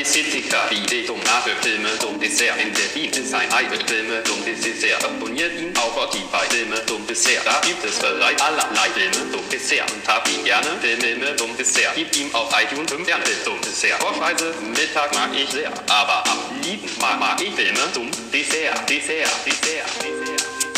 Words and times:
Ästhetiker, 0.00 0.70
Idee, 0.70 1.02
Tomate, 1.04 1.56
Filme, 1.60 1.88
Dumm 2.00 2.20
Dessert, 2.20 2.54
in 2.62 2.72
der 2.72 3.18
ist 3.18 3.34
ein 3.34 3.52
Ei, 3.52 3.64
Filme, 3.86 4.22
Dumm 4.22 4.44
Dessert, 4.44 5.04
abonniert 5.04 5.58
ihn 5.58 5.76
auf 5.76 5.90
Spotify, 5.92 6.46
Filme, 6.50 6.76
Dumm 6.86 7.04
Dessert, 7.06 7.44
da 7.44 7.60
gibt 7.66 7.84
es 7.84 7.98
bereits 7.98 8.40
allerlei 8.40 8.90
Filme, 8.94 9.32
Dumm 9.32 9.48
Dessert. 9.50 9.90
Und 9.90 10.06
hab 10.06 10.28
ihn 10.28 10.44
gerne, 10.44 10.68
Filme, 10.80 11.32
Dumm 11.32 11.56
Dessert, 11.56 11.92
gib 11.96 12.14
ihm 12.16 12.32
auf 12.32 12.48
iTunes 12.62 12.92
5 12.92 13.02
Sterne, 13.04 13.24
Dumm 13.44 13.60
Dessert, 13.60 14.00
Vorspeise, 14.00 14.54
Mittag 14.70 15.12
mag 15.14 15.30
ich 15.34 15.50
sehr, 15.50 15.72
aber 15.88 16.22
am 16.30 16.62
lieben 16.62 16.88
mag, 17.00 17.18
mag 17.18 17.40
ich 17.40 17.52
Filme, 17.54 17.80
Dumm 17.92 18.08
Dessert, 18.32 18.88
Dessert, 18.88 19.30
Dessert, 19.44 19.88
Dessert. 20.04 20.17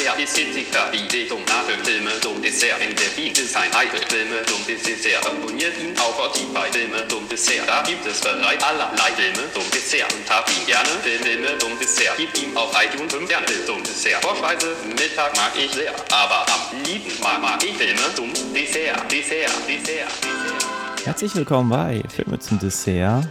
Der 0.01 0.19
Ästhetiker, 0.19 0.89
Idee, 0.95 1.29
Tomate, 1.29 1.77
Filme, 1.85 2.13
Dumm 2.23 2.41
Dessert, 2.41 2.81
in 2.81 2.97
der 2.97 3.15
Wien 3.19 3.33
ist 3.33 3.55
ein 3.55 3.71
Ei, 3.75 3.85
Filme, 4.09 4.41
Dumm 4.49 4.65
Dessert, 4.67 5.27
abonniert 5.27 5.77
ihn 5.77 5.93
auf 5.99 6.15
Spotify, 6.17 6.73
Filme, 6.73 7.03
Dumm 7.07 7.29
Dessert, 7.29 7.69
da 7.69 7.83
gibt 7.83 8.07
es 8.07 8.19
bereits 8.23 8.65
allerlei 8.65 9.13
Filme, 9.15 9.47
Dumm 9.53 9.69
Dessert. 9.71 10.11
Und 10.15 10.25
hab 10.31 10.49
ihn 10.49 10.65
gerne, 10.65 10.89
Filme, 11.05 11.49
Dumm 11.59 11.79
Dessert, 11.79 12.17
gib 12.17 12.33
ihm 12.43 12.57
auf 12.57 12.73
iTunes 12.83 13.13
5 13.13 13.29
Sterne, 13.29 13.47
Dumm 13.67 13.83
Dessert, 13.83 14.25
Vorspeise, 14.25 14.75
Mittag 14.89 15.37
mag 15.37 15.53
ich 15.55 15.71
sehr, 15.71 15.93
aber 15.93 16.47
am 16.49 16.83
lieben 16.83 17.13
mag, 17.21 17.43
mag 17.43 17.63
ich 17.63 17.77
Filme, 17.77 18.01
Dumm 18.17 18.33
Dessert, 18.55 19.05
Dessert, 19.13 19.53
Dessert, 19.69 20.09
Dessert. 20.25 21.05
Herzlich 21.05 21.35
willkommen 21.35 21.69
bei 21.69 22.03
Filme 22.09 22.39
zum 22.39 22.59
Dessert. 22.59 23.29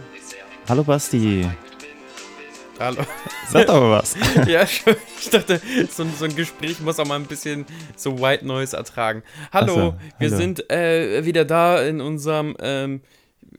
Hallo 0.68 0.84
Basti. 0.84 1.48
Hallo. 2.80 3.02
Sag 3.50 3.66
doch 3.66 3.78
mal 3.80 3.90
was. 3.90 4.16
ja, 4.48 4.62
ich 4.62 5.30
dachte, 5.30 5.60
so, 5.90 6.02
ein- 6.02 6.14
so 6.18 6.24
ein 6.24 6.34
Gespräch 6.34 6.80
muss 6.80 6.98
auch 6.98 7.06
mal 7.06 7.16
ein 7.16 7.26
bisschen 7.26 7.66
so 7.94 8.18
White 8.20 8.46
Noise 8.46 8.76
ertragen. 8.76 9.22
Hallo, 9.52 9.74
so, 9.74 9.94
wir 10.18 10.28
hallo. 10.28 10.36
sind 10.36 10.70
äh, 10.70 11.24
wieder 11.26 11.44
da 11.44 11.82
in 11.82 12.00
unserem 12.00 12.56
ähm, 12.60 13.02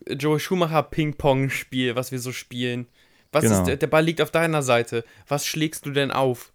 Joe 0.08 0.40
Schumacher 0.40 0.82
Ping-Pong-Spiel, 0.82 1.94
was 1.94 2.10
wir 2.10 2.18
so 2.18 2.32
spielen. 2.32 2.86
Was 3.30 3.44
Genau. 3.44 3.62
ist, 3.66 3.80
der 3.80 3.86
Ball 3.86 4.04
liegt 4.04 4.20
auf 4.20 4.30
deiner 4.30 4.62
Seite. 4.62 5.04
Was 5.28 5.46
schlägst 5.46 5.86
du 5.86 5.90
denn 5.92 6.10
auf? 6.10 6.51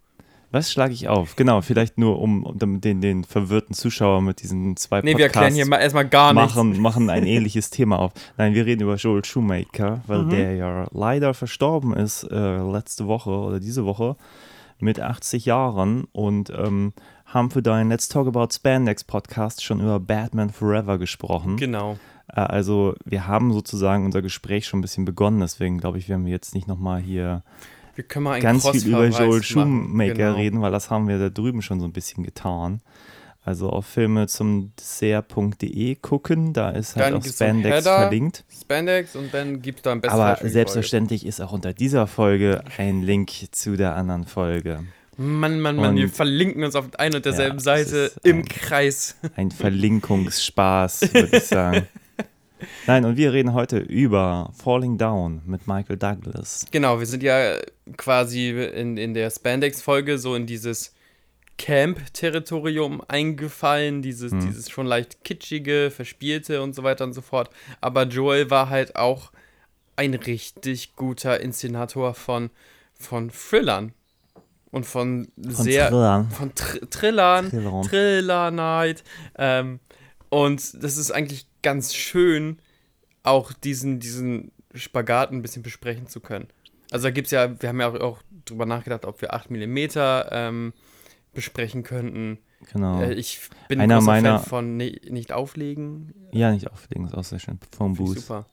Was 0.57 0.71
schlage 0.71 0.93
ich 0.93 1.07
auf? 1.07 1.35
Genau, 1.35 1.61
vielleicht 1.61 1.97
nur 1.97 2.19
um, 2.19 2.43
um 2.43 2.81
den, 2.81 3.01
den 3.01 3.23
verwirrten 3.23 3.73
Zuschauer 3.75 4.21
mit 4.21 4.41
diesen 4.41 4.75
zwei 4.77 5.01
Nee, 5.01 5.17
wir 5.17 5.25
erklären 5.25 5.53
hier 5.53 5.67
mal 5.67 5.77
erstmal 5.77 6.07
gar 6.07 6.33
nichts. 6.33 6.55
machen, 6.55 6.81
machen 6.81 7.09
ein 7.09 7.23
ähnliches 7.27 7.69
Thema 7.69 7.99
auf. 7.99 8.11
Nein, 8.37 8.53
wir 8.53 8.65
reden 8.65 8.81
über 8.83 8.95
Joel 8.95 9.23
Shoemaker, 9.23 10.01
weil 10.07 10.23
Mhm. 10.23 10.29
der 10.29 10.55
ja 10.55 10.87
leider 10.91 11.33
verstorben 11.33 11.93
ist 11.93 12.23
äh, 12.23 12.57
letzte 12.57 13.07
Woche 13.07 13.29
oder 13.29 13.59
diese 13.59 13.85
Woche 13.85 14.15
mit 14.79 14.99
80 14.99 15.45
Jahren 15.45 16.05
und 16.11 16.49
ähm, 16.49 16.93
haben 17.25 17.51
für 17.51 17.61
deinen 17.61 17.89
Let's 17.89 18.07
Talk 18.09 18.27
About 18.27 18.49
Spandex 18.53 19.03
Podcast 19.03 19.63
schon 19.63 19.79
über 19.79 19.99
Batman 19.99 20.49
Forever 20.49 20.97
gesprochen. 20.97 21.57
Genau. 21.57 21.97
Äh, 22.29 22.39
Also 22.41 22.93
wir 23.05 23.27
haben 23.27 23.53
sozusagen 23.53 24.05
unser 24.05 24.21
Gespräch 24.21 24.65
schon 24.67 24.79
ein 24.79 24.81
bisschen 24.81 25.05
begonnen, 25.05 25.39
deswegen 25.39 25.77
glaube 25.79 25.97
ich, 25.97 26.09
werden 26.09 26.25
wir 26.25 26.31
jetzt 26.31 26.53
nicht 26.55 26.67
nochmal 26.67 26.99
hier 27.01 27.43
Wir 27.97 28.03
können 28.03 28.23
mal 28.25 28.39
ganz 28.39 28.69
viel 28.69 28.87
über 28.87 29.07
Joel 29.07 29.27
machen. 29.29 29.43
Schumacher 29.43 30.13
Genau. 30.13 30.35
reden, 30.35 30.61
weil 30.61 30.71
das 30.71 30.89
haben 30.91 31.07
wir 31.07 31.17
da 31.17 31.29
drüben 31.29 31.61
schon 31.63 31.79
so 31.79 31.85
ein 31.87 31.93
bisschen 31.93 32.23
getan. 32.23 32.81
Also 33.43 33.69
auf 33.69 33.85
Filme 33.87 34.27
zum 34.27 34.71
Dessert.de 34.77 35.95
gucken, 35.95 36.53
da 36.53 36.69
ist 36.69 36.95
halt 36.95 37.07
Dann 37.07 37.13
auch 37.21 37.25
Spandex 37.25 37.75
Header. 37.77 37.97
verlinkt. 38.01 38.43
Spandex 38.61 39.15
und 39.15 39.33
dann 39.33 39.61
gibt 39.61 39.85
da 39.85 39.93
ein 39.93 40.01
bestes 40.01 40.19
Aber 40.19 40.37
selbstverständlich 40.47 41.25
ist 41.25 41.41
auch 41.41 41.53
unter 41.53 41.73
dieser 41.73 42.07
Folge 42.07 42.61
ein 42.77 43.01
Link 43.01 43.31
zu 43.51 43.75
der 43.77 43.95
anderen 43.95 44.25
Folge. 44.25 44.83
Mann, 45.15 45.59
Mann, 45.61 45.77
Mann, 45.77 45.95
wir 45.95 46.03
Und- 46.03 46.13
verlinken 46.15 46.63
uns 46.63 46.75
auf 46.75 46.89
ein 46.99 47.15
und 47.15 47.25
derselben 47.25 47.55
das 47.55 47.63
Seite 47.63 48.11
im 48.23 48.39
ein- 48.39 48.45
Kreis. 48.45 49.15
Ein 49.35 49.49
Verlinkungsspaß, 49.49 51.13
würde 51.13 51.37
ich 51.37 51.43
sagen. 51.45 51.87
Nein, 52.87 53.05
und 53.05 53.17
wir 53.17 53.33
reden 53.33 53.53
heute 53.53 53.77
über 53.77 54.51
Falling 54.53 54.97
Down 54.97 55.41
mit 55.45 55.67
Michael 55.67 55.97
Douglas. 55.97 56.65
Genau, 56.71 56.99
wir 56.99 57.05
sind 57.05 57.23
ja 57.23 57.57
quasi 57.97 58.49
in, 58.49 58.97
in 58.97 59.13
der 59.13 59.29
Spandex-Folge 59.29 60.17
so 60.17 60.35
in 60.35 60.45
dieses 60.45 60.93
Camp-Territorium 61.57 63.01
eingefallen, 63.07 64.01
dieses, 64.01 64.31
Hm. 64.31 64.39
dieses 64.41 64.69
schon 64.69 64.85
leicht 64.85 65.23
kitschige, 65.23 65.91
verspielte 65.91 66.61
und 66.61 66.75
so 66.75 66.83
weiter 66.83 67.03
und 67.03 67.13
so 67.13 67.21
fort. 67.21 67.49
Aber 67.81 68.03
Joel 68.03 68.49
war 68.49 68.69
halt 68.69 68.95
auch 68.95 69.31
ein 69.95 70.13
richtig 70.13 70.95
guter 70.95 71.39
Inszenator 71.41 72.13
von, 72.13 72.51
von 72.99 73.31
Thrillern. 73.31 73.93
Und 74.69 74.85
von, 74.85 75.29
Von 75.41 75.53
sehr. 75.65 75.89
Thrillern. 75.89 76.29
Von 76.29 76.53
Tr 76.53 76.89
Trillern. 76.89 77.49
Thrillern. 77.49 77.83
Thriller 77.83 78.51
Night. 78.51 79.03
Ähm, 79.37 79.79
und 80.29 80.83
das 80.83 80.97
ist 80.97 81.09
eigentlich 81.11 81.46
ganz 81.61 81.93
schön, 81.93 82.59
auch 83.23 83.53
diesen, 83.53 83.99
diesen 83.99 84.51
Spagat 84.73 85.31
ein 85.31 85.41
bisschen 85.41 85.63
besprechen 85.63 86.07
zu 86.07 86.19
können. 86.19 86.47
Also 86.91 87.03
da 87.07 87.11
gibt 87.11 87.27
es 87.27 87.31
ja, 87.31 87.59
wir 87.61 87.69
haben 87.69 87.79
ja 87.81 87.89
auch, 87.89 87.99
auch 87.99 88.21
drüber 88.45 88.65
nachgedacht, 88.65 89.05
ob 89.05 89.21
wir 89.21 89.33
8 89.33 89.49
mm 89.51 89.77
ähm, 90.31 90.73
besprechen 91.33 91.83
könnten. 91.83 92.39
Genau. 92.71 93.01
Äh, 93.01 93.13
ich 93.13 93.39
bin 93.67 93.79
Einer 93.81 93.97
ein 93.97 94.03
meiner- 94.03 94.39
Fan 94.39 94.47
von 94.49 94.77
ne, 94.77 94.99
nicht 95.09 95.31
auflegen. 95.31 96.13
ja, 96.31 96.51
nicht 96.51 96.71
auflegen, 96.71 97.05
ist 97.05 97.13
auch 97.15 97.23
sehr 97.23 97.39
schön. 97.39 97.59
Ich 97.61 97.77
Booth. 97.97 98.19
super. 98.19 98.45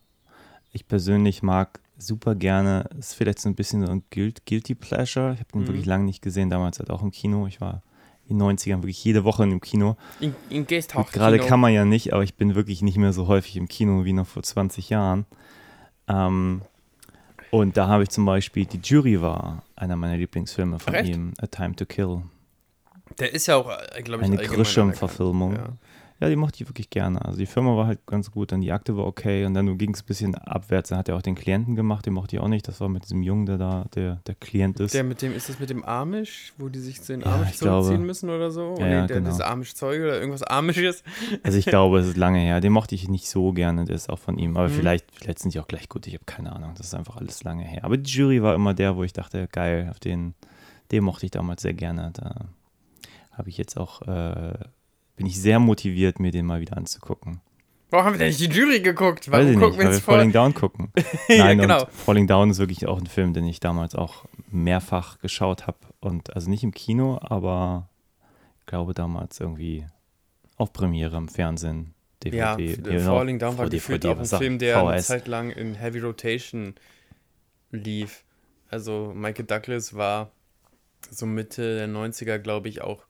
Ich 0.73 0.89
persönlich 0.89 1.43
mag 1.43 1.81
super 1.97 2.35
gerne, 2.35 2.89
ist 2.99 3.15
vielleicht 3.15 3.39
so 3.39 3.49
ein 3.49 3.55
bisschen 3.55 3.87
so 3.87 3.93
ein 3.93 4.03
Guilt, 4.11 4.45
Guilty 4.47 4.75
Pleasure. 4.75 5.33
Ich 5.35 5.39
habe 5.41 5.53
den 5.53 5.61
Mhm. 5.63 5.67
wirklich 5.69 5.87
lange 5.87 6.05
nicht 6.05 6.21
gesehen, 6.21 6.51
damals 6.51 6.81
halt 6.81 6.91
auch 6.91 7.03
im 7.03 7.13
Kino. 7.13 7.47
Ich 7.47 7.61
war 7.61 7.83
in 8.29 8.39
den 8.39 8.59
90ern 8.59 8.83
wirklich 8.83 9.03
jede 9.05 9.25
Woche 9.25 9.45
im 9.45 9.61
Kino. 9.61 9.97
In, 10.21 10.35
in 10.51 10.67
Gasthaus. 10.67 11.11
Gerade 11.13 11.39
kann 11.39 11.61
man 11.61 11.73
ja 11.73 11.85
nicht, 11.85 12.13
aber 12.13 12.23
ich 12.23 12.35
bin 12.35 12.55
wirklich 12.55 12.83
nicht 12.83 12.97
mehr 12.97 13.13
so 13.13 13.27
häufig 13.29 13.57
im 13.57 13.69
Kino 13.69 14.05
wie 14.05 14.13
noch 14.13 14.27
vor 14.27 14.43
20 14.43 14.91
Jahren. 14.91 15.27
Ähm, 16.09 16.63
und 17.51 17.77
da 17.77 17.87
habe 17.89 18.03
ich 18.03 18.09
zum 18.09 18.25
Beispiel, 18.25 18.67
die 18.67 18.81
Jury 18.83 19.21
war 19.21 19.63
einer 19.77 19.97
meiner 19.97 20.17
Lieblingsfilme 20.17 20.79
von 20.79 20.95
Ach, 20.95 21.01
echt? 21.01 21.15
ihm, 21.15 21.35
A 21.39 21.47
Time 21.47 21.77
to 21.77 21.87
Kill. 21.87 22.23
Der 23.19 23.33
ist 23.33 23.47
ja 23.47 23.57
auch, 23.57 23.67
glaube 24.03 24.23
ich, 24.23 24.29
Eine 24.29 24.39
allgemein 24.39 24.47
Grisham-Verfilmung. 24.49 25.79
Ja, 26.21 26.29
die 26.29 26.37
mochte 26.37 26.63
ich 26.63 26.69
wirklich 26.71 26.91
gerne. 26.91 27.23
Also 27.25 27.39
die 27.39 27.47
Firma 27.47 27.77
war 27.77 27.87
halt 27.89 28.07
ganz 28.07 28.31
gut, 28.31 28.53
dann 28.53 28.61
die 28.61 28.71
Akte 28.71 28.97
war 28.97 29.05
okay 29.05 29.45
und 29.47 29.55
dann 29.55 29.77
ging 29.79 29.93
es 29.95 30.03
ein 30.03 30.07
bisschen 30.07 30.35
abwärts. 30.37 30.91
Dann 30.91 30.99
hat 31.01 31.09
er 31.09 31.17
auch 31.17 31.23
den 31.23 31.35
Klienten 31.35 31.75
gemacht, 31.75 32.07
den 32.07 32.13
mochte 32.15 32.37
ich 32.37 32.41
auch 32.41 32.47
nicht. 32.49 32.69
Das 32.69 32.81
war 32.81 32.89
mit 32.89 33.03
diesem 33.05 33.23
Jungen, 33.25 33.47
der 33.47 33.59
da 33.59 33.85
der, 33.97 34.21
der 34.27 34.35
Klient 34.37 34.79
Ja. 34.79 34.85
ist. 34.85 34.95
Der 34.95 35.03
mit 35.03 35.21
dem, 35.23 35.33
ist 35.35 35.49
das 35.49 35.59
mit 35.59 35.71
dem 35.71 35.85
Amish, 35.85 36.55
wo 36.57 36.69
die 36.69 36.79
sich 36.79 37.03
zu 37.03 37.13
den 37.15 37.23
Ja, 37.23 37.35
Amish 37.35 37.59
glaube. 37.59 37.83
zurückziehen 37.83 38.07
müssen 38.07 38.31
oder 38.31 38.53
so? 38.53 38.77
Ja, 38.79 38.87
nee, 38.87 38.93
ja, 38.93 39.07
der, 39.09 39.17
genau. 39.19 39.31
Das 39.31 39.41
Amish-Zeuge 39.41 40.05
oder 40.05 40.19
irgendwas 40.21 40.45
Amisches. 40.45 41.03
Also 41.43 41.59
ich 41.59 41.67
glaube, 41.67 41.99
es 41.99 42.07
ist 42.07 42.17
lange 42.17 42.39
her. 42.39 42.61
Den 42.61 42.73
mochte 42.73 42.95
ich 42.95 43.09
nicht 43.09 43.29
so 43.29 43.53
gerne, 43.53 43.85
der 43.85 43.97
ist 43.97 44.09
auch 44.09 44.21
von 44.21 44.39
ihm. 44.39 44.57
Aber 44.57 44.69
Mhm. 44.69 44.73
vielleicht, 44.73 45.07
vielleicht 45.13 45.41
sind 45.41 45.53
die 45.53 45.59
auch 45.61 45.67
gleich 45.69 45.89
gut, 45.89 46.07
ich 46.07 46.15
habe 46.15 46.25
keine 46.27 46.53
Ahnung. 46.55 46.73
Das 46.77 46.87
ist 46.87 46.95
einfach 46.95 47.17
alles 47.17 47.43
lange 47.43 47.65
her. 47.65 47.85
Aber 47.85 47.97
die 47.97 48.09
Jury 48.11 48.41
war 48.41 48.55
immer 48.55 48.73
der, 48.73 48.95
wo 48.97 49.03
ich 49.03 49.13
dachte, 49.13 49.49
geil, 49.51 49.89
auf 49.91 49.99
den, 49.99 50.35
den 50.93 51.03
mochte 51.03 51.27
ich 51.27 51.33
damals 51.33 51.63
sehr 51.63 51.75
gerne. 51.75 52.13
Da 52.15 52.47
habe 53.33 53.49
ich 53.49 53.59
jetzt 53.59 53.77
auch, 53.77 54.03
äh, 54.03 54.55
bin 55.17 55.27
ich 55.27 55.41
sehr 55.41 55.59
motiviert, 55.59 56.19
mir 56.21 56.31
den 56.31 56.47
mal 56.47 56.61
wieder 56.61 56.77
anzugucken. 56.77 57.41
Warum 57.91 58.07
haben 58.07 58.13
wir 58.15 58.19
denn 58.19 58.29
nicht 58.29 58.41
die 58.41 58.47
Jury 58.47 58.81
geguckt? 58.81 59.31
Weiß 59.31 59.41
Warum 59.47 59.53
ich 59.53 59.59
gucken 59.59 59.71
nicht, 59.71 59.79
wir 59.79 59.87
weil 59.87 59.93
wir? 59.95 60.01
Falling 60.01 60.33
Down 60.33 60.55
gucken. 60.55 60.93
Ja, 61.29 61.45
Nein, 61.45 61.59
genau. 61.59 61.83
und 61.85 61.93
Falling 61.93 62.27
Down 62.27 62.51
ist 62.51 62.59
wirklich 62.59 62.87
auch 62.87 62.99
ein 62.99 63.07
Film, 63.07 63.33
den 63.35 63.45
ich 63.47 63.61
damals 63.61 63.95
auch 63.95 64.25
mehrfach 64.51 65.19
geschaut 65.21 65.67
habe. 65.69 65.79
Und 66.01 66.35
also 66.35 66.51
nicht 66.51 66.65
im 66.65 66.73
Kino, 66.73 67.19
aber 67.23 67.89
ich 68.61 68.67
glaube 68.67 68.95
damals 68.95 69.39
irgendwie 69.39 69.87
auf 70.57 70.73
Premiere 70.73 71.17
im 71.17 71.29
Fernsehen. 71.29 71.95
DVD, 72.25 72.37
Ja, 72.37 72.57
nee, 72.57 72.73
F- 72.73 72.83
genau, 72.83 73.17
Falling 73.19 73.39
Down 73.39 73.59
war 73.59 73.69
DVD, 73.69 73.77
gefühlt 73.99 74.07
auch 74.07 74.19
ein? 74.19 74.39
Film, 74.39 74.59
der 74.59 74.79
eine 74.79 74.99
VHS. 74.99 75.07
Zeit 75.07 75.29
lang 75.29 75.51
in 75.51 75.75
Heavy 75.75 76.01
Rotation 76.01 76.75
lief. 77.71 78.25
Also 78.71 79.13
Michael 79.15 79.45
Douglas 79.47 79.95
war 79.95 80.31
so 81.11 81.27
Mitte 81.27 81.77
der 81.77 81.89
90er, 81.89 82.39
glaube 82.39 82.69
ich, 82.69 82.83
auch 82.83 83.05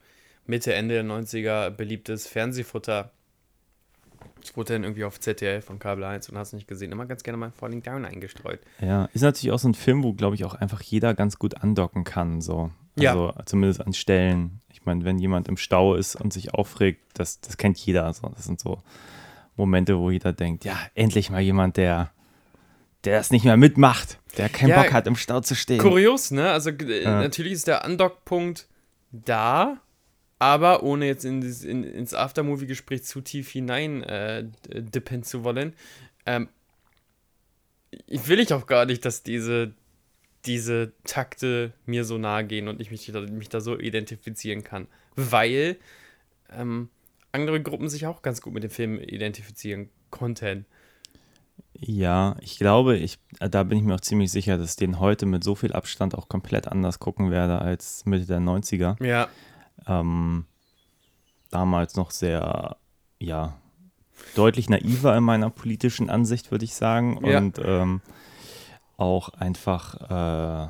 Mitte, 0.47 0.75
Ende 0.75 0.94
der 0.94 1.05
90er 1.05 1.71
beliebtes 1.71 2.27
Fernsehfutter. 2.27 3.10
Es 4.43 4.56
wurde 4.56 4.75
dann 4.75 4.84
irgendwie 4.84 5.05
auf 5.05 5.19
ZDF 5.21 5.71
und 5.71 5.78
Kabel 5.78 6.05
1 6.05 6.28
und 6.28 6.37
hast 6.37 6.52
nicht 6.52 6.69
gesehen. 6.69 6.93
Immer 6.93 7.06
ganz 7.06 7.23
gerne 7.23 7.38
mal 7.38 7.50
Falling 7.50 7.82
Down 7.82 8.05
eingestreut. 8.05 8.61
Ja, 8.81 9.06
ist 9.14 9.23
natürlich 9.23 9.52
auch 9.52 9.58
so 9.58 9.69
ein 9.69 9.75
Film, 9.75 10.02
wo, 10.02 10.12
glaube 10.12 10.35
ich, 10.35 10.44
auch 10.44 10.55
einfach 10.55 10.82
jeder 10.82 11.14
ganz 11.14 11.38
gut 11.38 11.62
andocken 11.62 12.05
kann. 12.05 12.43
So. 12.43 12.70
Ja. 12.96 13.11
Also 13.12 13.32
zumindest 13.46 13.81
an 13.81 13.94
Stellen. 13.94 14.61
Ich 14.70 14.85
meine, 14.85 15.05
wenn 15.05 15.19
jemand 15.19 15.49
im 15.49 15.56
Stau 15.56 15.94
ist 15.94 16.14
und 16.17 16.32
sich 16.32 16.52
aufregt, 16.52 17.00
das, 17.14 17.41
das 17.41 17.56
kennt 17.56 17.79
jeder. 17.79 18.12
So. 18.12 18.29
Das 18.29 18.44
sind 18.44 18.61
so 18.61 18.82
Momente, 19.56 19.99
wo 19.99 20.11
jeder 20.11 20.32
denkt, 20.35 20.64
ja, 20.67 20.76
endlich 20.94 21.31
mal 21.31 21.41
jemand, 21.41 21.79
der, 21.79 22.11
der 23.05 23.17
das 23.19 23.31
nicht 23.31 23.44
mehr 23.46 23.56
mitmacht, 23.56 24.19
der 24.37 24.50
keinen 24.50 24.70
Ja, 24.70 24.82
Bock 24.82 24.93
hat, 24.93 25.06
im 25.06 25.17
Stau 25.17 25.41
zu 25.41 25.55
stehen. 25.55 25.79
Kurios, 25.81 26.31
ne? 26.32 26.50
Also 26.50 26.70
Ja. 26.70 27.20
natürlich 27.20 27.52
ist 27.55 27.67
der 27.67 27.85
Undock-Punkt 27.87 28.67
da, 29.11 29.79
aber 30.38 30.82
ohne 30.82 31.06
jetzt 31.06 31.25
in, 31.25 31.42
in, 31.42 31.84
ins 31.84 32.14
Aftermovie-Gespräch 32.14 33.04
zu 33.04 33.20
tief 33.20 33.50
hinein 33.50 34.02
äh, 34.02 34.44
dippen 34.69 35.22
zu 35.22 35.44
wollen, 35.44 35.75
ähm, 36.26 36.48
ich 38.06 38.28
will 38.28 38.40
ich 38.40 38.52
auch 38.52 38.66
gar 38.66 38.86
nicht, 38.86 39.04
dass 39.04 39.22
diese, 39.22 39.72
diese 40.46 40.92
Takte 41.04 41.72
mir 41.86 42.04
so 42.04 42.19
nahe 42.19 42.44
gehen 42.44 42.69
und 42.69 42.81
ich 42.81 42.90
mich 42.90 43.06
da, 43.06 43.20
mich 43.20 43.48
da 43.48 43.60
so 43.60 43.78
identifizieren 43.78 44.64
kann. 44.64 44.88
Weil 45.16 45.76
ähm, 46.52 46.88
andere 47.32 47.62
Gruppen 47.62 47.88
sich 47.88 48.06
auch 48.06 48.22
ganz 48.22 48.40
gut 48.40 48.52
mit 48.52 48.62
dem 48.62 48.70
Film 48.70 48.98
identifizieren 48.98 49.90
konnten. 50.10 50.66
Ja, 51.78 52.36
ich 52.40 52.58
glaube, 52.58 52.96
ich, 52.96 53.19
da 53.38 53.62
bin 53.64 53.78
ich 53.78 53.84
mir 53.84 53.94
auch 53.94 54.00
ziemlich 54.00 54.31
sicher, 54.31 54.58
dass 54.58 54.70
ich 54.70 54.76
den 54.76 55.00
heute 55.00 55.26
mit 55.26 55.42
so 55.42 55.54
viel 55.54 55.72
Abstand 55.72 56.14
auch 56.14 56.28
komplett 56.28 56.69
anders 56.69 56.98
gucken 56.98 57.31
werde 57.31 57.60
als 57.60 58.04
Mitte 58.06 58.26
der 58.26 58.38
90er. 58.38 59.02
Ja. 59.04 59.28
Ähm, 59.86 60.46
damals 61.50 61.96
noch 61.96 62.10
sehr, 62.10 62.76
ja, 63.19 63.54
deutlich 64.34 64.69
naiver 64.69 65.16
in 65.16 65.25
meiner 65.25 65.50
politischen 65.50 66.10
Ansicht, 66.10 66.50
würde 66.50 66.64
ich 66.64 66.75
sagen. 66.75 67.25
Ja. 67.25 67.38
Und 67.38 67.60
ähm, 67.64 68.00
auch 68.96 69.31
einfach, 69.31 70.00
äh, 70.10 70.69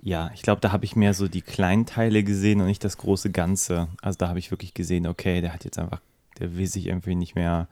ja, 0.00 0.30
ich 0.34 0.42
glaube, 0.42 0.60
da 0.60 0.72
habe 0.72 0.84
ich 0.84 0.96
mehr 0.96 1.14
so 1.14 1.28
die 1.28 1.42
kleinen 1.42 1.86
Teile 1.86 2.22
gesehen 2.22 2.60
und 2.60 2.66
nicht 2.66 2.84
das 2.84 2.98
große 2.98 3.30
Ganze. 3.30 3.88
Also 4.02 4.18
da 4.18 4.28
habe 4.28 4.38
ich 4.38 4.50
wirklich 4.50 4.74
gesehen, 4.74 5.06
okay, 5.06 5.40
der 5.40 5.52
hat 5.52 5.64
jetzt 5.64 5.78
einfach, 5.78 6.00
der 6.38 6.56
will 6.56 6.66
sich 6.66 6.86
irgendwie 6.86 7.16
nicht 7.16 7.34
mehr, 7.34 7.68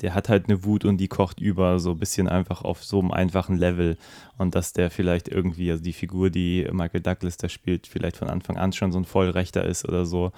der 0.00 0.14
hat 0.14 0.28
halt 0.28 0.48
eine 0.48 0.64
Wut 0.64 0.84
und 0.84 0.98
die 0.98 1.08
kocht 1.08 1.40
über, 1.40 1.80
so 1.80 1.92
ein 1.92 1.98
bisschen 1.98 2.28
einfach 2.28 2.62
auf 2.62 2.84
so 2.84 3.00
einem 3.00 3.10
einfachen 3.10 3.56
Level. 3.56 3.96
Und 4.36 4.54
dass 4.54 4.72
der 4.72 4.90
vielleicht 4.90 5.28
irgendwie, 5.28 5.70
also 5.70 5.82
die 5.82 5.92
Figur, 5.92 6.30
die 6.30 6.68
Michael 6.72 7.00
Douglas 7.00 7.36
da 7.36 7.48
spielt, 7.48 7.86
vielleicht 7.86 8.16
von 8.16 8.28
Anfang 8.28 8.56
an 8.56 8.72
schon 8.72 8.92
so 8.92 8.98
ein 8.98 9.04
Vollrechter 9.04 9.64
ist 9.64 9.88
oder 9.88 10.06
so. 10.06 10.32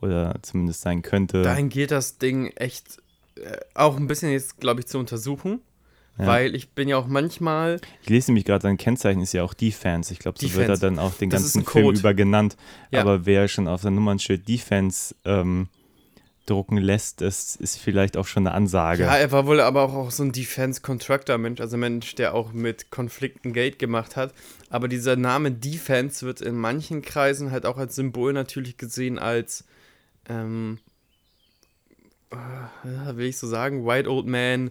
Oder 0.00 0.36
zumindest 0.40 0.80
sein 0.80 1.02
könnte. 1.02 1.42
Dahin 1.42 1.68
geht 1.68 1.90
das 1.90 2.16
Ding 2.16 2.46
echt 2.56 3.02
äh, 3.36 3.58
auch 3.74 3.96
ein 3.96 4.06
bisschen 4.06 4.30
jetzt, 4.30 4.58
glaube 4.58 4.80
ich, 4.80 4.86
zu 4.86 4.98
untersuchen. 4.98 5.60
Ja. 6.18 6.26
Weil 6.26 6.54
ich 6.54 6.70
bin 6.70 6.88
ja 6.88 6.96
auch 6.96 7.06
manchmal. 7.06 7.80
Ich 8.02 8.08
lese 8.08 8.30
nämlich 8.30 8.44
gerade, 8.44 8.62
sein 8.62 8.76
Kennzeichen 8.76 9.22
ist 9.22 9.32
ja 9.32 9.42
auch 9.42 9.54
Defense. 9.54 10.12
Ich 10.12 10.18
glaube, 10.18 10.38
so 10.38 10.46
wird 10.54 10.68
er 10.68 10.74
Defense. 10.74 10.80
dann 10.80 10.98
auch 10.98 11.14
den 11.14 11.30
Das 11.30 11.42
ganzen 11.42 11.64
Film 11.64 11.94
über 11.94 12.14
genannt. 12.14 12.56
Ja. 12.90 13.00
Aber 13.00 13.26
wer 13.26 13.48
schon 13.48 13.68
auf 13.68 13.82
sein 13.82 13.94
Nummernschild 13.94 14.46
Defense 14.46 15.14
ähm, 15.24 15.68
drucken 16.50 16.76
lässt, 16.76 17.20
das 17.20 17.56
ist 17.56 17.78
vielleicht 17.78 18.16
auch 18.16 18.26
schon 18.26 18.46
eine 18.46 18.54
Ansage. 18.54 19.04
Ja, 19.04 19.16
er 19.16 19.30
war 19.32 19.46
wohl 19.46 19.60
aber 19.60 19.82
auch, 19.82 19.94
auch 19.94 20.10
so 20.10 20.22
ein 20.24 20.32
Defense-Contractor-Mensch, 20.32 21.60
also 21.60 21.76
ein 21.76 21.80
Mensch, 21.80 22.14
der 22.16 22.34
auch 22.34 22.52
mit 22.52 22.90
Konflikten 22.90 23.52
Geld 23.52 23.78
gemacht 23.78 24.16
hat. 24.16 24.34
Aber 24.68 24.88
dieser 24.88 25.16
Name 25.16 25.52
Defense 25.52 26.26
wird 26.26 26.40
in 26.40 26.56
manchen 26.56 27.02
Kreisen 27.02 27.50
halt 27.50 27.64
auch 27.66 27.78
als 27.78 27.94
Symbol 27.94 28.32
natürlich 28.32 28.76
gesehen 28.76 29.18
als, 29.18 29.64
ähm, 30.28 30.78
äh, 32.30 33.16
will 33.16 33.26
ich 33.26 33.38
so 33.38 33.46
sagen, 33.46 33.86
White 33.86 34.10
Old 34.10 34.26
Man 34.26 34.70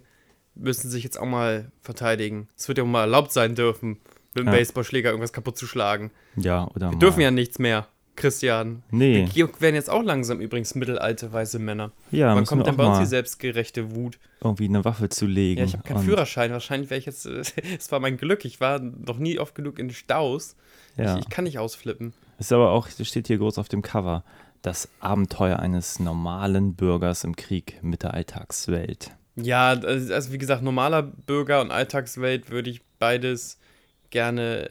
müssen 0.55 0.89
sich 0.89 1.03
jetzt 1.03 1.19
auch 1.19 1.25
mal 1.25 1.71
verteidigen. 1.81 2.49
Es 2.57 2.67
wird 2.67 2.77
ja 2.77 2.83
auch 2.83 2.87
mal 2.87 3.01
erlaubt 3.01 3.31
sein 3.31 3.55
dürfen, 3.55 3.97
mit 4.33 4.43
dem 4.43 4.47
Ja. 4.47 4.51
Baseballschläger 4.53 5.09
irgendwas 5.09 5.33
kaputt 5.33 5.57
zu 5.57 5.67
schlagen. 5.67 6.11
ja, 6.35 6.67
oder 6.75 6.91
Wir 6.91 6.99
dürfen 6.99 7.21
ja 7.21 7.31
nichts 7.31 7.59
mehr, 7.59 7.87
Christian. 8.19 8.83
Nee, 8.91 9.27
Wir 9.33 9.49
werden 9.59 9.75
jetzt 9.75 9.89
auch 9.89 10.03
langsam 10.03 10.39
übrigens 10.41 10.75
mittelalte 10.75 11.33
weiße 11.33 11.57
Männer. 11.59 11.91
ja, 12.11 12.27
Wann 12.29 12.39
müssen 12.41 12.49
kommt 12.49 12.67
denn 12.67 12.73
auch 12.75 12.77
bei 12.77 12.85
uns 12.87 12.99
die 12.99 13.05
selbstgerechte 13.05 13.95
Wut? 13.95 14.19
irgendwie 14.41 14.65
eine 14.65 14.85
Waffe 14.85 15.09
zu 15.09 15.25
legen. 15.25 15.59
Ja, 15.59 15.65
ich 15.65 15.73
habe 15.73 15.83
keinen 15.83 16.03
Führerschein. 16.03 16.51
Wahrscheinlich 16.51 16.89
wäre 16.89 16.99
ich 16.99 17.05
jetzt. 17.07 17.25
äh, 17.25 17.41
Es 17.77 17.91
war 17.91 17.99
mein 17.99 18.17
Glück. 18.17 18.45
Ich 18.45 18.61
war 18.61 18.79
noch 18.79 19.17
nie 19.17 19.39
oft 19.39 19.55
genug 19.55 19.79
in 19.79 19.89
Staus. 19.89 20.55
Ja. 20.95 21.15
Ich, 21.17 21.23
ich 21.25 21.29
kann 21.29 21.43
nicht 21.45 21.59
ausflippen. 21.59 22.13
Ist 22.37 22.53
aber 22.53 22.71
auch, 22.71 22.87
das 22.87 23.07
steht 23.07 23.27
hier 23.27 23.37
groß 23.37 23.57
auf 23.57 23.67
dem 23.67 23.81
Cover, 23.81 24.23
das 24.61 24.87
Abenteuer 25.01 25.57
eines 25.59 25.99
normalen 25.99 26.75
Bürgers 26.75 27.23
im 27.23 27.35
Krieg 27.35 27.79
mit 27.81 28.03
der 28.03 28.13
Alltagswelt. 28.13 29.11
Ja, 29.35 29.69
also 29.69 30.13
also 30.13 30.31
wie 30.33 30.37
gesagt, 30.37 30.63
normaler 30.63 31.01
Bürger 31.01 31.61
und 31.61 31.71
Alltagswelt 31.71 32.49
würde 32.49 32.69
ich 32.69 32.81
beides 32.99 33.57
gerne. 34.09 34.69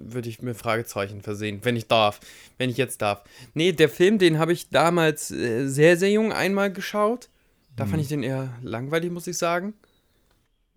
Würde 0.00 0.28
ich 0.28 0.42
mir 0.42 0.54
Fragezeichen 0.54 1.22
versehen, 1.22 1.60
wenn 1.62 1.76
ich 1.76 1.86
darf. 1.86 2.20
Wenn 2.56 2.70
ich 2.70 2.76
jetzt 2.76 3.02
darf. 3.02 3.24
Nee, 3.54 3.72
der 3.72 3.88
Film, 3.88 4.18
den 4.18 4.38
habe 4.38 4.52
ich 4.52 4.70
damals 4.70 5.30
äh, 5.30 5.66
sehr, 5.66 5.96
sehr 5.96 6.10
jung 6.10 6.32
einmal 6.32 6.72
geschaut. 6.72 7.28
Da 7.76 7.86
fand 7.86 8.02
ich 8.02 8.08
den 8.08 8.24
eher 8.24 8.52
langweilig, 8.60 9.12
muss 9.12 9.28
ich 9.28 9.38
sagen. 9.38 9.74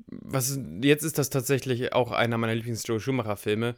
Was, 0.08 0.60
jetzt 0.82 1.04
ist 1.04 1.18
das 1.18 1.32
tatsächlich 1.32 1.94
auch 1.94 2.12
einer 2.12 2.38
meiner 2.38 2.54
Lieblings-Joe 2.54 3.00
Schumacher-Filme. 3.00 3.76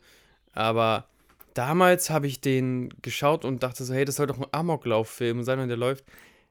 Aber 0.51 1.07
damals 1.53 2.09
habe 2.09 2.27
ich 2.27 2.41
den 2.41 2.93
geschaut 3.01 3.45
und 3.45 3.63
dachte 3.63 3.85
so, 3.85 3.93
hey, 3.93 4.03
das 4.03 4.17
soll 4.17 4.27
doch 4.27 4.39
ein 4.39 4.47
Amoklauf-Film 4.51 5.43
sein 5.43 5.59
und 5.59 5.69
der 5.69 5.77
läuft. 5.77 6.03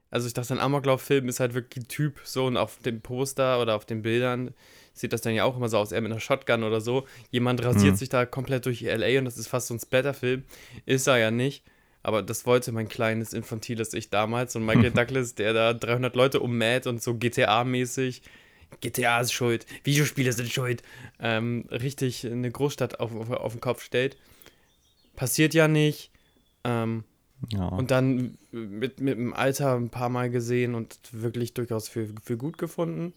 Also 0.09 0.27
ich 0.27 0.33
dachte, 0.33 0.53
ein 0.53 0.59
Amoklauf-Film 0.59 1.27
ist 1.27 1.39
halt 1.39 1.53
wirklich 1.53 1.85
ein 1.85 1.87
Typ, 1.87 2.19
so 2.23 2.45
und 2.45 2.57
auf 2.57 2.79
dem 2.79 3.01
Poster 3.01 3.61
oder 3.61 3.75
auf 3.75 3.85
den 3.85 4.01
Bildern 4.01 4.53
sieht 4.93 5.11
das 5.13 5.21
dann 5.21 5.33
ja 5.33 5.43
auch 5.43 5.57
immer 5.57 5.69
so 5.69 5.77
aus, 5.77 5.91
er 5.91 6.01
mit 6.01 6.11
einer 6.11 6.19
Shotgun 6.21 6.63
oder 6.63 6.79
so. 6.81 7.05
Jemand 7.31 7.63
rasiert 7.65 7.93
Mhm. 7.93 7.97
sich 7.97 8.09
da 8.09 8.25
komplett 8.25 8.65
durch 8.65 8.81
LA 8.81 9.19
und 9.19 9.25
das 9.25 9.37
ist 9.37 9.47
fast 9.47 9.67
so 9.67 9.73
ein 9.73 9.79
Splatter-Film. 9.79 10.43
Ist 10.85 11.07
er 11.07 11.17
ja 11.17 11.31
nicht. 11.31 11.63
Aber 12.05 12.21
das 12.21 12.45
wollte 12.45 12.71
mein 12.73 12.89
kleines, 12.89 13.31
infantiles 13.33 13.93
Ich 13.93 14.09
damals. 14.09 14.55
Und 14.55 14.65
Michael 14.65 14.91
Douglas, 14.95 15.35
der 15.35 15.53
da 15.53 15.73
300 15.73 16.15
Leute 16.15 16.39
ummäht 16.41 16.85
und 16.85 17.01
so 17.01 17.13
GTA-mäßig. 17.13 18.21
GTA 18.81 19.21
ist 19.21 19.31
schuld, 19.33 19.65
Videospiele 19.83 20.33
sind 20.33 20.49
schuld. 20.51 20.81
Ähm, 21.19 21.65
richtig 21.71 22.25
eine 22.25 22.49
Großstadt 22.51 22.99
auf, 22.99 23.15
auf, 23.15 23.29
auf 23.29 23.51
den 23.53 23.61
Kopf 23.61 23.83
stellt. 23.83 24.17
Passiert 25.15 25.53
ja 25.53 25.67
nicht. 25.67 26.11
Ähm, 26.63 27.03
Ja. 27.51 27.67
und 27.67 27.91
dann 27.91 28.37
mit, 28.51 28.99
mit 28.99 29.17
dem 29.17 29.33
Alter 29.33 29.75
ein 29.75 29.89
paar 29.89 30.09
Mal 30.09 30.29
gesehen 30.29 30.75
und 30.75 30.97
wirklich 31.11 31.53
durchaus 31.53 31.87
für, 31.89 32.07
für 32.23 32.37
gut 32.37 32.57
gefunden. 32.57 33.13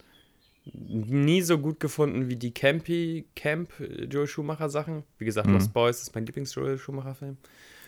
Nie 0.73 1.43
so 1.43 1.59
gut 1.59 1.79
gefunden 1.79 2.29
wie 2.29 2.35
die 2.37 2.53
Campy, 2.53 3.27
Camp 3.37 3.71
äh, 3.79 4.05
Joel 4.05 4.27
Schumacher 4.27 4.69
Sachen. 4.69 5.05
Wie 5.19 5.25
gesagt, 5.25 5.47
Mhm. 5.47 5.55
Lost 5.55 5.73
Boys 5.73 6.03
ist 6.03 6.15
mein 6.15 6.27
Lieblings-Joel 6.27 6.77
Schumacher-Film. 6.79 7.37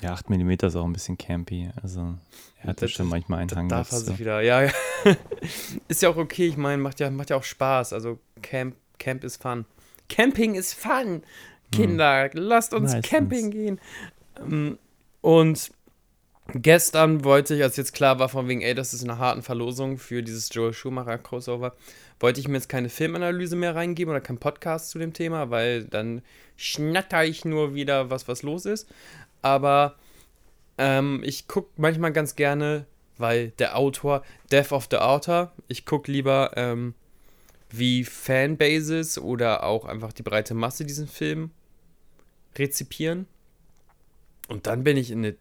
Ja, 0.01 0.13
8 0.13 0.31
mm 0.31 0.51
ist 0.63 0.77
auch 0.77 0.85
ein 0.85 0.93
bisschen 0.93 1.19
campy. 1.19 1.69
Also, 1.83 2.15
er 2.63 2.69
hat 2.69 2.77
da 2.81 2.87
Das- 2.87 2.93
schon 2.93 3.09
manchmal 3.09 3.41
einen 3.41 3.51
Hang 3.51 3.69
darf 3.69 3.91
er 3.91 3.99
sich 3.99 4.19
wieder, 4.21 4.41
ja, 4.43 4.63
ja. 4.63 4.71
ist 5.89 6.03
ja 6.03 6.09
auch 6.11 6.17
okay, 6.17 6.47
ich 6.47 6.57
meine, 6.57 6.81
macht 6.81 7.01
ja, 7.01 7.11
macht 7.11 7.31
ja 7.31 7.37
auch 7.37 7.43
Spaß. 7.43 7.93
Also 7.93 8.21
Camp, 8.43 8.77
Camp 8.99 9.25
ist 9.25 9.43
fun. 9.43 9.65
Camping 10.09 10.55
ist 10.55 10.75
fun. 10.75 11.23
Kinder, 11.73 12.31
lasst 12.33 12.73
uns 12.75 12.93
Meistens. 12.93 13.11
Camping 13.11 13.51
gehen. 13.51 13.81
Ähm, 14.41 14.79
Und 15.21 15.73
gestern 16.55 17.25
wollte 17.25 17.55
ich, 17.57 17.63
als 17.63 17.77
jetzt 17.77 17.93
klar 17.93 18.19
war, 18.21 18.29
von 18.29 18.47
wegen, 18.49 18.61
ey, 18.61 18.75
das 18.75 18.95
ist 18.95 19.03
eine 19.03 19.19
harten 19.19 19.43
Verlosung 19.43 19.99
für 19.99 20.23
dieses 20.23 20.49
Joel 20.53 20.73
Schumacher 20.73 21.19
Crossover, 21.19 21.75
wollte 22.21 22.41
ich 22.41 22.49
mir 22.49 22.57
jetzt 22.57 22.69
keine 22.69 22.89
Filmanalyse 22.89 23.57
mehr 23.57 23.75
reingeben 23.75 24.11
oder 24.11 24.21
keinen 24.21 24.39
Podcast 24.39 24.91
zu 24.91 24.99
dem 24.99 25.13
Thema, 25.13 25.51
weil 25.51 25.85
dann 25.85 26.23
schnatter 26.57 27.25
ich 27.25 27.45
nur 27.45 27.75
wieder, 27.75 28.11
was 28.11 28.29
was 28.29 28.43
los 28.43 28.67
ist. 28.67 28.89
Aber 29.43 29.97
ähm, 30.79 31.23
ich 31.25 31.49
gucke 31.49 31.71
manchmal 31.77 32.13
ganz 32.13 32.37
gerne, 32.37 32.87
weil 33.19 33.51
der 33.59 33.77
Autor, 33.77 34.25
Death 34.51 34.73
of 34.73 34.89
the 34.91 34.99
Author, 34.99 35.53
ich 35.69 35.85
gucke 35.85 36.11
lieber, 36.11 36.53
ähm, 36.57 36.95
wie 37.71 38.05
Fanbases 38.05 39.19
oder 39.19 39.65
auch 39.65 39.85
einfach 39.85 40.13
die 40.13 40.23
breite 40.23 40.55
Masse 40.55 40.85
diesen 40.85 41.07
Film 41.07 41.51
rezipieren. 42.57 43.27
Und 44.49 44.67
dann 44.67 44.83
bin 44.83 44.97
ich 44.97 45.11
in, 45.11 45.19
eine, 45.19 45.37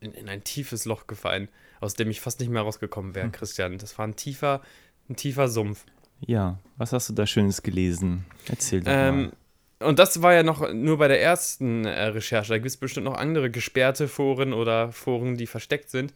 in, 0.00 0.12
in 0.12 0.28
ein 0.28 0.42
tiefes 0.42 0.84
Loch 0.84 1.06
gefallen, 1.06 1.48
aus 1.80 1.94
dem 1.94 2.10
ich 2.10 2.20
fast 2.20 2.40
nicht 2.40 2.48
mehr 2.48 2.62
rausgekommen 2.62 3.14
wäre, 3.14 3.30
Christian. 3.30 3.78
Das 3.78 3.96
war 3.98 4.06
ein 4.06 4.16
tiefer, 4.16 4.62
ein 5.08 5.14
tiefer 5.14 5.48
Sumpf. 5.48 5.84
Ja, 6.26 6.58
was 6.76 6.92
hast 6.92 7.08
du 7.08 7.12
da 7.14 7.26
Schönes 7.26 7.62
gelesen? 7.62 8.24
Erzähl 8.48 8.80
doch 8.80 8.90
Ähm, 8.92 9.32
und 9.80 9.98
das 10.00 10.20
war 10.22 10.34
ja 10.34 10.42
noch 10.42 10.72
nur 10.72 10.98
bei 10.98 11.06
der 11.08 11.22
ersten 11.22 11.84
äh, 11.84 12.04
Recherche. 12.06 12.48
Da 12.50 12.58
gibt 12.58 12.66
es 12.66 12.76
bestimmt 12.76 13.04
noch 13.04 13.16
andere 13.16 13.50
gesperrte 13.50 14.08
Foren 14.08 14.52
oder 14.52 14.90
Foren, 14.90 15.36
die 15.36 15.46
versteckt 15.46 15.90
sind. 15.90 16.12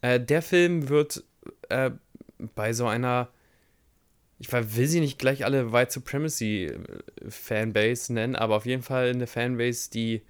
Äh, 0.00 0.18
der 0.18 0.40
Film 0.40 0.88
wird 0.88 1.22
äh, 1.68 1.90
bei 2.54 2.72
so 2.72 2.86
einer, 2.86 3.28
ich 4.38 4.50
will 4.50 4.86
sie 4.86 5.00
nicht 5.00 5.18
gleich 5.18 5.44
alle 5.44 5.72
White 5.72 5.92
Supremacy 5.92 6.64
äh, 6.64 7.30
Fanbase 7.30 8.12
nennen, 8.14 8.34
aber 8.34 8.56
auf 8.56 8.64
jeden 8.66 8.82
Fall 8.82 9.10
eine 9.10 9.26
Fanbase, 9.26 9.90
die 9.90 10.22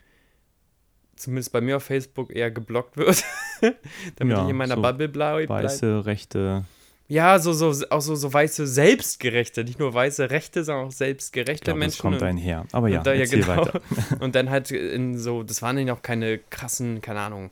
zumindest 1.14 1.52
bei 1.52 1.60
mir 1.60 1.76
auf 1.76 1.84
Facebook 1.84 2.34
eher 2.34 2.50
geblockt 2.50 2.96
wird, 2.96 3.22
damit 4.16 4.36
Ja, 4.36 4.44
ich 4.44 4.50
in 4.50 4.56
meiner 4.56 4.74
so 4.74 4.82
Bubble 4.82 5.08
bleibe. 5.08 5.52
mal. 5.52 5.62
Weiße, 5.64 6.04
rechte. 6.04 6.64
Ja, 7.08 7.38
so, 7.40 7.52
so, 7.52 7.74
auch 7.90 8.00
so, 8.00 8.14
so 8.14 8.32
weiße 8.32 8.66
Selbstgerechte, 8.66 9.64
nicht 9.64 9.78
nur 9.78 9.92
weiße 9.92 10.30
Rechte, 10.30 10.64
sondern 10.64 10.86
auch 10.86 10.90
Ich 10.90 10.96
selbstgerechte 10.96 11.64
glaube, 11.64 11.80
das 11.80 11.88
Menschen. 11.88 12.00
kommt 12.02 12.16
und- 12.22 12.22
einher. 12.22 12.64
Aber 12.72 12.88
ja, 12.88 12.98
und 12.98 13.06
da, 13.06 13.12
ja, 13.12 13.26
genau. 13.26 13.46
weiter. 13.48 13.80
Und 14.20 14.34
dann 14.34 14.48
halt 14.48 14.70
in 14.70 15.18
so, 15.18 15.42
das 15.42 15.60
waren 15.60 15.76
ja 15.86 15.92
auch 15.92 16.00
keine 16.00 16.38
krassen, 16.38 17.02
keine 17.02 17.20
Ahnung, 17.20 17.50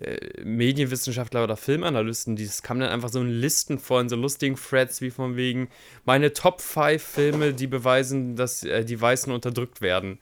äh, 0.00 0.42
Medienwissenschaftler 0.44 1.44
oder 1.44 1.56
Filmanalysten, 1.56 2.36
die 2.36 2.44
es 2.44 2.62
kam 2.62 2.80
dann 2.80 2.90
einfach 2.90 3.08
so 3.08 3.20
in 3.20 3.30
Listen 3.30 3.78
vor, 3.78 4.00
in 4.02 4.08
so 4.10 4.16
lustigen 4.16 4.56
Threads 4.56 5.00
wie 5.00 5.10
von 5.10 5.36
wegen, 5.36 5.68
meine 6.04 6.34
Top 6.34 6.60
5 6.60 7.02
Filme, 7.02 7.54
die 7.54 7.66
beweisen, 7.66 8.36
dass 8.36 8.62
äh, 8.64 8.84
die 8.84 9.00
Weißen 9.00 9.32
unterdrückt 9.32 9.80
werden. 9.80 10.18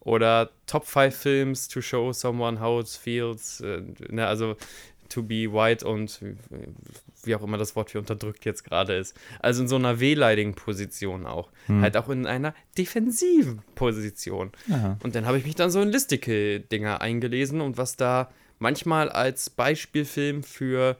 Oder 0.00 0.50
Top 0.66 0.86
5 0.86 1.14
Films 1.16 1.66
to 1.68 1.80
show 1.80 2.12
someone 2.12 2.60
how 2.60 2.80
it 2.80 2.88
feels, 2.88 3.60
äh, 3.62 3.82
ne, 4.10 4.26
also 4.28 4.56
to 5.08 5.22
be 5.24 5.52
white 5.52 5.84
und 5.84 6.20
wie 7.24 7.34
auch 7.34 7.42
immer 7.42 7.58
das 7.58 7.76
Wort 7.76 7.90
für 7.90 7.98
unterdrückt 7.98 8.44
jetzt 8.44 8.64
gerade 8.64 8.94
ist. 8.96 9.16
Also 9.40 9.62
in 9.62 9.68
so 9.68 9.76
einer 9.76 10.00
wehleidigen 10.00 10.54
Position 10.54 11.26
auch. 11.26 11.50
Halt 11.82 11.96
auch 11.96 12.08
in 12.08 12.26
einer 12.26 12.54
defensiven 12.76 13.62
Position. 13.74 14.52
Ja. 14.66 14.96
Und 15.02 15.14
dann 15.14 15.26
habe 15.26 15.38
ich 15.38 15.44
mich 15.44 15.54
dann 15.54 15.70
so 15.70 15.80
in 15.80 15.88
Listicle-Dinger 15.88 17.00
eingelesen 17.00 17.60
und 17.60 17.76
was 17.76 17.96
da 17.96 18.30
manchmal 18.58 19.08
als 19.08 19.50
Beispielfilm 19.50 20.42
für 20.42 20.96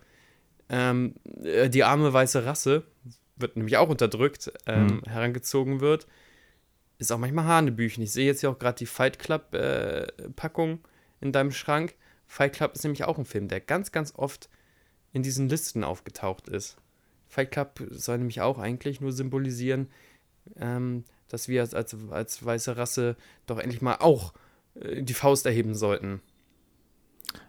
ähm, 0.68 1.14
äh, 1.42 1.68
die 1.68 1.84
arme 1.84 2.12
weiße 2.12 2.44
Rasse 2.44 2.84
wird 3.36 3.56
nämlich 3.56 3.76
auch 3.76 3.88
unterdrückt, 3.88 4.52
ähm, 4.66 5.02
herangezogen 5.06 5.80
wird, 5.80 6.06
ist 6.98 7.12
auch 7.12 7.18
manchmal 7.18 7.44
Hanebüchen. 7.44 8.02
Ich 8.02 8.12
sehe 8.12 8.26
jetzt 8.26 8.42
ja 8.42 8.50
auch 8.50 8.58
gerade 8.58 8.78
die 8.78 8.86
Fight 8.86 9.18
Club-Packung 9.18 10.80
in 11.20 11.32
deinem 11.32 11.52
Schrank. 11.52 11.94
Fight 12.26 12.54
Club 12.54 12.74
ist 12.74 12.82
nämlich 12.82 13.04
auch 13.04 13.18
ein 13.18 13.24
Film, 13.24 13.48
der 13.48 13.60
ganz, 13.60 13.92
ganz 13.92 14.12
oft 14.16 14.48
in 15.12 15.22
diesen 15.22 15.48
Listen 15.48 15.84
aufgetaucht 15.84 16.48
ist. 16.48 16.76
Fight 17.28 17.50
Club 17.50 17.82
soll 17.90 18.18
nämlich 18.18 18.40
auch 18.40 18.58
eigentlich 18.58 19.00
nur 19.00 19.12
symbolisieren, 19.12 19.88
ähm, 20.56 21.04
dass 21.28 21.48
wir 21.48 21.60
als, 21.60 21.74
als, 21.74 21.96
als 22.10 22.44
weiße 22.44 22.76
Rasse 22.76 23.16
doch 23.46 23.58
endlich 23.58 23.82
mal 23.82 23.96
auch 23.96 24.32
äh, 24.74 25.02
die 25.02 25.14
Faust 25.14 25.46
erheben 25.46 25.74
sollten. 25.74 26.20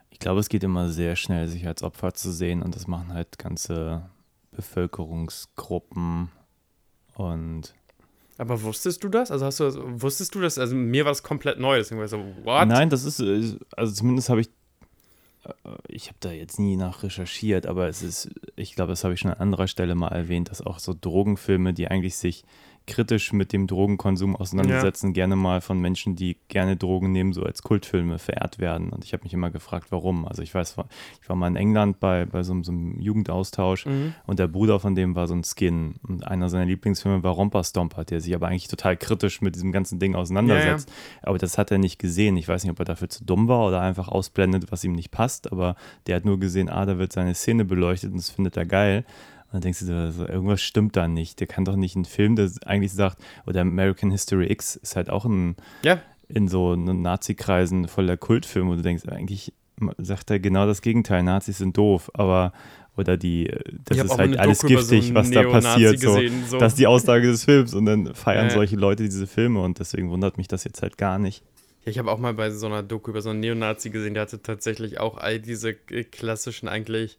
Ich 0.09 0.19
glaube, 0.19 0.41
es 0.41 0.49
geht 0.49 0.63
immer 0.63 0.89
sehr 0.89 1.15
schnell, 1.15 1.47
sich 1.47 1.65
als 1.65 1.81
Opfer 1.81 2.13
zu 2.13 2.31
sehen 2.31 2.61
und 2.61 2.75
das 2.75 2.87
machen 2.87 3.13
halt 3.13 3.37
ganze 3.37 4.09
Bevölkerungsgruppen 4.51 6.29
und 7.15 7.73
Aber 8.37 8.61
wusstest 8.63 9.01
du 9.03 9.07
das? 9.07 9.31
Also 9.31 9.45
hast 9.45 9.61
du 9.61 10.01
wusstest 10.01 10.35
du 10.35 10.41
das? 10.41 10.57
Also 10.57 10.75
mir 10.75 11.05
war 11.05 11.13
es 11.13 11.23
komplett 11.23 11.59
neu, 11.59 11.77
deswegen 11.77 11.99
war 11.99 12.05
ich 12.05 12.11
so, 12.11 12.17
what? 12.43 12.67
Nein, 12.67 12.89
das 12.89 13.05
ist, 13.05 13.21
äh, 13.21 13.57
also 13.77 13.93
zumindest 13.93 14.27
habe 14.27 14.41
ich, 14.41 14.49
ich 15.87 16.07
habe 16.07 16.17
da 16.19 16.31
jetzt 16.31 16.59
nie 16.59 16.75
nach 16.75 17.03
recherchiert, 17.03 17.65
aber 17.65 17.87
es 17.87 18.01
ist, 18.01 18.29
ich 18.55 18.75
glaube, 18.75 18.91
das 18.91 19.03
habe 19.03 19.13
ich 19.13 19.19
schon 19.19 19.31
an 19.31 19.39
anderer 19.39 19.67
Stelle 19.67 19.95
mal 19.95 20.09
erwähnt, 20.09 20.49
dass 20.49 20.61
auch 20.61 20.79
so 20.79 20.93
Drogenfilme, 20.99 21.73
die 21.73 21.87
eigentlich 21.87 22.17
sich 22.17 22.43
kritisch 22.87 23.33
mit 23.33 23.53
dem 23.53 23.67
Drogenkonsum 23.67 24.35
auseinandersetzen, 24.35 25.13
gerne 25.13 25.35
mal 25.35 25.61
von 25.61 25.79
Menschen, 25.79 26.15
die 26.15 26.37
gerne 26.47 26.75
Drogen 26.75 27.11
nehmen, 27.11 27.33
so 27.33 27.43
als 27.43 27.61
Kultfilme 27.61 28.17
verehrt 28.19 28.59
werden. 28.59 28.89
Und 28.89 29.05
ich 29.05 29.13
habe 29.13 29.23
mich 29.23 29.33
immer 29.33 29.51
gefragt, 29.51 29.87
warum. 29.91 30.25
Also 30.27 30.41
ich 30.41 30.53
weiß, 30.55 30.75
ich 31.21 31.29
war 31.29 31.35
mal 31.35 31.47
in 31.47 31.55
England 31.55 31.99
bei, 31.99 32.25
bei 32.25 32.43
so, 32.43 32.61
so 32.63 32.71
einem 32.71 32.99
Jugendaustausch 32.99 33.85
Mhm. 33.85 34.13
und 34.25 34.39
der 34.39 34.47
Bruder 34.47 34.79
von 34.79 34.95
dem 34.95 35.15
war 35.15 35.27
so 35.27 35.35
ein 35.35 35.43
Skin. 35.43 35.95
Und 36.07 36.25
einer 36.25 36.49
seiner 36.49 36.65
Lieblingsfilme 36.65 37.21
war 37.23 37.31
Romper 37.33 37.63
Stomper, 37.63 38.03
der 38.05 38.21
sich 38.21 38.33
aber 38.33 38.47
eigentlich 38.47 38.67
total 38.67 38.97
kritisch 38.97 39.41
mit 39.41 39.55
diesem 39.55 39.71
ganzen 39.71 39.99
Ding 39.99 40.15
auseinandersetzt. 40.15 40.91
Aber 41.21 41.37
das 41.37 41.57
hat 41.57 41.71
er 41.71 41.77
nicht 41.77 41.99
gesehen. 41.99 42.37
Ich 42.37 42.47
weiß 42.47 42.63
nicht, 42.63 42.71
ob 42.71 42.79
er 42.79 42.85
dafür 42.85 43.09
zu 43.09 43.23
dumm 43.23 43.47
war 43.47 43.67
oder 43.67 43.81
einfach 43.81 44.07
ausblendet, 44.07 44.71
was 44.71 44.83
ihm 44.83 44.93
nicht 44.93 45.11
passt. 45.11 45.51
Aber 45.51 45.75
der 46.07 46.15
hat 46.15 46.25
nur 46.25 46.39
gesehen, 46.39 46.69
ah, 46.69 46.85
da 46.85 46.97
wird 46.97 47.13
seine 47.13 47.35
Szene 47.35 47.65
beleuchtet 47.65 48.11
und 48.11 48.17
das 48.17 48.29
findet 48.29 48.57
er 48.57 48.65
geil. 48.65 49.05
Und 49.51 49.55
dann 49.55 49.61
denkst 49.61 49.79
du 49.79 49.85
dir, 49.87 50.11
so, 50.11 50.27
irgendwas 50.27 50.61
stimmt 50.61 50.95
da 50.95 51.07
nicht. 51.07 51.39
Der 51.39 51.47
kann 51.47 51.65
doch 51.65 51.75
nicht 51.75 51.95
einen 51.95 52.05
Film, 52.05 52.35
der 52.35 52.51
eigentlich 52.65 52.93
sagt, 52.93 53.17
oder 53.47 53.61
American 53.61 54.11
History 54.11 54.51
X 54.51 54.75
ist 54.75 54.95
halt 54.95 55.09
auch 55.09 55.25
ein, 55.25 55.55
Ja, 55.83 55.99
in 56.27 56.47
so 56.47 56.75
Nazi-Kreisen 56.75 57.87
voller 57.87 58.15
Kultfilm, 58.15 58.69
wo 58.69 58.75
du 58.75 58.83
denkst, 58.83 59.07
eigentlich 59.07 59.53
sagt 59.97 60.29
er 60.29 60.39
genau 60.39 60.67
das 60.67 60.81
Gegenteil, 60.81 61.23
Nazis 61.23 61.57
sind 61.57 61.75
doof, 61.75 62.11
aber 62.13 62.53
oder 62.97 63.17
die, 63.17 63.47
äh, 63.47 63.59
das 63.85 63.97
ist 63.97 64.17
halt 64.17 64.37
alles 64.37 64.59
Doku 64.59 64.73
so 64.73 64.77
giftig, 64.79 65.05
einen 65.07 65.15
was 65.15 65.31
da 65.31 65.43
passiert. 65.43 65.99
So. 65.99 66.15
gesehen, 66.15 66.43
so. 66.47 66.57
Das 66.59 66.73
ist 66.73 66.79
die 66.79 66.87
Aussage 66.87 67.27
des 67.27 67.45
Films 67.45 67.73
und 67.73 67.85
dann 67.85 68.13
feiern 68.13 68.47
Ja. 68.47 68.51
solche 68.51 68.75
Leute 68.75 69.03
diese 69.03 69.25
Filme 69.25 69.61
und 69.61 69.79
deswegen 69.79 70.09
wundert 70.09 70.37
mich 70.37 70.47
das 70.47 70.65
jetzt 70.65 70.81
halt 70.81 70.97
gar 70.97 71.17
nicht. 71.17 71.43
Ja, 71.85 71.91
ich 71.91 71.97
habe 71.97 72.11
auch 72.11 72.19
mal 72.19 72.33
bei 72.33 72.51
so 72.51 72.67
einer 72.67 72.83
Doku 72.83 73.11
über 73.11 73.21
so 73.21 73.29
einen 73.29 73.39
Neonazi 73.39 73.89
gesehen, 73.89 74.13
der 74.13 74.23
hatte 74.23 74.41
tatsächlich 74.43 74.99
auch 74.99 75.17
all 75.17 75.39
diese 75.39 75.69
äh, 75.89 76.03
klassischen, 76.03 76.67
eigentlich 76.67 77.17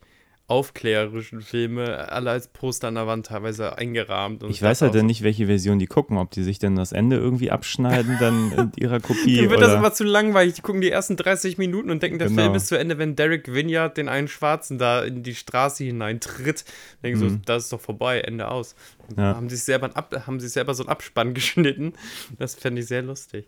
aufklärerischen 0.51 1.43
Filme 1.43 2.11
alle 2.11 2.31
als 2.31 2.49
Poster 2.49 2.89
an 2.89 2.97
der 2.97 3.07
Wand 3.07 3.27
teilweise 3.27 3.79
eingerahmt. 3.79 4.43
Und 4.43 4.51
Ich 4.51 4.61
weiß 4.61 4.83
halt 4.83 4.95
dann 4.95 5.07
nicht, 5.07 5.23
welche 5.23 5.47
Version 5.47 5.79
die 5.79 5.87
gucken, 5.87 6.19
ob 6.19 6.33
die 6.33 6.43
sich 6.43 6.59
denn 6.59 6.75
das 6.75 6.91
Ende 6.93 7.17
irgendwie 7.17 7.51
abschneiden 7.53 8.17
dann 8.19 8.53
in 8.57 8.73
ihrer 8.83 9.01
so, 9.01 9.07
Kopie 9.09 9.37
Dann 9.37 9.51
wird 9.51 9.61
das 9.61 9.69
oder 9.71 9.79
immer 9.79 9.93
zu 9.93 10.03
langweilig. 10.05 10.55
Die 10.55 10.63
gucken 10.63 10.81
die 10.81 10.91
ersten 10.91 11.17
30 11.17 11.57
Minuten 11.57 11.91
und 11.91 12.03
denken, 12.03 12.19
der 12.19 12.29
Genau. 12.29 12.43
Film 12.43 12.55
ist 12.55 12.67
zu 12.67 12.77
Ende, 12.79 12.99
wenn 12.99 13.15
Derek 13.17 13.53
Vineyard 13.55 13.97
den 13.97 14.09
einen 14.09 14.27
Schwarzen 14.29 14.77
da 14.79 15.03
in 15.05 15.23
die 15.23 15.35
Straße 15.37 15.85
hineintritt. 15.85 16.65
Denken 17.05 17.19
so, 17.21 17.27
Mhm. 17.27 17.43
das 17.47 17.65
ist 17.65 17.73
doch 17.73 17.81
vorbei, 17.81 18.21
Ende 18.21 18.49
aus. 18.49 18.75
Ja. 19.17 19.37
Haben 19.37 19.49
sich 19.49 19.63
selber, 19.63 19.91
Ab 19.97 20.25
haben 20.27 20.41
sich 20.41 20.51
selber 20.51 20.75
so 20.75 20.83
einen 20.83 20.91
Abspann 20.91 21.33
geschnitten. 21.35 21.93
Das 22.39 22.57
fände 22.57 22.81
ich 22.81 22.89
sehr 22.89 23.03
lustig. 23.03 23.47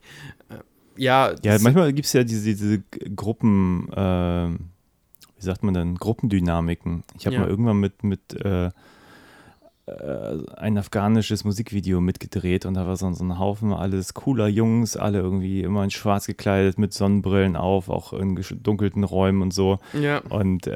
Äh, 0.50 0.54
Ja, 0.96 1.30
Ja, 1.42 1.54
das- 1.54 1.62
manchmal 1.62 1.92
gibt 1.92 2.06
es 2.06 2.12
ja 2.12 2.22
diese, 2.22 2.44
diese 2.54 2.82
Gruppen, 3.16 3.88
äh, 3.92 4.50
wie 5.42 5.46
sagt 5.46 5.64
man 5.64 5.74
denn, 5.74 5.96
Gruppendynamiken. 5.96 7.02
Ich 7.18 7.26
habe 7.26 7.34
Ja. 7.34 7.40
mal 7.42 7.48
irgendwann 7.50 7.78
mit, 7.78 8.04
mit 8.04 8.32
äh, 8.44 8.70
ein 10.56 10.78
afghanisches 10.78 11.44
Musikvideo 11.44 12.00
mitgedreht 12.00 12.66
und 12.66 12.74
da 12.74 12.86
war 12.86 12.96
so, 12.96 13.12
so 13.12 13.24
ein 13.24 13.38
Haufen 13.38 13.72
alles 13.72 14.14
cooler 14.14 14.48
Jungs, 14.48 14.96
alle 14.96 15.18
irgendwie 15.18 15.62
immer 15.62 15.84
in 15.84 15.90
schwarz 15.90 16.26
gekleidet, 16.26 16.78
mit 16.78 16.92
Sonnenbrillen 16.92 17.56
auf, 17.56 17.88
auch 17.88 18.12
in 18.12 18.40
dunkelten 18.62 19.04
Räumen 19.04 19.42
und 19.42 19.52
so. 19.52 19.78
ja. 19.92 20.18
Und 20.28 20.66
äh, 20.66 20.70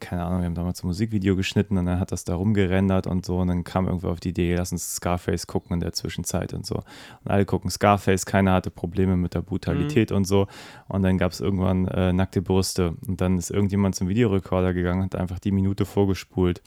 keine 0.00 0.24
Ahnung, 0.24 0.40
wir 0.40 0.46
haben 0.46 0.54
damals 0.54 0.82
ein 0.82 0.86
Musikvideo 0.86 1.36
geschnitten 1.36 1.78
und 1.78 1.86
dann 1.86 2.00
hat 2.00 2.12
das 2.12 2.24
da 2.24 2.34
rumgerendert 2.34 3.06
und 3.06 3.24
so. 3.24 3.38
Und 3.38 3.48
dann 3.48 3.64
kam 3.64 3.86
irgendwer 3.86 4.10
auf 4.10 4.20
die 4.20 4.30
Idee, 4.30 4.54
lass 4.54 4.72
uns 4.72 4.96
Scarface 4.96 5.46
gucken 5.46 5.74
in 5.74 5.80
der 5.80 5.92
Zwischenzeit 5.92 6.54
und 6.54 6.66
so. 6.66 6.76
Und 6.76 7.30
alle 7.30 7.44
gucken 7.44 7.70
Scarface, 7.70 8.26
keiner 8.26 8.52
hatte 8.52 8.70
Probleme 8.70 9.16
mit 9.16 9.34
der 9.34 9.42
Brutalität 9.42 10.12
und 10.12 10.26
so. 10.26 10.46
Und 10.88 11.02
dann 11.02 11.18
gab 11.18 11.32
es 11.32 11.40
irgendwann 11.40 11.88
äh, 11.88 12.12
nackte 12.12 12.42
Brüste. 12.42 12.94
Und 13.06 13.20
dann 13.20 13.38
ist 13.38 13.50
irgendjemand 13.50 13.94
zum 13.94 14.08
Videorekorder 14.08 14.72
gegangen 14.72 15.02
und 15.02 15.14
hat 15.14 15.20
einfach 15.20 15.38
die 15.38 15.52
Minute 15.52 15.84
vorgespult. 15.84 16.62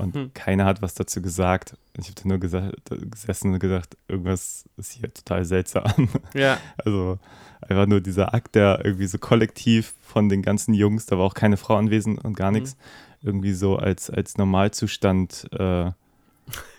Und 0.00 0.14
Hm. 0.14 0.30
keiner 0.34 0.64
hat 0.64 0.82
was 0.82 0.94
dazu 0.94 1.20
gesagt. 1.22 1.76
Ich 1.98 2.08
habe 2.08 2.28
nur 2.28 2.38
gesagt, 2.38 2.74
gesessen 3.10 3.52
und 3.52 3.58
gedacht, 3.60 3.96
irgendwas 4.08 4.64
ist 4.76 4.92
hier 4.92 5.12
total 5.12 5.44
seltsam. 5.44 6.08
ja. 6.34 6.58
Also 6.84 7.18
einfach 7.60 7.86
nur 7.86 8.00
dieser 8.00 8.32
Akt, 8.34 8.54
der 8.54 8.80
irgendwie 8.84 9.06
so 9.06 9.18
kollektiv 9.18 9.94
von 10.02 10.28
den 10.28 10.42
ganzen 10.42 10.74
Jungs, 10.74 11.06
da 11.06 11.18
war 11.18 11.24
auch 11.26 11.34
keine 11.34 11.56
Frau 11.56 11.76
anwesend 11.76 12.24
und 12.24 12.34
gar 12.36 12.50
nichts, 12.50 12.76
irgendwie 13.22 13.52
so 13.52 13.76
als, 13.76 14.08
als 14.10 14.38
Normalzustand 14.38 15.46
äh, 15.52 15.90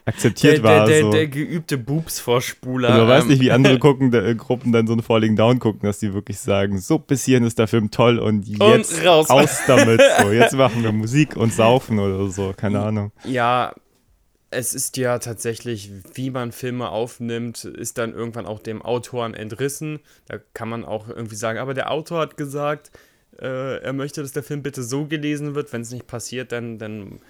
akzeptiert 0.06 0.58
Der, 0.58 0.64
war. 0.64 0.86
der, 0.86 1.02
so. 1.02 1.12
der 1.12 1.28
geübte 1.28 1.78
Boobs-Vorspuler. 1.78 2.90
Und 2.90 2.98
man 2.98 3.08
weiß 3.08 3.24
ähm, 3.24 3.30
nicht, 3.30 3.42
wie 3.42 3.52
andere 3.52 3.80
gucken, 3.80 4.12
der, 4.12 4.26
äh, 4.26 4.36
Gruppen 4.36 4.72
dann 4.72 4.88
so 4.88 4.94
ein 4.94 5.02
Falling 5.02 5.36
Down 5.36 5.60
gucken, 5.60 5.82
dass 5.84 6.00
die 6.00 6.14
wirklich 6.14 6.40
sagen, 6.40 6.80
so 6.80 7.00
bis 7.00 7.26
hierhin 7.26 7.46
ist 7.46 7.60
der 7.60 7.68
Film 7.68 7.92
toll 7.92 8.20
und 8.20 8.48
jetzt 8.48 9.06
raus. 9.06 9.28
damit. 9.68 10.02
So, 10.22 10.32
jetzt 10.32 10.54
machen 10.54 10.84
wir 10.84 10.92
Musik 10.92 11.36
und 11.36 11.54
saufen 11.54 12.00
oder 12.00 12.28
so, 12.30 12.54
keine 12.56 12.82
Ahnung. 12.82 13.12
Ja, 13.24 13.74
es 14.52 14.74
ist 14.74 14.98
ja 14.98 15.18
tatsächlich, 15.20 15.90
wie 16.14 16.30
man 16.30 16.52
Filme 16.52 16.90
aufnimmt, 16.90 17.64
ist 17.64 17.98
dann 17.98 18.14
irgendwann 18.14 18.46
auch 18.46 18.60
dem 18.60 18.82
Autoren 18.82 19.34
entrissen. 19.34 20.00
Da 20.28 20.40
kann 20.54 20.68
man 20.68 20.84
auch 20.84 21.08
irgendwie 21.08 21.38
sagen, 21.38 21.58
aber 21.58 21.74
der 21.74 21.90
Autor 21.90 22.20
hat 22.20 22.36
gesagt, 22.36 22.92
äh, 23.40 23.78
er 23.78 23.94
möchte, 23.94 24.22
dass 24.22 24.34
der 24.34 24.44
Film 24.44 24.62
bitte 24.62 24.84
so 24.84 25.06
gelesen 25.06 25.56
wird. 25.56 25.72
Wenn 25.72 25.82
es 25.82 25.92
nicht 25.92 26.06
passiert, 26.06 26.52
dann, 26.52 26.78
dann 26.78 27.22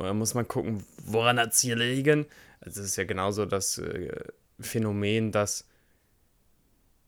äh, 0.00 0.12
muss 0.12 0.34
man 0.34 0.48
gucken, 0.48 0.84
woran 1.04 1.38
hat 1.38 1.52
es 1.52 1.60
hier 1.60 1.76
liegen. 1.76 2.26
Also 2.60 2.80
es 2.80 2.88
ist 2.88 2.96
ja 2.96 3.04
genauso 3.04 3.46
das 3.46 3.78
äh, 3.78 4.10
Phänomen, 4.60 5.32
dass 5.32 5.66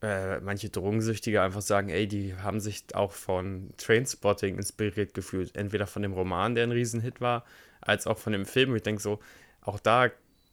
äh, 0.01 0.39
manche 0.41 0.69
Drogensüchtige 0.71 1.43
einfach 1.43 1.63
sagen, 1.63 1.89
ey, 1.89 2.07
die 2.07 2.37
haben 2.37 2.61
sich 2.61 2.85
auch 2.95 3.13
von 3.13 3.71
Trainspotting 3.79 4.57
inspiriert 4.57 5.15
gefühlt. 5.15 5.57
Entweder 5.57 5.87
von 5.87 6.03
dem 6.03 6.13
Roman, 6.13 6.55
der 6.55 6.65
ein 6.65 6.73
Riesenhit 6.73 7.21
war, 7.21 7.45
als 7.81 8.07
auch 8.07 8.19
von 8.19 8.33
dem 8.33 8.47
Film. 8.47 8.75
Ich 8.77 8.83
denke 8.83 9.03
so, 9.03 9.19
auch 9.61 9.81
da, 9.81 10.07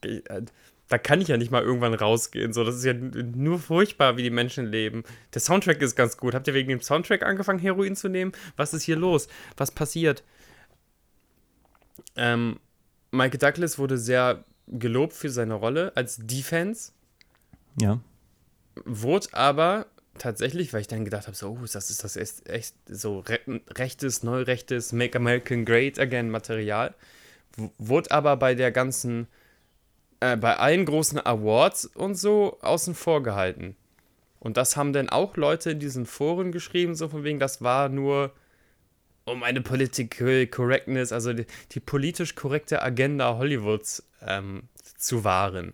äh, 0.03 0.41
da 0.87 0.97
kann 0.97 1.21
ich 1.21 1.27
ja 1.27 1.37
nicht 1.37 1.51
mal 1.51 1.61
irgendwann 1.61 1.93
rausgehen. 1.93 2.53
So, 2.53 2.63
das 2.63 2.75
ist 2.75 2.85
ja 2.85 2.93
nur 2.93 3.59
furchtbar, 3.59 4.17
wie 4.17 4.23
die 4.23 4.31
Menschen 4.31 4.65
leben. 4.65 5.03
Der 5.33 5.41
Soundtrack 5.41 5.81
ist 5.81 5.95
ganz 5.95 6.17
gut. 6.17 6.33
Habt 6.33 6.47
ihr 6.47 6.53
wegen 6.55 6.69
dem 6.69 6.81
Soundtrack 6.81 7.23
angefangen, 7.23 7.59
Heroin 7.59 7.95
zu 7.95 8.07
nehmen? 8.07 8.31
Was 8.57 8.73
ist 8.73 8.83
hier 8.83 8.95
los? 8.95 9.27
Was 9.57 9.71
passiert? 9.71 10.23
Ähm, 12.15 12.59
Michael 13.11 13.39
Douglas 13.39 13.77
wurde 13.77 13.97
sehr 13.97 14.43
gelobt 14.67 15.13
für 15.13 15.29
seine 15.29 15.53
Rolle 15.55 15.91
als 15.95 16.17
Defense 16.21 16.91
Ja. 17.79 17.99
wurde 18.85 19.27
aber 19.33 19.85
tatsächlich, 20.17 20.73
weil 20.73 20.81
ich 20.81 20.87
dann 20.87 21.05
gedacht 21.05 21.27
habe, 21.27 21.35
so, 21.35 21.49
oh, 21.49 21.65
das 21.71 21.89
ist 21.89 22.03
das 22.03 22.15
echt, 22.15 22.47
echt 22.49 22.75
so 22.87 23.19
re 23.19 23.39
rechtes, 23.71 24.23
neurechtes 24.23 24.91
Make 24.91 25.17
American 25.17 25.65
Great 25.65 25.99
Again 25.99 26.29
Material, 26.29 26.93
w- 27.57 27.69
wurde 27.77 28.11
aber 28.11 28.37
bei 28.37 28.55
der 28.55 28.71
ganzen, 28.71 29.27
äh, 30.21 30.37
bei 30.37 30.57
allen 30.57 30.85
großen 30.85 31.19
Awards 31.25 31.85
und 31.85 32.15
so 32.15 32.57
außen 32.61 32.95
vor 32.95 33.23
gehalten. 33.23 33.75
Und 34.39 34.57
das 34.57 34.77
haben 34.77 34.93
dann 34.93 35.09
auch 35.09 35.37
Leute 35.37 35.71
in 35.71 35.79
diesen 35.79 36.05
Foren 36.05 36.51
geschrieben, 36.51 36.95
so 36.95 37.09
von 37.09 37.23
wegen, 37.23 37.39
das 37.39 37.61
war 37.61 37.89
nur 37.89 38.31
um 39.25 39.43
eine 39.43 39.61
Political 39.61 40.47
Correctness, 40.47 41.11
also 41.11 41.33
die, 41.33 41.45
die 41.71 41.79
politisch 41.79 42.35
korrekte 42.35 42.81
Agenda 42.81 43.37
Hollywoods 43.37 44.07
ähm, 44.21 44.63
zu 44.97 45.23
wahren. 45.23 45.73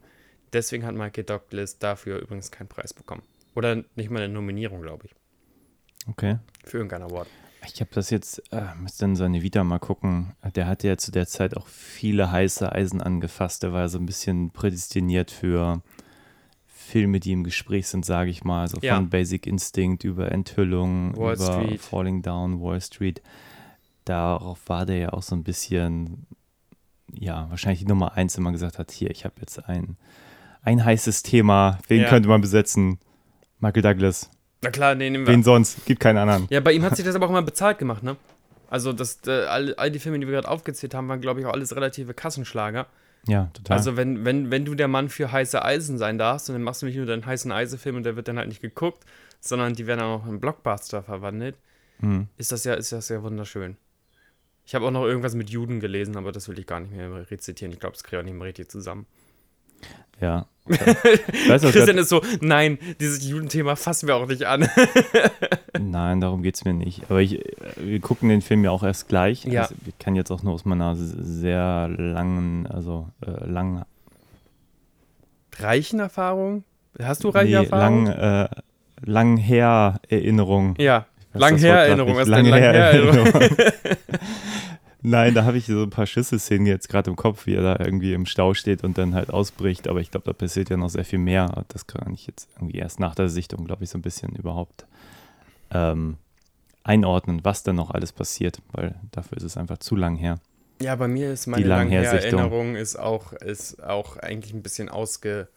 Deswegen 0.53 0.85
hat 0.85 0.95
Michael 0.95 1.23
Douglas 1.23 1.79
dafür 1.79 2.19
übrigens 2.19 2.51
keinen 2.51 2.67
Preis 2.67 2.93
bekommen. 2.93 3.23
Oder 3.55 3.83
nicht 3.95 4.09
mal 4.09 4.21
eine 4.21 4.33
Nominierung, 4.33 4.81
glaube 4.81 5.05
ich, 5.07 5.15
Okay. 6.09 6.39
für 6.65 6.77
irgendeinen 6.77 7.03
Award. 7.03 7.27
Ich 7.67 7.79
habe 7.79 7.91
das 7.93 8.09
jetzt, 8.09 8.41
äh, 8.51 8.73
müsste 8.79 9.05
in 9.05 9.15
seine 9.15 9.43
Vita 9.43 9.63
mal 9.63 9.77
gucken. 9.77 10.33
Der 10.55 10.65
hatte 10.65 10.87
ja 10.87 10.97
zu 10.97 11.11
der 11.11 11.27
Zeit 11.27 11.55
auch 11.55 11.67
viele 11.67 12.31
heiße 12.31 12.71
Eisen 12.71 13.01
angefasst. 13.01 13.61
Der 13.61 13.71
war 13.71 13.81
ja 13.81 13.87
so 13.87 13.99
ein 13.99 14.07
bisschen 14.07 14.49
prädestiniert 14.49 15.29
für 15.29 15.83
Filme, 16.91 17.19
die 17.19 17.31
im 17.31 17.43
Gespräch 17.43 17.87
sind, 17.87 18.05
sage 18.05 18.29
ich 18.29 18.43
mal. 18.43 18.67
So 18.67 18.77
Ja. 18.81 18.95
von 18.95 19.09
Basic 19.09 19.47
Instinct 19.47 20.03
über 20.03 20.31
Enthüllung, 20.31 21.15
Wall 21.17 21.35
über 21.35 21.63
Street. 21.63 21.81
Falling 21.81 22.21
Down, 22.21 22.61
Wall 22.61 22.81
Street. 22.81 23.21
Darauf 24.05 24.59
war 24.67 24.85
der 24.85 24.97
ja 24.97 25.09
auch 25.13 25.23
so 25.23 25.35
ein 25.35 25.43
bisschen 25.43 26.25
ja, 27.13 27.47
wahrscheinlich 27.49 27.79
die 27.81 27.85
Nummer 27.87 28.13
eins 28.13 28.37
immer 28.37 28.51
gesagt 28.51 28.79
hat, 28.79 28.91
hier, 28.91 29.09
ich 29.11 29.25
habe 29.25 29.35
jetzt 29.41 29.67
ein, 29.67 29.97
ein 30.63 30.83
heißes 30.83 31.23
Thema, 31.23 31.77
wen 31.87 32.01
Ja. 32.01 32.09
könnte 32.09 32.29
man 32.29 32.39
besetzen? 32.41 32.99
Michael 33.59 33.81
Douglas. 33.81 34.29
Na 34.63 34.69
klar, 34.69 34.95
nee, 34.95 35.09
nehmen 35.09 35.25
wir. 35.27 35.33
Wen 35.33 35.43
sonst? 35.43 35.85
Gibt 35.85 35.99
keinen 35.99 36.17
anderen. 36.17 36.47
Ja, 36.49 36.59
bei 36.61 36.71
ihm 36.71 36.83
hat 36.83 36.95
sich 36.95 37.03
das 37.05 37.15
aber 37.15 37.25
auch 37.25 37.29
immer 37.29 37.41
bezahlt 37.41 37.79
gemacht, 37.79 38.01
ne? 38.03 38.15
Also, 38.69 38.93
das, 38.93 39.19
äh, 39.27 39.31
all, 39.45 39.75
all 39.75 39.91
die 39.91 39.99
Filme, 39.99 40.19
die 40.19 40.25
wir 40.27 40.33
gerade 40.33 40.47
aufgezählt 40.47 40.93
haben, 40.93 41.09
waren, 41.09 41.19
glaube 41.19 41.41
ich, 41.41 41.45
auch 41.45 41.51
alles 41.53 41.75
relative 41.75 42.13
Kassenschlager. 42.13 42.87
Ja, 43.27 43.49
total. 43.53 43.77
Also, 43.77 43.97
wenn, 43.97 44.25
wenn, 44.25 44.49
wenn 44.51 44.65
du 44.65 44.73
der 44.75 44.87
Mann 44.87 45.09
für 45.09 45.31
heiße 45.31 45.63
Eisen 45.63 45.97
sein 45.97 46.17
darfst, 46.17 46.49
und 46.49 46.55
dann 46.55 46.63
machst 46.63 46.81
du 46.81 46.87
nicht 46.87 46.97
nur 46.97 47.05
deinen 47.05 47.25
heißen 47.25 47.51
Eisen-Film 47.51 47.97
und 47.97 48.03
der 48.03 48.15
wird 48.15 48.27
dann 48.27 48.37
halt 48.37 48.47
nicht 48.49 48.61
geguckt, 48.61 49.05
sondern 49.39 49.73
die 49.73 49.85
werden 49.87 50.01
auch 50.01 50.23
noch 50.23 50.31
in 50.31 50.39
Blockbuster 50.39 51.03
verwandelt, 51.03 51.57
Hm. 51.99 52.27
ist 52.37 52.51
das 52.51 52.63
ja, 52.63 52.73
ist 52.73 52.91
das 52.91 53.09
ja 53.09 53.21
wunderschön. 53.21 53.77
Ich 54.65 54.73
habe 54.73 54.85
auch 54.85 54.91
noch 54.91 55.05
irgendwas 55.05 55.35
mit 55.35 55.49
Juden 55.49 55.79
gelesen, 55.79 56.17
aber 56.17 56.31
das 56.31 56.47
will 56.47 56.57
ich 56.57 56.65
gar 56.65 56.79
nicht 56.79 56.93
mehr 56.93 57.29
rezitieren. 57.29 57.71
Ich 57.73 57.79
glaube, 57.79 57.93
das 57.93 58.03
kriege 58.03 58.17
ich 58.17 58.21
auch 58.21 58.25
nicht 58.25 58.37
mehr 58.37 58.47
richtig 58.47 58.69
zusammen. 58.71 59.05
Ja. 60.19 60.47
Ich 60.67 61.49
weiß 61.49 61.65
auch 61.65 61.71
Christian 61.71 61.97
ist 61.97 62.09
so, 62.09 62.21
nein, 62.39 62.77
dieses 62.99 63.27
Judenthema 63.27 63.75
fassen 63.75 64.07
wir 64.07 64.15
auch 64.15 64.27
nicht 64.27 64.45
an. 64.45 64.69
nein, 65.79 66.21
darum 66.21 66.43
geht 66.43 66.55
es 66.55 66.65
mir 66.65 66.73
nicht. 66.73 67.03
Aber 67.09 67.19
ich, 67.19 67.39
äh, 67.39 67.45
wir 67.77 67.99
gucken 67.99 68.29
den 68.29 68.41
Film 68.41 68.63
ja 68.63 68.71
auch 68.71 68.83
erst 68.83 69.07
gleich. 69.07 69.43
Ja. 69.45 69.63
Also, 69.63 69.75
ich 69.85 69.97
kann 69.97 70.15
jetzt 70.15 70.31
auch 70.31 70.43
nur 70.43 70.53
aus 70.53 70.65
meiner 70.65 70.95
sehr 70.95 71.87
langen, 71.87 72.67
also 72.67 73.07
äh, 73.25 73.45
lang, 73.45 73.83
Reichen 75.59 75.99
Erfahrung? 75.99 76.63
Hast 77.01 77.23
du 77.23 77.29
reiche 77.29 77.47
nee, 77.47 77.65
Erfahrung? 77.65 78.05
lang, 78.05 78.45
äh, 78.45 78.49
lang 79.03 79.37
her 79.37 79.99
Erinnerung. 80.09 80.75
Ja, 80.77 81.05
lang 81.33 81.57
her 81.57 81.75
Erinnerung. 81.75 82.17
Lang 82.25 82.45
her 82.45 82.73
Erinnerung? 82.73 83.33
Erinnerung. 85.03 85.23
Nein, 85.25 85.33
da 85.33 85.45
habe 85.45 85.57
ich 85.57 85.65
so 85.65 85.83
ein 85.83 85.89
paar 85.89 86.05
Schlüsselszenen 86.05 86.65
jetzt 86.65 86.89
gerade 86.89 87.09
im 87.09 87.15
Kopf, 87.15 87.45
wie 87.45 87.55
er 87.55 87.63
da 87.63 87.83
irgendwie 87.83 88.13
im 88.13 88.25
Stau 88.25 88.53
steht 88.53 88.83
und 88.83 88.97
dann 88.97 89.15
halt 89.15 89.29
ausbricht. 89.29 89.87
Aber 89.87 89.99
ich 89.99 90.11
glaube, 90.11 90.25
da 90.25 90.33
passiert 90.33 90.69
ja 90.69 90.77
noch 90.77 90.89
sehr 90.89 91.05
viel 91.05 91.19
mehr. 91.19 91.65
Das 91.69 91.87
kann 91.87 92.13
ich 92.13 92.27
jetzt 92.27 92.49
irgendwie 92.55 92.77
erst 92.77 92.99
nach 92.99 93.15
der 93.15 93.29
Sichtung, 93.29 93.65
glaube 93.65 93.83
ich, 93.83 93.89
so 93.89 93.97
ein 93.97 94.01
bisschen 94.01 94.35
überhaupt 94.35 94.85
ähm, 95.71 96.17
einordnen, 96.83 97.43
was 97.43 97.63
da 97.63 97.73
noch 97.73 97.91
alles 97.91 98.11
passiert, 98.11 98.61
weil 98.71 98.95
dafür 99.11 99.37
ist 99.37 99.43
es 99.43 99.57
einfach 99.57 99.77
zu 99.77 99.95
lang 99.95 100.15
her. 100.15 100.39
Ja, 100.81 100.95
bei 100.95 101.07
mir 101.07 101.31
ist 101.31 101.45
meine 101.47 101.65
Langhersichtung. 101.65 102.39
Langher-Erinnerung 102.39 102.75
ist 102.75 102.95
auch, 102.97 103.33
ist 103.33 103.83
auch 103.83 104.17
eigentlich 104.17 104.53
ein 104.53 104.63
bisschen 104.63 104.89
ausge, 104.89 105.47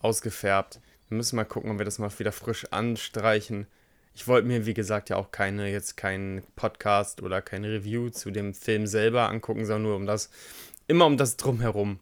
ausgefärbt. 0.00 0.80
Wir 1.08 1.18
müssen 1.18 1.36
mal 1.36 1.44
gucken, 1.44 1.70
ob 1.70 1.78
wir 1.78 1.84
das 1.84 1.98
mal 1.98 2.10
wieder 2.18 2.32
frisch 2.32 2.64
anstreichen. 2.70 3.66
Ich 4.14 4.28
wollte 4.28 4.46
mir, 4.46 4.64
wie 4.64 4.74
gesagt, 4.74 5.10
ja 5.10 5.16
auch 5.16 5.32
keine, 5.32 5.70
jetzt 5.70 5.96
keinen 5.96 6.42
Podcast 6.54 7.20
oder 7.20 7.42
kein 7.42 7.64
Review 7.64 8.10
zu 8.10 8.30
dem 8.30 8.54
Film 8.54 8.86
selber 8.86 9.28
angucken, 9.28 9.66
sondern 9.66 9.82
nur 9.82 9.96
um 9.96 10.06
das, 10.06 10.30
immer 10.86 11.06
um 11.06 11.16
das 11.16 11.36
Drumherum. 11.36 11.98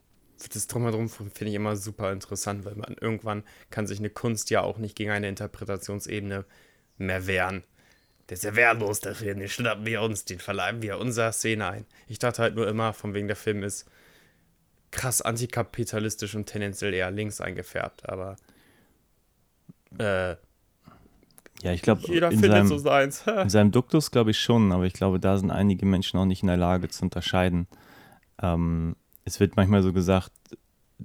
Das 0.52 0.66
Drumherum 0.66 1.08
finde 1.08 1.46
ich 1.46 1.54
immer 1.54 1.76
super 1.76 2.12
interessant, 2.12 2.64
weil 2.64 2.74
man 2.74 2.96
irgendwann 3.00 3.44
kann 3.70 3.86
sich 3.86 3.98
eine 3.98 4.10
Kunst 4.10 4.50
ja 4.50 4.60
auch 4.60 4.76
nicht 4.76 4.96
gegen 4.96 5.10
eine 5.10 5.28
Interpretationsebene 5.28 6.44
mehr 6.98 7.26
wehren. 7.26 7.64
Der 8.28 8.36
ist 8.36 8.44
ja 8.44 8.56
wehrlos, 8.56 9.00
der 9.00 9.14
Film, 9.14 9.38
den 9.38 9.48
schnappen 9.48 9.86
wir 9.86 10.02
uns, 10.02 10.24
den 10.24 10.38
verleihen 10.38 10.82
wir 10.82 10.98
unserer 10.98 11.32
Szene 11.32 11.68
ein. 11.68 11.86
Ich 12.08 12.18
dachte 12.18 12.42
halt 12.42 12.54
nur 12.56 12.68
immer, 12.68 12.92
von 12.92 13.14
wegen 13.14 13.26
der 13.26 13.36
Film 13.36 13.62
ist 13.62 13.86
krass 14.90 15.22
antikapitalistisch 15.22 16.34
und 16.34 16.46
tendenziell 16.46 16.92
eher 16.92 17.10
links 17.10 17.40
eingefärbt, 17.40 18.08
aber 18.08 18.36
äh, 19.98 20.36
Ja, 21.62 21.72
ich 21.72 21.82
glaube, 21.82 22.02
jeder 22.06 22.30
in, 22.30 22.40
findet 22.40 22.58
seinem- 22.58 22.66
so 22.68 22.78
seins. 22.78 23.24
in 23.42 23.48
seinem 23.48 23.70
Duktus 23.70 24.10
glaube 24.10 24.30
ich 24.32 24.38
schon, 24.40 24.72
aber 24.72 24.84
ich 24.84 24.92
glaube, 24.92 25.20
da 25.20 25.36
sind 25.38 25.50
einige 25.50 25.86
Menschen 25.86 26.18
auch 26.18 26.24
nicht 26.24 26.42
in 26.42 26.48
der 26.48 26.56
Lage 26.56 26.88
zu 26.88 27.04
unterscheiden. 27.04 27.66
Ähm, 28.42 28.96
es 29.24 29.38
wird 29.40 29.56
manchmal 29.56 29.82
so 29.82 29.92
gesagt, 29.92 30.32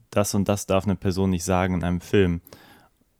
das 0.10 0.34
und 0.34 0.48
das 0.50 0.66
darf 0.66 0.86
eine 0.86 0.96
Person 0.96 1.30
nicht 1.30 1.44
sagen 1.44 1.76
in 1.76 1.84
einem 1.84 2.02
Film. 2.02 2.42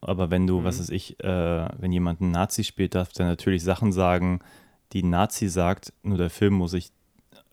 Aber 0.02 0.30
wenn 0.30 0.48
du, 0.48 0.60
Mhm. 0.60 0.64
was 0.64 0.80
weiß 0.80 0.90
ich, 0.90 1.20
äh, 1.24 1.68
wenn 1.80 1.92
jemand 1.92 2.22
einen 2.22 2.32
Nazi 2.32 2.64
spielt, 2.64 2.96
darf 2.96 3.10
der 3.14 3.26
natürlich 3.28 3.64
Sachen 3.64 3.92
sagen, 3.92 4.40
die 4.94 5.02
ein 5.04 5.10
Nazi 5.10 5.48
sagt, 5.50 5.92
nur 6.04 6.18
der 6.18 6.30
Film 6.30 6.54
muss 6.56 6.72
sich 6.72 6.92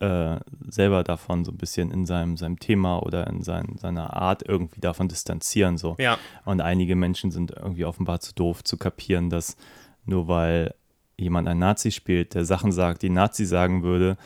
äh, 0.00 0.38
selber 0.68 1.04
davon 1.04 1.44
so 1.44 1.52
ein 1.52 1.58
bisschen 1.58 1.90
in 1.90 2.06
seinem, 2.06 2.36
seinem 2.36 2.58
Thema 2.58 2.98
oder 2.98 3.26
in 3.26 3.42
sein, 3.42 3.76
seiner 3.76 4.14
Art 4.14 4.42
irgendwie 4.46 4.80
davon 4.80 5.08
distanzieren. 5.08 5.78
So. 5.78 5.96
Ja, 5.98 6.18
Und 6.44 6.60
einige 6.60 6.96
Menschen 6.96 7.30
sind 7.30 7.52
irgendwie 7.52 7.84
offenbar 7.84 8.20
zu 8.20 8.34
doof 8.34 8.64
zu 8.64 8.76
kapieren, 8.76 9.30
dass 9.30 9.56
nur 10.04 10.28
weil 10.28 10.74
jemand 11.16 11.48
ein 11.48 11.58
Nazi 11.58 11.90
spielt, 11.90 12.34
der 12.34 12.44
Sachen 12.44 12.72
sagt, 12.72 13.02
die 13.02 13.10
Nazi 13.10 13.44
sagen 13.44 13.82
würde, 13.82 14.16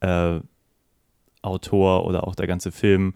äh, 0.00 0.40
Autor 1.42 2.04
oder 2.04 2.26
auch 2.26 2.34
der 2.34 2.46
ganze 2.46 2.72
Film 2.72 3.14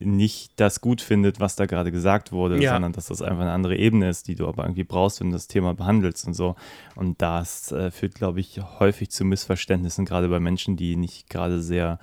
nicht 0.00 0.52
das 0.60 0.80
gut 0.80 1.00
findet, 1.00 1.40
was 1.40 1.56
da 1.56 1.66
gerade 1.66 1.90
gesagt 1.92 2.32
wurde, 2.32 2.60
Ja. 2.60 2.72
sondern 2.72 2.92
dass 2.92 3.06
das 3.06 3.22
einfach 3.22 3.42
eine 3.42 3.52
andere 3.52 3.76
Ebene 3.76 4.08
ist, 4.08 4.28
die 4.28 4.34
du 4.34 4.46
aber 4.48 4.64
irgendwie 4.64 4.84
brauchst, 4.84 5.20
wenn 5.20 5.28
du 5.28 5.32
das 5.34 5.46
Thema 5.48 5.74
behandelst 5.74 6.26
und 6.26 6.34
so. 6.34 6.56
Und 6.94 7.20
das 7.22 7.72
äh, 7.72 7.90
führt, 7.90 8.14
glaube 8.14 8.40
ich, 8.40 8.60
häufig 8.78 9.10
zu 9.10 9.24
Missverständnissen, 9.24 10.04
gerade 10.04 10.28
bei 10.28 10.40
Menschen, 10.40 10.76
die 10.76 10.96
nicht 10.96 11.28
gerade 11.30 11.60
sehr 11.60 11.98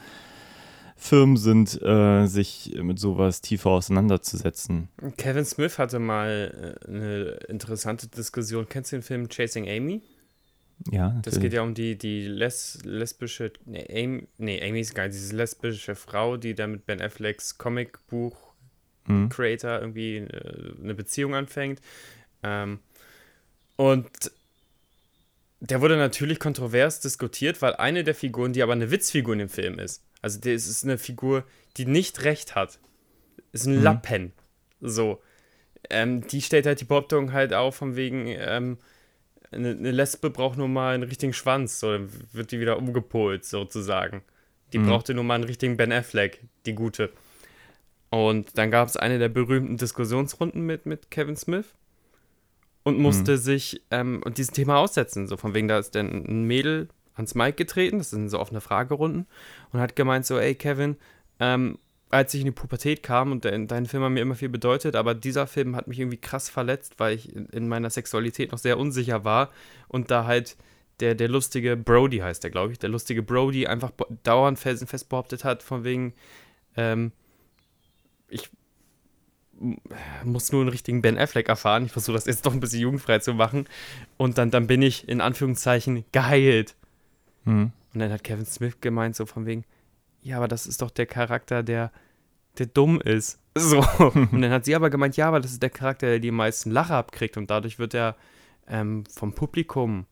firm 0.98 1.36
sind, 1.38 1.82
äh, 1.82 2.26
sich 2.26 2.74
mit 2.82 3.00
sowas 3.00 3.42
tiefer 3.42 3.70
auseinanderzusetzen. 3.72 4.88
Kevin 5.18 5.46
Smith 5.46 5.78
hatte 5.78 6.00
mal 6.00 6.76
äh, 6.86 6.88
eine 6.90 7.24
interessante 7.50 8.08
Diskussion. 8.08 8.68
Kennst 8.70 8.92
du 8.92 8.98
den 8.98 9.04
Film 9.04 9.28
Chasing 9.30 9.68
Amy? 9.68 10.02
Ja, 10.92 11.20
Das 11.24 11.40
geht 11.40 11.54
ja 11.54 11.62
um 11.62 11.74
die, 11.74 11.98
die 11.98 12.28
les 12.28 12.80
lesbische, 12.84 13.52
nee, 13.66 13.86
Amy, 13.90 14.28
nee, 14.38 14.62
Amy 14.62 14.82
ist 14.82 14.94
geil, 14.94 15.10
diese 15.10 15.36
lesbische 15.36 15.96
Frau, 15.96 16.38
die 16.38 16.54
da 16.54 16.68
mit 16.68 16.86
Ben 16.86 17.02
Afflecks 17.02 17.58
Comicbuch 17.58 18.46
Mhm. 19.08 19.30
Irgendwie 19.38 20.18
äh, 20.18 20.74
eine 20.82 20.96
Beziehung 20.96 21.36
anfängt. 21.36 21.80
Ähm, 22.44 22.80
und 23.76 24.10
der 25.60 25.82
wurde 25.82 25.98
natürlich 25.98 26.40
kontrovers 26.40 27.00
diskutiert, 27.02 27.62
weil 27.62 27.76
eine 27.76 28.04
der 28.04 28.16
Figuren, 28.16 28.54
die 28.54 28.64
aber 28.64 28.74
eine 28.74 28.92
Witzfigur 28.92 29.34
in 29.34 29.40
dem 29.40 29.50
Film 29.50 29.80
ist, 29.80 30.04
also 30.22 30.40
das 30.40 30.68
ist 30.68 30.84
eine 30.84 30.98
Figur, 30.98 31.44
die 31.78 31.86
nicht 31.86 32.24
recht 32.24 32.56
hat, 32.56 32.80
ist 33.52 33.66
ein 33.66 33.78
Mhm. 33.78 33.84
Lappen. 33.84 34.34
So. 34.82 35.22
Ähm, 35.90 36.26
die 36.28 36.42
stellt 36.42 36.66
halt 36.66 36.82
die 36.82 36.86
Behauptung 36.86 37.32
halt 37.32 37.54
auf, 37.54 37.76
von 37.76 37.96
wegen, 37.96 38.26
ähm, 38.28 38.78
eine, 39.52 39.72
eine 39.72 39.92
Lesbe 39.92 40.30
braucht 40.30 40.58
nur 40.58 40.68
mal 40.68 40.94
einen 40.96 41.04
richtigen 41.04 41.34
Schwanz, 41.34 41.80
so 41.80 41.92
dann 41.92 42.10
wird 42.34 42.52
die 42.52 42.60
wieder 42.60 42.78
umgepolt, 42.78 43.46
sozusagen. 43.46 44.22
Die 44.74 44.80
Mhm. 44.80 44.88
brauchte 44.88 45.14
nur 45.14 45.24
mal 45.24 45.36
einen 45.36 45.44
richtigen 45.44 45.78
Ben 45.78 45.92
Affleck, 45.92 46.42
die 46.66 46.74
gute. 46.74 47.12
Und 48.10 48.58
dann 48.58 48.72
gab 48.72 48.88
es 48.88 48.98
eine 48.98 49.20
der 49.20 49.30
berühmten 49.30 49.78
Diskussionsrunden 49.78 50.66
mit, 50.66 50.86
mit 50.86 51.12
Kevin 51.12 51.36
Smith 51.36 51.66
und 52.84 52.98
musste 53.00 53.38
sich 53.38 53.82
ähm, 53.92 54.22
und 54.24 54.38
dieses 54.38 54.54
Thema 54.54 54.78
aussetzen. 54.78 55.28
So 55.28 55.38
von 55.38 55.54
wegen, 55.54 55.68
da 55.68 55.80
ist 55.80 55.96
dann 55.96 56.26
ein 56.26 56.44
Mädel 56.44 56.88
ans 57.16 57.36
Mic 57.36 57.58
getreten, 57.58 57.98
das 57.98 58.12
sind 58.12 58.30
so 58.30 58.40
offene 58.40 58.62
Fragerunden, 58.62 59.26
und 59.72 59.80
hat 59.80 59.96
gemeint 59.96 60.26
so, 60.26 60.38
ey 60.38 60.56
Kevin, 60.56 60.98
ähm, 61.40 61.78
als 62.10 62.34
ich 62.34 62.42
in 62.42 62.46
die 62.46 62.52
Pubertät 62.52 63.04
kam 63.04 63.32
und 63.32 63.46
dein, 63.46 63.86
Film 63.86 64.04
hat 64.04 64.12
mir 64.12 64.22
immer 64.22 64.36
viel 64.36 64.50
bedeutet, 64.50 64.96
aber 64.96 65.14
dieser 65.14 65.48
Film 65.48 65.76
hat 65.76 65.88
mich 65.88 66.00
irgendwie 66.00 66.18
krass 66.18 66.50
verletzt, 66.50 66.96
weil 66.98 67.16
ich 67.16 67.36
in, 67.36 67.48
in 67.48 67.68
meiner 67.68 67.90
Sexualität 67.90 68.52
noch 68.52 68.60
sehr 68.60 68.78
unsicher 68.78 69.24
war 69.24 69.50
und 69.88 70.12
da 70.12 70.26
halt 70.26 70.56
der, 71.00 71.16
der 71.16 71.28
lustige 71.28 71.76
Brody 71.76 72.20
heißt 72.20 72.44
der, 72.44 72.52
glaube 72.52 72.72
ich, 72.72 72.80
der 72.80 72.90
lustige 72.90 73.22
Brody 73.22 73.68
einfach 73.68 73.92
dauernd 74.24 74.60
felsenfest 74.60 75.10
behauptet 75.10 75.44
hat, 75.44 75.62
von 75.62 75.84
wegen, 75.84 76.14
ähm, 76.78 77.12
ich 78.30 78.50
muss 80.24 80.52
nur 80.52 80.62
einen 80.62 80.70
richtigen 80.70 81.02
Ben 81.02 81.18
Affleck 81.18 81.48
erfahren. 81.48 81.86
Ich 81.86 81.92
versuche 81.92 82.16
das 82.16 82.26
jetzt 82.26 82.46
doch 82.46 82.54
ein 82.54 82.60
bisschen 82.60 82.82
jugendfrei 82.82 83.20
zu 83.20 83.34
machen. 83.34 83.68
Und 84.18 84.38
dann, 84.38 84.52
dann 84.52 84.68
bin 84.68 84.82
ich 84.82 85.08
in 85.08 85.22
Anführungszeichen 85.22 86.04
geheilt. 86.12 86.76
Mhm. 87.46 87.72
Und 87.94 88.00
dann 88.00 88.12
hat 88.12 88.24
Kevin 88.24 88.46
Smith 88.46 88.82
gemeint, 88.82 89.16
so 89.16 89.26
von 89.26 89.46
wegen, 89.46 89.64
ja, 90.26 90.38
aber 90.38 90.48
das 90.48 90.66
ist 90.68 90.82
doch 90.82 90.90
der 90.92 91.06
Charakter, 91.06 91.62
der, 91.64 91.92
der 92.58 92.66
dumm 92.66 93.00
ist. 93.00 93.40
So. 93.58 93.80
Und 94.12 94.42
dann 94.42 94.52
hat 94.52 94.66
sie 94.66 94.76
aber 94.76 94.90
gemeint, 94.90 95.16
ja, 95.16 95.30
aber 95.30 95.40
das 95.40 95.52
ist 95.54 95.64
der 95.64 95.70
Charakter, 95.70 96.08
der 96.08 96.20
die 96.20 96.32
meisten 96.32 96.72
Lacher 96.72 96.96
abkriegt 96.96 97.38
und 97.38 97.50
dadurch 97.50 97.80
wird 97.80 97.94
er 97.94 98.18
ähm, 98.68 99.06
vom 99.10 99.32
Publikum 99.34 100.06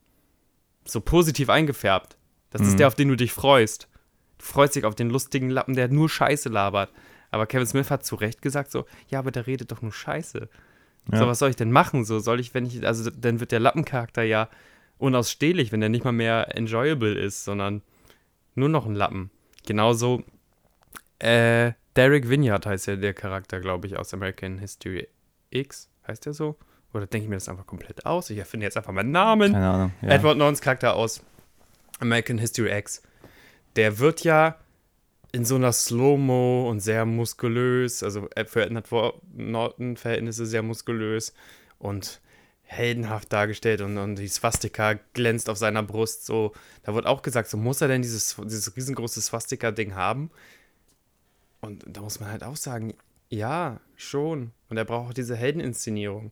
so 0.86 1.02
positiv 1.02 1.50
eingefärbt. 1.50 2.16
Das 2.52 2.62
Mhm. 2.62 2.68
ist 2.70 2.80
der, 2.80 2.88
auf 2.88 2.96
den 2.96 3.10
du 3.10 3.18
dich 3.18 3.34
freust. 3.34 3.90
Du 4.38 4.46
freust 4.46 4.76
dich 4.78 4.86
auf 4.86 4.96
den 4.96 5.10
lustigen 5.10 5.50
Lappen, 5.50 5.74
der 5.76 5.90
nur 5.90 6.08
Scheiße 6.10 6.48
labert. 6.48 6.90
Aber 7.32 7.46
Kevin 7.48 7.68
Smith 7.68 7.92
hat 7.92 8.06
zu 8.06 8.16
Recht 8.16 8.42
gesagt 8.42 8.72
so, 8.72 8.86
ja, 9.10 9.20
aber 9.20 9.32
der 9.32 9.46
redet 9.46 9.72
doch 9.74 9.82
nur 9.82 9.92
Scheiße. 9.92 10.48
Ja. 11.12 11.18
So, 11.18 11.28
was 11.28 11.40
soll 11.40 11.50
ich 11.50 11.58
denn 11.58 11.72
machen? 11.72 12.06
So, 12.06 12.20
soll 12.20 12.40
ich, 12.40 12.54
wenn 12.54 12.66
ich, 12.66 12.86
also 12.88 13.10
dann 13.10 13.42
wird 13.42 13.52
der 13.52 13.60
Lappencharakter 13.60 14.24
ja 14.24 14.48
unausstehlich, 15.00 15.74
wenn 15.74 15.82
der 15.82 15.90
nicht 15.90 16.06
mal 16.06 16.14
mehr 16.14 16.56
enjoyable 16.56 17.14
ist, 17.14 17.44
sondern 17.44 17.82
nur 18.56 18.70
noch 18.70 18.86
ein 18.86 18.96
Lappen. 18.96 19.32
Genauso, 19.66 20.24
äh, 21.20 21.74
Derek 21.96 22.30
Vineyard 22.30 22.66
heißt 22.66 22.88
ja 22.88 22.96
der 22.96 23.14
Charakter, 23.14 23.60
glaube 23.60 23.88
ich, 23.88 23.98
aus 23.98 24.14
American 24.14 24.58
History 24.58 25.08
X. 25.52 25.90
Heißt 26.08 26.26
der 26.26 26.34
so? 26.34 26.58
Oder 26.94 27.08
denke 27.08 27.26
ich 27.26 27.30
mir 27.30 27.36
das 27.36 27.50
einfach 27.50 27.66
komplett 27.66 28.06
aus? 28.06 28.30
Ich 28.30 28.38
erfinde 28.38 28.66
jetzt 28.66 28.78
einfach 28.78 28.92
meinen 28.92 29.12
Namen. 29.12 29.54
Keine 29.54 29.70
Ahnung. 29.70 29.94
Ja. 30.02 30.10
Edward 30.10 30.38
Nortons 30.38 30.62
Charakter 30.62 30.96
aus 30.96 31.24
American 32.00 32.38
History 32.38 32.78
X. 32.78 33.02
Der 33.76 34.00
wird 34.00 34.24
ja 34.24 34.58
in 35.32 35.46
so 35.46 35.56
einer 35.56 35.72
Slow-Mo 35.72 36.70
und 36.70 36.80
sehr 36.80 37.06
muskulös, 37.06 38.04
also 38.04 38.30
äh, 38.36 38.46
für 38.46 38.64
Edward 38.70 39.22
Norton-Verhältnisse 39.34 40.46
sehr 40.46 40.62
muskulös 40.62 41.34
und 41.80 42.22
heldenhaft 42.64 43.32
dargestellt 43.32 43.82
und, 43.82 43.98
und 43.98 44.16
die 44.16 44.28
Swastika 44.28 44.94
glänzt 45.14 45.50
auf 45.50 45.58
seiner 45.58 45.84
Brust. 45.84 46.26
So, 46.26 46.54
da 46.84 46.96
wird 46.96 47.06
auch 47.06 47.22
gesagt, 47.22 47.50
so 47.50 47.58
muss 47.58 47.82
er 47.82 47.88
denn 47.88 48.02
dieses, 48.02 48.36
dieses 48.44 48.76
riesengroße 48.76 49.22
Swastika-Ding 49.22 49.96
haben? 49.96 50.32
Und 51.62 51.86
da 51.88 52.02
muss 52.02 52.20
man 52.20 52.30
halt 52.30 52.44
auch 52.44 52.58
sagen, 52.58 52.96
ja, 53.30 53.80
schon. 53.96 54.52
Und 54.70 54.78
er 54.78 54.86
braucht 54.86 55.10
auch 55.10 55.14
diese 55.14 55.36
Heldeninszenierung. 55.36 56.32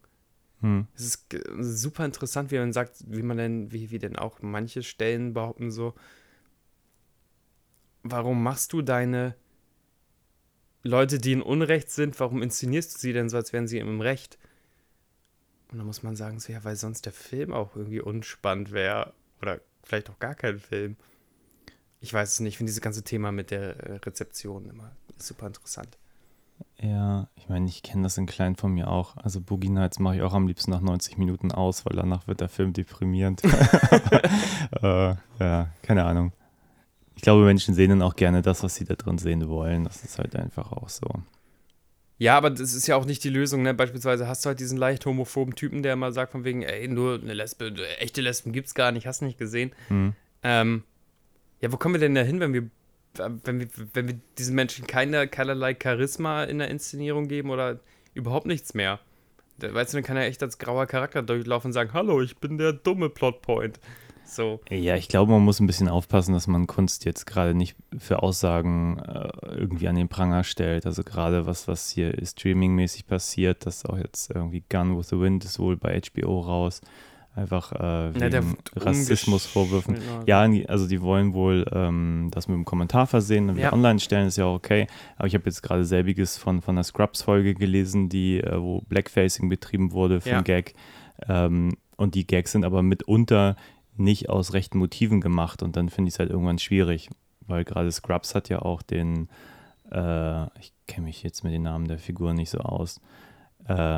Hm. 0.62 0.88
Es 0.96 1.06
ist 1.06 1.28
super 1.60 2.06
interessant, 2.06 2.52
wie 2.52 2.58
man 2.58 2.74
sagt, 2.74 3.04
wie 3.08 3.24
man 3.24 3.38
denn, 3.38 3.72
wie, 3.72 3.91
wie 3.91 4.00
denn 4.00 4.15
auch 4.15 4.41
manche 4.41 4.84
Stellen 4.84 5.34
behaupten 5.34 5.72
so, 5.72 5.94
warum 8.04 8.41
machst 8.44 8.74
du 8.74 8.82
deine 8.82 9.36
Leute, 10.84 11.20
die 11.20 11.34
in 11.34 11.41
Unrecht 11.41 11.91
sind, 11.91 12.20
warum 12.20 12.41
inszenierst 12.41 12.96
du 12.96 13.00
sie 13.00 13.13
denn 13.13 13.30
so, 13.30 13.38
als 13.38 13.54
wären 13.54 13.67
sie 13.67 13.80
im 13.80 14.02
Recht? 14.02 14.38
Und 15.72 15.78
dann 15.78 15.88
muss 15.88 16.04
man 16.04 16.16
sagen, 16.16 16.40
so, 16.40 16.52
ja, 16.52 16.64
weil 16.64 16.76
sonst 16.76 17.06
der 17.06 17.14
Film 17.14 17.54
auch 17.54 17.76
irgendwie 17.76 18.02
unspannend 18.02 18.72
wäre. 18.72 19.14
Oder 19.42 19.62
vielleicht 19.84 20.10
auch 20.10 20.20
gar 20.20 20.36
kein 20.36 20.60
Film. 20.60 20.98
Ich 22.02 22.14
weiß 22.14 22.34
es 22.34 22.40
nicht. 22.42 22.54
Ich 22.54 22.58
finde 22.58 22.70
dieses 22.70 22.82
ganze 22.82 23.04
Thema 23.04 23.32
mit 23.32 23.52
der 23.52 23.78
äh, 23.78 23.96
Rezeption 23.98 24.68
immer 24.70 24.92
super 25.18 25.48
interessant. 25.48 25.98
Ja, 26.78 27.30
ich 27.36 27.48
meine, 27.48 27.68
ich 27.68 27.84
kenne 27.84 28.04
das 28.04 28.18
in 28.18 28.26
klein 28.26 28.56
von 28.56 28.74
mir 28.74 28.90
auch. 28.90 29.16
Also 29.18 29.40
Boogie 29.40 29.70
Nights 29.70 30.00
mache 30.00 30.18
ich 30.18 30.22
auch 30.22 30.34
am 30.34 30.48
liebsten 30.48 30.72
nach 30.72 30.82
90 30.82 31.18
Minuten 31.18 31.52
aus, 31.52 31.86
weil 31.86 31.96
danach 31.96 32.28
wird 32.28 32.42
der 32.42 32.50
Film 32.50 32.74
deprimierend. 32.74 33.44
äh, 34.82 35.16
ja, 35.40 35.70
keine 35.82 36.06
Ahnung. 36.06 36.34
Ich 37.16 37.22
glaube, 37.22 37.46
Menschen 37.46 37.76
sehen 37.76 37.92
dann 37.92 38.02
auch 38.02 38.16
gerne 38.16 38.42
das, 38.42 38.64
was 38.64 38.76
sie 38.76 38.86
da 38.86 38.96
drin 38.96 39.20
sehen 39.20 39.48
wollen. 39.48 39.84
Das 39.84 40.04
ist 40.04 40.18
halt 40.18 40.36
einfach 40.36 40.72
auch 40.72 40.90
so. 40.90 41.08
Ja, 42.22 42.38
aber 42.38 42.52
das 42.52 42.76
ist 42.76 42.86
ja 42.86 42.98
auch 42.98 43.06
nicht 43.06 43.24
die 43.24 43.32
Lösung, 43.32 43.64
ne? 43.64 43.74
Beispielsweise 43.74 44.28
hast 44.28 44.46
du 44.46 44.50
halt 44.50 44.60
diesen 44.60 44.78
leicht 44.78 45.08
homophoben 45.08 45.56
Typen, 45.56 45.82
der 45.82 45.94
immer 45.94 46.12
sagt 46.12 46.34
von 46.34 46.44
wegen, 46.44 46.62
ey, 46.62 46.88
nur 46.88 47.20
eine 47.20 47.34
Lesbe, 47.34 47.74
echte 47.98 48.22
Lesben 48.22 48.52
gibt's 48.52 48.76
gar 48.76 48.92
nicht, 48.92 49.08
hast 49.08 49.24
nicht 49.24 49.40
gesehen. 49.40 49.72
Hm. 49.88 50.14
Ähm, 50.44 50.84
ja, 51.62 51.72
wo 51.72 51.78
kommen 51.78 51.96
wir 51.96 52.00
denn 52.00 52.14
da 52.14 52.22
hin, 52.22 52.40
wenn 52.40 52.54
wir, 52.54 52.70
wenn 53.44 53.60
wir, 53.60 53.68
wenn 53.96 54.08
wir 54.08 54.20
diesen 54.38 54.54
Menschen 54.54 54.86
keine, 54.86 55.28
keinerlei 55.28 55.76
Charisma 55.82 56.44
in 56.44 56.60
der 56.60 56.68
Inszenierung 56.68 57.28
geben 57.28 57.50
oder 57.50 57.80
überhaupt 58.14 58.46
nichts 58.46 58.76
mehr? 58.76 59.00
Weißt 59.58 59.92
du, 59.92 59.98
dann 59.98 60.04
kann 60.04 60.16
er 60.16 60.28
echt 60.28 60.44
als 60.44 60.60
grauer 60.60 60.86
Charakter 60.86 61.24
durchlaufen 61.24 61.70
und 61.70 61.74
sagen, 61.74 61.92
hallo, 61.94 62.22
ich 62.22 62.38
bin 62.38 62.60
der 62.60 62.74
dumme 62.74 63.10
Plotpoint. 63.10 63.80
So. 64.32 64.62
Ja, 64.70 64.96
ich 64.96 65.10
glaube, 65.10 65.34
man 65.34 65.41
muss 65.41 65.60
ein 65.60 65.67
bisschen 65.67 65.89
aufpassen, 65.89 66.32
dass 66.34 66.48
man 66.48 66.65
Kunst 66.65 67.04
jetzt 67.04 67.26
gerade 67.26 67.54
nicht 67.54 67.76
für 67.98 68.24
Aussagen 68.24 68.98
äh, 69.00 69.30
irgendwie 69.58 69.89
an 69.89 69.96
den 69.96 70.08
Pranger 70.08 70.46
stellt. 70.46 70.86
Also 70.86 71.04
gerade 71.04 71.46
was, 71.46 71.67
was 71.67 71.89
hier 71.89 72.13
streamingmäßig 72.26 73.08
passiert, 73.08 73.65
dass 73.65 73.86
auch 73.86 73.98
jetzt 73.98 74.32
irgendwie 74.34 74.63
Gun 74.70 74.98
with 74.98 75.10
the 75.10 75.20
Wind 75.20 75.44
ist 75.44 75.60
wohl 75.60 75.76
bei 75.76 76.00
HBO 76.00 76.39
raus. 76.39 76.80
Einfach 77.36 77.72
äh, 77.74 78.13
wegen 78.15 78.32
der 78.32 78.44
Rassismusvorwürfen. 78.76 79.98
Ja, 80.26 80.41
also 80.67 80.88
die 80.88 81.02
wollen 81.02 81.34
wohl 81.34 81.65
ähm, 81.72 82.30
das 82.32 82.48
mit 82.48 82.56
einem 82.56 82.65
Kommentar 82.65 83.08
versehen 83.08 83.50
und 83.50 83.58
Ja. 83.58 83.74
online 83.74 84.00
stellen, 84.00 84.28
ist 84.28 84.38
ja 84.38 84.46
auch 84.46 84.56
okay. 84.56 84.88
Aber 85.17 85.28
ich 85.28 85.34
habe 85.34 85.46
jetzt 85.46 85.62
gerade 85.62 85.86
selbiges 85.86 86.38
von, 86.38 86.62
von 86.62 86.76
der 86.76 86.84
Scrubs-Folge 86.84 87.54
gelesen, 87.56 88.10
die, 88.10 88.39
äh, 88.41 88.62
wo 88.62 88.82
Blackfacing 88.88 89.50
betrieben 89.50 89.91
wurde 89.91 90.22
für 90.22 90.30
Ja. 90.30 90.36
einen 90.38 90.44
Gag. 90.46 90.74
Ähm, 91.28 91.76
und 91.98 92.15
die 92.15 92.26
Gags 92.26 92.52
sind 92.54 92.65
aber 92.65 92.82
mitunter 92.82 93.56
nicht 94.04 94.30
aus 94.30 94.54
rechten 94.54 94.78
Motiven 94.78 95.22
gemacht 95.22 95.64
und 95.64 95.76
dann 95.76 95.90
finde 95.90 96.10
ich 96.10 96.16
es 96.16 96.20
halt 96.20 96.30
irgendwann 96.30 96.60
schwierig, 96.60 97.10
weil 97.48 97.64
gerade 97.64 97.92
Scrubs 97.92 98.36
hat 98.36 98.50
ja 98.50 98.62
auch 98.62 98.82
den, 98.82 99.30
äh, 99.92 100.46
ich 100.60 100.74
kenne 100.88 101.08
mich 101.08 101.24
jetzt 101.24 101.44
mit 101.44 101.54
den 101.54 101.64
Namen 101.64 101.88
der 101.88 102.00
Figuren 102.00 102.36
nicht 102.36 102.50
so 102.50 102.60
aus. 102.60 103.02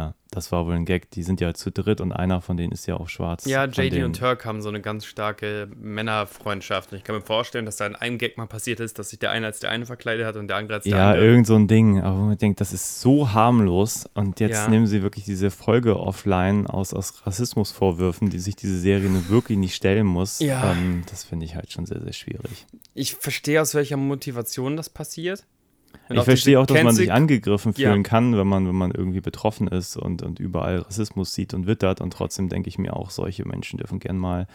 Äh, 0.09 0.13
das 0.31 0.51
war 0.51 0.65
wohl 0.65 0.73
ein 0.73 0.85
Gag, 0.85 1.11
die 1.11 1.21
sind 1.21 1.41
ja 1.41 1.53
zu 1.53 1.69
dritt 1.71 2.01
und 2.01 2.11
einer 2.11 2.41
von 2.41 2.57
denen 2.57 2.71
ist 2.73 2.87
ja 2.87 2.95
auch 2.95 3.07
schwarz. 3.07 3.45
Ja, 3.45 3.65
JD 3.65 4.03
und 4.03 4.17
Turk 4.17 4.45
haben 4.45 4.63
so 4.63 4.69
eine 4.69 4.81
ganz 4.81 5.05
starke 5.05 5.69
Männerfreundschaft. 5.79 6.91
Und 6.91 6.97
ich 6.97 7.03
kann 7.03 7.15
mir 7.15 7.21
vorstellen, 7.21 7.65
dass 7.67 7.75
da 7.77 7.85
in 7.85 7.95
einem 7.95 8.17
Gag 8.17 8.35
mal 8.37 8.47
passiert 8.47 8.79
ist, 8.79 8.97
dass 8.97 9.09
sich 9.11 9.19
der 9.19 9.29
eine 9.31 9.45
als 9.45 9.59
der 9.59 9.69
eine 9.69 9.85
verkleidet 9.85 10.25
hat 10.25 10.35
und 10.35 10.47
der 10.47 10.57
andere 10.57 10.77
als 10.77 10.85
der 10.85 10.97
Ja, 10.97 11.11
andere. 11.11 11.25
irgend 11.25 11.45
so 11.47 11.55
ein 11.55 11.67
Ding, 11.67 12.01
aber 12.01 12.17
man 12.17 12.37
denkt, 12.37 12.61
das 12.61 12.73
ist 12.73 12.99
so 13.01 13.31
harmlos 13.33 14.09
und 14.15 14.39
jetzt 14.39 14.53
Ja. 14.53 14.67
nehmen 14.69 14.87
sie 14.87 15.03
wirklich 15.03 15.25
diese 15.25 15.51
Folge 15.51 15.99
offline 15.99 16.65
aus, 16.65 16.95
aus 16.95 17.25
Rassismusvorwürfen, 17.27 18.29
die 18.31 18.39
sich 18.39 18.55
diese 18.55 18.79
Serie 18.79 19.09
nun 19.09 19.29
wirklich 19.29 19.57
nicht 19.59 19.75
stellen 19.75 20.07
muss. 20.07 20.39
Ja. 20.39 20.71
Ähm, 20.71 21.03
das 21.11 21.23
finde 21.23 21.45
ich 21.45 21.55
halt 21.55 21.71
schon 21.71 21.85
sehr, 21.85 22.01
sehr 22.01 22.13
schwierig. 22.13 22.65
Ich 22.95 23.13
verstehe, 23.15 23.61
aus 23.61 23.75
welcher 23.75 23.97
Motivation 23.97 24.77
das 24.77 24.89
passiert. 24.89 25.43
Und 26.09 26.17
ich 26.17 26.23
verstehe 26.23 26.59
auch, 26.59 26.65
dass 26.65 26.83
man 26.83 26.95
sich 26.95 27.11
angegriffen 27.11 27.73
Ja. 27.77 27.89
fühlen 27.89 28.03
kann, 28.03 28.35
wenn 28.37 28.47
man, 28.47 28.67
wenn 28.67 28.75
man 28.75 28.91
irgendwie 28.91 29.21
betroffen 29.21 29.67
ist 29.67 29.95
und, 29.97 30.21
und 30.21 30.39
überall 30.39 30.79
Rassismus 30.79 31.33
sieht 31.33 31.53
und 31.53 31.65
wittert. 31.67 32.01
Und 32.01 32.11
trotzdem 32.11 32.49
denke 32.49 32.69
ich 32.69 32.77
mir 32.77 32.95
auch, 32.95 33.09
solche 33.09 33.47
Menschen 33.47 33.77
dürfen 33.77 33.99
gern 33.99 34.17
mal 34.17 34.47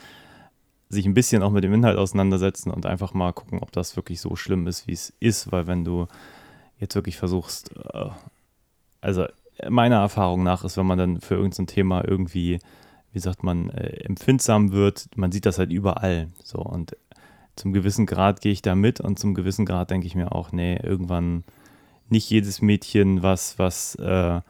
sich 0.90 1.04
ein 1.06 1.14
bisschen 1.14 1.42
auch 1.42 1.50
mit 1.50 1.64
dem 1.64 1.74
Inhalt 1.74 1.98
auseinandersetzen 1.98 2.70
und 2.70 2.86
einfach 2.86 3.12
mal 3.12 3.32
gucken, 3.32 3.58
ob 3.60 3.72
das 3.72 3.96
wirklich 3.96 4.20
so 4.20 4.36
schlimm 4.36 4.66
ist, 4.66 4.86
wie 4.86 4.92
es 4.92 5.12
ist. 5.20 5.52
Weil 5.52 5.66
wenn 5.66 5.84
du 5.84 6.06
jetzt 6.78 6.94
wirklich 6.94 7.16
versuchst, 7.16 7.72
äh, 7.92 8.10
also 9.00 9.26
meiner 9.68 9.96
Erfahrung 9.96 10.42
nach 10.44 10.64
ist, 10.64 10.76
wenn 10.76 10.86
man 10.86 10.98
dann 10.98 11.20
für 11.20 11.34
irgendein 11.34 11.66
Thema 11.66 12.06
irgendwie, 12.06 12.58
wie 13.12 13.18
sagt 13.18 13.42
man, 13.42 13.70
äh, 13.70 14.04
empfindsam 14.04 14.72
wird, 14.72 15.08
man 15.16 15.32
sieht 15.32 15.46
das 15.46 15.58
halt 15.58 15.72
überall. 15.72 16.28
So 16.42 16.58
und 16.58 16.96
zum 17.58 17.72
gewissen 17.72 18.06
Grad 18.06 18.40
gehe 18.40 18.52
ich 18.52 18.62
da 18.62 18.74
mit 18.74 19.00
und 19.00 19.18
zum 19.18 19.34
gewissen 19.34 19.66
Grad 19.66 19.90
denke 19.90 20.06
ich 20.06 20.14
mir 20.14 20.32
auch, 20.32 20.52
nee, 20.52 20.78
irgendwann 20.82 21.44
nicht 22.08 22.30
jedes 22.30 22.62
Mädchen, 22.62 23.22
was, 23.22 23.58
was 23.58 23.94
äh, 23.96 24.40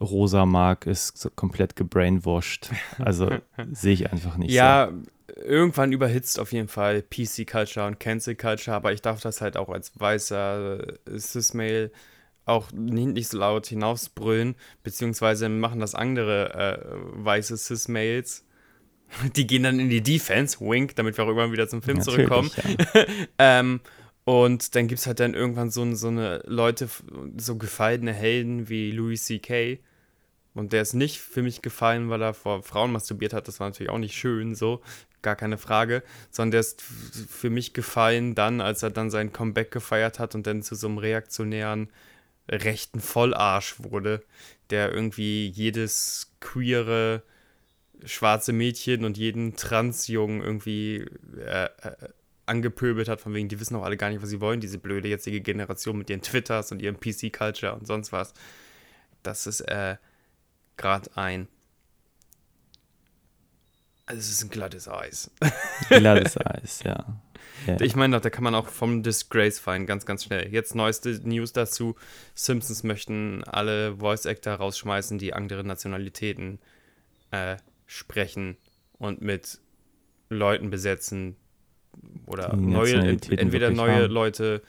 rosa 0.00 0.46
mag, 0.46 0.86
ist 0.86 1.18
so 1.18 1.30
komplett 1.30 1.76
gebrainwashed. 1.76 2.70
Also 2.98 3.30
sehe 3.72 3.94
ich 3.94 4.12
einfach 4.12 4.36
nicht 4.36 4.52
Ja, 4.52 4.92
irgendwann 5.36 5.92
überhitzt 5.92 6.38
auf 6.38 6.52
jeden 6.52 6.68
Fall 6.68 7.02
PC-Culture 7.02 7.86
und 7.86 7.98
Cancel-Culture, 7.98 8.76
aber 8.76 8.92
ich 8.92 9.02
darf 9.02 9.20
das 9.20 9.40
halt 9.40 9.56
auch 9.56 9.68
als 9.68 9.92
weißer 9.98 10.98
äh, 11.06 11.18
Cis-Male 11.18 11.90
auch 12.44 12.72
nicht, 12.72 13.08
nicht 13.08 13.28
so 13.28 13.38
laut 13.38 13.66
hinausbrüllen, 13.66 14.56
beziehungsweise 14.82 15.48
machen 15.48 15.80
das 15.80 15.94
andere 15.94 16.54
äh, 16.54 17.24
weiße 17.24 17.56
Cis-Males. 17.56 18.44
Die 19.36 19.46
gehen 19.46 19.62
dann 19.62 19.80
in 19.80 19.90
die 19.90 20.02
Defense, 20.02 20.60
wink, 20.60 20.96
damit 20.96 21.16
wir 21.16 21.24
auch 21.24 21.28
irgendwann 21.28 21.52
wieder 21.52 21.68
zum. 21.68 21.82
Film 21.82 21.98
Natürlich, 21.98 22.28
zurückkommen. 22.28 22.50
Ja. 22.94 23.04
Ähm, 23.38 23.80
und 24.24 24.74
dann 24.74 24.86
gibt 24.86 25.00
es 25.00 25.06
halt 25.06 25.18
dann 25.18 25.34
irgendwann 25.34 25.70
so, 25.70 25.94
so 25.94 26.08
eine 26.08 26.42
Leute, 26.46 26.88
so 27.36 27.56
gefallene 27.56 28.12
Helden 28.12 28.68
wie 28.68 28.90
Louis 28.90 29.24
C.K. 29.24 29.80
Und 30.54 30.72
der 30.72 30.82
ist 30.82 30.94
nicht 30.94 31.18
für 31.18 31.42
mich 31.42 31.62
gefallen, 31.62 32.10
weil 32.10 32.22
er 32.22 32.34
vor 32.34 32.62
Frauen 32.62 32.92
masturbiert 32.92 33.32
hat. 33.32 33.48
Das 33.48 33.60
war 33.60 33.68
natürlich 33.68 33.90
auch 33.90 33.98
nicht 33.98 34.14
schön, 34.14 34.54
so, 34.54 34.82
gar 35.22 35.36
keine 35.36 35.58
Frage. 35.58 36.02
Sondern 36.30 36.52
der 36.52 36.60
ist 36.60 36.82
für 36.82 37.50
mich 37.50 37.72
gefallen 37.72 38.34
dann, 38.34 38.60
als 38.60 38.82
er 38.82 38.90
dann 38.90 39.10
sein 39.10 39.32
Comeback 39.32 39.70
gefeiert 39.70 40.18
hat 40.18 40.34
und 40.34 40.46
dann 40.46 40.62
zu 40.62 40.74
so 40.74 40.86
einem 40.86 40.98
reaktionären 40.98 41.88
rechten 42.48 43.00
Vollarsch 43.00 43.76
wurde, 43.78 44.22
der 44.70 44.92
irgendwie 44.92 45.48
jedes 45.48 46.32
queere 46.40 47.22
schwarze 48.04 48.52
Mädchen 48.52 49.04
und 49.04 49.18
jeden 49.18 49.56
Transjungen 49.56 50.42
irgendwie 50.42 51.06
äh, 51.38 51.64
äh, 51.64 51.68
angepöbelt 52.46 53.08
hat, 53.08 53.20
von 53.20 53.32
wegen, 53.32 53.48
die 53.48 53.60
wissen 53.60 53.76
auch 53.76 53.84
alle 53.84 53.96
gar 53.96 54.10
nicht, 54.10 54.22
was 54.22 54.28
sie 54.28 54.40
wollen, 54.40 54.60
diese 54.60 54.78
blöde 54.78 55.08
jetzige 55.08 55.40
Generation 55.40 55.96
mit 55.96 56.10
ihren 56.10 56.22
Twitters 56.22 56.72
und 56.72 56.82
ihrem 56.82 56.98
PC-Culture 56.98 57.74
und 57.74 57.86
sonst 57.86 58.12
was. 58.12 58.34
Das 59.22 59.46
ist 59.46 59.60
äh, 59.62 59.96
gerade 60.76 61.10
ein. 61.16 61.48
Also 64.06 64.20
es 64.20 64.30
ist 64.30 64.42
ein 64.42 64.50
glattes 64.50 64.88
Eis. 64.88 65.30
Glattes 65.88 66.36
Eis, 66.36 66.82
ja. 66.82 67.20
ja. 67.66 67.80
Ich 67.80 67.94
meine, 67.94 68.20
da 68.20 68.30
kann 68.30 68.42
man 68.42 68.56
auch 68.56 68.66
vom 68.66 69.04
Disgrace 69.04 69.60
fallen, 69.60 69.86
ganz, 69.86 70.04
ganz 70.04 70.24
schnell. 70.24 70.48
Jetzt 70.52 70.74
neueste 70.74 71.20
News 71.22 71.52
dazu: 71.52 71.94
Simpsons 72.34 72.82
möchten 72.82 73.44
alle 73.44 73.98
Voice-Actor 73.98 74.54
rausschmeißen, 74.54 75.18
die 75.18 75.32
andere 75.32 75.62
Nationalitäten 75.62 76.58
äh, 77.30 77.56
sprechen 77.90 78.56
und 78.98 79.20
mit 79.20 79.60
Leuten 80.28 80.70
besetzen 80.70 81.34
oder 82.26 82.54
neue, 82.56 83.02
entweder 83.02 83.70
neue 83.72 84.04
haben. 84.04 84.12
Leute. 84.12 84.62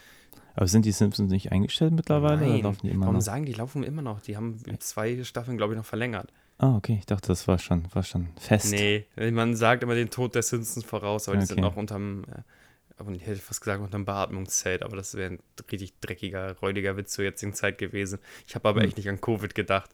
Aber 0.55 0.67
sind 0.67 0.85
die 0.85 0.91
Simpsons 0.91 1.31
nicht 1.31 1.51
eingestellt 1.51 1.93
mittlerweile 1.93 2.37
oder 2.39 2.47
Nein, 2.47 2.63
laufen 2.63 2.79
die 2.87 2.89
immer 2.89 3.05
warum 3.05 3.15
noch? 3.15 3.21
sagen 3.21 3.45
die 3.45 3.53
laufen 3.53 3.83
immer 3.83 4.01
noch? 4.01 4.21
Die 4.21 4.35
haben 4.35 4.57
zwei 4.79 5.23
Staffeln, 5.23 5.57
glaube 5.57 5.73
ich, 5.73 5.77
noch 5.77 5.85
verlängert. 5.85 6.33
Ah, 6.57 6.75
okay, 6.75 6.97
ich 6.99 7.05
dachte, 7.05 7.27
das 7.27 7.47
war 7.47 7.59
schon, 7.59 7.87
war 7.93 8.03
schon 8.03 8.29
fest. 8.39 8.71
Nee, 8.71 9.05
man 9.31 9.55
sagt 9.55 9.83
immer 9.83 9.95
den 9.95 10.09
Tod 10.09 10.33
der 10.35 10.41
Simpsons 10.41 10.83
voraus, 10.83 11.27
aber 11.27 11.37
die 11.37 11.45
sind 11.45 11.57
Okay. 11.57 11.61
noch 11.61 11.75
unterm, 11.75 12.23
äh, 12.23 12.41
und 13.07 13.15
ich 13.15 13.25
hätte 13.25 13.39
fast 13.39 13.61
gesagt 13.61 13.81
unter 13.81 13.95
einem 13.95 14.05
Beatmungszelt, 14.05 14.83
aber 14.83 14.95
das 14.95 15.15
wäre 15.15 15.31
ein 15.33 15.39
richtig 15.71 15.93
dreckiger, 16.01 16.55
räudiger 16.61 16.97
Witz 16.97 17.13
zur 17.13 17.23
jetzigen 17.25 17.53
Zeit 17.53 17.77
gewesen. 17.77 18.19
Ich 18.47 18.55
habe 18.55 18.67
aber 18.69 18.81
Hm. 18.81 18.87
echt 18.87 18.97
nicht 18.97 19.09
an 19.09 19.19
Covid 19.21 19.53
gedacht. 19.55 19.89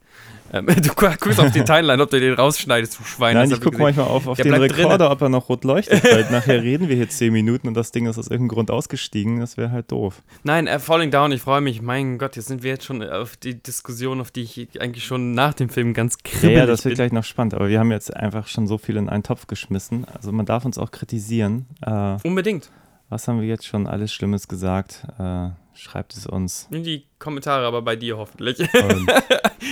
Ähm, 0.54 0.65
du 0.82 0.93
guckst 0.96 1.39
auf 1.39 1.52
die 1.52 1.63
Timeline, 1.65 2.02
ob 2.02 2.10
du 2.10 2.20
den 2.20 2.34
rausschneidest, 2.34 3.00
du 3.00 3.04
Schwein. 3.04 3.36
Nein, 3.36 3.52
ich 3.52 3.62
gucke 3.62 3.78
manchmal 3.78 4.08
auf, 4.08 4.28
auf 4.28 4.38
den 4.38 4.54
Rekorder, 4.54 4.98
drinne. 4.98 5.10
ob 5.10 5.22
er 5.22 5.30
noch 5.30 5.50
rot 5.50 5.63
leuchtet, 5.63 6.04
weil 6.04 6.26
nachher 6.32 6.62
reden 6.62 6.89
wir 6.89 6.96
hier 6.96 7.10
zehn 7.10 7.34
Minuten 7.34 7.67
und 7.67 7.74
das 7.74 7.91
Ding 7.91 8.06
ist 8.08 8.17
aus 8.17 8.28
irgendeinem 8.28 8.56
Grund 8.56 8.72
ausgestiegen. 8.72 9.39
Das 9.39 9.58
wäre 9.58 9.72
halt 9.72 9.91
doof. 9.91 10.22
Nein, 10.43 10.67
äh, 10.67 10.80
Falling 10.80 11.12
Down, 11.12 11.32
ich 11.32 11.41
freue 11.41 11.62
mich. 11.62 11.82
Mein 11.82 12.17
Gott, 12.17 12.36
jetzt 12.36 12.48
sind 12.48 12.63
wir 12.63 12.72
jetzt 12.72 12.86
schon 12.86 13.04
auf 13.08 13.38
die 13.38 13.56
Diskussion, 13.62 14.22
auf 14.22 14.32
die 14.32 14.43
ich 14.43 14.82
eigentlich 14.82 15.06
schon 15.06 15.34
nach 15.34 15.54
dem 15.54 15.70
Film 15.70 15.93
ganz 15.93 16.17
Ja, 16.26 16.32
kribbelig 16.32 16.58
ja, 16.58 16.65
das 16.65 16.86
wird 16.86 16.91
bin. 16.91 16.96
gleich 16.98 17.12
noch 17.12 17.24
spannend, 17.24 17.54
aber 17.54 17.70
wir 17.70 17.80
haben 17.80 17.91
jetzt 17.91 18.15
einfach 18.15 18.48
schon 18.48 18.67
so 18.67 18.78
viel 18.78 18.98
in 18.98 19.10
einen 19.10 19.24
Topf 19.24 19.48
geschmissen. 19.48 20.06
Also 20.13 20.32
man 20.32 20.46
darf 20.46 20.65
uns 20.65 20.78
auch 20.78 20.91
kritisieren. 20.91 21.65
Äh, 21.82 22.17
Unbedingt. 22.24 22.70
Was 23.10 23.28
haben 23.28 23.39
wir 23.39 23.48
jetzt 23.48 23.65
schon 23.65 23.88
alles 23.88 24.13
Schlimmes 24.13 24.48
gesagt? 24.48 25.08
Äh, 25.17 25.50
schreibt 25.74 26.15
es 26.15 26.26
uns. 26.26 26.67
In 26.72 26.84
die 26.84 27.06
Kommentare, 27.20 27.65
aber 27.65 27.82
bei 27.82 27.96
dir 27.96 28.17
hoffentlich. 28.17 28.58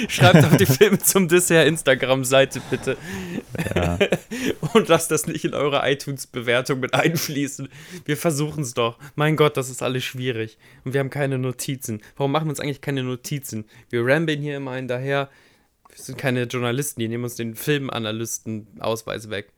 Schreibt 0.07 0.43
auf 0.45 0.57
die 0.57 0.65
Filme 0.65 0.99
zum 0.99 1.27
Dessert 1.27 1.67
Instagram-Seite 1.67 2.61
bitte. 2.69 2.97
ja, 3.75 3.97
Und 4.73 4.87
lasst 4.87 5.11
das 5.11 5.27
nicht 5.27 5.45
in 5.45 5.53
eure 5.53 5.81
iTunes-Bewertung 5.89 6.79
mit 6.79 6.93
einfließen. 6.93 7.69
Wir 8.05 8.17
versuchen 8.17 8.63
es 8.63 8.73
doch. 8.73 8.97
Mein 9.15 9.35
Gott, 9.35 9.57
das 9.57 9.69
ist 9.69 9.83
alles 9.83 10.03
schwierig. 10.03 10.57
Und 10.83 10.93
wir 10.93 10.99
haben 10.99 11.09
keine 11.09 11.37
Notizen. 11.37 12.01
Warum 12.15 12.31
machen 12.31 12.45
wir 12.45 12.51
uns 12.51 12.59
eigentlich 12.59 12.81
keine 12.81 13.03
Notizen? 13.03 13.65
Wir 13.89 14.05
rambeln 14.05 14.41
hier 14.41 14.57
immer 14.57 14.75
hinterher. 14.75 15.29
Wir 15.89 16.03
sind 16.03 16.17
keine 16.17 16.43
Journalisten, 16.43 16.99
die 16.99 17.07
nehmen 17.07 17.23
uns 17.23 17.35
den 17.35 17.55
Filmanalysten-Ausweis 17.55 19.29
weg. 19.29 19.51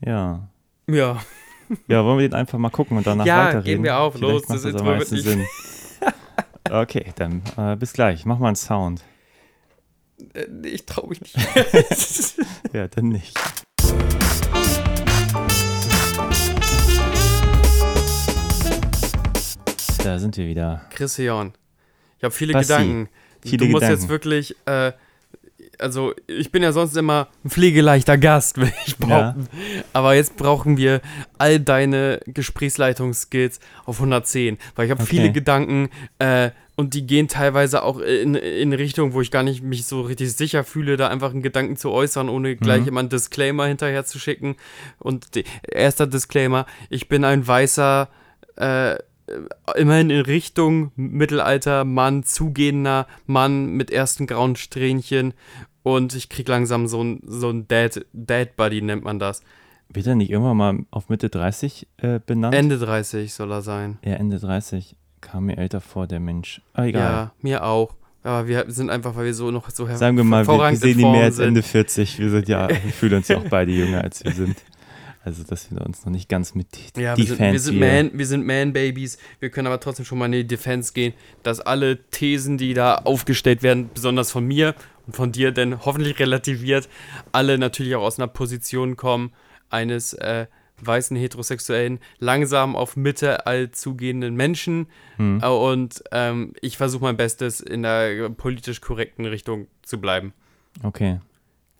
ja. 0.00 0.48
Ja, 0.88 1.20
Ja, 1.88 2.04
wollen 2.04 2.18
wir 2.18 2.28
den 2.28 2.34
einfach 2.34 2.58
mal 2.58 2.70
gucken 2.70 2.96
und 2.96 3.06
danach 3.06 3.26
Ja, 3.26 3.38
weiterreden? 3.46 3.64
geben 3.64 3.84
wir 3.84 3.98
auf. 3.98 4.14
Vielleicht 4.14 4.32
Los, 4.32 4.42
das 4.46 4.64
wird 4.64 4.82
meisten 4.84 5.14
nicht- 5.16 5.24
Sinn. 5.24 5.44
Okay, 6.68 7.12
dann 7.14 7.42
äh, 7.56 7.76
bis 7.76 7.92
gleich. 7.92 8.24
Mach 8.24 8.38
mal 8.40 8.48
einen 8.48 8.56
Sound. 8.56 9.04
äh, 10.34 10.46
ich 10.66 10.84
traue 10.84 11.08
mich 11.10 11.20
nicht. 11.22 11.36
Ja, 12.72 12.88
dann 12.88 13.08
nicht. 13.10 13.38
Da 20.02 20.18
sind 20.18 20.36
wir 20.36 20.46
wieder. 20.46 20.82
Chris 20.90 21.18
Heon. 21.18 21.52
Ich 22.18 22.24
habe 22.24 22.32
viele 22.34 22.52
Basti, 22.52 22.72
Gedanken. 22.72 23.08
viele 23.42 23.56
du 23.58 23.64
musst 23.66 23.82
Gedanken. 23.82 24.00
jetzt 24.00 24.08
wirklich, 24.08 24.56
äh, 24.66 24.92
also 25.78 26.12
ich 26.26 26.50
bin 26.52 26.62
ja 26.62 26.72
sonst 26.72 26.96
immer 26.96 27.28
ein 27.44 27.50
pflegeleichter 27.50 28.18
Gast, 28.18 28.56
will 28.60 28.72
ich 28.86 28.96
behaupten. 28.96 29.48
Aber 29.92 30.14
jetzt 30.14 30.36
brauchen 30.36 30.76
wir 30.76 31.00
all 31.38 31.60
deine 31.60 32.20
Gesprächsleitungsskills 32.26 33.60
auf 33.84 33.96
110, 34.00 34.58
weil 34.74 34.86
ich 34.86 34.90
habe 34.90 35.02
Okay. 35.02 35.10
viele 35.10 35.32
Gedanken 35.32 35.88
äh, 36.18 36.50
und 36.76 36.92
die 36.94 37.06
gehen 37.06 37.26
teilweise 37.28 37.82
auch 37.82 37.98
in, 38.00 38.34
in 38.34 38.72
Richtung, 38.74 39.14
wo 39.14 39.20
ich 39.22 39.30
gar 39.30 39.42
nicht 39.42 39.62
mich 39.62 39.86
so 39.86 40.02
richtig 40.02 40.32
sicher 40.34 40.62
fühle, 40.62 40.96
da 40.98 41.08
einfach 41.08 41.30
einen 41.30 41.42
Gedanken 41.42 41.76
zu 41.76 41.90
äußern, 41.90 42.28
ohne 42.28 42.54
gleich 42.56 42.82
Mhm. 42.82 42.88
immer 42.88 43.00
einen 43.00 43.08
Disclaimer 43.08 43.66
hinterher 43.66 44.04
zu 44.04 44.18
schicken. 44.18 44.56
Und 44.98 45.34
die, 45.34 45.44
erster 45.70 46.06
Disclaimer, 46.06 46.66
ich 46.90 47.08
bin 47.08 47.24
ein 47.24 47.46
weißer, 47.46 48.08
äh, 48.56 48.96
immerhin 49.76 50.10
in 50.10 50.20
Richtung 50.20 50.92
Mittelalter 50.96 51.84
Mann, 51.84 52.22
zugehender 52.22 53.06
Mann 53.26 53.66
mit 53.66 53.90
ersten 53.90 54.26
grauen 54.26 54.56
Strähnchen 54.56 55.34
und 55.82 56.14
ich 56.14 56.28
krieg 56.28 56.48
langsam 56.48 56.86
so 56.86 57.02
ein, 57.02 57.20
so 57.26 57.50
ein 57.50 57.68
Dad, 57.68 58.04
Dad 58.12 58.56
Buddy 58.56 58.82
nennt 58.82 59.04
man 59.04 59.18
das. 59.18 59.42
Wird 59.88 60.06
er 60.06 60.16
nicht 60.16 60.30
irgendwann 60.30 60.56
mal 60.56 60.78
auf 60.90 61.08
Mitte 61.08 61.28
30 61.28 61.86
äh, 61.98 62.18
benannt? 62.24 62.54
Ende 62.54 62.78
30 62.78 63.32
soll 63.32 63.52
er 63.52 63.62
sein. 63.62 63.98
Ja, 64.04 64.14
Ende 64.14 64.38
30. 64.38 64.96
Kam 65.20 65.46
mir 65.46 65.58
älter 65.58 65.80
vor, 65.80 66.06
der 66.06 66.20
Mensch. 66.20 66.60
Ah, 66.72 66.84
egal. 66.84 67.02
Ja, 67.02 67.32
mir 67.40 67.64
auch. 67.64 67.94
Aber 68.24 68.48
wir 68.48 68.64
sind 68.68 68.90
einfach, 68.90 69.14
weil 69.14 69.26
wir 69.26 69.34
so 69.34 69.52
noch 69.52 69.70
so 69.70 69.86
Sagen 69.86 70.16
wir 70.16 70.24
mal, 70.24 70.46
wir, 70.46 70.58
wir 70.58 70.76
sehen 70.76 71.00
Form 71.00 71.12
mehr 71.12 71.24
als. 71.24 71.38
Ende 71.38 71.62
40. 71.62 72.18
Wir 72.18 72.30
sind 72.30 72.48
ja, 72.48 72.68
wir 72.68 72.76
fühlen 72.76 73.14
uns 73.14 73.28
ja 73.28 73.38
auch 73.38 73.48
beide 73.48 73.70
jünger, 73.70 74.02
als 74.02 74.24
wir 74.24 74.32
sind. 74.32 74.56
Also, 75.26 75.42
dass 75.42 75.72
wir 75.72 75.84
uns 75.84 76.06
noch 76.06 76.12
nicht 76.12 76.28
ganz 76.28 76.54
mit 76.54 76.68
Ja, 76.96 77.16
wir 77.16 77.24
sind, 77.24 77.40
Defense 77.40 77.52
wir, 77.52 77.58
sind 77.58 77.78
Man, 77.80 78.16
wir 78.16 78.26
sind 78.26 78.46
Man-Babies. 78.46 79.18
Wir 79.40 79.50
können 79.50 79.66
aber 79.66 79.80
trotzdem 79.80 80.04
schon 80.04 80.18
mal 80.18 80.26
in 80.26 80.32
die 80.32 80.46
Defense 80.46 80.92
gehen, 80.92 81.14
dass 81.42 81.58
alle 81.58 81.98
Thesen, 82.10 82.58
die 82.58 82.74
da 82.74 82.94
aufgestellt 82.94 83.64
werden, 83.64 83.90
besonders 83.92 84.30
von 84.30 84.46
mir 84.46 84.76
und 85.04 85.16
von 85.16 85.32
dir, 85.32 85.50
denn 85.50 85.84
hoffentlich 85.84 86.20
relativiert, 86.20 86.88
alle 87.32 87.58
natürlich 87.58 87.96
auch 87.96 88.04
aus 88.04 88.20
einer 88.20 88.28
Position 88.28 88.94
kommen 88.94 89.32
eines 89.68 90.12
äh, 90.12 90.46
weißen 90.80 91.16
heterosexuellen, 91.16 91.98
langsam 92.20 92.76
auf 92.76 92.94
Mitte 92.94 93.46
all 93.46 93.72
zugehenden 93.72 94.36
Menschen. 94.36 94.86
Hm. 95.16 95.40
Äh, 95.42 95.48
Und 95.48 96.04
ähm, 96.12 96.52
ich 96.60 96.76
versuche 96.76 97.02
mein 97.02 97.16
Bestes, 97.16 97.60
in 97.60 97.82
der 97.82 98.28
politisch 98.28 98.80
korrekten 98.80 99.24
Richtung 99.24 99.66
zu 99.82 100.00
bleiben. 100.00 100.32
Okay. 100.84 101.18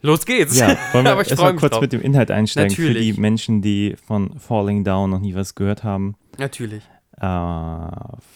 Los 0.02 0.26
geht's! 0.26 0.58
Ja, 0.58 0.68
wollen 0.92 1.04
wir 1.04 1.12
Aber 1.12 1.22
ich 1.22 1.30
erstmal 1.30 1.56
kurz 1.56 1.72
drauf. 1.72 1.80
mit 1.80 1.92
dem 1.92 2.00
Inhalt 2.02 2.30
einsteigen 2.30 2.74
für 2.74 2.82
Natürlich. 2.82 3.14
die 3.14 3.20
Menschen, 3.20 3.62
die 3.62 3.96
von 4.06 4.38
Falling 4.38 4.84
Down 4.84 5.10
noch 5.10 5.20
nie 5.20 5.34
was 5.34 5.54
gehört 5.54 5.84
haben. 5.84 6.16
Natürlich. 6.38 6.82
Äh, 7.18 7.88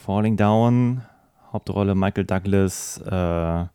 Falling 0.05 0.37
Down, 0.37 1.01
Hauptrolle 1.53 1.95
Michael 1.95 2.25
Douglas 2.25 2.99
äh, 3.05 3.65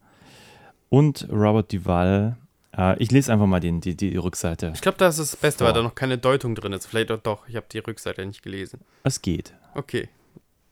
und 0.88 1.29
Robert 1.31 1.72
Duvall. 1.72 2.37
Äh, 2.77 2.99
ich 3.03 3.11
lese 3.12 3.33
einfach 3.33 3.46
mal 3.46 3.61
den, 3.61 3.81
die, 3.81 3.96
die 3.96 4.16
Rückseite. 4.16 4.72
Ich 4.75 4.81
glaube, 4.81 4.99
das 4.99 5.18
ist 5.18 5.35
das 5.35 5.40
Beste, 5.40 5.64
weil 5.64 5.72
Boah. 5.72 5.79
da 5.79 5.83
noch 5.85 5.94
keine 5.94 6.18
Deutung 6.18 6.55
drin 6.55 6.72
ist. 6.72 6.87
Vielleicht 6.87 7.11
doch, 7.11 7.20
doch. 7.20 7.49
Ich 7.49 7.57
habe 7.57 7.66
die 7.72 7.79
Rückseite 7.79 8.25
nicht 8.27 8.42
gelesen. 8.42 8.81
Es 9.05 9.22
geht. 9.22 9.55
Okay. 9.75 10.09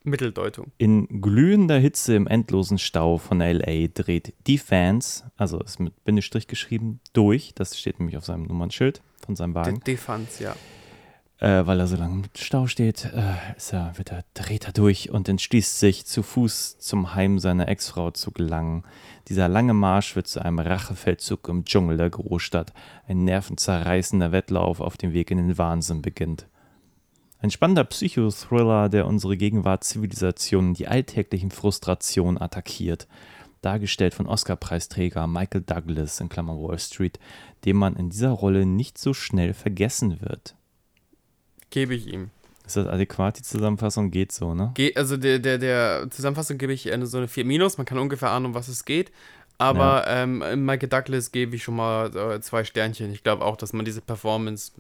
Mitteldeutung. 0.05 0.71
In 0.79 1.23
glühender 1.23 1.79
Hitze 1.79 2.15
im 2.15 2.27
endlosen 2.27 2.79
Stau 2.79 3.17
von 3.19 3.41
LA 3.41 3.89
dreht 3.93 4.35
die 4.47 4.59
Fans, 4.59 5.25
also 5.37 5.59
ist 5.61 5.81
mit 5.81 6.05
Bindestrich 6.05 6.47
geschrieben, 6.47 7.01
durch. 7.15 7.55
Das 7.55 7.79
steht 7.79 7.99
nämlich 7.99 8.17
auf 8.17 8.25
seinem 8.25 8.45
Nummernschild 8.45 9.03
von 9.25 9.35
seinem 9.35 9.55
Wagen. 9.55 9.81
De 9.81 9.95
Defense, 9.95 10.45
ja. 10.45 10.55
äh, 11.39 11.67
weil 11.67 11.81
er 11.81 11.87
so 11.87 11.97
lange 11.97 12.17
im 12.17 12.25
Stau 12.37 12.67
steht, 12.67 13.07
äh, 13.07 13.57
ist 13.57 13.73
er, 13.73 13.97
wird 13.97 14.13
er, 14.13 14.25
dreht 14.35 14.67
er 14.67 14.73
durch 14.73 15.11
und 15.11 15.27
entschließt 15.29 15.81
sich, 15.81 16.05
zu 16.05 16.23
Fuß 16.23 16.79
zum 16.79 17.15
Heim 17.15 17.39
seiner 17.39 17.69
Ex-Frau 17.69 18.11
zu 18.11 18.31
gelangen. 18.31 18.85
Dieser 19.29 19.49
lange 19.49 19.73
Marsch 19.73 20.17
wird 20.17 20.29
zu 20.29 20.45
einem 20.45 20.59
Rachefeldzug 20.59 21.49
im 21.49 21.65
Dschungel 21.65 21.97
der 21.97 22.11
Großstadt. 22.11 22.75
Ein 23.09 23.25
nervenzerreißender 23.25 24.33
Wettlauf 24.33 24.81
auf 24.81 24.99
dem 24.99 25.15
Weg 25.15 25.31
in 25.31 25.39
den 25.39 25.57
Wahnsinn 25.57 26.03
beginnt. 26.03 26.47
Ein 27.45 27.51
spannender 27.51 27.85
Psychothriller, 27.85 28.89
der 28.89 29.07
unsere 29.07 29.37
Gegenwart-Zivilisation 29.37 30.69
und 30.69 30.79
die 30.79 30.89
alltäglichen 30.89 31.51
Frustrationen 31.51 32.41
attackiert. 32.41 33.07
Dargestellt 33.61 34.15
von 34.15 34.27
Oscar-Preisträger 34.27 35.27
Michael 35.27 35.61
Douglas 35.61 36.21
in 36.21 36.31
Klammer 36.31 36.57
Wall 36.57 36.79
Street, 36.79 37.21
dem 37.67 37.77
man 37.77 37.97
in 37.97 38.09
dieser 38.09 38.31
Rolle 38.31 38.65
nicht 38.65 38.97
so 38.97 39.13
schnell 39.13 39.53
vergessen 39.53 40.23
wird. 40.23 40.55
Gebe 41.69 41.95
ich 41.95 42.07
ihm. 42.07 42.31
Ist 42.65 42.79
das 42.79 42.87
adäquat, 42.87 43.41
die 43.41 43.43
Zusammenfassung? 43.43 44.11
Geht 44.11 44.33
so, 44.33 44.55
ne? 44.55 44.71
Ge 44.73 44.95
also 44.95 45.19
der, 45.19 45.39
der, 45.39 45.59
der 45.59 46.07
Zusammenfassung 46.11 46.57
gebe 46.57 46.73
ich 46.73 46.91
eine, 46.91 47.07
so 47.07 47.19
eine 47.19 47.29
4 47.29 47.45
Minus. 47.45 47.77
Man 47.77 47.85
kann 47.85 47.99
ungefähr 47.99 48.31
ahnen, 48.31 48.47
um 48.47 48.55
was 48.55 48.69
es 48.69 48.87
geht. 48.87 49.13
Aber 49.59 50.07
ähm, 50.09 50.39
Michael 50.65 50.89
Douglas 50.89 51.31
gebe 51.31 51.57
ich 51.57 51.63
schon 51.63 51.77
mal 51.77 52.07
äh, 52.17 52.41
zwei 52.41 52.65
Sternchen. 52.65 53.13
Ich 53.13 53.23
glaube 53.23 53.45
auch, 53.45 53.59
dass 53.59 53.75
man 53.75 53.85
diese 53.85 54.01
Performance 54.01 54.73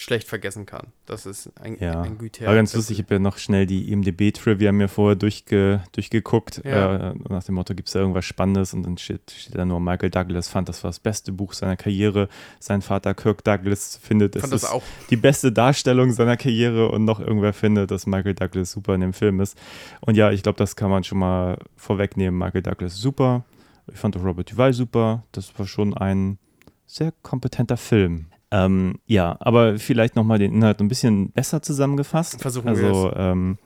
schlecht 0.00 0.28
vergessen 0.28 0.64
kann. 0.64 0.92
Das 1.06 1.26
ist 1.26 1.50
ein, 1.60 1.76
Ja. 1.80 2.02
ein 2.02 2.18
guter. 2.18 2.46
War 2.46 2.54
ganz 2.54 2.72
lustig, 2.72 3.00
ich 3.00 3.04
habe 3.04 3.14
ja 3.16 3.18
noch 3.18 3.36
schnell 3.36 3.66
die 3.66 3.90
IMDB-Trivia 3.90 4.70
mir 4.70 4.86
vorher 4.86 5.16
durchge, 5.16 5.82
durchgeguckt. 5.90 6.62
Ja. 6.64 7.10
Äh, 7.10 7.14
nach 7.28 7.42
dem 7.42 7.56
Motto, 7.56 7.74
gibt 7.74 7.88
es 7.88 7.94
da 7.94 7.98
irgendwas 7.98 8.24
Spannendes? 8.24 8.72
Und 8.74 8.84
dann 8.84 8.96
steht, 8.96 9.32
steht 9.32 9.56
da 9.56 9.64
nur, 9.64 9.80
Michael 9.80 10.10
Douglas 10.10 10.46
fand, 10.46 10.68
das 10.68 10.84
war 10.84 10.90
das 10.90 11.00
beste 11.00 11.32
Buch 11.32 11.52
seiner 11.52 11.76
Karriere. 11.76 12.28
Sein 12.60 12.80
Vater 12.80 13.12
Kirk 13.14 13.42
Douglas 13.42 13.98
findet, 14.00 14.36
es 14.36 14.44
ist 14.52 14.66
auch. 14.70 14.84
die 15.10 15.16
beste 15.16 15.50
Darstellung 15.50 16.12
seiner 16.12 16.36
Karriere 16.36 16.90
und 16.90 17.04
noch 17.04 17.18
irgendwer 17.18 17.52
findet, 17.52 17.90
dass 17.90 18.06
Michael 18.06 18.34
Douglas 18.34 18.70
super 18.70 18.94
in 18.94 19.00
dem 19.00 19.12
Film 19.12 19.40
ist. 19.40 19.58
Und 20.00 20.16
ja, 20.16 20.30
ich 20.30 20.44
glaube, 20.44 20.58
das 20.58 20.76
kann 20.76 20.90
man 20.90 21.02
schon 21.02 21.18
mal 21.18 21.58
vorwegnehmen. 21.74 22.38
Michael 22.38 22.62
Douglas 22.62 22.94
super. 22.96 23.44
Ich 23.92 23.98
fand 23.98 24.16
auch 24.16 24.22
Robert 24.22 24.52
Duvall 24.52 24.72
super. 24.74 25.24
Das 25.32 25.58
war 25.58 25.66
schon 25.66 25.92
ein 25.96 26.38
sehr 26.86 27.12
kompetenter 27.22 27.76
Film. 27.76 28.26
Ähm, 28.50 28.98
ja, 29.06 29.36
aber 29.40 29.78
vielleicht 29.78 30.16
nochmal 30.16 30.38
den 30.38 30.54
Inhalt 30.54 30.80
ein 30.80 30.88
bisschen 30.88 31.30
besser 31.32 31.60
zusammengefasst. 31.62 32.40
Versuchen 32.40 32.76
wir 32.76 32.86
also, 32.88 33.12
ähm, 33.14 33.58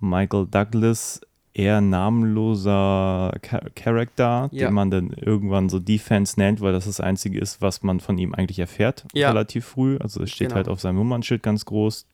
Michael 0.00 0.46
Douglas, 0.46 1.20
eher 1.52 1.80
namenloser 1.80 3.32
Char 3.42 3.62
Charakter, 3.74 4.48
Ja. 4.52 4.68
den 4.68 4.74
man 4.74 4.90
dann 4.90 5.10
irgendwann 5.10 5.68
so 5.68 5.78
Defense 5.80 6.38
nennt, 6.38 6.60
weil 6.60 6.72
das 6.72 6.84
das 6.86 7.00
Einzige 7.00 7.40
ist, 7.40 7.60
was 7.60 7.82
man 7.82 7.98
von 8.00 8.16
ihm 8.16 8.32
eigentlich 8.34 8.60
erfährt, 8.60 9.04
Ja. 9.12 9.28
relativ 9.28 9.66
früh. 9.66 9.98
Also 9.98 10.22
es 10.22 10.30
steht 10.30 10.48
Genau. 10.48 10.56
halt 10.56 10.68
auf 10.68 10.80
seinem 10.80 10.96
Nummernschild 10.96 11.42
ganz 11.42 11.64
groß, 11.64 12.06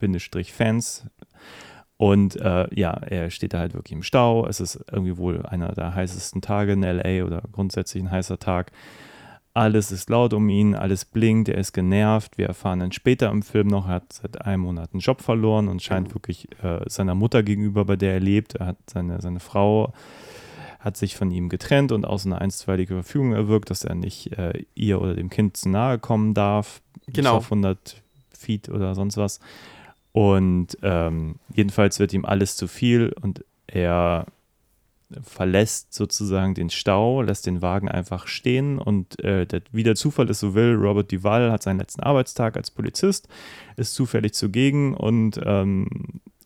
D-Fans. 0.00 1.04
Und 1.98 2.36
äh, 2.36 2.66
ja, 2.74 2.90
er 2.92 3.30
steht 3.30 3.54
da 3.54 3.58
halt 3.58 3.72
wirklich 3.74 3.92
im 3.92 4.02
Stau. 4.02 4.46
Es 4.46 4.60
ist 4.60 4.84
irgendwie 4.92 5.16
wohl 5.16 5.46
einer 5.46 5.72
der 5.72 5.94
heißesten 5.94 6.42
Tage 6.42 6.72
in 6.72 6.82
LA 6.82 7.24
oder 7.24 7.42
grundsätzlich 7.52 8.02
ein 8.02 8.10
heißer 8.10 8.38
Tag. 8.38 8.70
Alles 9.56 9.90
ist 9.90 10.10
laut 10.10 10.34
um 10.34 10.48
ihn, 10.50 10.74
alles 10.74 11.06
blinkt, 11.06 11.48
er 11.48 11.56
ist 11.56 11.72
genervt. 11.72 12.36
Wir 12.36 12.46
erfahren 12.46 12.80
dann 12.80 12.92
später 12.92 13.30
im 13.30 13.42
Film 13.42 13.68
noch, 13.68 13.86
er 13.86 13.94
hat 13.94 14.12
seit 14.12 14.42
einem 14.42 14.64
Monat 14.64 14.90
einen 14.92 15.00
Job 15.00 15.22
verloren 15.22 15.68
und 15.68 15.82
scheint 15.82 16.14
wirklich 16.14 16.48
äh, 16.62 16.80
seiner 16.86 17.14
Mutter 17.14 17.42
gegenüber, 17.42 17.86
bei 17.86 17.96
der 17.96 18.14
er 18.14 18.20
lebt. 18.20 18.56
Er 18.56 18.66
hat 18.66 18.76
seine, 18.86 19.20
seine 19.22 19.40
Frau 19.40 19.94
hat 20.78 20.98
sich 20.98 21.16
von 21.16 21.30
ihm 21.30 21.48
getrennt 21.48 21.90
und 21.90 22.04
aus 22.04 22.26
einer 22.26 22.40
einstweilige 22.40 22.94
Verfügung 22.94 23.32
erwirkt, 23.32 23.70
dass 23.70 23.82
er 23.82 23.94
nicht 23.94 24.38
äh, 24.38 24.64
ihr 24.74 25.00
oder 25.00 25.14
dem 25.14 25.30
Kind 25.30 25.56
zu 25.56 25.70
nahe 25.70 25.98
kommen 25.98 26.34
darf. 26.34 26.82
Genau. 27.06 27.38
Bis 27.38 27.46
auf 27.46 27.52
100 27.52 28.02
Feet 28.38 28.68
oder 28.68 28.94
sonst 28.94 29.16
was. 29.16 29.40
Und 30.12 30.76
ähm, 30.82 31.36
jedenfalls 31.54 31.98
wird 31.98 32.12
ihm 32.12 32.26
alles 32.26 32.56
zu 32.56 32.68
viel 32.68 33.14
und 33.22 33.42
er 33.66 34.26
verlässt 35.22 35.94
sozusagen 35.94 36.54
den 36.54 36.70
Stau, 36.70 37.22
lässt 37.22 37.46
den 37.46 37.62
Wagen 37.62 37.88
einfach 37.88 38.26
stehen 38.26 38.78
und 38.78 39.22
äh, 39.22 39.46
der, 39.46 39.62
wie 39.70 39.84
der 39.84 39.94
Zufall 39.94 40.28
es 40.30 40.40
so 40.40 40.54
will, 40.54 40.74
Robert 40.74 41.12
Duval 41.12 41.52
hat 41.52 41.62
seinen 41.62 41.78
letzten 41.78 42.02
Arbeitstag 42.02 42.56
als 42.56 42.70
Polizist, 42.70 43.28
ist 43.76 43.94
zufällig 43.94 44.34
zugegen 44.34 44.94
und 44.94 45.40
ähm, 45.44 45.88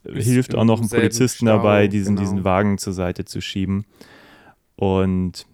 hilft 0.04 0.54
auch 0.54 0.64
noch 0.64 0.80
einem 0.80 0.90
Polizisten 0.90 1.46
Stau, 1.46 1.56
dabei, 1.56 1.88
diesen, 1.88 2.16
genau. 2.16 2.28
diesen 2.28 2.44
Wagen 2.44 2.78
zur 2.78 2.92
Seite 2.92 3.24
zu 3.24 3.40
schieben. 3.40 3.86
Und 4.76 5.46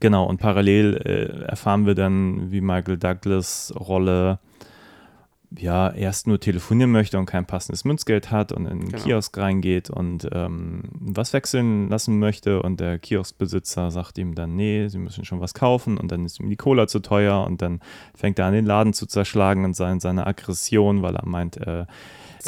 genau, 0.00 0.24
und 0.24 0.38
parallel 0.38 0.96
äh, 1.04 1.44
erfahren 1.46 1.86
wir 1.86 1.94
dann, 1.94 2.50
wie 2.50 2.60
Michael 2.60 2.96
Douglas 2.96 3.72
Rolle 3.78 4.38
ja 5.56 5.90
erst 5.90 6.26
nur 6.26 6.38
telefonieren 6.38 6.90
möchte 6.92 7.18
und 7.18 7.24
kein 7.26 7.46
passendes 7.46 7.84
Münzgeld 7.84 8.30
hat 8.30 8.52
und 8.52 8.66
in 8.66 8.80
den 8.80 8.88
Genau. 8.90 9.02
Kiosk 9.02 9.36
reingeht 9.38 9.88
und 9.88 10.28
ähm, 10.32 10.82
was 11.00 11.32
wechseln 11.32 11.88
lassen 11.88 12.18
möchte 12.18 12.60
und 12.62 12.80
der 12.80 12.98
Kioskbesitzer 12.98 13.90
sagt 13.90 14.18
ihm 14.18 14.34
dann, 14.34 14.56
nee, 14.56 14.88
sie 14.88 14.98
müssen 14.98 15.24
schon 15.24 15.40
was 15.40 15.54
kaufen 15.54 15.96
und 15.96 16.12
dann 16.12 16.26
ist 16.26 16.38
ihm 16.38 16.50
die 16.50 16.56
Cola 16.56 16.86
zu 16.86 17.00
teuer 17.00 17.44
und 17.46 17.62
dann 17.62 17.80
fängt 18.14 18.38
er 18.38 18.44
an, 18.46 18.52
den 18.52 18.66
Laden 18.66 18.92
zu 18.92 19.06
zerschlagen 19.06 19.64
und 19.64 19.74
seine, 19.74 20.00
seine 20.00 20.26
Aggression, 20.26 21.00
weil 21.02 21.16
er 21.16 21.26
meint, 21.26 21.56
äh, 21.56 21.86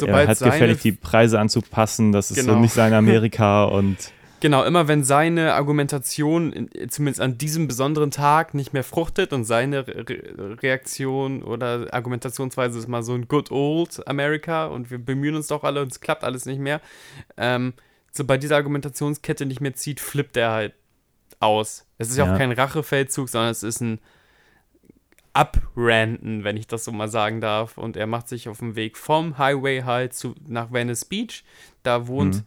er 0.05 0.27
hat 0.27 0.39
gefällig 0.39 0.81
die 0.81 0.91
Preise 0.93 1.39
anzupassen, 1.39 2.11
das 2.11 2.29
ist 2.31 2.41
so 2.45 2.51
Genau. 2.51 2.61
nicht 2.61 2.73
sein 2.73 2.93
Amerika 2.93 3.63
und 3.65 3.97
Genau, 4.41 4.63
immer 4.63 4.87
wenn 4.87 5.03
seine 5.03 5.53
Argumentation, 5.53 6.51
in- 6.51 6.89
zumindest 6.89 7.21
an 7.21 7.37
diesem 7.37 7.67
besonderen 7.67 8.11
Tag, 8.11 8.53
nicht 8.53 8.73
mehr 8.73 8.83
fruchtet 8.83 9.31
und 9.33 9.45
seine 9.45 9.87
Re 9.87 10.05
Re 10.09 10.57
Reaktion 10.61 11.43
oder 11.43 11.87
Argumentationsweise 11.93 12.77
ist 12.79 12.87
mal 12.87 13.03
so 13.03 13.13
ein 13.13 13.27
good 13.27 13.51
old 13.51 14.05
America 14.07 14.65
und 14.65 14.91
wir 14.91 14.97
bemühen 14.97 15.35
uns 15.35 15.47
doch 15.47 15.63
alle 15.63 15.81
und 15.81 15.91
es 15.91 16.01
klappt 16.01 16.23
alles 16.23 16.45
nicht 16.45 16.59
mehr. 16.59 16.81
Ähm, 17.37 17.73
sobald 18.11 18.41
diese 18.41 18.55
Argumentationskette 18.55 19.45
nicht 19.45 19.61
mehr 19.61 19.75
zieht, 19.75 19.99
flippt 19.99 20.35
er 20.37 20.51
halt 20.51 20.73
aus. 21.39 21.85
Es 21.99 22.09
ist 22.09 22.17
ja 22.17 22.23
auch 22.31 22.37
kein 22.37 22.51
Rachefeldzug, 22.51 23.29
sondern 23.29 23.51
es 23.51 23.61
ist 23.63 23.79
ein 23.79 23.99
Abranten, 25.33 26.43
wenn 26.43 26.57
ich 26.57 26.67
das 26.67 26.83
so 26.83 26.91
mal 26.91 27.07
sagen 27.07 27.41
darf. 27.41 27.77
Und 27.77 27.95
er 27.95 28.07
macht 28.07 28.27
sich 28.27 28.49
auf 28.49 28.59
den 28.59 28.75
Weg 28.75 28.97
vom 28.97 29.37
Highway 29.37 29.83
halt 29.83 30.13
zu, 30.13 30.35
nach 30.47 30.71
Venice 30.73 31.05
Beach. 31.05 31.43
Da 31.83 32.07
wohnt 32.07 32.35
Mhm. 32.35 32.43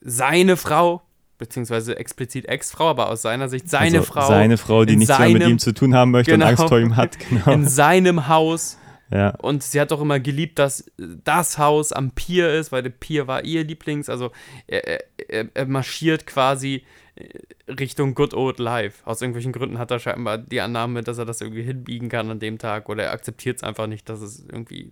seine 0.00 0.56
Frau, 0.56 1.02
beziehungsweise 1.46 1.98
explizit 1.98 2.46
Ex-Frau, 2.46 2.88
aber 2.90 3.10
aus 3.10 3.22
seiner 3.22 3.48
Sicht 3.48 3.68
seine 3.68 3.98
also 3.98 4.12
Frau 4.12 4.26
seine 4.28 4.56
Frau, 4.58 4.84
die 4.84 4.96
nichts 4.96 5.18
mehr 5.18 5.28
mit 5.28 5.42
seinem- 5.42 5.50
ihm 5.52 5.58
zu 5.58 5.74
tun 5.74 5.94
haben 5.94 6.12
möchte 6.12 6.30
Genau. 6.32 6.44
und 6.46 6.50
Angst 6.50 6.68
vor 6.68 6.78
ihm 6.78 6.96
hat, 6.96 7.18
genau. 7.28 7.50
in 7.52 7.66
seinem 7.68 8.28
Haus. 8.28 8.78
Ja, 9.10 9.30
Und 9.42 9.62
sie 9.62 9.78
hat 9.78 9.90
doch 9.90 10.00
immer 10.00 10.20
geliebt, 10.20 10.58
dass 10.58 10.90
das 10.96 11.58
Haus 11.58 11.92
am 11.92 12.12
Pier 12.12 12.50
ist, 12.54 12.72
weil 12.72 12.82
der 12.82 12.88
Pier 12.90 13.26
war 13.26 13.44
ihr 13.44 13.62
Lieblings. 13.62 14.08
Also 14.08 14.30
er, 14.66 14.86
er- 14.88 15.04
er, 15.28 15.48
er 15.52 15.66
marschiert 15.66 16.26
quasi 16.26 16.84
äh, 17.16 17.28
Richtung 17.70 18.14
Good 18.14 18.32
Old 18.32 18.58
Life. 18.58 19.00
Aus 19.04 19.20
irgendwelchen 19.20 19.52
Gründen 19.52 19.78
hat 19.78 19.90
er 19.90 19.98
scheinbar 19.98 20.38
die 20.38 20.62
Annahme, 20.62 21.02
dass 21.02 21.18
er 21.18 21.26
das 21.26 21.42
irgendwie 21.42 21.62
hinbiegen 21.62 22.08
kann 22.08 22.30
an 22.30 22.38
dem 22.40 22.56
Tag 22.58 22.88
oder 22.88 23.02
er 23.02 23.12
akzeptiert 23.12 23.56
es 23.58 23.62
einfach 23.62 23.86
nicht, 23.86 24.08
dass 24.08 24.22
es 24.22 24.44
irgendwie, 24.50 24.90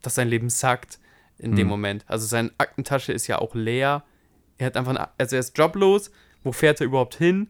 dass 0.00 0.14
sein 0.14 0.28
Leben 0.28 0.48
sackt 0.48 0.98
in 1.38 1.50
dem 1.50 1.64
Hm. 1.66 1.68
Moment. 1.68 2.04
Also 2.06 2.26
seine 2.26 2.50
Aktentasche 2.56 3.12
ist 3.12 3.26
ja 3.26 3.38
auch 3.40 3.54
leer. 3.54 4.04
Er 4.60 4.66
hat 4.66 4.76
einfach, 4.76 4.90
eine, 4.90 5.08
also 5.18 5.36
er 5.36 5.40
ist 5.40 5.56
joblos. 5.56 6.10
Wo 6.44 6.52
fährt 6.52 6.80
er 6.80 6.86
überhaupt 6.86 7.16
hin? 7.16 7.48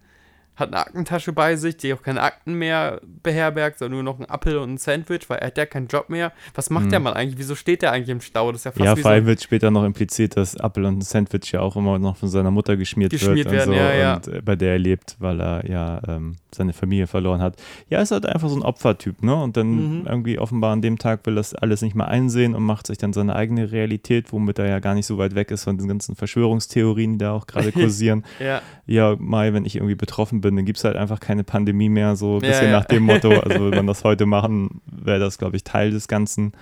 Hat 0.57 0.69
eine 0.69 0.79
Aktentasche 0.79 1.33
bei 1.33 1.57
sich, 1.57 1.77
die 1.77 1.95
auch 1.95 2.03
keine 2.03 2.23
Akten 2.23 2.55
mehr 2.55 3.01
beherbergt, 3.23 3.79
sondern 3.79 4.03
nur 4.05 4.13
noch 4.13 4.21
ein 4.21 4.29
Apfel 4.29 4.59
und 4.59 4.75
ein 4.75 4.79
Sandwich, 4.79 5.29
weil 5.29 5.39
er 5.39 5.47
hat 5.49 5.59
ja 5.59 5.65
keinen 5.65 5.87
Job 5.87 6.09
mehr. 6.11 6.33
Was 6.55 6.71
macht 6.71 6.85
Hm. 6.85 6.91
der 6.91 7.01
Mann 7.01 7.15
eigentlich? 7.15 7.39
Wieso 7.39 7.55
steht 7.55 7.83
der 7.83 7.93
eigentlich 7.93 8.11
im 8.11 8.21
Stau? 8.21 8.53
Das 8.53 8.61
ist 8.61 8.65
ja 8.65 8.73
fast 8.73 8.85
ja 8.85 8.97
wie 8.97 9.03
vor 9.03 9.11
so 9.11 9.15
allem 9.15 9.27
wird 9.27 9.43
später 9.43 9.71
noch 9.71 9.85
impliziert, 9.85 10.37
dass 10.37 10.55
Apple 10.55 10.87
und 10.87 10.99
ein 10.99 11.01
Sandwich 11.03 11.53
ja 11.53 11.61
auch 11.61 11.77
immer 11.77 11.99
noch 11.99 12.17
von 12.17 12.29
seiner 12.29 12.51
Mutter 12.51 12.77
geschmiert, 12.77 13.11
Geschmiert 13.11 13.51
wird 13.51 13.51
werden, 13.51 13.71
und 13.71 13.77
so 13.77 13.81
ja, 13.83 13.95
ja. 13.95 14.15
und 14.17 14.29
äh, 14.29 14.43
bei 14.43 14.57
der 14.57 14.73
er 14.73 14.79
lebt, 14.79 15.17
weil 15.19 15.41
er 15.41 15.69
ja 15.69 16.03
ähm, 16.07 16.37
seine 16.55 16.73
Familie 16.73 17.07
verloren 17.07 17.41
hat. 17.41 17.57
Ja, 17.89 18.01
ist 18.01 18.11
halt 18.11 18.27
einfach 18.27 18.49
so 18.49 18.57
ein 18.57 18.63
Opfertyp, 18.63 19.23
ne? 19.23 19.35
Und 19.35 19.57
dann 19.57 20.01
Mhm. 20.01 20.07
irgendwie 20.07 20.39
offenbar 20.39 20.73
an 20.73 20.83
dem 20.83 20.99
Tag 20.99 21.25
will 21.27 21.35
das 21.35 21.55
alles 21.55 21.83
nicht 21.83 21.95
mehr 21.95 22.09
einsehen 22.09 22.55
und 22.55 22.63
macht 22.63 22.87
sich 22.87 22.99
dann 22.99 23.13
seine 23.13 23.35
eigene 23.37 23.73
Realität, 23.73 24.33
womit 24.33 24.59
er 24.59 24.69
ja 24.69 24.79
gar 24.79 24.95
nicht 24.95 25.07
so 25.07 25.19
weit 25.19 25.35
weg 25.35 25.51
ist 25.51 25.65
von 25.65 25.79
den 25.79 25.89
ganzen 25.89 26.15
Verschwörungstheorien, 26.17 27.13
die 27.13 27.19
da 27.19 27.33
auch 27.33 27.47
gerade 27.47 27.73
kursieren. 27.73 28.25
ja, 28.39 28.63
ja, 28.87 29.17
Mai, 29.19 29.53
wenn 29.53 29.65
ich 29.65 29.77
irgendwie 29.77 29.95
betroffen 29.95 30.41
bin, 30.41 30.57
dann 30.57 30.65
gibt 30.65 30.79
es 30.79 30.85
halt 30.85 30.97
einfach 30.97 31.21
keine 31.21 31.45
Pandemie 31.45 31.89
mehr, 31.89 32.17
so 32.17 32.37
ein 32.39 32.43
Ja, 32.43 32.49
bisschen 32.49 32.67
ja. 32.71 32.79
nach 32.79 32.85
dem 32.87 33.05
Motto. 33.05 33.31
Also, 33.41 33.71
wenn 33.71 33.85
wir 33.85 33.91
das 33.93 34.05
heute 34.05 34.27
machen, 34.27 34.81
wäre 34.87 35.19
das, 35.21 35.39
glaube 35.39 35.57
ich, 35.57 35.65
Teil 35.65 35.91
des 35.93 36.09
Ganzen. 36.09 36.53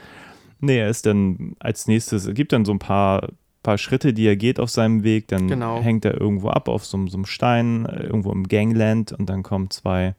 Nee, 0.60 0.78
er 0.78 0.88
ist 0.88 1.06
dann 1.06 1.54
als 1.60 1.86
nächstes, 1.86 2.26
es 2.26 2.34
gibt 2.34 2.52
dann 2.52 2.64
so 2.64 2.72
ein 2.72 2.78
paar, 2.78 3.28
paar 3.68 3.78
Schritte, 3.78 4.12
die 4.14 4.26
er 4.26 4.36
geht 4.36 4.58
auf 4.60 4.70
seinem 4.70 5.02
Weg. 5.04 5.28
Dann 5.28 5.46
Genau. 5.48 5.80
hängt 5.82 6.04
er 6.04 6.18
irgendwo 6.20 6.48
ab 6.48 6.68
auf 6.68 6.84
so, 6.86 6.96
einem- 6.96 7.08
so 7.08 7.18
einem 7.18 7.26
Stein, 7.26 7.84
irgendwo 7.86 8.32
im 8.32 8.48
Gangland 8.48 9.12
und 9.12 9.28
dann 9.28 9.42
kommen 9.42 9.68
zwei, 9.70 10.14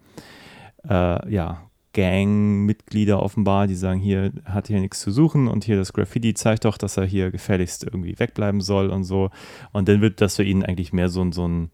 äh, 0.87 1.31
ja, 1.33 1.61
Gangmitglieder 1.93 3.21
offenbar, 3.23 3.65
die 3.67 3.75
sagen, 3.75 3.99
hier 3.99 4.31
hat 4.45 4.67
hier 4.67 4.79
nichts 4.79 4.99
zu 4.99 5.11
suchen 5.11 5.47
und 5.47 5.63
hier 5.63 5.75
das 5.77 5.93
Graffiti 5.93 6.33
zeigt 6.35 6.65
doch, 6.65 6.77
dass 6.77 6.97
er 6.97 7.05
hier 7.05 7.31
gefälligst 7.31 7.83
irgendwie 7.83 8.17
wegbleiben 8.19 8.61
soll 8.61 8.89
und 8.89 9.03
so. 9.03 9.31
Und 9.71 9.87
dann 9.89 9.99
wird 10.01 10.21
das 10.21 10.35
für 10.35 10.43
ihn 10.43 10.63
eigentlich 10.63 10.93
mehr 10.93 11.09
so, 11.09 11.29
so 11.31 11.47
ein 11.47 11.71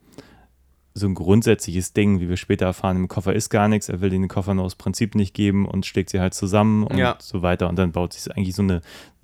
so 0.98 1.08
ein 1.08 1.14
grundsätzliches 1.14 1.92
Ding, 1.92 2.22
wie 2.22 2.30
wir 2.30 2.38
später 2.38 2.66
erfahren, 2.66 2.96
im 2.96 3.08
Koffer 3.10 3.34
ist 3.34 3.50
gar 3.50 3.68
nichts, 3.68 3.90
er 3.90 4.00
will 4.00 4.10
den 4.10 4.30
Koffer 4.30 4.54
nur 4.54 4.64
aus 4.64 4.76
Prinzip 4.76 5.14
nicht 5.14 5.34
geben 5.34 5.66
und 5.68 5.86
schlägt 5.86 6.10
sie 6.10 6.22
halt 6.22 6.34
zusammen 6.34 6.84
und 6.88 6.98
Ja. 6.98 7.18
so 7.20 7.42
weiter. 7.42 7.68
Und 7.68 7.76
dann 7.78 7.92
baut 7.92 8.14
sich 8.14 8.32
eigentlich 8.34 8.56
so 8.56 8.62
eine, 8.62 8.82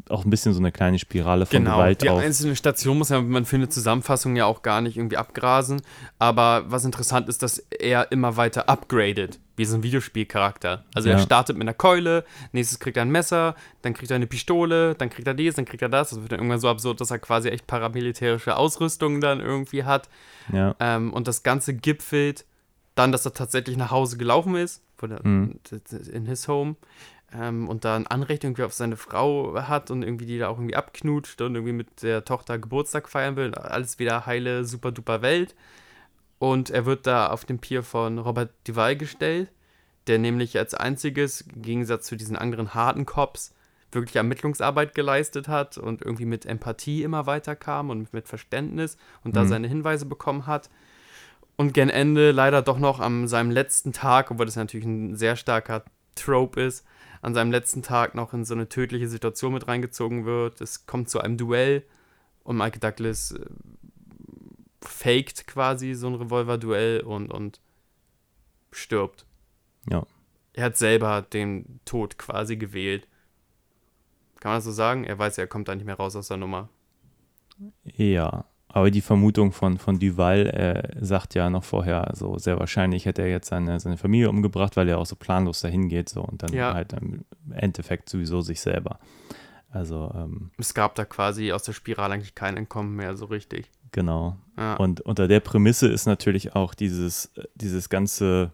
auch 0.09 0.25
ein 0.25 0.29
bisschen 0.29 0.51
so 0.53 0.59
eine 0.59 0.73
kleine 0.73 0.99
Spirale 0.99 1.45
von 1.45 1.59
genau. 1.59 1.77
Gewalt 1.77 2.01
Die 2.01 2.09
auf. 2.09 2.19
einzelne 2.19 2.57
Station 2.57 2.97
muss 2.97 3.07
ja, 3.07 3.21
man 3.21 3.45
findet 3.45 3.71
Zusammenfassung 3.71 4.35
ja 4.35 4.45
auch 4.45 4.63
gar 4.63 4.81
nicht 4.81 4.97
irgendwie 4.97 5.15
abgrasen. 5.15 5.81
Aber 6.19 6.65
was 6.67 6.83
interessant 6.83 7.29
ist, 7.29 7.41
dass 7.41 7.59
er 7.59 8.11
immer 8.11 8.35
weiter 8.35 8.67
upgradet, 8.67 9.39
wie 9.61 9.65
so 9.65 9.75
ein 9.75 9.83
Videospielcharakter. 9.83 10.83
Also 10.95 11.09
er 11.09 11.17
Ja. 11.17 11.21
startet 11.23 11.55
mit 11.55 11.65
einer 11.65 11.73
Keule, 11.75 12.25
nächstes 12.51 12.79
kriegt 12.79 12.97
er 12.97 13.03
ein 13.03 13.11
Messer, 13.11 13.55
dann 13.83 13.93
kriegt 13.93 14.09
er 14.11 14.15
eine 14.15 14.25
Pistole, 14.27 14.95
dann 14.95 15.09
kriegt 15.11 15.27
er 15.27 15.33
dies, 15.35 15.55
dann 15.55 15.65
kriegt 15.65 15.81
er 15.83 15.89
das. 15.89 16.09
Das 16.09 16.19
wird 16.21 16.31
dann 16.31 16.39
irgendwann 16.39 16.59
so 16.59 16.67
absurd, 16.69 16.99
dass 16.99 17.11
er 17.11 17.19
quasi 17.19 17.49
echt 17.49 17.67
paramilitärische 17.67 18.55
Ausrüstung 18.57 19.21
dann 19.21 19.39
irgendwie 19.39 19.83
hat. 19.83 20.09
Ja, 20.51 20.75
Ähm, 20.79 21.13
und 21.13 21.27
das 21.27 21.43
Ganze 21.43 21.73
gipfelt 21.75 22.45
dann, 22.95 23.11
dass 23.11 23.23
er 23.25 23.33
tatsächlich 23.33 23.77
nach 23.77 23.91
Hause 23.91 24.17
gelaufen 24.17 24.55
ist, 24.55 24.81
Mhm. 25.23 25.59
in 26.11 26.25
his 26.25 26.47
home. 26.47 26.75
Ähm, 27.33 27.69
und 27.69 27.85
da 27.85 27.95
ein 27.95 28.07
Anrecht 28.07 28.43
irgendwie 28.43 28.63
auf 28.63 28.73
seine 28.73 28.97
Frau 28.97 29.55
hat 29.67 29.89
und 29.89 30.03
irgendwie 30.03 30.25
die 30.25 30.37
da 30.39 30.49
auch 30.49 30.57
irgendwie 30.57 30.75
abknutscht 30.75 31.39
und 31.41 31.55
irgendwie 31.55 31.71
mit 31.73 32.03
der 32.03 32.25
Tochter 32.25 32.59
Geburtstag 32.59 33.07
feiern 33.07 33.35
will. 33.37 33.55
Alles 33.55 33.99
wieder 33.99 34.25
heile, 34.25 34.65
super 34.65 34.91
duper 34.91 35.21
Welt. 35.21 35.55
Und 36.41 36.71
er 36.71 36.87
wird 36.87 37.05
da 37.05 37.27
auf 37.27 37.45
dem 37.45 37.59
Pier 37.59 37.83
von 37.83 38.17
Robert 38.17 38.49
Duvall 38.67 38.95
gestellt, 38.95 39.51
der 40.07 40.17
nämlich 40.17 40.57
als 40.57 40.73
einziges, 40.73 41.41
im 41.41 41.61
Gegensatz 41.61 42.07
zu 42.07 42.15
diesen 42.15 42.35
anderen 42.35 42.73
harten 42.73 43.05
Cops, 43.05 43.53
wirklich 43.91 44.15
Ermittlungsarbeit 44.15 44.95
geleistet 44.95 45.47
hat 45.47 45.77
und 45.77 46.01
irgendwie 46.01 46.25
mit 46.25 46.47
Empathie 46.47 47.03
immer 47.03 47.27
weiterkam 47.27 47.91
und 47.91 48.11
mit 48.11 48.27
Verständnis 48.27 48.97
und 49.23 49.35
da 49.35 49.43
Mhm. 49.43 49.49
seine 49.49 49.67
Hinweise 49.67 50.07
bekommen 50.07 50.47
hat. 50.47 50.71
Und 51.57 51.75
gen 51.75 51.91
Ende 51.91 52.31
leider 52.31 52.63
doch 52.63 52.79
noch 52.79 52.99
an 52.99 53.27
seinem 53.27 53.51
letzten 53.51 53.93
Tag, 53.93 54.31
obwohl 54.31 54.47
das 54.47 54.55
natürlich 54.55 54.87
ein 54.87 55.15
sehr 55.15 55.35
starker 55.35 55.83
Trope 56.15 56.59
ist, 56.59 56.83
an 57.21 57.35
seinem 57.35 57.51
letzten 57.51 57.83
Tag 57.83 58.15
noch 58.15 58.33
in 58.33 58.45
so 58.45 58.55
eine 58.55 58.67
tödliche 58.67 59.07
Situation 59.07 59.53
mit 59.53 59.67
reingezogen 59.67 60.25
wird. 60.25 60.59
Es 60.59 60.87
kommt 60.87 61.07
zu 61.07 61.21
einem 61.21 61.37
Duell 61.37 61.83
und 62.43 62.57
Michael 62.57 62.79
Douglas 62.79 63.33
äh, 63.33 63.45
faked 64.81 65.47
quasi 65.47 65.93
so 65.93 66.07
ein 66.07 66.15
Revolver-Duell 66.15 67.01
und, 67.01 67.31
und 67.31 67.59
stirbt. 68.71 69.25
ja. 69.89 70.05
Er 70.53 70.65
hat 70.65 70.75
selber 70.75 71.21
den 71.21 71.79
Tod 71.85 72.17
quasi 72.17 72.57
gewählt. 72.57 73.07
Kann 74.41 74.51
man 74.51 74.57
das 74.57 74.65
so 74.65 74.71
sagen? 74.73 75.05
Er 75.05 75.17
weiß 75.17 75.37
ja, 75.37 75.45
er 75.45 75.47
kommt 75.47 75.69
da 75.69 75.75
nicht 75.75 75.85
mehr 75.85 75.95
raus 75.95 76.13
aus 76.17 76.27
der 76.27 76.35
Nummer. 76.35 76.67
Ja, 77.85 78.43
aber 78.67 78.91
die 78.91 78.99
Vermutung 78.99 79.53
von, 79.53 79.77
von 79.77 79.97
Duval 79.97 80.47
äh, 80.47 80.97
sagt 81.05 81.35
ja 81.35 81.49
noch 81.49 81.63
vorher, 81.63 82.11
so 82.15 82.37
sehr 82.37 82.59
wahrscheinlich 82.59 83.05
hätte 83.05 83.21
er 83.21 83.29
jetzt 83.29 83.47
seine, 83.47 83.79
seine 83.79 83.95
Familie 83.95 84.29
umgebracht, 84.29 84.75
weil 84.75 84.89
er 84.89 84.97
auch 84.97 85.05
so 85.05 85.15
planlos 85.15 85.61
dahin 85.61 85.87
geht 85.87 86.09
so, 86.09 86.21
und 86.21 86.43
dann 86.43 86.51
Ja. 86.51 86.73
halt 86.73 86.91
im 86.93 87.23
Endeffekt 87.53 88.09
sowieso 88.09 88.41
sich 88.41 88.59
selber. 88.59 88.99
Also, 89.69 90.11
ähm, 90.13 90.51
Es 90.57 90.73
gab 90.73 90.95
da 90.95 91.05
quasi 91.05 91.53
aus 91.53 91.63
der 91.63 91.71
Spirale 91.73 92.13
eigentlich 92.15 92.35
kein 92.35 92.57
Entkommen 92.57 92.93
mehr 92.97 93.15
so 93.15 93.23
richtig. 93.25 93.71
Genau. 93.91 94.37
Ja. 94.57 94.75
Und 94.75 95.01
unter 95.01 95.27
der 95.27 95.39
Prämisse 95.39 95.87
ist 95.87 96.05
natürlich 96.05 96.55
auch 96.55 96.73
dieses, 96.73 97.31
dieses 97.55 97.89
ganze 97.89 98.51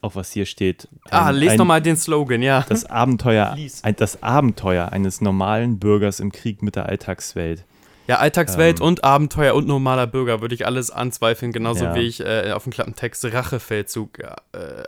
auch 0.00 0.16
was 0.16 0.32
hier 0.32 0.46
steht. 0.46 0.88
ah, 1.10 1.26
Ein- 1.26 1.36
lest 1.36 1.52
ein- 1.52 1.58
doch 1.58 1.64
mal 1.64 1.80
den 1.80 1.96
Slogan, 1.96 2.42
ja. 2.42 2.64
Das 2.68 2.84
Abenteuer, 2.86 3.56
ein, 3.82 3.94
das 3.96 4.20
Abenteuer 4.22 4.88
eines 4.90 5.20
normalen 5.20 5.78
Bürgers 5.78 6.18
im 6.18 6.32
Krieg 6.32 6.60
mit 6.60 6.74
der 6.74 6.86
Alltagswelt. 6.86 7.64
Ja, 8.08 8.18
Alltagswelt 8.18 8.80
Ähm. 8.80 8.86
und 8.86 9.04
Abenteuer 9.04 9.54
und 9.54 9.68
normaler 9.68 10.08
Bürger 10.08 10.40
würde 10.40 10.56
ich 10.56 10.66
alles 10.66 10.90
anzweifeln, 10.90 11.52
genauso 11.52 11.84
Ja. 11.84 11.94
wie 11.94 12.00
ich 12.00 12.18
äh, 12.18 12.50
auf 12.50 12.64
dem 12.64 12.72
Klappentext 12.72 13.24
Rachefeldzug 13.26 14.18
äh, 14.18 14.34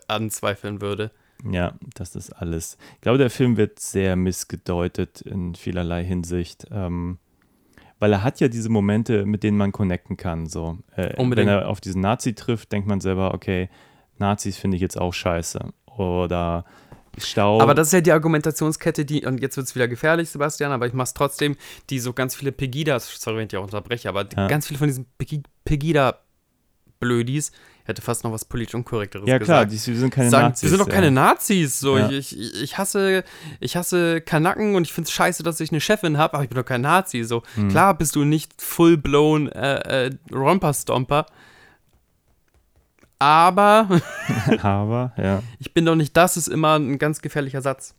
anzweifeln 0.08 0.80
würde. 0.80 1.12
Ja, 1.48 1.74
das 1.94 2.16
ist 2.16 2.30
alles. 2.32 2.76
Ich 2.96 3.00
glaube, 3.02 3.18
der 3.18 3.30
Film 3.30 3.56
wird 3.56 3.78
sehr 3.78 4.16
missgedeutet 4.16 5.20
in 5.20 5.54
vielerlei 5.54 6.02
Hinsicht. 6.04 6.66
Ähm, 6.72 7.18
weil 8.04 8.12
er 8.12 8.22
hat 8.22 8.38
ja 8.38 8.48
diese 8.48 8.68
Momente, 8.68 9.24
mit 9.24 9.42
denen 9.42 9.56
man 9.56 9.72
connecten 9.72 10.18
kann. 10.18 10.44
So. 10.46 10.76
Äh. 10.94 11.14
Wenn 11.16 11.48
er 11.48 11.68
auf 11.70 11.80
diesen 11.80 12.02
Nazi 12.02 12.34
trifft, 12.34 12.70
denkt 12.70 12.86
man 12.86 13.00
selber, 13.00 13.32
okay, 13.32 13.70
Nazis 14.18 14.58
finde 14.58 14.76
ich 14.76 14.82
jetzt 14.82 15.00
auch 15.00 15.14
scheiße. 15.14 15.72
Oder 15.96 16.66
Stau. 17.16 17.62
Aber 17.62 17.72
das 17.72 17.86
ist 17.86 17.92
ja 17.94 18.02
die 18.02 18.12
Argumentationskette, 18.12 19.06
die, 19.06 19.24
und 19.24 19.40
jetzt 19.40 19.56
wird 19.56 19.66
es 19.68 19.74
wieder 19.74 19.88
gefährlich, 19.88 20.28
Sebastian, 20.28 20.70
aber 20.70 20.86
ich 20.86 20.92
mach's 20.92 21.14
trotzdem, 21.14 21.56
die 21.88 21.98
so 21.98 22.12
ganz 22.12 22.34
viele 22.34 22.52
Pegidas, 22.52 23.08
sorry, 23.18 23.38
wenn 23.38 23.46
ich 23.46 23.56
auch 23.56 23.62
unterbreche, 23.64 24.10
aber 24.10 24.26
Ja. 24.36 24.48
ganz 24.48 24.66
viele 24.66 24.76
von 24.76 24.88
diesen 24.88 25.06
Pegi- 25.18 25.44
Pegida-Blödis, 25.64 27.52
hätte 27.84 28.02
fast 28.02 28.24
noch 28.24 28.32
was 28.32 28.44
politisch 28.44 28.74
Unkorrekteres 28.74 29.28
ja, 29.28 29.38
klar, 29.38 29.66
gesagt. 29.66 29.72
die, 29.86 29.90
die 29.92 29.96
sind 29.98 30.10
keine 30.10 30.30
sagen, 30.30 30.46
Nazis. 30.48 30.62
wir 30.62 30.70
sind 30.70 30.80
doch 30.80 30.88
keine 30.92 31.06
ja. 31.06 31.10
Nazis. 31.12 31.78
So, 31.80 31.98
Ja. 31.98 32.10
ich, 32.10 32.38
ich, 32.38 32.62
ich 32.62 32.78
hasse, 32.78 33.24
ich 33.60 33.76
hasse 33.76 34.20
Kanaken 34.22 34.74
und 34.74 34.84
ich 34.86 34.92
finde 34.92 35.06
es 35.08 35.12
scheiße, 35.12 35.42
dass 35.42 35.60
ich 35.60 35.70
eine 35.70 35.80
Chefin 35.80 36.16
habe, 36.18 36.34
aber 36.34 36.42
ich 36.44 36.48
bin 36.48 36.56
doch 36.56 36.64
kein 36.64 36.80
Nazi. 36.80 37.22
So, 37.24 37.42
Hm. 37.54 37.68
klar 37.68 37.96
bist 37.96 38.16
du 38.16 38.24
nicht 38.24 38.60
full-blown 38.60 39.48
äh, 39.52 40.06
äh, 40.06 40.10
Romper-Stomper. 40.32 41.26
Aber 43.18 43.88
Aber, 44.62 45.12
ja. 45.16 45.42
ich 45.58 45.72
bin 45.74 45.84
doch 45.84 45.94
nicht 45.94 46.16
das, 46.16 46.36
ist 46.36 46.48
immer 46.48 46.78
ein 46.78 46.98
ganz 46.98 47.20
gefährlicher 47.22 47.62
Satz. 47.62 47.94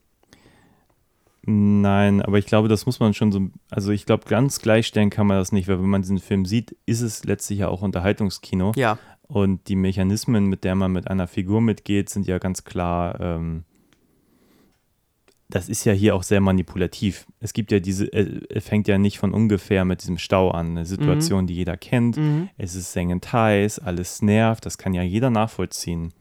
Nein, 1.48 2.24
aber 2.24 2.40
ich 2.40 2.48
glaube, 2.48 2.68
das 2.70 2.88
muss 2.88 3.00
man 3.00 3.14
schon 3.14 3.32
so, 3.32 3.50
also 3.70 3.92
ich 3.92 4.08
glaube, 4.08 4.26
ganz 4.28 4.60
gleichstellen 4.62 5.12
kann 5.12 5.28
man 5.28 5.38
das 5.38 5.52
nicht, 5.52 5.68
weil 5.68 5.80
wenn 5.80 5.90
man 5.90 6.02
diesen 6.02 6.18
Film 6.18 6.44
sieht, 6.46 6.76
ist 6.88 7.02
es 7.02 7.24
letztlich 7.24 7.60
ja 7.60 7.68
auch 7.68 7.84
Unterhaltungskino. 7.84 8.72
Ja, 8.76 8.98
Und 9.28 9.68
die 9.70 9.76
Mechanismen, 9.76 10.46
mit 10.46 10.64
der 10.64 10.76
man 10.76 10.92
mit 10.92 11.08
einer 11.10 11.28
Figur 11.28 11.60
mitgeht, 11.62 12.10
sind 12.10 12.28
ja 12.28 12.38
ganz 12.38 12.64
klar, 12.64 13.20
ähm, 13.20 13.64
das 15.50 15.70
ist 15.70 15.86
ja 15.86 15.94
hier 15.94 16.16
auch 16.16 16.24
sehr 16.24 16.42
manipulativ. 16.42 17.28
Es 17.40 17.54
gibt 17.54 17.72
ja 17.72 17.80
diese, 17.80 18.06
äh, 18.12 18.42
es 18.50 18.68
fängt 18.68 18.88
ja 18.88 18.98
nicht 18.98 19.20
von 19.20 19.32
ungefähr 19.34 19.86
mit 19.86 20.02
diesem 20.02 20.18
Stau 20.18 20.50
an, 20.52 20.72
eine 20.72 20.86
Situation, 20.86 21.46
die 21.48 21.54
jeder 21.56 21.78
kennt. 21.78 22.20
Es 22.58 22.74
ist 22.76 22.94
sengend 22.94 23.32
heiß, 23.32 23.80
alles 23.80 24.22
nervt, 24.22 24.66
das 24.66 24.78
kann 24.78 24.94
ja 24.94 25.04
jeder 25.04 25.30
nachvollziehen. 25.30 26.14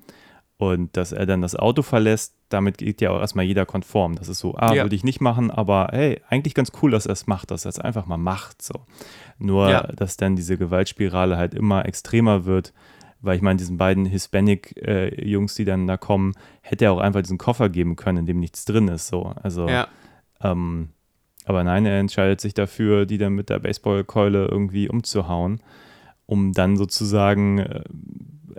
Und 0.56 0.96
dass 0.96 1.12
er 1.12 1.26
dann 1.26 1.40
das 1.42 1.56
Auto 1.56 1.82
verlässt, 1.82 2.34
damit 2.48 2.78
geht 2.78 3.00
ja 3.00 3.10
auch 3.10 3.18
erstmal 3.20 3.44
jeder 3.44 3.66
konform. 3.66 4.14
Das 4.14 4.28
ist 4.28 4.38
so, 4.38 4.54
ah, 4.56 4.72
Ja. 4.74 4.84
würde 4.84 4.94
ich 4.94 5.04
nicht 5.04 5.20
machen, 5.20 5.50
aber 5.50 5.88
hey, 5.90 6.20
eigentlich 6.28 6.54
ganz 6.54 6.70
cool, 6.82 6.90
dass 6.90 7.06
er 7.06 7.12
es 7.12 7.26
macht, 7.26 7.50
dass 7.50 7.64
er 7.64 7.70
es 7.70 7.78
einfach 7.80 8.06
mal 8.06 8.18
macht. 8.18 8.62
So. 8.62 8.74
Nur, 9.38 9.68
Ja. 9.70 9.82
dass 9.88 10.16
dann 10.16 10.36
diese 10.36 10.56
Gewaltspirale 10.56 11.36
halt 11.36 11.54
immer 11.54 11.86
extremer 11.86 12.44
wird, 12.44 12.72
weil 13.24 13.36
ich 13.36 13.42
meine, 13.42 13.56
diesen 13.56 13.76
beiden 13.76 14.06
Hispanic-Jungs, 14.06 15.54
die 15.54 15.64
dann 15.64 15.86
da 15.86 15.96
kommen, 15.96 16.32
hätte 16.62 16.86
er 16.86 16.92
auch 16.92 16.98
einfach 16.98 17.22
diesen 17.22 17.38
Koffer 17.38 17.68
geben 17.68 17.96
können, 17.96 18.18
in 18.18 18.26
dem 18.26 18.40
nichts 18.40 18.64
drin 18.64 18.88
ist. 18.88 19.08
So. 19.08 19.34
Also, 19.42 19.68
ja. 19.68 19.88
ähm, 20.42 20.90
aber 21.44 21.64
nein, 21.64 21.86
er 21.86 21.98
entscheidet 21.98 22.40
sich 22.40 22.54
dafür, 22.54 23.06
die 23.06 23.18
dann 23.18 23.34
mit 23.34 23.50
der 23.50 23.58
Baseballkeule 23.58 24.46
irgendwie 24.46 24.88
umzuhauen, 24.88 25.60
um 26.26 26.52
dann 26.52 26.76
sozusagen 26.76 27.58
äh, 27.58 27.84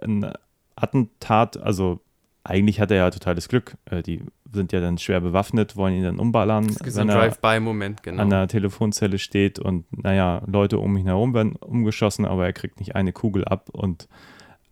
ein 0.01 0.32
Attentat, 0.76 1.57
also 1.57 2.01
eigentlich 2.43 2.80
hat 2.80 2.91
er 2.91 2.97
ja 2.97 3.09
totales 3.09 3.47
Glück. 3.47 3.76
Äh, 3.86 4.03
die 4.03 4.22
sind 4.53 4.72
ja 4.72 4.80
dann 4.80 4.97
schwer 4.97 5.20
bewaffnet, 5.20 5.76
wollen 5.76 5.95
ihn 5.95 6.03
dann 6.03 6.20
umballern, 6.20 6.68
Das 6.68 6.88
ist 6.88 6.97
ein 6.97 7.07
Drive-by-Moment, 7.07 8.03
genau. 8.03 8.22
an 8.22 8.30
der 8.30 8.47
Telefonzelle 8.47 9.18
steht 9.18 9.59
und 9.59 9.86
naja, 9.91 10.41
Leute 10.47 10.80
um 10.80 10.95
ihn 10.95 11.07
herum 11.07 11.34
werden 11.34 11.55
umgeschossen, 11.55 12.26
aber 12.26 12.45
er 12.45 12.53
kriegt 12.53 12.80
nicht 12.80 12.95
eine 12.95 13.11
Kugel 13.11 13.45
ab 13.45 13.70
und 13.72 14.07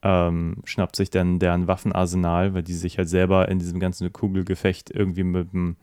ähm, 0.04 0.58
schnappt 0.66 0.95
sich 0.95 1.10
dann 1.10 1.39
deren 1.39 1.68
Waffenarsenal, 1.68 2.54
weil 2.54 2.64
die 2.64 2.74
sich 2.74 2.97
halt 2.97 3.10
selber 3.10 3.47
in 3.47 3.60
diesem 3.60 3.80
ganzen 3.80 4.12
Kugelgefecht 4.12 4.91
irgendwie 4.91 5.24
mit 5.24 5.54
dem 5.54 5.78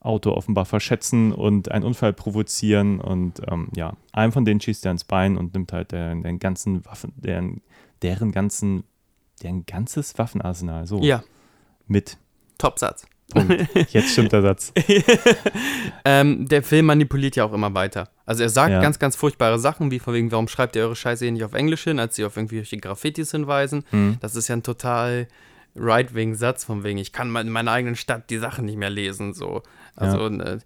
Auto 0.00 0.32
offenbar 0.32 0.64
verschätzen 0.64 1.32
und 1.32 1.70
einen 1.70 1.84
Unfall 1.84 2.14
provozieren 2.14 3.00
und 3.00 3.42
ähm, 3.50 3.68
ja, 3.76 3.92
einem 4.12 4.32
von 4.32 4.46
denen 4.46 4.60
schießt 4.60 4.86
er 4.86 4.92
ins 4.92 5.04
Bein 5.04 5.36
und 5.36 5.52
nimmt 5.52 5.74
halt 5.74 5.92
deren, 5.92 6.22
deren 6.22 6.38
ganzen 6.38 6.86
Waffen, 6.86 7.12
deren, 7.16 7.60
deren 8.00 8.32
ganzen, 8.32 8.84
deren 9.42 9.66
ganzes 9.66 10.16
Waffenarsenal 10.16 10.86
so 10.86 11.00
ja, 11.02 11.22
mit. 11.86 12.16
Topsatz. 12.56 13.06
Punkt. 13.30 13.68
Jetzt 13.92 14.12
stimmt 14.12 14.32
der 14.32 14.42
Satz. 14.42 14.72
Ähm, 16.02 16.48
der 16.48 16.62
Film 16.62 16.86
manipuliert 16.86 17.36
ja 17.36 17.44
auch 17.44 17.52
immer 17.52 17.74
weiter. 17.74 18.08
Also 18.30 18.44
er 18.44 18.48
sagt 18.48 18.70
Ja. 18.70 18.80
ganz, 18.80 19.00
ganz 19.00 19.16
furchtbare 19.16 19.58
Sachen, 19.58 19.90
wie 19.90 19.98
von 19.98 20.14
wegen, 20.14 20.30
warum 20.30 20.46
schreibt 20.46 20.76
ihr 20.76 20.82
eure 20.82 20.94
Scheiße 20.94 21.24
hier 21.24 21.32
nicht 21.32 21.42
auf 21.42 21.52
Englisch 21.52 21.82
hin, 21.82 21.98
als 21.98 22.14
sie 22.14 22.24
auf 22.24 22.36
irgendwelche 22.36 22.76
Graffitis 22.76 23.32
hinweisen. 23.32 23.82
Hm. 23.90 24.18
Das 24.20 24.36
ist 24.36 24.46
ja 24.46 24.54
ein 24.54 24.62
total 24.62 25.26
Right-Wing-Satz, 25.74 26.64
von 26.64 26.84
wegen, 26.84 26.98
ich 26.98 27.12
kann 27.12 27.34
in 27.34 27.48
meiner 27.50 27.72
eigenen 27.72 27.96
Stadt 27.96 28.30
die 28.30 28.38
Sachen 28.38 28.66
nicht 28.66 28.78
mehr 28.78 28.88
lesen. 28.90 29.34
So. 29.34 29.62
Also 29.96 30.28
äh, 30.28 30.58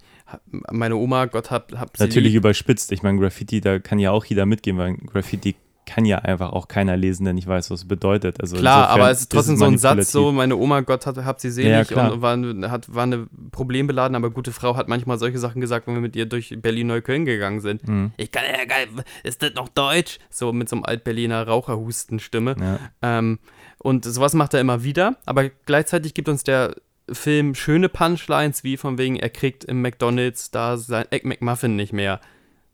meine 0.70 0.96
Oma, 0.96 1.24
Gott 1.24 1.50
hab, 1.50 1.72
hab 1.72 1.96
sie 1.96 2.02
Natürlich 2.04 2.32
lieb. 2.32 2.40
überspitzt. 2.40 2.92
Ich 2.92 3.02
meine, 3.02 3.18
Graffiti, 3.18 3.62
da 3.62 3.78
kann 3.78 3.98
ja 3.98 4.10
auch 4.10 4.26
jeder 4.26 4.44
mitgehen, 4.44 4.76
weil 4.76 4.96
Graffiti 4.98 5.56
kann 5.86 6.04
ja 6.04 6.18
einfach 6.18 6.52
auch 6.52 6.68
keiner 6.68 6.96
lesen, 6.96 7.24
der 7.24 7.34
nicht 7.34 7.46
weiß, 7.46 7.70
was 7.70 7.80
es 7.80 7.88
bedeutet. 7.88 8.40
Also 8.40 8.56
Klar, 8.56 8.88
aber 8.88 9.10
es 9.10 9.20
ist 9.20 9.32
trotzdem 9.32 9.56
so 9.56 9.64
ein 9.64 9.78
Satz, 9.78 10.12
so, 10.12 10.32
meine 10.32 10.56
Oma, 10.56 10.80
Gott 10.80 11.06
hat, 11.06 11.16
hab 11.18 11.40
sie 11.40 11.48
Ja, 11.48 11.52
selig 11.84 11.88
klar. 11.88 12.12
und 12.12 12.22
war, 12.22 12.70
hat, 12.70 12.92
war 12.94 13.02
eine 13.02 13.26
problembeladen, 13.52 14.16
aber 14.16 14.30
gute 14.30 14.52
Frau 14.52 14.76
hat 14.76 14.88
manchmal 14.88 15.18
solche 15.18 15.38
Sachen 15.38 15.60
gesagt, 15.60 15.86
wenn 15.86 15.94
wir 15.94 16.00
mit 16.00 16.16
ihr 16.16 16.26
durch 16.26 16.56
Berlin-Neukölln 16.60 17.24
gegangen 17.24 17.60
sind. 17.60 17.86
Mhm. 17.86 18.12
Ich 18.16 18.32
kann, 18.32 18.44
ja 18.44 18.64
geil, 18.64 18.88
ist 19.22 19.42
das 19.42 19.54
noch 19.54 19.68
Deutsch? 19.68 20.18
So 20.30 20.52
mit 20.52 20.68
so 20.68 20.76
einem 20.76 20.84
Alt-Berliner 20.84 21.46
Raucherhustenstimme. 21.46 22.56
Ja. 22.60 22.78
Ähm, 23.02 23.38
und 23.78 24.04
sowas 24.04 24.34
macht 24.34 24.54
er 24.54 24.60
immer 24.60 24.84
wieder, 24.84 25.16
aber 25.26 25.50
gleichzeitig 25.66 26.14
gibt 26.14 26.28
uns 26.28 26.44
der 26.44 26.74
Film 27.10 27.54
schöne 27.54 27.88
Punchlines, 27.88 28.64
wie 28.64 28.76
von 28.76 28.96
wegen, 28.96 29.16
er 29.16 29.28
kriegt 29.28 29.64
im 29.64 29.82
McDonalds 29.82 30.50
da 30.50 30.76
sein 30.76 31.04
Egg 31.10 31.26
McMuffin 31.28 31.76
nicht 31.76 31.92
mehr. 31.92 32.20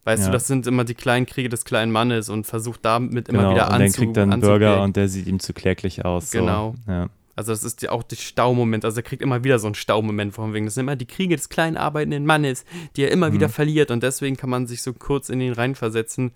Weißt 0.05 0.23
Ja. 0.23 0.27
du, 0.29 0.33
das 0.33 0.47
sind 0.47 0.67
immer 0.67 0.85
die 0.85 0.95
kleinen 0.95 1.27
Kriege 1.27 1.49
des 1.49 1.65
kleinen 1.65 1.93
Mannes 1.93 2.29
und 2.31 2.47
versucht 2.47 2.85
damit 2.85 3.29
immer 3.29 3.39
Genau, 3.41 3.51
wieder 3.53 3.67
und 3.67 3.73
dann 3.73 3.83
anzu, 3.83 4.01
kriegt 4.01 4.17
er 4.17 4.23
einen. 4.25 4.41
Burger 4.41 4.83
und 4.83 4.97
der 4.97 5.09
sieht 5.09 5.27
ihm 5.27 5.41
zu 5.41 5.53
kläglich 5.53 6.05
aus. 6.05 6.31
Genau. 6.31 6.75
So. 6.87 6.93
Ja. 6.93 7.09
Also 7.37 7.53
das 7.53 7.65
ist 7.65 7.81
ja 7.83 7.91
auch 7.93 8.03
der 8.03 8.17
Staumoment. 8.17 8.85
Also 8.85 8.99
er 8.99 9.03
kriegt 9.03 9.23
immer 9.23 9.45
wieder 9.45 9.59
so 9.59 9.67
einen 9.67 9.75
Staumoment 9.75 10.35
von 10.35 10.53
wegen. 10.53 10.67
Das 10.67 10.75
sind 10.75 10.83
immer 10.85 10.97
die 10.97 11.07
Kriege 11.07 11.37
des 11.37 11.49
kleinen 11.49 11.77
arbeitenden 11.79 12.27
Mannes, 12.27 12.65
die 12.97 13.03
er 13.03 13.11
immer 13.13 13.29
Mhm. 13.31 13.35
wieder 13.35 13.49
verliert. 13.49 13.91
Und 13.91 14.03
deswegen 14.03 14.37
kann 14.37 14.51
man 14.51 14.67
sich 14.67 14.83
so 14.83 14.93
kurz 14.93 15.29
in 15.31 15.41
ihn 15.41 15.53
reinversetzen, 15.53 16.33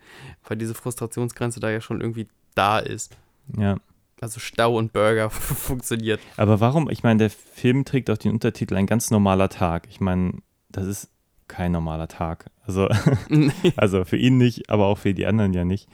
weil 0.49 0.57
diese 0.57 0.75
Frustrationsgrenze 0.75 1.61
da 1.61 1.71
ja 1.71 1.81
schon 1.81 2.01
irgendwie 2.01 2.29
da 2.55 2.79
ist. 2.79 3.17
ja. 3.59 3.77
Also 4.21 4.41
Stau 4.41 4.79
und 4.79 4.93
Burger 4.95 5.29
funktioniert. 5.31 6.21
Aber 6.39 6.59
warum? 6.61 6.89
Ich 6.89 7.03
meine, 7.03 7.19
der 7.19 7.31
Film 7.31 7.85
trägt 7.85 8.09
auch 8.09 8.17
den 8.17 8.31
Untertitel 8.33 8.75
Ein 8.77 8.87
ganz 8.87 9.11
normaler 9.11 9.51
Tag. 9.51 9.87
Ich 9.91 10.01
meine, 10.01 10.35
das 10.71 10.87
ist 10.87 11.11
kein 11.49 11.73
normaler 11.73 12.09
Tag. 12.09 12.47
Also, 12.67 12.89
also 13.77 14.05
für 14.05 14.17
ihn 14.17 14.39
nicht, 14.39 14.71
aber 14.71 14.87
auch 14.87 14.99
für 14.99 15.15
die 15.15 15.27
anderen 15.27 15.53
ja 15.53 15.65
nicht. 15.65 15.89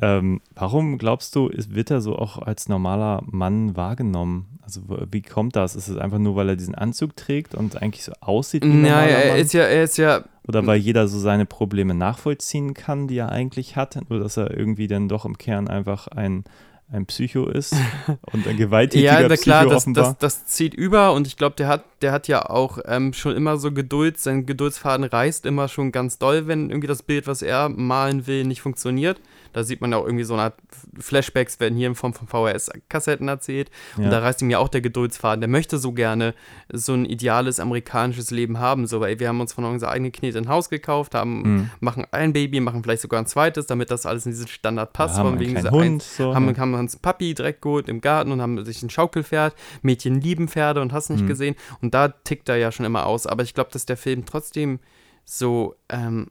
Ähm, 0.00 0.40
warum 0.56 0.98
glaubst 0.98 1.36
du, 1.36 1.46
ist, 1.46 1.74
wird 1.76 1.90
er 1.92 2.00
so 2.00 2.16
auch 2.16 2.38
als 2.38 2.68
normaler 2.68 3.22
Mann 3.24 3.76
wahrgenommen? 3.76 4.58
Also 4.60 4.82
wie 5.10 5.22
kommt 5.22 5.54
das? 5.54 5.76
Ist 5.76 5.86
es 5.88 5.96
einfach 5.96 6.18
nur, 6.18 6.34
weil 6.34 6.48
er 6.48 6.56
diesen 6.56 6.74
Anzug 6.74 7.14
trägt 7.14 7.54
und 7.54 7.80
eigentlich 7.80 8.02
so 8.02 8.12
aussieht 8.20 8.64
wie 8.64 8.68
ein 8.68 8.84
Ja, 8.84 8.96
normaler 8.96 9.10
er 9.10 9.36
ist 9.36 9.52
ja, 9.52 9.62
er 9.62 9.84
ist 9.84 9.98
ja, 9.98 10.24
Oder 10.48 10.66
weil 10.66 10.78
jeder 10.78 11.06
so 11.06 11.20
seine 11.20 11.46
Probleme 11.46 11.94
nachvollziehen 11.94 12.74
kann, 12.74 13.06
die 13.06 13.18
er 13.18 13.30
eigentlich 13.30 13.76
hat, 13.76 13.96
nur 14.08 14.18
dass 14.18 14.36
er 14.36 14.56
irgendwie 14.56 14.88
dann 14.88 15.08
doch 15.08 15.24
im 15.24 15.38
Kern 15.38 15.68
einfach 15.68 16.08
ein, 16.08 16.42
ein 16.90 17.06
Psycho 17.06 17.46
ist 17.46 17.74
und 18.32 18.46
ein 18.46 18.56
gewalttätiger 18.56 19.20
ja, 19.20 19.28
na 19.28 19.34
Psycho 19.34 19.42
klar, 19.42 19.64
das, 19.66 19.82
offenbar. 19.82 20.16
das, 20.18 20.18
das 20.18 20.46
zieht 20.46 20.74
über 20.74 21.12
und 21.12 21.26
ich 21.26 21.36
glaube, 21.36 21.56
der 21.56 21.68
hat, 21.68 21.84
der 22.02 22.12
hat 22.12 22.28
ja 22.28 22.48
auch 22.48 22.78
ähm, 22.86 23.12
schon 23.12 23.36
immer 23.36 23.56
so 23.56 23.72
Geduld, 23.72 24.18
sein 24.18 24.46
Geduldsfaden 24.46 25.04
reißt 25.04 25.46
immer 25.46 25.68
schon 25.68 25.92
ganz 25.92 26.18
doll, 26.18 26.46
wenn 26.46 26.70
irgendwie 26.70 26.88
das 26.88 27.02
Bild, 27.02 27.26
was 27.26 27.42
er 27.42 27.68
malen 27.68 28.26
will, 28.26 28.44
nicht 28.44 28.60
funktioniert. 28.60 29.20
Da 29.52 29.64
sieht 29.64 29.80
man 29.80 29.92
ja 29.92 29.98
auch 29.98 30.04
irgendwie 30.06 30.24
so 30.24 30.34
eine 30.34 30.42
Art 30.44 30.54
Flashbacks 30.98 31.60
werden 31.60 31.76
hier 31.76 31.86
in 31.88 31.94
Form 31.94 32.14
von 32.14 32.26
VHS-Kassetten 32.28 33.28
erzählt. 33.28 33.70
Ja. 33.96 34.04
Und 34.04 34.10
da 34.10 34.18
reißt 34.20 34.42
ihm 34.42 34.50
ja 34.50 34.58
auch 34.58 34.68
der 34.68 34.80
Geduldsfaden. 34.80 35.40
Der 35.40 35.48
möchte 35.48 35.78
so 35.78 35.92
gerne 35.92 36.34
so 36.72 36.94
ein 36.94 37.04
ideales 37.04 37.60
amerikanisches 37.60 38.30
Leben 38.30 38.58
haben. 38.58 38.86
So, 38.86 39.00
weil 39.00 39.18
wir 39.20 39.28
haben 39.28 39.40
uns 39.40 39.52
von 39.52 39.64
unser 39.64 39.90
eigenes 39.90 40.12
Knete 40.12 40.38
ein 40.38 40.48
Haus 40.48 40.68
gekauft, 40.70 41.14
haben, 41.14 41.42
Mhm. 41.42 41.70
machen 41.80 42.06
ein 42.10 42.32
Baby, 42.32 42.60
machen 42.60 42.82
vielleicht 42.82 43.02
sogar 43.02 43.20
ein 43.20 43.26
zweites, 43.26 43.66
damit 43.66 43.90
das 43.90 44.06
alles 44.06 44.26
in 44.26 44.32
diesen 44.32 44.48
Standard 44.48 44.92
passt. 44.92 45.16
Wir 45.16 45.24
haben 45.24 45.38
wegen 45.40 45.54
dieser 45.54 45.68
ein- 45.68 45.74
Hund, 45.74 46.02
so, 46.02 46.34
haben, 46.34 46.48
ja. 46.48 46.56
haben 46.58 46.74
uns 46.74 46.96
Papi 46.96 47.34
direkt 47.34 47.62
geholt 47.62 47.88
im 47.88 48.00
Garten 48.00 48.32
und 48.32 48.40
haben 48.40 48.64
sich 48.64 48.82
ein 48.82 48.90
Schaukelpferd. 48.90 49.54
Mädchen 49.82 50.20
lieben 50.20 50.48
Pferde 50.48 50.80
und 50.80 50.92
hast 50.92 51.10
nicht 51.10 51.22
Mhm. 51.22 51.26
gesehen. 51.28 51.54
Und 51.80 51.94
da 51.94 52.08
tickt 52.08 52.48
er 52.48 52.56
ja 52.56 52.72
schon 52.72 52.86
immer 52.86 53.06
aus. 53.06 53.26
Aber 53.26 53.42
ich 53.42 53.54
glaube, 53.54 53.70
dass 53.72 53.86
der 53.86 53.96
Film 53.96 54.24
trotzdem 54.26 54.80
so 55.24 55.76
ähm, 55.88 56.28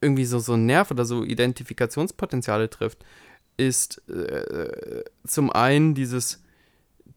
irgendwie 0.00 0.24
so, 0.24 0.38
so 0.38 0.54
einen 0.54 0.66
Nerv 0.66 0.90
oder 0.90 1.04
so 1.04 1.24
Identifikationspotenziale 1.24 2.70
trifft, 2.70 3.04
ist 3.56 4.02
äh, 4.08 5.04
zum 5.26 5.50
einen 5.50 5.94
dieses 5.94 6.42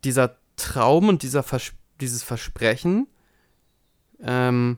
dieser 0.03 0.35
Traum 0.57 1.07
und 1.09 1.23
dieser 1.23 1.43
Vers 1.43 1.71
dieses 2.01 2.23
Versprechen, 2.23 3.07
ähm, 4.21 4.77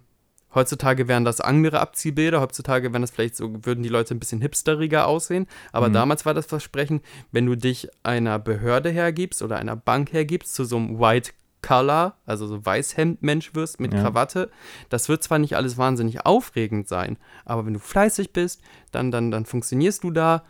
heutzutage 0.53 1.07
wären 1.07 1.25
das 1.25 1.41
andere 1.41 1.79
Abziehbilder, 1.79 2.39
heutzutage 2.41 2.91
wären 2.93 3.01
das 3.01 3.11
vielleicht 3.11 3.35
so, 3.35 3.65
würden 3.65 3.83
die 3.83 3.89
Leute 3.89 4.13
ein 4.13 4.19
bisschen 4.19 4.41
hipsteriger 4.41 5.07
aussehen, 5.07 5.47
aber 5.71 5.89
Mhm. 5.89 5.93
damals 5.93 6.25
war 6.25 6.33
das 6.33 6.45
Versprechen, 6.45 7.01
wenn 7.31 7.45
du 7.45 7.55
dich 7.55 7.89
einer 8.03 8.37
Behörde 8.39 8.89
hergibst 8.89 9.41
oder 9.41 9.57
einer 9.57 9.75
Bank 9.75 10.13
hergibst, 10.13 10.53
zu 10.53 10.65
so 10.65 10.77
einem 10.77 10.99
White 10.99 11.31
Color, 11.65 12.15
also 12.25 12.45
so 12.47 12.63
Weißhemd-Mensch 12.65 13.55
wirst 13.55 13.79
mit 13.79 13.93
Ja. 13.93 14.01
Krawatte, 14.01 14.51
das 14.89 15.09
wird 15.09 15.23
zwar 15.23 15.39
nicht 15.39 15.55
alles 15.55 15.77
wahnsinnig 15.77 16.25
aufregend 16.25 16.87
sein, 16.87 17.17
aber 17.43 17.65
wenn 17.65 17.73
du 17.73 17.79
fleißig 17.79 18.33
bist, 18.33 18.61
dann, 18.91 19.09
dann, 19.11 19.31
dann 19.31 19.45
funktionierst 19.45 20.03
du 20.03 20.11
da 20.11 20.43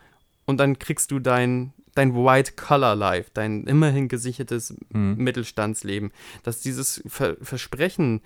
und 0.44 0.58
dann 0.58 0.78
kriegst 0.78 1.10
du 1.10 1.18
dein, 1.18 1.72
dein 1.94 2.14
White 2.14 2.52
Collar 2.56 2.94
Life, 2.94 3.30
dein 3.32 3.64
immerhin 3.64 4.08
gesichertes 4.08 4.76
Mhm. 4.90 5.14
Mittelstandsleben. 5.16 6.12
Dass 6.42 6.60
dieses 6.60 7.02
Ver 7.06 7.36
Versprechen 7.40 8.20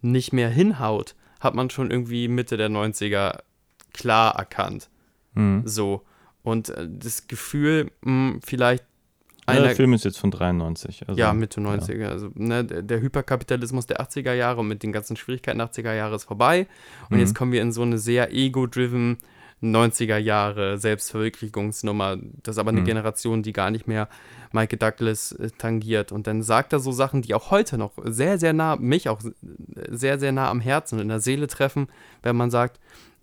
nicht 0.00 0.32
mehr 0.32 0.48
hinhaut, 0.50 1.14
hat 1.40 1.54
man 1.54 1.70
schon 1.70 1.90
irgendwie 1.90 2.26
Mitte 2.28 2.56
der 2.56 2.68
90er 2.70 3.38
klar 3.92 4.34
erkannt. 4.36 4.90
Mhm. 5.34 5.62
So. 5.64 6.02
Und 6.42 6.70
äh, 6.70 6.88
das 6.90 7.28
Gefühl, 7.28 7.90
mh, 8.02 8.40
vielleicht 8.44 8.82
Ja, 8.82 8.91
einer, 9.46 9.62
der 9.62 9.76
Film 9.76 9.92
ist 9.92 10.04
jetzt 10.04 10.18
von 10.18 10.30
93. 10.30 11.08
Also, 11.08 11.18
ja, 11.18 11.32
Mitte 11.32 11.60
90er. 11.60 12.06
Also, 12.08 12.30
ne, 12.34 12.64
der 12.64 13.00
Hyperkapitalismus 13.00 13.86
der 13.86 14.00
80er 14.00 14.32
Jahre 14.34 14.60
und 14.60 14.68
mit 14.68 14.82
den 14.82 14.92
ganzen 14.92 15.16
Schwierigkeiten 15.16 15.58
der 15.58 15.68
80er 15.70 15.94
Jahre 15.94 16.14
ist 16.16 16.24
vorbei. 16.24 16.66
Und 17.10 17.16
Mhm. 17.16 17.20
jetzt 17.20 17.34
kommen 17.34 17.52
wir 17.52 17.60
in 17.62 17.72
so 17.72 17.82
eine 17.82 17.98
sehr 17.98 18.32
ego-driven 18.32 19.18
90er 19.60 20.16
Jahre 20.16 20.76
Selbstverwirklichungsnummer. 20.78 22.18
Das 22.42 22.56
ist 22.56 22.58
aber 22.58 22.70
eine 22.70 22.80
Mhm. 22.80 22.84
Generation, 22.86 23.42
die 23.42 23.52
gar 23.52 23.70
nicht 23.70 23.86
mehr 23.86 24.08
Michael 24.52 24.78
Douglas 24.78 25.32
äh, 25.32 25.50
tangiert. 25.56 26.12
Und 26.12 26.26
dann 26.26 26.42
sagt 26.42 26.72
er 26.72 26.78
so 26.80 26.90
Sachen, 26.92 27.22
die 27.22 27.34
auch 27.34 27.50
heute 27.50 27.78
noch 27.78 27.92
sehr, 28.04 28.38
sehr 28.38 28.52
nah, 28.52 28.76
mich 28.76 29.08
auch 29.08 29.20
sehr, 29.88 30.18
sehr 30.18 30.32
nah 30.32 30.50
am 30.50 30.60
Herzen 30.60 30.96
und 30.96 31.02
in 31.02 31.08
der 31.08 31.20
Seele 31.20 31.46
treffen, 31.46 31.88
wenn 32.22 32.36
man 32.36 32.50
sagt, 32.50 32.80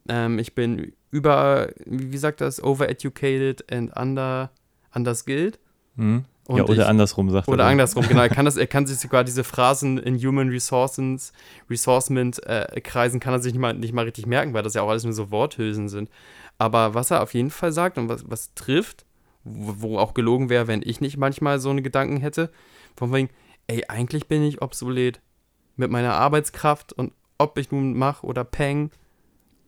ähm, 0.08 0.40
ich 0.40 0.56
bin 0.56 0.94
über, 1.12 1.70
wie 1.86 2.18
sagt 2.18 2.40
das, 2.42 2.64
overeducated 2.64 3.72
and 3.72 3.96
under, 3.98 4.52
underskilled. 4.94 5.60
Mhm. 6.00 6.26
Ja, 6.48 6.64
oder 6.64 6.74
ich- 6.74 6.86
andersrum 6.86 7.30
sagt 7.30 7.48
Oder 7.48 7.66
er. 7.66 7.70
andersrum, 7.70 8.08
genau. 8.08 8.22
Er 8.22 8.30
kann, 8.30 8.46
das, 8.46 8.58
er 8.58 8.66
kann 8.74 8.88
sich 8.88 8.98
sogar 8.98 9.24
diese 9.24 9.44
Phrasen 9.44 10.00
in 10.00 10.18
Human 10.18 10.50
Resources, 10.50 11.32
Resourcement-Kreisen 11.70 13.20
kann 13.20 13.34
er 13.34 13.40
sich 13.40 13.54
nicht 13.54 13.62
mal, 13.62 13.74
nicht 13.74 13.94
mal 13.94 14.06
richtig 14.06 14.26
merken, 14.26 14.54
weil 14.54 14.64
das 14.64 14.74
ja 14.74 14.82
auch 14.82 14.90
alles 14.90 15.04
nur 15.04 15.14
so 15.14 15.32
Worthülsen 15.32 15.90
sind. 15.90 16.10
Aber 16.58 16.94
was 16.94 17.12
er 17.12 17.22
auf 17.22 17.34
jeden 17.34 17.52
Fall 17.52 17.72
sagt 17.72 17.98
und 17.98 18.10
was, 18.10 18.24
was 18.30 18.54
trifft, 18.54 19.06
wo, 19.44 19.76
wo 19.78 19.98
auch 20.00 20.14
gelogen 20.14 20.50
wäre, 20.50 20.68
wenn 20.68 20.82
ich 20.84 21.02
nicht 21.02 21.18
manchmal 21.18 21.60
so 21.60 21.70
eine 21.70 21.82
Gedanken 21.82 22.18
hätte, 22.18 22.50
von 22.98 23.14
wegen, 23.14 23.30
ey, 23.68 23.86
eigentlich 23.88 24.28
bin 24.28 24.44
ich 24.44 24.62
obsolet 24.62 25.22
mit 25.76 25.90
meiner 25.92 26.14
Arbeitskraft 26.16 26.94
und 26.94 27.14
ob 27.38 27.58
ich 27.58 27.72
nun 27.72 27.98
mach 27.98 28.24
oder 28.24 28.44
peng, 28.44 28.92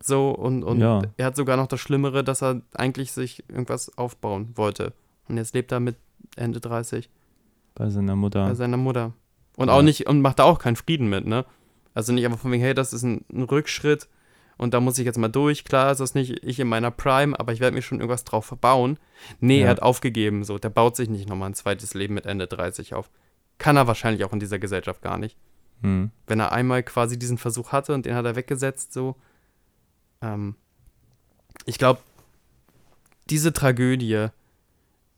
so 0.03 0.32
und, 0.32 0.63
und 0.63 0.79
Ja. 0.82 1.03
er 1.17 1.27
hat 1.27 1.36
sogar 1.36 1.55
noch 1.57 1.67
das 1.67 1.79
Schlimmere, 1.79 2.23
dass 2.23 2.41
er 2.41 2.61
eigentlich 2.73 3.11
sich 3.11 3.43
irgendwas 3.49 3.97
aufbauen 3.97 4.49
wollte. 4.55 4.93
Und 5.29 5.38
jetzt 5.38 5.53
lebt 5.53 5.71
er 5.71 5.79
mit 5.79 5.95
Ende 6.36 6.59
30 6.59 7.09
Bei 7.76 7.89
seiner 7.89 8.15
Mutter. 8.15 8.47
bei 8.47 8.53
seiner 8.55 8.78
Mutter. 8.78 9.13
Und 9.57 9.67
Ja. 9.67 9.74
auch 9.76 9.82
nicht, 9.82 10.07
und 10.07 10.22
macht 10.22 10.39
da 10.39 10.43
auch 10.43 10.59
keinen 10.59 10.76
Frieden 10.76 11.09
mit, 11.09 11.26
ne? 11.26 11.45
Also 11.93 12.13
nicht 12.13 12.26
einfach 12.26 12.39
von 12.39 12.51
wegen, 12.51 12.63
hey, 12.63 12.74
das 12.74 12.93
ist 12.93 13.03
ein, 13.03 13.26
ein 13.34 13.43
Rückschritt 13.43 14.07
und 14.57 14.74
da 14.74 14.80
muss 14.80 14.97
ich 14.97 15.05
jetzt 15.05 15.17
mal 15.17 15.28
durch. 15.28 15.65
Klar 15.65 15.91
ist 15.91 15.99
das 15.99 16.13
nicht 16.15 16.43
ich 16.43 16.59
in 16.59 16.67
meiner 16.69 16.91
Prime, 16.91 17.38
aber 17.39 17.51
ich 17.51 17.59
werde 17.59 17.76
mir 17.76 17.82
schon 17.82 17.99
irgendwas 17.99 18.24
drauf 18.24 18.45
verbauen. 18.45 18.97
Nee, 19.39 19.59
Ja. 19.59 19.65
er 19.65 19.72
hat 19.72 19.82
aufgegeben, 19.82 20.43
so. 20.43 20.57
Der 20.57 20.69
baut 20.69 20.95
sich 20.95 21.09
nicht 21.09 21.28
nochmal 21.28 21.49
ein 21.49 21.53
zweites 21.55 21.93
Leben 21.93 22.13
mit 22.13 22.26
Ende 22.26 22.47
30 22.47 22.93
auf. 22.93 23.09
Kann 23.57 23.76
er 23.76 23.88
wahrscheinlich 23.88 24.24
auch 24.24 24.32
in 24.34 24.39
dieser 24.39 24.57
Gesellschaft 24.59 25.01
gar 25.01 25.17
nicht. 25.17 25.38
Mhm. 25.82 26.11
Wenn 26.28 26.39
er 26.39 26.51
einmal 26.53 26.82
quasi 26.84 27.19
diesen 27.19 27.38
Versuch 27.38 27.72
hatte 27.72 27.93
und 27.93 28.05
den 28.05 28.15
hat 28.15 28.26
er 28.26 28.36
weggesetzt, 28.36 28.93
so. 28.93 29.15
Ähm, 30.22 30.55
ich 31.65 31.78
glaube, 31.78 31.99
diese 33.30 33.51
Tragödie 33.53 34.28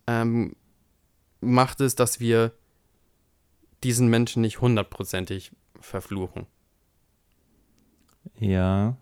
ähm, 0.07 0.55
macht 1.43 1.81
es, 1.81 1.95
dass 1.95 2.19
wir 2.19 2.51
diesen 3.83 4.07
Menschen 4.07 4.41
nicht 4.41 4.61
hundertprozentig 4.61 5.51
verfluchen. 5.79 6.47
Ja. 8.39 8.95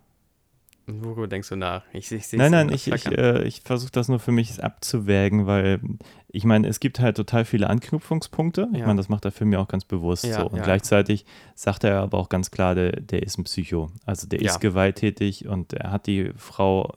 Worüber 0.86 1.28
denkst 1.28 1.48
du 1.48 1.56
nach? 1.56 1.84
Ich, 1.92 2.10
ich, 2.10 2.24
ich 2.24 2.32
Nein, 2.32 2.50
nein, 2.50 2.68
ich, 2.70 2.88
ich, 2.88 3.06
äh, 3.06 3.44
ich 3.44 3.60
versuche 3.62 3.92
das 3.92 4.08
nur 4.08 4.18
für 4.18 4.32
mich 4.32 4.62
abzuwägen, 4.62 5.46
weil 5.46 5.80
ich 6.26 6.44
meine, 6.44 6.66
es 6.66 6.80
gibt 6.80 6.98
halt 6.98 7.16
total 7.16 7.44
viele 7.44 7.70
Anknüpfungspunkte. 7.70 8.68
Ich 8.72 8.80
Ja. 8.80 8.86
meine, 8.86 8.96
das 8.96 9.08
macht 9.08 9.24
der 9.24 9.30
Film 9.30 9.52
ja 9.52 9.60
auch 9.60 9.68
ganz 9.68 9.84
bewusst 9.84 10.24
Ja, 10.24 10.40
so. 10.40 10.48
Und 10.48 10.56
ja. 10.56 10.64
gleichzeitig 10.64 11.24
sagt 11.54 11.84
er 11.84 12.00
aber 12.00 12.18
auch 12.18 12.28
ganz 12.28 12.50
klar, 12.50 12.74
der, 12.74 13.00
der 13.00 13.22
ist 13.22 13.38
ein 13.38 13.44
Psycho. 13.44 13.90
Also 14.06 14.26
der 14.26 14.40
ist 14.42 14.60
gewalttätig 14.60 15.46
und 15.46 15.72
er 15.72 15.92
hat 15.92 16.08
die 16.08 16.32
Frau, 16.36 16.96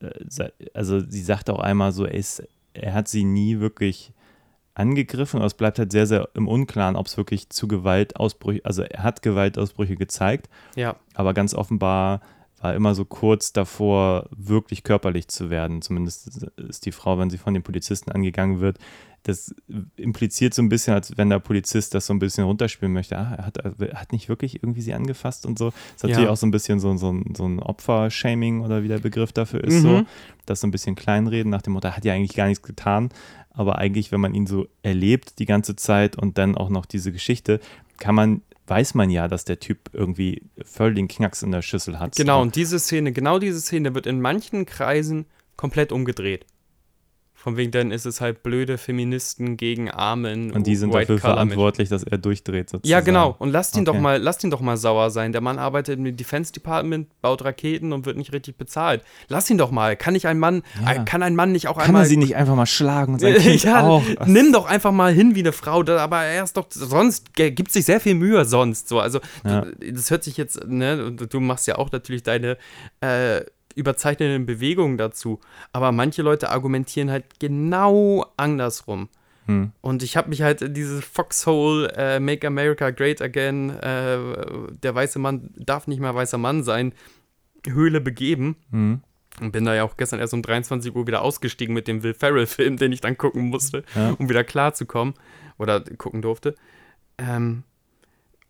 äh, 0.00 0.50
also 0.74 1.00
sie 1.00 1.22
sagt 1.22 1.48
auch 1.48 1.60
einmal 1.60 1.92
so, 1.92 2.04
er, 2.04 2.14
ist, 2.14 2.42
er 2.74 2.92
hat 2.92 3.08
sie 3.08 3.24
nie 3.24 3.60
wirklich 3.60 4.12
angegriffen, 4.74 5.38
aber 5.38 5.46
es 5.46 5.54
bleibt 5.54 5.78
halt 5.78 5.92
sehr, 5.92 6.06
sehr 6.06 6.28
im 6.34 6.48
Unklaren, 6.48 6.96
ob 6.96 7.06
es 7.06 7.16
wirklich 7.16 7.48
zu 7.50 7.68
Gewaltausbrüchen, 7.68 8.64
also 8.64 8.82
er 8.82 9.02
hat 9.02 9.22
Gewaltausbrüche 9.22 9.96
gezeigt, 9.96 10.48
ja, 10.74 10.96
aber 11.14 11.34
ganz 11.34 11.54
offenbar 11.54 12.20
war 12.60 12.74
immer 12.74 12.94
so 12.94 13.04
kurz 13.04 13.52
davor, 13.52 14.28
wirklich 14.34 14.84
körperlich 14.84 15.28
zu 15.28 15.50
werden. 15.50 15.82
Zumindest 15.82 16.48
ist 16.56 16.86
die 16.86 16.92
Frau, 16.92 17.18
wenn 17.18 17.28
sie 17.28 17.36
von 17.36 17.52
den 17.52 17.62
Polizisten 17.62 18.10
angegangen 18.10 18.60
wird, 18.60 18.78
das 19.24 19.54
impliziert 19.96 20.52
so 20.54 20.62
ein 20.62 20.68
bisschen, 20.68 20.94
als 20.94 21.16
wenn 21.16 21.30
der 21.30 21.38
Polizist 21.40 21.94
das 21.94 22.06
so 22.06 22.12
ein 22.14 22.18
bisschen 22.18 22.44
runterspielen 22.44 22.92
möchte. 22.92 23.18
Ah, 23.18 23.34
er 23.38 23.46
hat, 23.46 23.56
er 23.56 23.98
hat 24.00 24.12
nicht 24.12 24.28
wirklich 24.28 24.62
irgendwie 24.62 24.82
sie 24.82 24.92
angefasst 24.94 25.46
und 25.46 25.58
so. 25.58 25.70
Das 25.70 25.74
ist 25.96 26.02
Ja. 26.02 26.08
natürlich 26.10 26.28
auch 26.30 26.36
so 26.36 26.46
ein 26.46 26.50
bisschen 26.50 26.78
so, 26.78 26.94
so, 26.96 27.10
ein- 27.10 27.32
so 27.36 27.46
ein 27.46 27.58
Opfer-Shaming 27.58 28.60
oder 28.60 28.82
wie 28.82 28.88
der 28.88 28.98
Begriff 28.98 29.32
dafür 29.32 29.64
ist. 29.64 29.74
Mhm. 29.76 29.80
So. 29.82 30.02
Das 30.46 30.60
so 30.60 30.66
ein 30.66 30.70
bisschen 30.70 30.94
kleinreden 30.94 31.50
nach 31.50 31.62
dem 31.62 31.72
Motto, 31.72 31.88
er 31.88 31.96
hat 31.96 32.04
ja 32.04 32.12
eigentlich 32.12 32.34
gar 32.36 32.46
nichts 32.48 32.62
getan. 32.62 33.08
Aber 33.50 33.78
eigentlich, 33.78 34.12
wenn 34.12 34.20
man 34.20 34.34
ihn 34.34 34.46
so 34.46 34.66
erlebt 34.82 35.38
die 35.38 35.46
ganze 35.46 35.74
Zeit 35.76 36.16
und 36.18 36.36
dann 36.38 36.56
auch 36.56 36.68
noch 36.70 36.84
diese 36.86 37.10
Geschichte, 37.12 37.60
kann 37.98 38.14
man, 38.14 38.42
weiß 38.66 38.94
man 38.94 39.08
ja, 39.10 39.28
dass 39.28 39.44
der 39.46 39.58
Typ 39.60 39.78
irgendwie 39.92 40.42
voll 40.64 40.92
den 40.94 41.08
Knacks 41.08 41.42
in 41.42 41.50
der 41.52 41.62
Schüssel 41.62 41.98
hat. 41.98 42.16
genau. 42.16 42.42
Und 42.42 42.56
diese 42.56 42.78
Szene, 42.78 43.12
genau 43.12 43.38
diese 43.38 43.60
Szene 43.60 43.94
wird 43.94 44.06
in 44.06 44.20
manchen 44.20 44.66
Kreisen 44.66 45.26
komplett 45.56 45.92
umgedreht. 45.92 46.44
Von 47.44 47.58
wegen, 47.58 47.72
dann 47.72 47.90
ist 47.90 48.06
es 48.06 48.22
halt 48.22 48.42
blöde 48.42 48.78
Feministen 48.78 49.58
gegen 49.58 49.90
armen 49.90 50.50
Und 50.50 50.66
die 50.66 50.76
sind 50.76 50.88
White 50.94 51.00
dafür 51.00 51.14
Menschen. 51.16 51.30
verantwortlich, 51.30 51.88
dass 51.90 52.02
er 52.02 52.16
durchdreht 52.16 52.70
sozusagen. 52.70 52.88
Ja, 52.90 53.00
genau. 53.00 53.36
Und 53.38 53.50
lasst 53.50 53.76
ihn 53.76 53.82
Okay. 53.86 53.92
doch 53.92 54.00
mal, 54.00 54.16
lasst 54.18 54.42
ihn 54.44 54.50
doch 54.50 54.62
mal 54.62 54.78
sauer 54.78 55.10
sein. 55.10 55.32
Der 55.32 55.42
Mann 55.42 55.58
arbeitet 55.58 55.98
im 55.98 56.16
Defense 56.16 56.54
Department, 56.54 57.08
baut 57.20 57.44
Raketen 57.44 57.92
und 57.92 58.06
wird 58.06 58.16
nicht 58.16 58.32
richtig 58.32 58.56
bezahlt. 58.56 59.02
Lass 59.28 59.50
ihn 59.50 59.58
doch 59.58 59.70
mal. 59.70 59.94
Kann 59.94 60.14
nicht 60.14 60.26
ein 60.26 60.38
Mann, 60.38 60.62
Ja. 60.82 60.92
äh, 61.02 61.04
kann 61.04 61.22
ein 61.22 61.36
Mann 61.36 61.52
nicht 61.52 61.68
auch 61.68 61.76
Kann 61.76 61.88
einmal 61.88 62.04
er 62.04 62.08
sie 62.08 62.16
nicht 62.16 62.34
einfach 62.34 62.54
mal 62.56 62.64
schlagen 62.64 63.12
und 63.12 63.18
sein 63.20 63.34
Kind 63.38 63.62
ja, 63.62 63.82
auch? 63.82 64.02
nimm 64.24 64.50
doch 64.54 64.64
einfach 64.64 64.92
mal 64.92 65.12
hin 65.12 65.34
wie 65.34 65.40
eine 65.40 65.52
Frau, 65.52 65.82
aber 65.82 66.22
er 66.22 66.44
ist 66.44 66.56
doch 66.56 66.64
sonst 66.70 67.34
gibt 67.34 67.70
sich 67.72 67.84
sehr 67.84 68.00
viel 68.00 68.14
Mühe 68.14 68.42
sonst 68.46 68.88
so. 68.88 69.00
Also 69.00 69.20
Ja. 69.44 69.66
das 69.92 70.10
hört 70.10 70.24
sich 70.24 70.38
jetzt, 70.38 70.66
ne, 70.66 71.12
du 71.12 71.40
machst 71.40 71.66
ja 71.66 71.76
auch 71.76 71.92
natürlich 71.92 72.22
deine 72.22 72.56
äh, 73.02 73.42
überzeichnenden 73.74 74.46
Bewegungen 74.46 74.96
dazu, 74.98 75.40
aber 75.72 75.92
manche 75.92 76.22
Leute 76.22 76.50
argumentieren 76.50 77.10
halt 77.10 77.40
genau 77.40 78.26
andersrum. 78.36 79.08
Hm. 79.46 79.72
Und 79.82 80.02
ich 80.02 80.16
habe 80.16 80.30
mich 80.30 80.40
halt 80.42 80.62
in 80.62 80.72
dieses 80.74 81.04
Foxhole 81.04 81.92
äh, 81.96 82.18
Make 82.20 82.46
America 82.46 82.90
Great 82.90 83.20
Again, 83.20 83.70
äh, 83.70 84.18
der 84.82 84.94
weiße 84.94 85.18
Mann 85.18 85.50
darf 85.56 85.86
nicht 85.86 86.00
mehr 86.00 86.14
weißer 86.14 86.38
Mann 86.38 86.62
sein, 86.62 86.92
Höhle 87.66 88.00
begeben. 88.00 88.56
Hm. 88.70 89.00
Und 89.40 89.50
bin 89.50 89.64
da 89.64 89.74
ja 89.74 89.82
auch 89.82 89.96
gestern 89.96 90.20
erst 90.20 90.32
um 90.32 90.42
23 90.42 90.94
Uhr 90.94 91.06
wieder 91.08 91.20
ausgestiegen 91.22 91.74
mit 91.74 91.88
dem 91.88 92.02
Will 92.04 92.14
Ferrell-Film, 92.14 92.76
den 92.76 92.92
ich 92.92 93.00
dann 93.00 93.18
gucken 93.18 93.48
musste, 93.48 93.82
Ja. 93.94 94.12
um 94.12 94.28
wieder 94.28 94.44
klarzukommen. 94.44 95.14
Oder 95.58 95.80
gucken 95.80 96.22
durfte. 96.22 96.54
Ähm, 97.18 97.64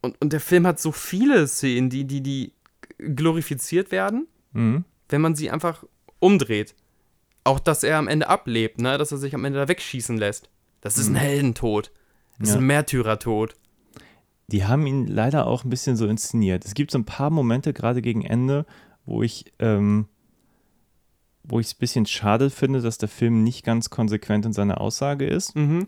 und, 0.02 0.20
und 0.20 0.32
der 0.32 0.40
Film 0.40 0.66
hat 0.66 0.78
so 0.80 0.92
viele 0.92 1.46
Szenen, 1.48 1.88
die, 1.90 2.04
die, 2.04 2.20
die 2.22 2.52
glorifiziert 2.98 3.90
werden, 3.90 4.26
Hm. 4.52 4.84
Wenn 5.08 5.20
man 5.20 5.34
sie 5.34 5.50
einfach 5.50 5.84
umdreht. 6.18 6.74
Auch, 7.44 7.60
dass 7.60 7.82
er 7.82 7.98
am 7.98 8.08
Ende 8.08 8.28
ablebt, 8.28 8.80
ne? 8.80 8.96
dass 8.98 9.12
er 9.12 9.18
sich 9.18 9.34
am 9.34 9.44
Ende 9.44 9.58
da 9.58 9.68
wegschießen 9.68 10.16
lässt. 10.16 10.48
Das 10.80 10.96
ist 10.98 11.08
ein 11.08 11.14
Heldentod. 11.16 11.90
Das 12.38 12.48
ist 12.48 12.54
Ja. 12.54 12.60
ein 12.60 12.66
Märtyrertod. 12.66 13.54
Die 14.48 14.64
haben 14.64 14.86
ihn 14.86 15.06
leider 15.06 15.46
auch 15.46 15.64
ein 15.64 15.70
bisschen 15.70 15.96
so 15.96 16.06
inszeniert. 16.06 16.64
Es 16.64 16.74
gibt 16.74 16.90
so 16.90 16.98
ein 16.98 17.04
paar 17.06 17.30
Momente, 17.30 17.72
gerade 17.72 18.02
gegen 18.02 18.22
Ende, 18.24 18.66
wo 19.06 19.22
ich, 19.22 19.52
ähm, 19.58 20.06
wo 21.42 21.60
ich 21.60 21.66
es 21.68 21.74
ein 21.74 21.78
bisschen 21.78 22.06
schade 22.06 22.50
finde, 22.50 22.80
dass 22.80 22.98
der 22.98 23.08
Film 23.08 23.42
nicht 23.44 23.64
ganz 23.64 23.90
konsequent 23.90 24.46
in 24.46 24.52
seiner 24.52 24.80
Aussage 24.80 25.26
ist. 25.26 25.54
Mhm. 25.56 25.86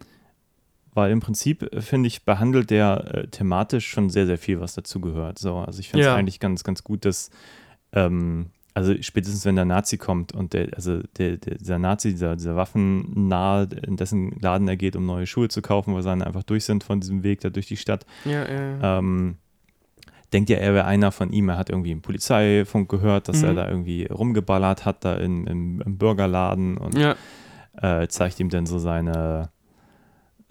Weil 0.93 1.11
im 1.11 1.21
Prinzip, 1.21 1.63
äh, 1.75 1.81
finde 1.83 2.07
ich, 2.09 2.25
behandelt 2.25 2.71
der 2.71 3.15
äh, 3.15 3.29
thematisch 3.29 3.87
schon 3.89 4.09
sehr, 4.11 4.27
sehr 4.27 4.39
viel, 4.39 4.61
was 4.61 4.75
dazu 4.75 5.01
gehört. 5.01 5.39
So, 5.39 5.57
also 5.57 5.81
ich 5.81 5.89
finde 5.91 6.03
es 6.05 6.07
Ja. 6.07 6.15
eigentlich 6.17 6.41
ganz, 6.41 6.65
ganz 6.65 6.83
gut, 6.85 7.05
dass 7.05 7.31
ähm, 7.93 8.51
also 8.77 8.95
spätestens 9.01 9.47
wenn 9.47 9.57
der 9.57 9.65
Nazi 9.65 9.97
kommt 9.97 10.33
und 10.33 10.53
der, 10.53 10.69
also 10.77 11.01
der, 11.17 11.39
der, 11.39 11.55
dieser 11.57 11.79
Nazi, 11.79 12.11
dieser, 12.11 12.37
dieser 12.37 12.57
Waffennah, 12.57 13.63
in 13.87 13.97
dessen 13.97 14.33
Laden 14.39 14.69
er 14.69 14.77
geht, 14.77 14.97
um 14.97 15.07
neue 15.07 15.27
Schuhe 15.27 15.49
zu 15.49 15.63
kaufen, 15.63 15.95
weil 15.95 16.03
dann 16.03 16.21
einfach 16.21 16.43
durch 16.43 16.65
sind 16.67 16.85
von 16.85 17.01
diesem 17.01 17.23
Weg 17.23 17.41
da 17.41 17.49
durch 17.49 17.67
die 17.67 17.79
Stadt, 17.79 18.05
Ja, 18.27 18.47
ja, 18.47 18.99
ähm, 18.99 19.37
denkt 20.35 20.51
ja, 20.51 20.59
er 20.59 20.75
wäre 20.75 20.85
einer 20.85 21.11
von 21.11 21.33
ihm. 21.33 21.49
Er 21.49 21.57
hat 21.57 21.71
irgendwie 21.71 21.93
im 21.93 22.03
Polizeifunk 22.03 22.91
gehört, 22.91 23.29
dass 23.29 23.43
er 23.43 23.53
Mhm. 23.53 23.57
da 23.57 23.69
irgendwie 23.69 24.05
rumgeballert 24.09 24.85
hat, 24.85 25.07
da 25.07 25.15
in, 25.15 25.47
im, 25.47 25.81
im 25.81 25.97
Burgerladen 25.97 26.77
und 26.77 26.99
ja. 26.99 27.15
äh, 27.81 28.07
zeigt 28.09 28.39
ihm 28.41 28.51
dann 28.51 28.67
so 28.67 28.79
seine, 28.79 29.49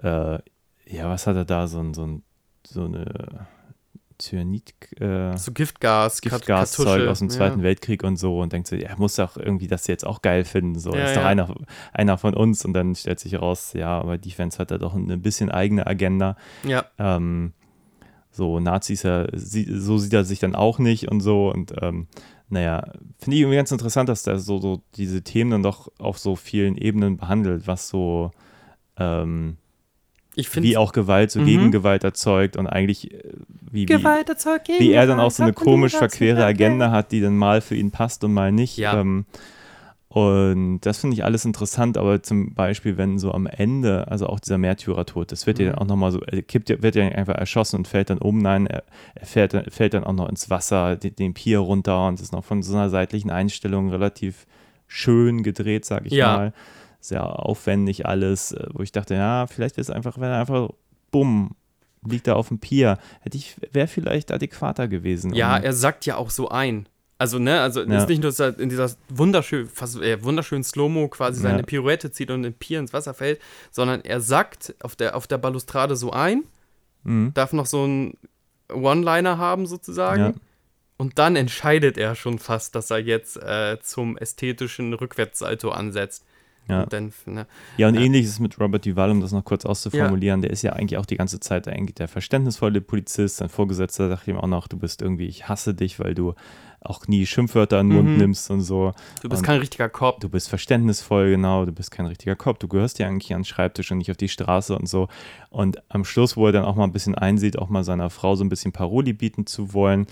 äh, 0.02 0.40
ja, 0.88 1.10
was 1.10 1.28
hat 1.28 1.36
er 1.36 1.46
da, 1.46 1.68
so, 1.68 1.94
so, 1.94 2.08
ein, 2.08 2.24
so 2.66 2.86
eine 2.86 3.46
Cyanid, 4.20 4.74
äh, 5.00 5.38
So 5.38 5.52
Giftgas, 5.52 6.22
Giftgaszeug 6.22 7.08
aus 7.08 7.20
dem 7.20 7.30
Zweiten 7.30 7.60
ja. 7.60 7.64
Weltkrieg 7.64 8.04
und 8.04 8.18
so 8.18 8.40
und 8.40 8.54
denkt 8.54 8.68
so, 8.68 8.76
er 8.76 8.98
muss 8.98 9.16
doch 9.16 9.38
irgendwie 9.38 9.68
das 9.68 9.88
jetzt 9.88 10.06
auch 10.06 10.22
geil 10.22 10.44
finden, 10.46 10.80
so, 10.80 10.96
Ja, 10.96 11.06
ist 11.06 11.16
doch 11.16 11.22
ja. 11.22 11.28
einer, 11.28 11.56
einer 11.94 12.18
von 12.18 12.34
uns. 12.34 12.66
Und 12.66 12.74
dann 12.74 12.96
stellt 12.96 13.20
sich 13.20 13.34
heraus, 13.34 13.74
ja, 13.74 14.00
aber 14.00 14.18
Defense 14.18 14.58
hat 14.58 14.72
da 14.72 14.78
doch 14.78 14.94
ein 14.94 15.22
bisschen 15.22 15.52
eigene 15.52 15.86
Agenda, 15.88 16.38
Ja, 16.64 16.86
ähm, 16.98 17.54
so 18.32 18.60
Nazis, 18.60 19.04
ja, 19.04 19.28
sie, 19.34 19.66
so 19.72 19.98
sieht 19.98 20.14
er 20.14 20.26
sich 20.26 20.40
dann 20.40 20.56
auch 20.56 20.78
nicht 20.78 21.10
und 21.10 21.22
so. 21.22 21.50
Und 21.50 21.74
ähm, 21.82 22.08
naja, 22.50 22.92
finde 23.18 23.36
ich 23.38 23.42
irgendwie 23.42 23.56
ganz 23.56 23.72
interessant, 23.72 24.10
dass 24.10 24.24
der 24.24 24.40
so, 24.40 24.60
so 24.60 24.82
diese 24.96 25.24
Themen 25.24 25.52
dann 25.52 25.64
doch 25.64 25.90
auf 26.00 26.20
so 26.20 26.36
vielen 26.36 26.78
Ebenen 26.78 27.18
behandelt, 27.18 27.66
was 27.66 27.88
so 27.88 28.32
ähm, 28.98 29.58
wie 30.38 30.78
auch 30.78 30.92
Gewalt 30.92 31.32
so 31.32 31.40
Mhm. 31.40 31.46
Gegengewalt 31.46 32.04
erzeugt 32.04 32.58
und 32.58 32.68
eigentlich 32.68 33.14
äh, 33.14 33.20
wie, 33.72 33.82
wie, 33.82 33.86
Gewalt 33.86 34.30
erzeugt 34.30 34.70
wie 34.80 34.92
er 34.92 35.06
dann 35.08 35.20
auch 35.20 35.32
so 35.32 35.44
eine 35.44 35.54
komisch 35.54 35.96
verquere 35.96 36.44
Agenda 36.46 36.92
hat, 36.92 37.12
die 37.12 37.22
dann 37.22 37.38
mal 37.38 37.62
für 37.62 37.76
ihn 37.76 37.92
passt 37.92 38.24
und 38.24 38.34
mal 38.34 38.52
nicht. 38.52 38.78
Ja. 38.78 39.00
Ähm, 39.00 39.26
und 40.08 40.80
das 40.82 41.00
finde 41.00 41.16
ich 41.16 41.26
alles 41.26 41.44
interessant, 41.44 41.98
aber 41.98 42.24
zum 42.24 42.54
Beispiel, 42.54 42.98
wenn 42.98 43.20
so 43.20 43.34
am 43.34 43.48
Ende, 43.48 44.08
also 44.08 44.28
auch 44.28 44.40
dieser 44.40 44.58
Märtyrertod, 44.58 45.30
das 45.32 45.46
wird 45.46 45.60
ja 45.60 45.66
Mhm. 45.66 45.70
dann 45.72 45.80
auch 45.80 45.88
nochmal 45.88 46.12
so, 46.14 46.22
er 46.22 46.42
kippt, 46.42 46.70
ja- 46.70 46.82
wird 46.82 46.96
ja 46.96 47.06
einfach 47.06 47.36
erschossen 47.36 47.78
und 47.78 47.88
fällt 47.90 48.10
dann 48.10 48.20
um. 48.20 48.38
Nein, 48.38 48.66
er, 48.68 48.84
er 49.16 49.26
fällt, 49.26 49.54
dann- 49.54 49.66
fällt 49.70 49.94
dann 49.94 50.06
auch 50.06 50.14
noch 50.14 50.30
ins 50.30 50.50
Wasser, 50.50 50.96
den, 50.96 51.16
den 51.18 51.34
Pier 51.34 51.60
runter 51.60 52.08
und 52.08 52.22
ist 52.22 52.32
noch 52.32 52.46
von 52.46 52.64
so 52.64 52.74
einer 52.76 52.90
seitlichen 52.90 53.30
Einstellung 53.30 53.90
relativ 53.90 54.46
schön 54.88 55.44
gedreht, 55.44 55.84
sag 55.84 56.06
ich 56.06 56.14
Ja. 56.14 56.38
mal. 56.38 56.54
Sehr 57.08 57.24
aufwendig 57.46 58.06
alles, 58.06 58.52
äh, 58.52 58.68
wo 58.74 58.82
ich 58.84 58.92
dachte, 58.92 59.14
ja, 59.16 59.48
vielleicht 59.48 59.78
ist 59.78 59.92
einfach, 59.92 60.18
wenn 60.18 60.30
er 60.30 60.40
einfach, 60.40 60.70
bumm, 61.12 61.56
liegt 62.08 62.28
er 62.28 62.36
auf 62.36 62.48
dem 62.50 62.60
Pier, 62.60 62.98
hätte 63.22 63.38
ich, 63.38 63.56
wäre 63.72 63.88
vielleicht 63.88 64.32
adäquater 64.32 64.88
gewesen. 64.88 65.34
Ja, 65.34 65.58
er 65.58 65.74
sagt 65.74 66.06
ja 66.06 66.18
auch 66.18 66.30
so 66.30 66.50
ein. 66.50 66.88
Also, 67.18 67.40
ne, 67.40 67.62
also 67.62 67.82
Ja. 67.82 67.98
ist 68.00 68.10
nicht 68.10 68.22
nur, 68.22 68.30
dass 68.32 68.40
er 68.40 68.60
in 68.60 68.70
dieser 68.70 68.92
wunderschön, 69.10 69.68
fast 69.70 70.02
äh, 70.02 70.22
wunderschönen 70.22 70.64
Slow-Mo 70.64 71.08
quasi 71.08 71.40
seine 71.42 71.60
Ja. 71.60 71.64
Pirouette 71.66 72.12
zieht 72.12 72.30
und 72.30 72.44
im 72.44 72.54
Pier 72.54 72.80
ins 72.80 72.92
Wasser 72.92 73.14
fällt, 73.14 73.40
sondern 73.72 74.02
er 74.02 74.20
sagt 74.20 74.76
auf 74.82 74.96
der, 74.96 75.16
auf 75.16 75.26
der 75.26 75.38
Balustrade 75.38 75.96
so 75.96 76.12
ein, 76.12 76.44
Mhm. 77.04 77.32
darf 77.34 77.54
noch 77.54 77.68
so 77.68 77.84
einen 77.84 78.18
One-Liner 78.74 79.38
haben 79.38 79.66
sozusagen. 79.66 80.22
Ja. 80.22 80.34
Und 80.98 81.20
dann 81.20 81.36
entscheidet 81.36 81.98
er 81.98 82.16
schon 82.16 82.40
fast, 82.40 82.74
dass 82.76 82.90
er 82.92 83.00
jetzt 83.00 83.38
äh, 83.38 83.78
zum 83.82 84.18
ästhetischen 84.18 84.94
Rückwärtssalto 84.94 85.70
ansetzt. 85.70 86.26
Ja. 86.68 86.84
Und 86.84 86.94
dann, 86.94 87.14
ne, 87.28 87.46
Ja, 87.78 87.88
und 87.88 87.96
Ja. 87.96 88.02
ähnlich 88.02 88.24
ist 88.26 88.32
es 88.32 88.40
mit 88.40 88.60
Robert 88.60 88.86
Duval, 88.86 89.12
um 89.12 89.22
das 89.22 89.32
noch 89.32 89.44
kurz 89.46 89.66
auszuformulieren. 89.66 90.42
Der 90.42 90.50
ist 90.52 90.62
ja 90.64 90.74
eigentlich 90.74 90.98
auch 90.98 91.06
die 91.06 91.18
ganze 91.18 91.40
Zeit 91.40 91.68
eigentlich 91.68 91.96
der 91.96 92.08
verständnisvolle 92.08 92.82
Polizist. 92.82 93.38
Sein 93.38 93.50
Vorgesetzter 93.50 94.10
sagt 94.10 94.28
ihm 94.28 94.38
auch 94.38 94.48
noch, 94.48 94.68
du 94.68 94.78
bist 94.78 95.02
irgendwie, 95.02 95.28
ich 95.28 95.48
hasse 95.48 95.74
dich, 95.76 96.00
weil 96.00 96.16
du 96.16 96.34
auch 96.82 97.08
nie 97.08 97.26
Schimpfwörter 97.26 97.80
in 97.80 97.90
den 97.90 97.96
Mund 97.98 98.12
Mhm. 98.12 98.18
nimmst 98.18 98.52
und 98.52 98.62
so. 98.62 98.92
du 99.24 99.30
bist 99.30 99.42
Und 99.42 99.46
kein 99.46 99.60
richtiger 99.60 99.90
Cop. 99.90 100.20
Du 100.20 100.30
bist 100.30 100.50
verständnisvoll, 100.50 101.32
genau, 101.32 101.66
du 101.66 101.72
bist 101.72 101.90
kein 101.90 102.06
richtiger 102.06 102.36
Kopf, 102.36 102.60
du 102.60 102.68
gehörst 102.68 103.00
ja 103.00 103.08
eigentlich 103.08 103.34
an 103.34 103.40
den 103.42 103.46
Schreibtisch 103.46 103.92
und 103.92 103.98
nicht 103.98 104.12
auf 104.12 104.18
die 104.18 104.30
Straße 104.30 104.78
und 104.78 104.88
so. 104.88 105.08
Und 105.50 105.82
am 105.90 106.06
Schluss, 106.06 106.38
wo 106.38 106.46
er 106.46 106.52
dann 106.52 106.64
auch 106.66 106.76
mal 106.76 106.84
ein 106.84 106.92
bisschen 106.92 107.16
einsieht, 107.16 107.58
auch 107.58 107.70
mal 107.70 107.84
seiner 107.84 108.12
Frau 108.12 108.36
so 108.36 108.44
ein 108.44 108.50
bisschen 108.50 108.72
Paroli 108.72 109.14
bieten 109.14 109.48
zu 109.48 109.74
wollen, 109.74 110.06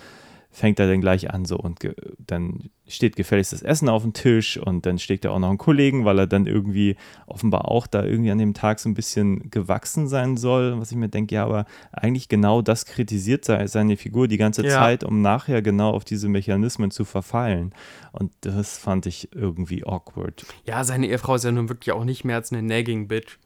fängt 0.55 0.79
er 0.79 0.87
dann 0.87 1.01
gleich 1.01 1.33
an 1.33 1.45
so 1.45 1.57
und 1.57 1.79
dann 2.19 2.69
steht 2.87 3.15
gefälligst 3.15 3.53
das 3.53 3.63
Essen 3.63 3.89
auf 3.89 4.03
dem 4.03 4.13
Tisch 4.13 4.57
und 4.57 4.85
dann 4.85 4.99
schlägt 4.99 5.25
er 5.25 5.31
auch 5.31 5.39
noch 5.39 5.49
einen 5.49 5.57
Kollegen, 5.57 6.05
weil 6.05 6.19
er 6.19 6.27
dann 6.27 6.45
irgendwie 6.45 6.95
offenbar 7.25 7.69
auch 7.69 7.87
da 7.87 8.03
irgendwie 8.05 8.29
an 8.29 8.37
dem 8.37 8.53
Tag 8.53 8.79
so 8.79 8.87
ein 8.87 8.93
bisschen 8.93 9.49
gewachsen 9.49 10.07
sein 10.07 10.37
soll, 10.37 10.79
was 10.79 10.91
ich 10.91 10.97
mir 10.97 11.09
denke, 11.09 11.33
ja, 11.33 11.43
aber 11.45 11.65
eigentlich 11.91 12.29
genau 12.29 12.61
das 12.61 12.85
kritisiert 12.85 13.45
sei- 13.45 13.65
seine 13.67 13.97
Figur 13.97 14.27
die 14.27 14.37
ganze 14.37 14.63
Ja. 14.63 14.69
Zeit, 14.79 15.03
um 15.03 15.21
nachher 15.21 15.61
genau 15.63 15.89
auf 15.89 16.05
diese 16.05 16.29
Mechanismen 16.29 16.91
zu 16.91 17.03
verfallen. 17.03 17.73
Und 18.11 18.31
das 18.41 18.77
fand 18.77 19.07
ich 19.07 19.29
irgendwie 19.33 19.83
awkward. 19.85 20.45
Ja, 20.65 20.83
seine 20.83 21.07
Ehefrau 21.07 21.35
ist 21.35 21.45
ja 21.45 21.51
nun 21.51 21.69
wirklich 21.69 21.93
auch 21.93 22.05
nicht 22.05 22.25
mehr 22.25 22.35
als 22.35 22.51
eine 22.51 22.61
Nagging 22.61 23.07
Bitch. 23.07 23.39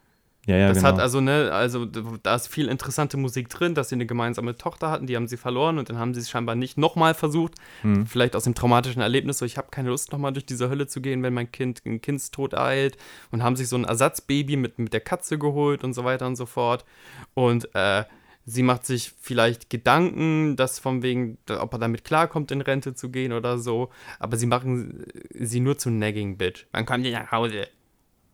Ja, 0.47 0.55
ja, 0.55 0.69
das 0.69 0.77
genau. 0.77 0.89
hat 0.89 0.99
also, 0.99 1.19
ne, 1.19 1.51
also 1.51 1.85
da 1.85 2.35
ist 2.35 2.47
viel 2.47 2.69
interessante 2.69 3.17
Musik 3.17 3.49
drin, 3.49 3.75
dass 3.75 3.89
sie 3.89 3.95
eine 3.95 4.05
gemeinsame 4.05 4.55
Tochter 4.55 4.89
hatten, 4.89 5.05
die 5.05 5.17
haben 5.17 5.27
sie 5.27 5.35
verloren 5.35 5.77
und 5.77 5.89
dann 5.89 5.99
haben 5.99 6.13
sie 6.13 6.21
es 6.21 6.29
scheinbar 6.29 6.55
nicht 6.55 6.77
nochmal 6.77 7.13
versucht. 7.13 7.55
Hm. 7.81 8.05
Vielleicht 8.07 8.33
aus 8.33 8.45
dem 8.45 8.55
traumatischen 8.55 9.01
Erlebnis, 9.01 9.39
so 9.39 9.45
ich 9.45 9.57
habe 9.57 9.67
keine 9.71 9.89
Lust 9.89 10.13
nochmal 10.13 10.31
durch 10.31 10.45
diese 10.45 10.69
Hölle 10.69 10.87
zu 10.87 11.01
gehen, 11.01 11.21
wenn 11.21 11.33
mein 11.33 11.51
Kind 11.51 11.81
einen 11.85 11.99
Kindstod 11.99 12.53
eilt 12.53 12.95
und 13.31 13.43
haben 13.43 13.57
sich 13.57 13.67
so 13.67 13.75
ein 13.75 13.83
Ersatzbaby 13.83 14.55
mit, 14.55 14.79
mit 14.79 14.93
der 14.93 15.01
Katze 15.01 15.37
geholt 15.37 15.83
und 15.83 15.93
so 15.93 16.05
weiter 16.05 16.25
und 16.25 16.37
so 16.37 16.45
fort. 16.45 16.85
Und 17.33 17.67
äh, 17.75 18.05
sie 18.45 18.63
macht 18.63 18.85
sich 18.85 19.11
vielleicht 19.19 19.69
Gedanken, 19.69 20.55
dass 20.55 20.79
von 20.79 21.03
wegen, 21.03 21.37
ob 21.59 21.73
er 21.73 21.79
damit 21.79 22.05
klarkommt, 22.05 22.51
in 22.51 22.61
Rente 22.61 22.95
zu 22.95 23.09
gehen 23.09 23.33
oder 23.33 23.57
so, 23.57 23.89
aber 24.17 24.37
sie 24.37 24.45
machen 24.45 25.03
sie 25.33 25.59
nur 25.59 25.77
zu 25.77 25.89
Nagging 25.89 26.37
Bitch. 26.37 26.65
Wann 26.71 26.85
kommt 26.85 27.05
ihr 27.05 27.19
nach 27.19 27.31
Hause? 27.33 27.67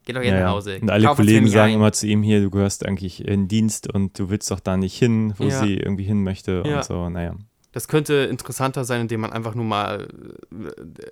Geh 0.05 0.13
doch 0.13 0.21
jetzt 0.21 0.33
ja, 0.33 0.41
nach. 0.43 0.51
Hause. 0.51 0.79
Und 0.81 0.89
alle 0.89 1.05
Kauf 1.07 1.15
Kollegen 1.17 1.47
sagen 1.47 1.73
immer 1.73 1.91
zu 1.93 2.07
ihm 2.07 2.23
hier, 2.23 2.41
du 2.41 2.49
gehörst 2.49 2.85
eigentlich 2.85 3.25
in 3.25 3.47
Dienst 3.47 3.91
und 3.93 4.17
du 4.19 4.29
willst 4.29 4.51
doch 4.51 4.59
da 4.59 4.75
nicht 4.77 4.97
hin, 4.97 5.33
wo 5.37 5.45
Ja. 5.45 5.59
sie 5.63 5.75
irgendwie 5.77 6.03
hin 6.03 6.23
möchte 6.23 6.63
Ja. 6.65 6.77
und 6.77 6.83
so, 6.85 7.09
naja. 7.09 7.35
Das 7.71 7.87
könnte 7.87 8.13
interessanter 8.29 8.83
sein, 8.85 9.01
indem 9.01 9.21
man 9.21 9.31
einfach 9.33 9.55
nur 9.55 9.65
mal. 9.65 10.07
äh, 10.51 11.11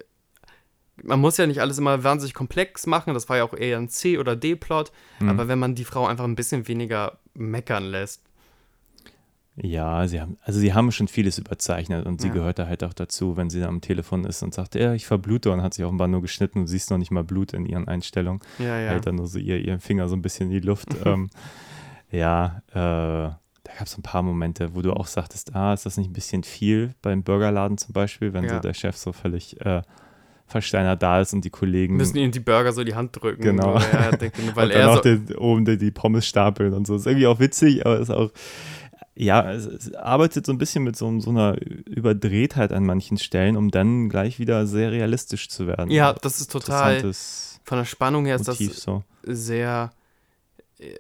Man 1.04 1.20
muss 1.20 1.38
ja 1.38 1.48
nicht 1.48 1.62
alles 1.62 1.80
immer 1.80 2.04
wahnsinnig 2.04 2.36
komplex 2.36 2.86
machen, 2.86 3.16
das 3.16 3.28
war 3.28 3.38
ja 3.38 3.44
auch 3.44 3.56
eher 3.56 3.78
ein 3.80 3.90
C- 3.90 4.20
oder 4.20 4.36
D-Plot, 4.36 4.92
Mhm. 5.20 5.30
aber 5.30 5.48
wenn 5.48 5.58
man 5.58 5.74
die 5.74 5.86
Frau 5.86 6.06
einfach 6.06 6.26
ein 6.26 6.36
bisschen 6.36 6.68
weniger 6.68 7.18
meckern 7.34 7.86
lässt. 7.86 8.22
Ja, 9.58 10.08
sie 10.08 10.22
haben, 10.22 10.38
also 10.44 10.60
sie 10.60 10.74
haben 10.74 10.92
schon 10.94 11.08
vieles 11.10 11.38
überzeichnet 11.38 12.06
und 12.06 12.22
sie 12.22 12.28
Ja. 12.30 12.34
gehört 12.34 12.58
da 12.58 12.68
halt 12.68 12.84
auch 12.86 12.94
dazu, 12.94 13.36
wenn 13.36 13.50
sie 13.50 13.62
am 13.64 13.82
Telefon 13.82 14.24
ist 14.24 14.42
und 14.44 14.54
sagt, 14.54 14.76
ja, 14.76 14.94
ich 14.94 15.06
verblute 15.06 15.52
und 15.52 15.62
hat 15.62 15.74
sich 15.74 15.84
offenbar 15.84 16.08
nur 16.08 16.22
geschnitten 16.22 16.60
und 16.60 16.68
siehst 16.68 16.90
noch 16.90 16.98
nicht 16.98 17.12
mal 17.12 17.24
Blut 17.26 17.54
in 17.54 17.66
ihren 17.66 17.88
Einstellungen. 17.88 18.40
Ja, 18.60 18.80
ja. 18.80 18.92
Hält 18.92 19.08
dann 19.08 19.16
nur 19.16 19.28
so 19.28 19.40
ihr, 19.40 19.58
ihren 19.60 19.82
Finger 19.82 20.08
so 20.08 20.16
ein 20.16 20.22
bisschen 20.22 20.48
in 20.50 20.62
die 20.62 20.66
Luft. 20.66 20.88
ähm, 21.06 21.30
ja, 22.12 22.62
äh, 22.70 22.74
da 23.64 23.74
gab 23.78 23.88
es 23.88 23.98
ein 23.98 24.02
paar 24.04 24.24
Momente, 24.24 24.74
wo 24.74 24.82
du 24.82 24.94
auch 24.94 25.08
sagtest, 25.08 25.54
ah, 25.56 25.74
ist 25.74 25.86
das 25.86 25.98
nicht 25.98 26.10
ein 26.10 26.14
bisschen 26.14 26.44
viel 26.44 26.94
beim 27.02 27.22
Burgerladen 27.24 27.78
zum 27.78 27.94
Beispiel, 27.94 28.34
wenn 28.34 28.46
Ja. 28.46 28.56
so 28.56 28.60
der 28.60 28.74
Chef 28.74 28.96
so 28.98 29.12
völlig 29.12 29.60
äh, 29.66 29.82
versteinert 30.48 31.02
da 31.04 31.22
ist 31.22 31.34
und 31.34 31.46
die 31.46 31.50
Kollegen 31.50 31.96
Müssen 31.96 32.18
ihnen 32.18 32.32
die 32.32 32.40
Burger 32.42 32.74
so 32.74 32.84
die 32.84 32.96
Hand 32.96 33.22
drücken. 33.22 33.42
Genau. 33.42 33.78
So, 33.80 33.88
ja, 33.98 34.12
denke, 34.12 34.42
weil 34.56 34.68
und 34.68 34.74
dann 34.74 34.82
er 34.82 34.90
auch 34.92 34.96
so, 34.98 35.02
den, 35.02 35.36
oben 35.38 35.66
die, 35.66 35.78
die 35.78 35.92
Pommes 35.92 36.26
stapeln 36.26 36.74
und 36.74 36.88
so. 36.88 36.96
Ist 36.96 37.06
irgendwie 37.06 37.28
auch 37.28 37.40
witzig, 37.40 37.86
aber 37.86 38.00
ist 38.00 38.10
auch, 38.10 38.32
ja, 39.16 39.52
es, 39.52 39.66
es 39.66 39.94
arbeitet 39.94 40.46
so 40.46 40.52
ein 40.52 40.58
bisschen 40.58 40.84
mit 40.84 40.96
so, 40.96 41.20
so 41.20 41.32
einer 41.32 41.58
Überdrehtheit 41.62 42.72
an 42.72 42.86
manchen 42.86 43.18
Stellen, 43.18 43.58
um 43.58 43.70
dann 43.70 44.10
gleich 44.10 44.40
wieder 44.40 44.66
sehr 44.68 44.92
realistisch 44.92 45.50
zu 45.50 45.68
werden. 45.68 45.92
ja, 45.92 46.14
das 46.14 46.40
ist 46.40 46.52
total. 46.52 47.02
Von 47.64 47.78
der 47.78 47.86
Spannung 47.86 48.26
her 48.26 48.36
ist 48.36 48.48
das 48.48 48.60
Motiv 48.60 48.78
so. 48.78 49.04
sehr 49.24 49.92
äh, 50.80 50.96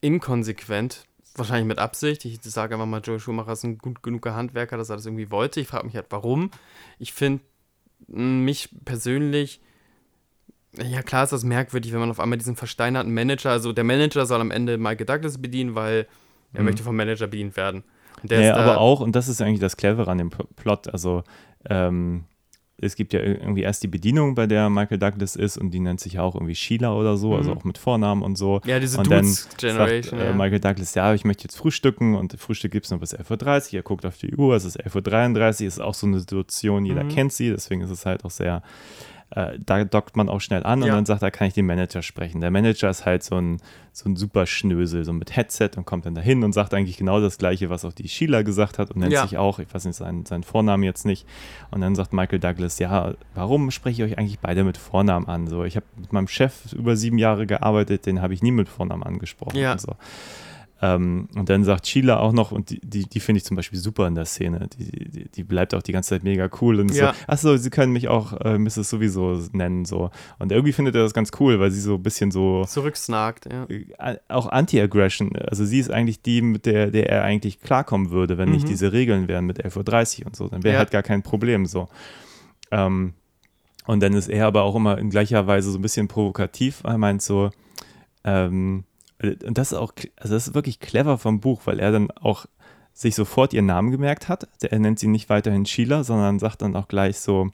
inkonsequent. 0.00 1.04
Wahrscheinlich 1.34 1.68
mit 1.68 1.78
Absicht. 1.78 2.24
Ich 2.24 2.40
sage 2.42 2.74
einfach 2.74 2.86
mal, 2.86 3.00
Joe 3.00 3.20
Schumacher 3.20 3.52
ist 3.52 3.62
ein 3.62 3.78
gut 3.78 4.02
genuger 4.02 4.34
Handwerker, 4.34 4.76
dass 4.76 4.90
er 4.90 4.96
das 4.96 5.06
irgendwie 5.06 5.30
wollte. 5.30 5.60
Ich 5.60 5.68
frage 5.68 5.86
mich 5.86 5.94
halt, 5.94 6.06
warum. 6.10 6.50
Ich 6.98 7.12
finde 7.12 7.44
mich 8.08 8.70
persönlich, 8.84 9.60
ja 10.76 11.02
klar 11.02 11.24
ist 11.24 11.32
das 11.32 11.44
merkwürdig, 11.44 11.92
wenn 11.92 12.00
man 12.00 12.10
auf 12.10 12.20
einmal 12.20 12.38
diesen 12.38 12.56
versteinerten 12.56 13.12
Manager, 13.12 13.50
also 13.50 13.72
der 13.72 13.84
Manager 13.84 14.26
soll 14.26 14.40
am 14.40 14.50
Ende 14.50 14.78
Michael 14.78 15.06
Douglas 15.06 15.40
bedienen, 15.40 15.74
weil 15.74 16.06
er 16.52 16.60
Mhm. 16.60 16.66
möchte 16.66 16.82
vom 16.82 16.96
Manager 16.96 17.26
bedient 17.26 17.56
werden. 17.56 17.84
Und 18.22 18.30
der 18.30 18.40
Ja, 18.40 18.50
ist 18.50 18.56
da, 18.56 18.62
aber 18.64 18.78
auch, 18.80 19.00
und 19.00 19.14
das 19.14 19.28
ist 19.28 19.40
eigentlich 19.40 19.60
das 19.60 19.76
Clevere 19.76 20.10
an 20.10 20.18
dem 20.18 20.30
Pl- 20.30 20.46
Plot, 20.56 20.88
also 20.88 21.22
ähm, 21.68 22.24
es 22.80 22.94
gibt 22.94 23.12
ja 23.12 23.18
irgendwie 23.20 23.62
erst 23.62 23.82
die 23.82 23.88
Bedienung, 23.88 24.36
bei 24.36 24.46
der 24.46 24.70
Michael 24.70 24.98
Douglas 24.98 25.34
ist 25.34 25.56
und 25.58 25.72
die 25.72 25.80
nennt 25.80 25.98
sich 25.98 26.12
ja 26.14 26.22
auch 26.22 26.36
irgendwie 26.36 26.54
Sheila 26.54 26.94
oder 26.94 27.16
so, 27.16 27.34
also 27.34 27.50
Mhm. 27.50 27.58
auch 27.58 27.64
mit 27.64 27.76
Vornamen 27.78 28.22
und 28.22 28.36
so. 28.38 28.60
ja, 28.64 28.78
diese 28.78 28.98
und 28.98 29.10
dann 29.10 29.36
Generation. 29.56 30.18
Sagt, 30.18 30.28
äh. 30.30 30.32
Michael 30.32 30.60
Douglas, 30.60 30.94
ja, 30.94 31.12
ich 31.12 31.24
möchte 31.24 31.42
jetzt 31.44 31.56
frühstücken 31.56 32.14
und 32.14 32.34
Frühstück 32.38 32.70
gibt 32.70 32.86
es 32.86 32.92
noch 32.92 33.00
bis 33.00 33.14
11.30 33.14 33.72
Uhr. 33.74 33.78
Er 33.80 33.82
guckt 33.82 34.06
auf 34.06 34.16
die 34.18 34.32
Uhr, 34.36 34.54
es 34.54 34.64
ist 34.64 34.78
11.33 34.80 35.62
Uhr, 35.62 35.66
ist 35.68 35.80
auch 35.80 35.94
so 35.94 36.06
eine 36.06 36.20
Situation, 36.20 36.84
jeder 36.84 37.02
Mhm. 37.04 37.08
kennt 37.08 37.32
sie, 37.32 37.50
deswegen 37.50 37.80
ist 37.82 37.90
es 37.90 38.06
halt 38.06 38.24
auch 38.24 38.30
sehr 38.30 38.62
äh, 39.30 39.58
da 39.64 39.84
dockt 39.84 40.16
man 40.16 40.28
auch 40.28 40.40
schnell 40.40 40.64
an 40.64 40.80
und 40.82 40.88
Ja. 40.88 40.94
dann 40.94 41.04
sagt 41.06 41.22
er, 41.22 41.30
kann 41.30 41.48
ich 41.48 41.54
den 41.54 41.66
Manager 41.66 42.00
sprechen. 42.02 42.40
Der 42.40 42.50
Manager 42.50 42.88
ist 42.88 43.04
halt 43.04 43.22
so 43.22 43.36
ein, 43.36 43.58
so 43.92 44.08
ein 44.08 44.16
super 44.16 44.46
Schnösel, 44.46 45.04
so 45.04 45.12
mit 45.12 45.36
Headset 45.36 45.70
und 45.76 45.84
kommt 45.84 46.06
dann 46.06 46.14
dahin 46.14 46.44
und 46.44 46.52
sagt 46.52 46.72
eigentlich 46.72 46.96
genau 46.96 47.20
das 47.20 47.36
Gleiche, 47.36 47.68
was 47.68 47.84
auch 47.84 47.92
die 47.92 48.08
Sheila 48.08 48.42
gesagt 48.42 48.78
hat 48.78 48.90
und 48.90 48.98
nennt 49.00 49.12
Ja. 49.12 49.22
sich 49.22 49.36
auch, 49.36 49.58
ich 49.58 49.72
weiß 49.74 49.84
nicht, 49.84 49.96
seinen, 49.96 50.24
seinen 50.24 50.44
Vornamen 50.44 50.82
jetzt 50.82 51.04
nicht. 51.04 51.26
Und 51.70 51.80
dann 51.82 51.94
sagt 51.94 52.12
Michael 52.12 52.38
Douglas, 52.38 52.78
ja, 52.78 53.14
warum 53.34 53.70
spreche 53.70 54.04
ich 54.04 54.12
euch 54.12 54.18
eigentlich 54.18 54.38
beide 54.38 54.64
mit 54.64 54.76
Vornamen 54.78 55.26
an? 55.26 55.46
So, 55.46 55.64
ich 55.64 55.76
habe 55.76 55.86
mit 55.96 56.12
meinem 56.12 56.28
Chef 56.28 56.72
über 56.72 56.96
sieben 56.96 57.18
Jahre 57.18 57.46
gearbeitet, 57.46 58.06
den 58.06 58.22
habe 58.22 58.32
ich 58.34 58.42
nie 58.42 58.52
mit 58.52 58.68
Vornamen 58.68 59.02
angesprochen. 59.02 59.58
Ja. 59.58 59.72
Und, 59.72 59.80
so. 59.80 59.92
Ähm, 60.80 61.28
und 61.34 61.48
dann 61.48 61.64
sagt 61.64 61.86
Sheila 61.88 62.20
auch 62.20 62.32
noch, 62.32 62.52
und 62.52 62.70
die, 62.70 62.80
die, 62.80 63.04
die 63.04 63.18
finde 63.20 63.38
ich 63.38 63.44
zum 63.44 63.56
Beispiel 63.56 63.78
super 63.80 64.06
in 64.06 64.14
der 64.14 64.26
Szene, 64.26 64.68
die, 64.78 65.08
die, 65.10 65.28
die 65.28 65.42
bleibt 65.44 65.74
auch 65.74 65.82
die 65.82 65.90
ganze 65.92 66.10
Zeit 66.10 66.22
mega 66.22 66.48
cool 66.60 66.78
und 66.78 66.94
Ja. 66.94 67.12
so, 67.14 67.20
achso, 67.26 67.56
sie 67.56 67.70
können 67.70 67.92
mich 67.92 68.06
auch 68.08 68.32
äh, 68.40 68.58
Mrs. 68.58 68.88
sowieso 68.90 69.40
nennen, 69.52 69.84
so. 69.84 70.10
Und 70.38 70.52
irgendwie 70.52 70.72
findet 70.72 70.94
er 70.94 71.02
das 71.02 71.14
ganz 71.14 71.32
cool, 71.40 71.58
weil 71.58 71.70
sie 71.72 71.80
so 71.80 71.94
ein 71.96 72.02
bisschen 72.02 72.30
so 72.30 72.64
Zurücksnagt, 72.64 73.46
ja. 73.52 73.66
äh, 73.68 74.18
auch 74.28 74.46
Anti-Aggression. 74.46 75.34
Also 75.36 75.64
sie 75.64 75.80
ist 75.80 75.90
eigentlich 75.90 76.22
die, 76.22 76.42
mit 76.42 76.64
der, 76.64 76.90
der 76.92 77.08
er 77.10 77.24
eigentlich 77.24 77.60
klarkommen 77.60 78.10
würde, 78.10 78.38
wenn 78.38 78.50
nicht 78.50 78.64
Mhm. 78.64 78.68
diese 78.68 78.92
Regeln 78.92 79.26
wären 79.26 79.46
mit 79.46 79.64
11.30 79.64 80.20
Uhr 80.20 80.26
und 80.26 80.36
so. 80.36 80.46
Dann 80.48 80.62
wäre 80.62 80.74
Ja. 80.74 80.78
halt 80.78 80.90
gar 80.92 81.02
kein 81.02 81.22
Problem 81.22 81.66
so. 81.66 81.88
Ähm, 82.70 83.14
und 83.86 84.00
dann 84.02 84.12
ist 84.12 84.28
er 84.28 84.46
aber 84.46 84.62
auch 84.62 84.76
immer 84.76 84.98
in 84.98 85.10
gleicher 85.10 85.46
Weise 85.46 85.70
so 85.72 85.78
ein 85.78 85.82
bisschen 85.82 86.08
provokativ. 86.08 86.82
Er 86.84 86.98
meint 86.98 87.22
so, 87.22 87.50
ähm, 88.22 88.84
und 89.22 89.58
das 89.58 89.72
ist 89.72 89.78
auch, 89.78 89.92
also 90.16 90.34
das 90.34 90.48
ist 90.48 90.54
wirklich 90.54 90.80
clever 90.80 91.18
vom 91.18 91.40
Buch, 91.40 91.62
weil 91.64 91.80
er 91.80 91.92
dann 91.92 92.10
auch 92.12 92.46
sich 92.92 93.14
sofort 93.14 93.52
ihren 93.52 93.66
Namen 93.66 93.90
gemerkt 93.90 94.28
hat. 94.28 94.48
Er 94.62 94.78
nennt 94.78 94.98
sie 94.98 95.06
nicht 95.08 95.28
weiterhin 95.28 95.66
Sheila, 95.66 96.02
sondern 96.04 96.38
sagt 96.38 96.62
dann 96.62 96.74
auch 96.76 96.88
gleich 96.88 97.18
so, 97.20 97.50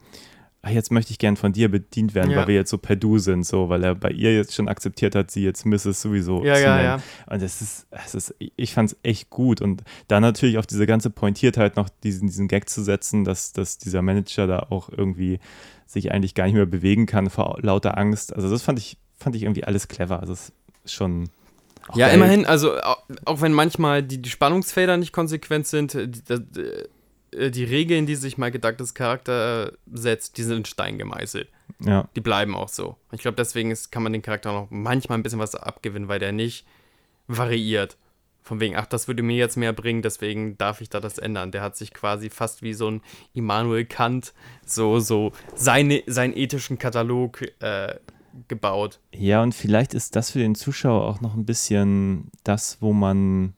"Ah, 0.63 0.71
jetzt 0.71 0.91
möchte 0.91 1.11
ich 1.13 1.19
gern 1.19 1.37
von 1.37 1.53
dir 1.53 1.71
bedient 1.71 2.15
werden, 2.15 2.31
Ja. 2.31 2.39
weil 2.39 2.47
wir 2.49 2.55
jetzt 2.55 2.71
so 2.71 2.79
per 2.79 2.97
Du 2.97 3.19
sind, 3.19 3.45
so, 3.45 3.69
weil 3.69 3.85
er 3.85 3.95
bei 3.95 4.11
ihr 4.11 4.35
jetzt 4.35 4.55
schon 4.55 4.69
akzeptiert 4.69 5.15
hat, 5.15 5.31
sie 5.31 5.43
jetzt 5.45 5.67
Mrs. 5.67 6.01
sowieso 6.01 6.43
Ja, 6.43 6.55
zu 6.55 6.63
ja, 6.63 6.77
nennen. 6.77 6.85
ja. 6.87 7.33
Und 7.35 7.43
das 7.43 7.61
ist, 7.61 7.87
das 7.91 8.15
ist 8.15 8.35
ich 8.39 8.73
fand 8.73 8.93
es 8.93 8.97
echt 9.03 9.29
gut. 9.29 9.61
Und 9.61 9.85
dann 10.09 10.23
natürlich 10.23 10.57
auf 10.57 10.67
diese 10.67 10.87
ganze 10.87 11.11
Pointiertheit 11.11 11.77
noch 11.77 11.91
diesen, 11.91 12.27
diesen 12.29 12.49
Gag 12.49 12.71
zu 12.71 12.83
setzen, 12.83 13.25
dass, 13.25 13.53
dass 13.53 13.77
dieser 13.77 14.01
Manager 14.01 14.47
da 14.47 14.59
auch 14.71 14.89
irgendwie 14.89 15.41
sich 15.87 16.11
eigentlich 16.11 16.35
gar 16.35 16.45
nicht 16.47 16.55
mehr 16.55 16.65
bewegen 16.65 17.05
kann 17.05 17.29
vor 17.29 17.59
lauter 17.61 17.99
Angst. 17.99 18.35
Also 18.35 18.49
das 18.51 18.63
fand 18.63 18.79
ich, 18.79 18.97
fand 19.19 19.37
ich 19.37 19.43
irgendwie 19.43 19.65
alles 19.65 19.89
clever. 19.89 20.21
Also 20.21 20.33
es 20.33 20.53
ist 20.85 20.95
schon. 20.95 21.29
Auch 21.89 21.97
Ja, 21.97 22.09
immerhin, 22.09 22.47
also 22.47 22.81
auch, 22.81 23.03
wenn 23.41 23.53
manchmal 23.53 24.03
die, 24.03 24.21
die 24.21 24.31
Spannungsfelder 24.31 24.97
nicht 24.97 25.13
konsequent 25.13 25.67
sind, 25.67 25.95
die, 25.95 26.11
die, 26.11 27.37
äh, 27.37 27.51
die 27.51 27.65
Regeln, 27.65 28.07
die 28.07 28.17
sich 28.17 28.39
Michael 28.39 28.61
Douglas 28.61 28.95
Charakter 28.95 29.69
äh, 29.69 29.73
setzt, 29.93 30.39
die 30.39 30.43
sind 30.43 30.59
in 30.59 30.65
Stein 30.65 30.99
gemeißelt. 30.99 31.49
Ja, 31.81 32.09
Die 32.15 32.21
bleiben 32.21 32.55
auch 32.55 32.69
so. 32.69 32.97
Ich 33.13 33.21
glaube, 33.21 33.37
deswegen 33.37 33.71
ist, 33.71 33.91
kann 33.91 34.03
man 34.03 34.13
den 34.13 34.23
Charakter 34.23 34.53
noch 34.53 34.69
manchmal 34.71 35.19
ein 35.19 35.23
bisschen 35.23 35.39
was 35.39 35.55
abgewinnen, 35.55 36.09
weil 36.09 36.19
der 36.19 36.33
nicht 36.33 36.67
variiert. 37.27 37.97
Von 38.43 38.61
wegen, 38.61 38.77
ach, 38.77 38.85
das 38.85 39.09
würde 39.09 39.23
mir 39.23 39.37
jetzt 39.37 39.57
mehr 39.57 39.73
bringen, 39.73 40.03
deswegen 40.03 40.59
darf 40.59 40.83
ich 40.83 40.91
da 40.91 41.01
das 41.01 41.17
ändern. 41.17 41.51
Der 41.51 41.63
hat 41.63 41.77
sich 41.77 41.95
quasi 41.95 42.29
fast 42.29 42.63
wie 42.63 42.75
so 42.75 42.91
ein 42.91 43.01
Immanuel 43.33 43.87
Kant 43.87 44.35
so, 44.67 45.01
so 45.01 45.33
seine, 45.55 46.03
seinen 46.07 46.37
ethischen 46.37 46.79
Katalog 46.79 47.41
äh, 47.61 47.95
gebaut. 48.49 49.01
Ja, 49.13 49.43
und 49.43 49.55
vielleicht 49.55 49.95
ist 49.95 50.17
das 50.17 50.31
für 50.31 50.39
den 50.39 50.55
Zuschauer 50.55 51.07
auch 51.07 51.21
noch 51.21 51.35
ein 51.35 51.45
bisschen 51.45 52.31
das, 52.43 52.79
wo 52.81 52.93
man 52.93 53.55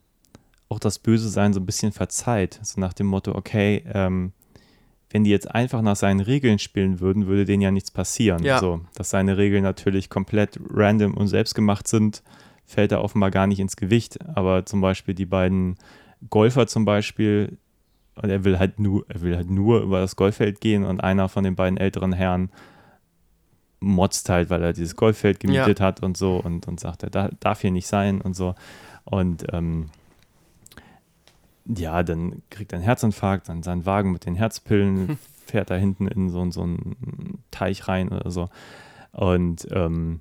auch 0.69 0.79
das 0.79 0.99
Böse 0.99 1.29
sein 1.29 1.53
so 1.53 1.61
ein 1.61 1.67
bisschen 1.67 1.93
verzeiht. 1.93 2.61
So 2.63 2.81
nach 2.81 2.93
dem 2.93 3.07
Motto, 3.07 3.35
okay, 3.35 3.85
ähm, 3.93 4.33
wenn 5.11 5.25
die 5.25 5.31
jetzt 5.31 5.51
einfach 5.51 5.83
nach 5.83 5.97
seinen 5.97 6.21
Regeln 6.21 6.59
spielen 6.59 7.01
würden, 7.01 7.27
würde 7.27 7.45
denen 7.45 7.63
ja 7.63 7.71
nichts 7.71 7.91
passieren. 7.91 8.43
Ja. 8.43 8.59
So, 8.59 8.81
dass 8.95 9.11
seine 9.11 9.39
Regeln 9.39 9.63
natürlich 9.63 10.11
komplett 10.11 10.59
random 10.71 11.15
und 11.15 11.29
selbstgemacht 11.29 11.87
sind, 11.87 12.23
fällt 12.65 12.93
da 12.93 13.01
offenbar 13.01 13.31
gar 13.31 13.47
nicht 13.47 13.61
ins 13.61 13.77
Gewicht. 13.77 14.19
Aber 14.35 14.67
zum 14.67 14.81
Beispiel 14.81 15.15
die 15.15 15.27
beiden 15.27 15.77
Golfer 16.29 16.67
zum 16.67 16.85
Beispiel, 16.85 17.59
und 18.17 18.29
er 18.31 18.45
will 18.45 18.59
halt 18.59 18.81
nur, 18.81 19.05
er 19.09 19.21
will 19.21 19.37
halt 19.37 19.51
nur 19.51 19.83
über 19.83 20.01
das 20.01 20.17
Golffeld 20.17 20.61
gehen 20.61 20.85
und 20.85 21.01
einer 21.01 21.29
von 21.29 21.45
den 21.45 21.55
beiden 21.55 21.79
älteren 21.79 22.13
Herren 22.13 22.51
motzt 23.81 24.29
halt, 24.29 24.51
weil 24.51 24.63
er 24.63 24.73
dieses 24.73 24.97
Golffeld 24.97 25.41
gemietet 25.41 25.81
hat 25.81 26.03
und 26.03 26.17
so 26.17 26.37
und, 26.37 26.67
und 26.67 26.81
sagt, 26.81 27.03
er 27.03 27.11
da, 27.11 27.31
darf 27.41 27.61
hier 27.61 27.71
nicht 27.71 27.87
sein 27.87 28.21
und 28.21 28.35
so. 28.35 28.55
Und 29.05 29.45
ähm, 29.53 29.87
ja, 31.67 32.03
dann 32.03 32.43
kriegt 32.51 32.73
er 32.73 32.77
einen 32.77 32.85
Herzinfarkt, 32.85 33.49
dann 33.49 33.63
sein 33.63 33.87
Wagen 33.87 34.13
mit 34.13 34.27
den 34.27 34.35
Herzpillen 34.35 35.19
fährt 35.47 35.71
da 35.71 35.77
hinten 35.77 36.09
in 36.09 36.31
so, 36.31 36.51
so 36.51 36.63
einen 36.63 37.43
Teich 37.51 37.89
rein 37.89 38.09
oder 38.09 38.31
so. 38.31 38.49
Und 39.13 39.67
ähm, 39.71 40.21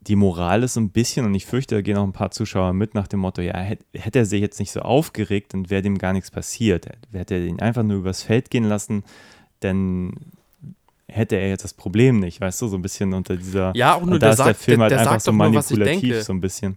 die 0.00 0.16
Moral 0.16 0.62
ist 0.62 0.74
so 0.74 0.80
ein 0.80 0.90
bisschen, 0.90 1.24
und 1.24 1.34
ich 1.34 1.46
fürchte, 1.46 1.76
da 1.76 1.80
gehen 1.80 1.96
auch 1.96 2.04
ein 2.04 2.12
paar 2.12 2.30
Zuschauer 2.30 2.72
mit 2.72 2.94
nach 2.94 3.08
dem 3.08 3.20
Motto, 3.20 3.40
ja, 3.40 3.56
hätte, 3.56 3.84
hätte 3.94 4.18
er 4.20 4.26
sich 4.26 4.40
jetzt 4.40 4.58
nicht 4.58 4.70
so 4.70 4.80
aufgeregt, 4.80 5.54
dann 5.54 5.70
wäre 5.70 5.82
dem 5.82 5.98
gar 5.98 6.12
nichts 6.12 6.30
passiert. 6.30 6.88
Hätte 7.12 7.34
er 7.34 7.44
ihn 7.44 7.60
einfach 7.60 7.82
nur 7.82 7.98
übers 7.98 8.22
Feld 8.22 8.50
gehen 8.50 8.64
lassen, 8.64 9.04
dann 9.60 10.12
hätte 11.14 11.36
er 11.36 11.48
jetzt 11.48 11.64
das 11.64 11.74
Problem 11.74 12.18
nicht, 12.18 12.40
weißt 12.40 12.60
du, 12.62 12.68
so 12.68 12.76
ein 12.76 12.82
bisschen 12.82 13.12
unter 13.12 13.36
dieser. 13.36 13.72
Ja, 13.76 13.94
auch 13.94 14.04
nur 14.04 14.18
der 14.18 14.30
ist 14.30 14.38
der 14.38 14.46
sagt, 14.46 14.60
Film 14.60 14.78
der, 14.78 14.82
halt 14.82 14.90
der 14.92 14.98
einfach 15.00 15.12
sagt 15.12 15.22
so 15.22 15.30
doch 15.30 15.38
nur, 15.38 15.54
was 15.54 15.70
ich 15.70 15.78
manipulativ, 15.78 16.10
denke. 16.10 16.24
so 16.24 16.32
ein 16.32 16.40
bisschen. 16.40 16.76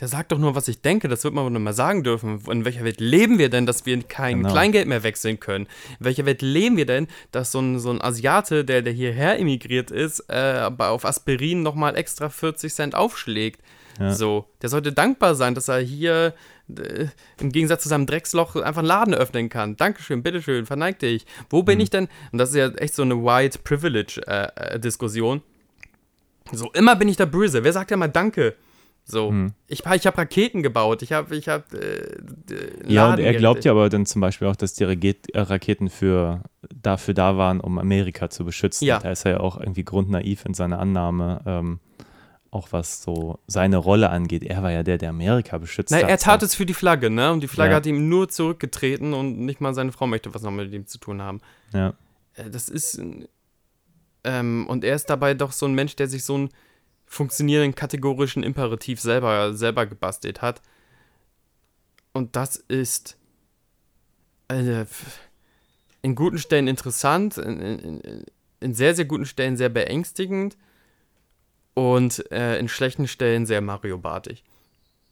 Der 0.00 0.06
sagt 0.06 0.30
doch 0.30 0.38
nur, 0.38 0.54
was 0.54 0.68
ich 0.68 0.80
denke. 0.80 1.08
Das 1.08 1.24
wird 1.24 1.34
man 1.34 1.52
nur 1.52 1.60
mal 1.60 1.72
sagen 1.72 2.04
dürfen. 2.04 2.40
In 2.48 2.64
welcher 2.64 2.84
Welt 2.84 3.00
leben 3.00 3.38
wir 3.38 3.48
denn, 3.50 3.66
dass 3.66 3.84
wir 3.84 4.00
kein 4.04 4.38
Genau. 4.38 4.52
Kleingeld 4.52 4.86
mehr 4.86 5.02
wechseln 5.02 5.40
können? 5.40 5.66
In 5.98 6.04
welcher 6.04 6.24
Welt 6.24 6.40
leben 6.40 6.76
wir 6.76 6.86
denn, 6.86 7.08
dass 7.32 7.50
so 7.50 7.58
ein, 7.58 7.80
so 7.80 7.90
ein 7.90 8.00
Asiate, 8.00 8.64
der, 8.64 8.82
der 8.82 8.92
hierher 8.92 9.40
emigriert 9.40 9.90
ist, 9.90 10.24
äh, 10.28 10.34
aber 10.34 10.90
auf 10.90 11.04
Aspirin 11.04 11.62
nochmal 11.62 11.96
extra 11.96 12.28
40 12.28 12.72
Cent 12.72 12.94
aufschlägt? 12.94 13.60
Ja. 13.98 14.14
So, 14.14 14.44
der 14.62 14.68
sollte 14.68 14.92
dankbar 14.92 15.34
sein, 15.34 15.56
dass 15.56 15.66
er 15.66 15.80
hier 15.80 16.32
äh, 16.76 17.06
im 17.40 17.50
Gegensatz 17.52 17.82
zu 17.82 17.88
seinem 17.88 18.06
Drecksloch 18.06 18.56
einfach 18.56 18.78
einen 18.78 18.88
Laden 18.88 19.14
öffnen 19.14 19.48
kann. 19.48 19.76
Dankeschön, 19.76 20.22
bitteschön, 20.22 20.66
verneig 20.66 20.98
dich. 20.98 21.26
Wo 21.50 21.60
Mhm. 21.60 21.64
bin 21.66 21.80
ich 21.80 21.90
denn? 21.90 22.08
Und 22.32 22.38
das 22.38 22.50
ist 22.50 22.56
ja 22.56 22.68
echt 22.70 22.94
so 22.94 23.02
eine 23.02 23.16
White 23.22 23.60
Privilege-Diskussion. 23.64 25.42
so, 26.52 26.70
immer 26.72 26.96
bin 26.96 27.08
ich 27.08 27.16
der 27.18 27.26
Böse. 27.26 27.62
Wer 27.62 27.72
sagt 27.74 27.90
ja 27.90 27.96
mal 27.98 28.08
Danke? 28.08 28.54
So, 29.04 29.30
Mhm. 29.30 29.52
ich, 29.68 29.84
ich 29.86 30.06
habe 30.06 30.18
Raketen 30.18 30.62
gebaut, 30.62 31.00
ich 31.02 31.12
habe 31.12 31.34
ich 31.36 31.48
hab, 31.48 31.72
äh, 31.72 32.06
Ja, 32.86 33.12
und 33.12 33.18
er 33.20 33.32
glaubt 33.34 33.64
ja 33.64 33.72
aber 33.72 33.88
dann 33.88 34.04
zum 34.06 34.20
Beispiel 34.20 34.48
auch, 34.48 34.56
dass 34.56 34.74
die 34.74 34.84
Raket 34.84 35.30
äh, 35.34 35.40
Raketen 35.40 35.88
für, 35.88 36.42
dafür 36.74 37.14
da 37.14 37.36
waren, 37.38 37.60
um 37.60 37.78
Amerika 37.78 38.28
zu 38.30 38.44
beschützen. 38.44 38.86
Ja. 38.86 38.98
Da 38.98 39.10
ist 39.10 39.24
er 39.24 39.32
ja 39.32 39.40
auch 39.40 39.58
irgendwie 39.58 39.84
grundnaiv 39.84 40.44
in 40.44 40.52
seiner 40.54 40.78
Annahme, 40.78 41.40
ähm, 41.46 41.80
auch 42.50 42.68
was 42.72 43.02
so 43.02 43.38
seine 43.46 43.76
Rolle 43.76 44.10
angeht. 44.10 44.42
Er 44.42 44.62
war 44.62 44.70
ja 44.72 44.82
der, 44.82 44.98
der 44.98 45.10
Amerika 45.10 45.58
beschützt 45.58 45.90
Na, 45.90 45.98
hat. 45.98 46.08
er 46.08 46.18
tat 46.18 46.42
es 46.42 46.54
für 46.54 46.64
die 46.66 46.74
Flagge, 46.74 47.10
ne? 47.10 47.30
Und 47.32 47.40
die 47.40 47.48
Flagge 47.48 47.72
Ja. 47.72 47.76
hat 47.76 47.86
ihm 47.86 48.08
nur 48.08 48.28
zurückgetreten 48.28 49.12
und 49.14 49.38
nicht 49.38 49.60
mal 49.60 49.74
seine 49.74 49.92
Frau 49.92 50.06
möchte 50.06 50.32
was 50.34 50.42
noch 50.42 50.50
mit 50.50 50.72
ihm 50.72 50.86
zu 50.86 50.98
tun 50.98 51.20
haben. 51.20 51.40
Ja. 51.74 51.94
Äh, 52.34 52.48
Das 52.50 52.68
ist. 52.68 53.00
Ähm, 54.24 54.66
und 54.68 54.84
er 54.84 54.94
ist 54.96 55.06
dabei 55.10 55.34
doch 55.34 55.52
so 55.52 55.66
ein 55.66 55.74
Mensch, 55.74 55.94
der 55.96 56.08
sich 56.08 56.24
so 56.24 56.34
einen 56.34 56.48
funktionierenden 57.06 57.74
kategorischen 57.74 58.42
Imperativ 58.42 59.00
selber, 59.00 59.54
selber 59.54 59.86
gebastelt 59.86 60.42
hat. 60.42 60.60
Und 62.12 62.34
das 62.36 62.56
ist 62.56 63.16
äh, 64.48 64.84
in 66.02 66.14
guten 66.14 66.38
Stellen 66.38 66.68
interessant, 66.68 67.38
in, 67.38 67.60
in, 67.60 67.78
in, 68.00 68.24
in 68.60 68.74
sehr, 68.74 68.94
sehr 68.94 69.04
guten 69.04 69.26
Stellen 69.26 69.56
sehr 69.56 69.68
beängstigend 69.68 70.56
und 71.78 72.30
äh, 72.32 72.58
in 72.58 72.68
schlechten 72.68 73.06
Stellen 73.06 73.46
sehr 73.46 73.60
Mario-bartig. 73.60 74.42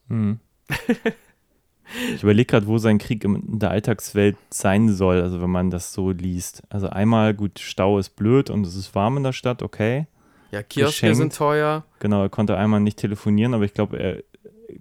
Mhm. 0.08 0.40
ich 2.14 2.22
überlege 2.22 2.46
gerade, 2.46 2.66
wo 2.66 2.78
sein 2.78 2.98
Krieg 2.98 3.24
in 3.24 3.58
der 3.58 3.70
Alltagswelt 3.70 4.36
sein 4.50 4.88
soll, 4.92 5.20
also 5.22 5.40
wenn 5.40 5.50
man 5.50 5.70
das 5.70 5.92
so 5.92 6.10
liest. 6.10 6.62
Also 6.68 6.88
einmal, 6.88 7.34
gut, 7.34 7.58
Stau 7.60 7.98
ist 7.98 8.16
blöd 8.16 8.50
und 8.50 8.66
es 8.66 8.74
ist 8.74 8.94
warm 8.94 9.16
in 9.16 9.22
der 9.22 9.32
Stadt, 9.32 9.62
okay. 9.62 10.06
Ja, 10.50 10.62
Kioske 10.62 11.14
sind 11.14 11.34
teuer. 11.34 11.84
Genau, 12.00 12.22
er 12.22 12.28
konnte 12.28 12.56
einmal 12.56 12.80
nicht 12.80 12.98
telefonieren, 12.98 13.54
aber 13.54 13.64
ich 13.64 13.74
glaube, 13.74 13.98
er 13.98 14.22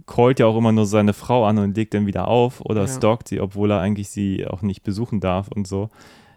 callt 0.07 0.39
ja 0.39 0.45
auch 0.47 0.57
immer 0.57 0.71
nur 0.71 0.85
seine 0.85 1.13
Frau 1.13 1.45
an 1.45 1.57
und 1.59 1.75
legt 1.75 1.93
dann 1.93 2.07
wieder 2.07 2.27
auf 2.27 2.61
oder 2.61 2.81
Ja. 2.81 2.87
stalkt 2.87 3.27
sie, 3.27 3.39
obwohl 3.39 3.71
er 3.71 3.79
eigentlich 3.79 4.09
sie 4.09 4.45
auch 4.47 4.61
nicht 4.61 4.83
besuchen 4.83 5.19
darf 5.19 5.47
und 5.49 5.67
so. 5.67 5.89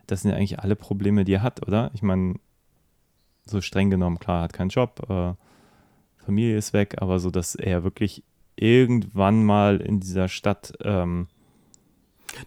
Das 0.07 0.23
sind 0.23 0.31
ja 0.31 0.37
eigentlich 0.37 0.59
alle 0.59 0.77
Probleme, 0.77 1.25
die 1.25 1.35
er 1.35 1.43
hat, 1.43 1.67
oder? 1.67 1.91
Ich 1.95 2.03
meine, 2.03 2.35
so 3.51 3.61
streng 3.61 3.91
genommen, 3.91 4.19
klar, 4.19 4.43
hat 4.43 4.53
keinen 4.53 4.71
Job, 4.71 5.09
äh, 5.09 5.33
Familie 6.25 6.59
ist 6.59 6.73
weg, 6.73 6.97
aber 6.99 7.19
so, 7.19 7.31
dass 7.31 7.55
er 7.55 7.85
wirklich 7.85 8.23
irgendwann 8.57 9.45
mal 9.45 9.81
in 9.81 10.01
dieser 10.01 10.29
Stadt, 10.29 10.73
ähm, 10.83 11.29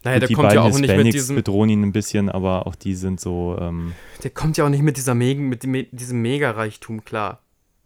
Naja, 0.04 0.20
der 0.20 0.28
die 0.28 0.34
kommt 0.36 0.54
ja 0.54 0.62
auch 0.62 0.68
nicht 0.68 0.82
mit 0.82 0.90
Hispanics 0.90 1.14
diesem, 1.14 1.36
bedrohen 1.36 1.70
ihn 1.70 1.84
ein 1.84 1.92
bisschen, 1.92 2.30
aber 2.30 2.68
auch 2.68 2.76
die 2.76 2.96
sind 2.96 3.20
so, 3.20 3.58
ähm, 3.60 3.94
der 4.24 4.32
kommt 4.32 4.58
ja 4.58 4.66
auch 4.66 4.70
nicht 4.70 4.84
mit 4.84 4.98
dieser 4.98 5.16
Mega, 5.16 5.42
mit 5.42 5.64
diesem 5.64 6.22
Mega-Reichtum 6.22 7.04
klar. 7.06 7.40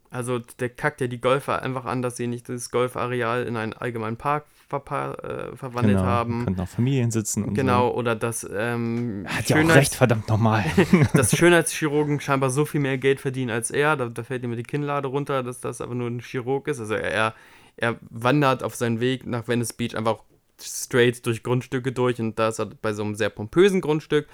Also 0.09 0.39
der 0.39 0.69
kackt 0.69 1.01
ja 1.01 1.07
die 1.07 1.19
Golfer 1.19 1.61
einfach 1.61 1.85
an, 1.85 2.01
dass 2.01 2.17
sie 2.17 2.27
nicht 2.27 2.47
das 2.49 2.71
Golfareal 2.71 3.43
in 3.43 3.57
einen 3.57 3.73
allgemeinen 3.73 4.17
Park 4.17 4.45
äh, 4.71 5.55
verwandelt 5.55 5.97
genau. 5.97 6.07
haben. 6.07 6.45
Könnten 6.45 6.61
auch 6.61 6.67
Familien 6.67 7.11
sitzen 7.11 7.43
und 7.43 7.53
Genau, 7.53 7.91
oder 7.91 8.15
dass 8.15 8.47
ähm, 8.51 9.25
so. 9.27 9.35
Hat 9.35 9.49
ja 9.49 9.61
auch 9.61 9.75
recht, 9.75 9.95
verdammt 9.95 10.27
nochmal. 10.27 10.65
dass 11.13 11.35
Schönheitschirurgen 11.35 12.19
scheinbar 12.19 12.49
so 12.49 12.65
viel 12.65 12.81
mehr 12.81 12.97
Geld 12.97 13.21
verdienen 13.21 13.51
als 13.51 13.71
er. 13.71 13.95
Da, 13.95 14.07
da 14.07 14.23
fällt 14.23 14.43
ihm 14.43 14.55
die 14.55 14.63
Kinnlade 14.63 15.07
runter, 15.07 15.43
dass 15.43 15.61
das 15.61 15.81
aber 15.81 15.95
nur 15.95 16.09
ein 16.09 16.19
Chirurg 16.19 16.67
ist. 16.67 16.79
Also 16.79 16.95
er, 16.95 17.33
er 17.77 17.95
wandert 18.09 18.63
auf 18.63 18.75
seinen 18.75 18.99
Weg 18.99 19.25
nach 19.25 19.47
Venice 19.47 19.73
Beach 19.73 19.95
einfach 19.95 20.19
straight 20.61 21.25
durch 21.25 21.43
Grundstücke 21.43 21.91
durch 21.91 22.19
und 22.19 22.39
da 22.39 22.47
ist 22.47 22.59
er 22.59 22.67
bei 22.67 22.93
so 22.93 23.03
einem 23.03 23.15
sehr 23.15 23.29
pompösen 23.29 23.81
Grundstück 23.81 24.27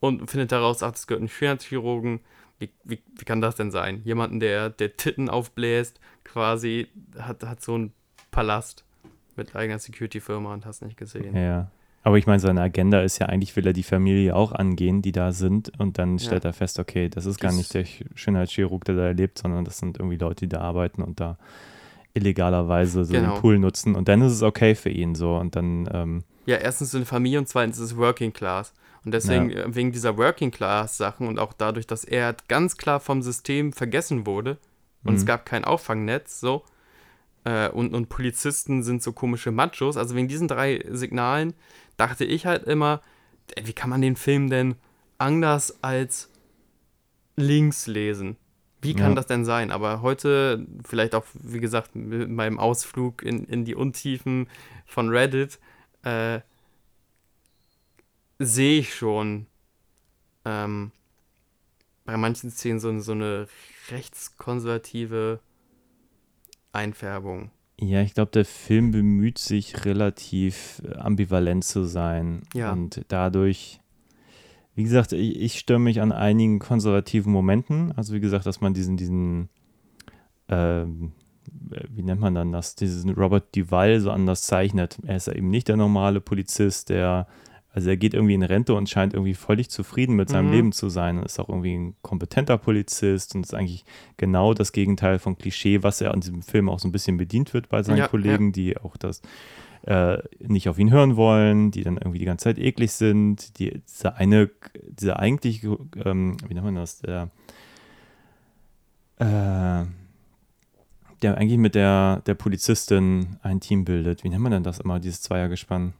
und 0.00 0.30
findet 0.30 0.52
heraus, 0.52 0.82
ach, 0.82 0.92
das 0.92 1.06
gehört 1.06 1.20
einen 1.20 1.28
Schönheitschirurgen. 1.28 2.20
Wie, 2.58 2.70
wie, 2.84 3.02
wie 3.16 3.24
kann 3.24 3.40
das 3.40 3.56
denn 3.56 3.70
sein? 3.70 4.02
Jemanden, 4.04 4.40
der, 4.40 4.68
der 4.68 4.96
Titten 4.96 5.30
aufbläst, 5.30 5.98
quasi, 6.24 6.88
hat, 7.18 7.42
hat 7.42 7.62
so 7.62 7.74
einen 7.74 7.92
Palast 8.30 8.84
mit 9.40 9.56
eigener 9.56 9.78
Security-Firma 9.78 10.52
und 10.52 10.66
hast 10.66 10.82
nicht 10.82 10.96
gesehen. 10.96 11.34
Ja. 11.34 11.70
Aber 12.02 12.16
ich 12.16 12.26
meine, 12.26 12.40
seine 12.40 12.62
Agenda 12.62 13.02
ist 13.02 13.18
ja 13.18 13.26
eigentlich, 13.26 13.54
will 13.56 13.66
er 13.66 13.72
die 13.72 13.82
Familie 13.82 14.34
auch 14.34 14.52
angehen, 14.52 15.02
die 15.02 15.12
da 15.12 15.32
sind. 15.32 15.72
Und 15.78 15.98
dann 15.98 16.18
stellt 16.18 16.44
ja. 16.44 16.50
er 16.50 16.54
fest, 16.54 16.78
okay, 16.78 17.08
das 17.08 17.26
ist 17.26 17.40
gar 17.40 17.52
nicht 17.52 17.74
der 17.74 17.84
Schönheitschirurg, 18.14 18.84
der 18.84 18.94
da 18.94 19.10
lebt, 19.10 19.38
sondern 19.38 19.64
das 19.64 19.78
sind 19.78 19.98
irgendwie 19.98 20.16
Leute, 20.16 20.46
die 20.46 20.48
da 20.48 20.60
arbeiten 20.60 21.02
und 21.02 21.20
da 21.20 21.36
illegalerweise 22.14 23.04
so 23.04 23.12
genau. 23.12 23.34
den 23.34 23.40
Pool 23.40 23.58
nutzen. 23.58 23.94
Und 23.94 24.08
dann 24.08 24.22
ist 24.22 24.32
es 24.32 24.42
okay 24.42 24.74
für 24.74 24.88
ihn 24.88 25.14
so. 25.14 25.36
Und 25.36 25.56
dann. 25.56 25.88
Ähm, 25.92 26.24
ja, 26.46 26.56
erstens 26.56 26.94
eine 26.94 27.04
Familie 27.04 27.38
und 27.38 27.48
zweitens 27.48 27.78
ist 27.78 27.92
es 27.92 27.96
Working 27.96 28.32
Class. 28.32 28.72
Und 29.04 29.12
deswegen, 29.12 29.50
ja. 29.50 29.64
Äh, 29.64 29.74
wegen 29.74 29.92
dieser 29.92 30.16
Working 30.16 30.50
Class 30.50 30.96
Sachen 30.96 31.28
und 31.28 31.38
auch 31.38 31.52
dadurch, 31.52 31.86
dass 31.86 32.04
er 32.04 32.34
ganz 32.48 32.76
klar 32.76 33.00
vom 33.00 33.22
System 33.22 33.72
vergessen 33.72 34.26
wurde 34.26 34.58
und 35.04 35.12
mhm. 35.12 35.18
es 35.18 35.26
gab 35.26 35.46
kein 35.46 35.64
Auffangnetz, 35.64 36.40
so, 36.40 36.64
äh, 37.44 37.68
und, 37.68 37.94
und 37.94 38.08
Polizisten 38.08 38.82
sind 38.82 39.02
so 39.02 39.12
komische 39.12 39.50
Machos. 39.50 39.96
Also 39.96 40.14
wegen 40.14 40.28
diesen 40.28 40.48
drei 40.48 40.84
Signalen 40.90 41.54
dachte 41.96 42.24
ich 42.24 42.46
halt 42.46 42.64
immer, 42.64 43.02
wie 43.60 43.72
kann 43.72 43.90
man 43.90 44.02
den 44.02 44.16
Film 44.16 44.50
denn 44.50 44.76
anders 45.18 45.82
als 45.82 46.30
links 47.36 47.86
lesen? 47.86 48.36
Wie 48.82 48.94
kann 48.94 49.10
ja. 49.10 49.16
das 49.16 49.26
denn 49.26 49.44
sein? 49.44 49.70
Aber 49.70 50.00
heute, 50.00 50.66
vielleicht 50.86 51.14
auch, 51.14 51.24
wie 51.34 51.60
gesagt, 51.60 51.94
mit 51.94 52.30
meinem 52.30 52.58
Ausflug 52.58 53.22
in, 53.22 53.44
in 53.44 53.64
die 53.64 53.74
Untiefen 53.74 54.48
von 54.86 55.10
Reddit, 55.10 55.58
äh, 56.02 56.40
sehe 58.38 58.80
ich 58.80 58.94
schon 58.94 59.46
ähm, 60.46 60.92
bei 62.06 62.16
manchen 62.16 62.50
Szenen 62.50 62.80
so, 62.80 62.98
so 63.00 63.12
eine 63.12 63.48
rechtskonservative 63.90 65.40
Einfärbung. 66.72 67.50
Ja, 67.80 68.02
ich 68.02 68.12
glaube, 68.12 68.30
der 68.32 68.44
Film 68.44 68.90
bemüht 68.90 69.38
sich 69.38 69.84
relativ 69.86 70.82
äh, 70.84 70.96
ambivalent 70.96 71.64
zu 71.64 71.84
sein. 71.84 72.42
Ja. 72.52 72.72
Und 72.72 73.02
dadurch, 73.08 73.80
wie 74.74 74.82
gesagt, 74.82 75.12
ich, 75.12 75.40
ich 75.40 75.58
störe 75.58 75.80
mich 75.80 76.00
an 76.00 76.12
einigen 76.12 76.58
konservativen 76.58 77.32
Momenten. 77.32 77.92
Also 77.92 78.12
wie 78.12 78.20
gesagt, 78.20 78.44
dass 78.44 78.60
man 78.60 78.74
diesen, 78.74 78.98
diesen, 78.98 79.48
ähm, 80.48 81.12
wie 81.88 82.02
nennt 82.02 82.20
man 82.20 82.34
dann 82.34 82.52
das, 82.52 82.74
diesen 82.74 83.10
Robert 83.14 83.56
Duval 83.56 84.00
so 84.00 84.10
anders 84.10 84.42
zeichnet. 84.42 84.98
Er 85.06 85.16
ist 85.16 85.28
ja 85.28 85.32
eben 85.32 85.48
nicht 85.48 85.68
der 85.68 85.76
normale 85.76 86.20
Polizist, 86.20 86.90
der 86.90 87.26
also 87.72 87.88
er 87.88 87.96
geht 87.96 88.14
irgendwie 88.14 88.34
in 88.34 88.42
Rente 88.42 88.74
und 88.74 88.88
scheint 88.88 89.14
irgendwie 89.14 89.34
völlig 89.34 89.70
zufrieden 89.70 90.16
mit 90.16 90.28
seinem 90.28 90.46
mhm. 90.46 90.52
Leben 90.52 90.72
zu 90.72 90.88
sein 90.88 91.18
und 91.18 91.24
ist 91.24 91.38
auch 91.38 91.48
irgendwie 91.48 91.76
ein 91.76 91.94
kompetenter 92.02 92.58
Polizist 92.58 93.34
und 93.34 93.44
ist 93.44 93.54
eigentlich 93.54 93.84
genau 94.16 94.54
das 94.54 94.72
Gegenteil 94.72 95.18
von 95.20 95.38
Klischee, 95.38 95.82
was 95.82 96.00
er 96.00 96.12
an 96.12 96.20
diesem 96.20 96.42
Film 96.42 96.68
auch 96.68 96.80
so 96.80 96.88
ein 96.88 96.92
bisschen 96.92 97.16
bedient 97.16 97.54
wird 97.54 97.68
bei 97.68 97.82
seinen 97.82 97.98
ja, 97.98 98.08
Kollegen, 98.08 98.46
ja. 98.46 98.52
die 98.52 98.76
auch 98.76 98.96
das 98.96 99.22
äh, 99.82 100.18
nicht 100.40 100.68
auf 100.68 100.78
ihn 100.78 100.90
hören 100.90 101.16
wollen, 101.16 101.70
die 101.70 101.84
dann 101.84 101.96
irgendwie 101.96 102.18
die 102.18 102.24
ganze 102.24 102.44
Zeit 102.44 102.58
eklig 102.58 102.90
sind. 102.92 103.58
Die, 103.58 103.80
dieser 103.88 104.16
eine, 104.16 104.50
dieser 104.88 105.20
eigentlich, 105.20 105.62
ähm, 105.64 106.36
wie 106.46 106.54
nennt 106.54 106.66
man 106.66 106.74
das, 106.74 106.98
der, 106.98 107.30
äh, 109.18 109.86
der 111.22 111.36
eigentlich 111.38 111.58
mit 111.58 111.76
der, 111.76 112.22
der 112.26 112.34
Polizistin 112.34 113.36
ein 113.42 113.60
Team 113.60 113.84
bildet. 113.84 114.24
Wie 114.24 114.28
nennt 114.28 114.42
man 114.42 114.52
denn 114.52 114.64
das 114.64 114.80
immer, 114.80 114.98
dieses 114.98 115.22
Zweiergespann? 115.22 115.94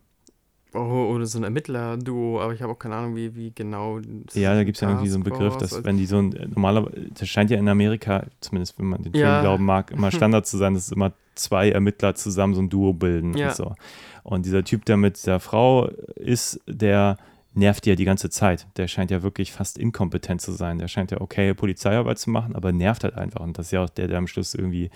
Oh, 0.72 1.12
oder 1.12 1.26
so 1.26 1.38
ein 1.38 1.44
Ermittler-Duo, 1.44 2.40
aber 2.40 2.54
ich 2.54 2.62
habe 2.62 2.72
auch 2.72 2.78
keine 2.78 2.94
Ahnung, 2.94 3.16
wie, 3.16 3.34
wie 3.34 3.50
genau. 3.52 3.98
Ja, 4.34 4.54
da 4.54 4.62
gibt 4.62 4.76
es 4.76 4.80
ja 4.80 4.88
irgendwie 4.88 5.08
so 5.08 5.16
einen 5.16 5.24
Begriff, 5.24 5.56
dass 5.56 5.82
wenn 5.82 5.96
die 5.96 6.06
so 6.06 6.18
ein, 6.18 6.30
normalerweise, 6.54 7.08
das 7.10 7.28
scheint 7.28 7.50
ja 7.50 7.58
in 7.58 7.68
Amerika, 7.68 8.24
zumindest 8.40 8.78
wenn 8.78 8.86
man 8.86 9.02
den 9.02 9.12
ja. 9.12 9.32
Film 9.32 9.42
glauben 9.42 9.64
mag, 9.64 9.90
immer 9.90 10.10
Standard 10.12 10.46
zu 10.46 10.58
sein, 10.58 10.74
dass 10.74 10.92
immer 10.92 11.12
zwei 11.34 11.70
Ermittler 11.70 12.14
zusammen 12.14 12.54
so 12.54 12.62
ein 12.62 12.68
Duo 12.68 12.92
bilden 12.92 13.36
ja. 13.36 13.48
und 13.48 13.56
so. 13.56 13.74
Und 14.22 14.46
dieser 14.46 14.62
Typ, 14.62 14.84
der 14.84 14.96
mit 14.96 15.26
der 15.26 15.40
Frau 15.40 15.88
ist, 16.14 16.60
der 16.68 17.16
nervt 17.54 17.86
ja 17.86 17.96
die 17.96 18.04
ganze 18.04 18.30
Zeit. 18.30 18.68
Der 18.76 18.86
scheint 18.86 19.10
ja 19.10 19.22
wirklich 19.22 19.52
fast 19.52 19.76
inkompetent 19.76 20.40
zu 20.40 20.52
sein. 20.52 20.78
Der 20.78 20.86
scheint 20.86 21.10
ja 21.10 21.20
okay 21.20 21.52
Polizeiarbeit 21.54 22.18
zu 22.18 22.30
machen, 22.30 22.54
aber 22.54 22.72
nervt 22.72 23.02
halt 23.02 23.14
einfach. 23.14 23.40
Und 23.40 23.58
das 23.58 23.66
ist 23.66 23.72
ja 23.72 23.82
auch 23.82 23.90
der, 23.90 24.06
der 24.06 24.18
am 24.18 24.28
Schluss 24.28 24.54
irgendwie 24.54 24.90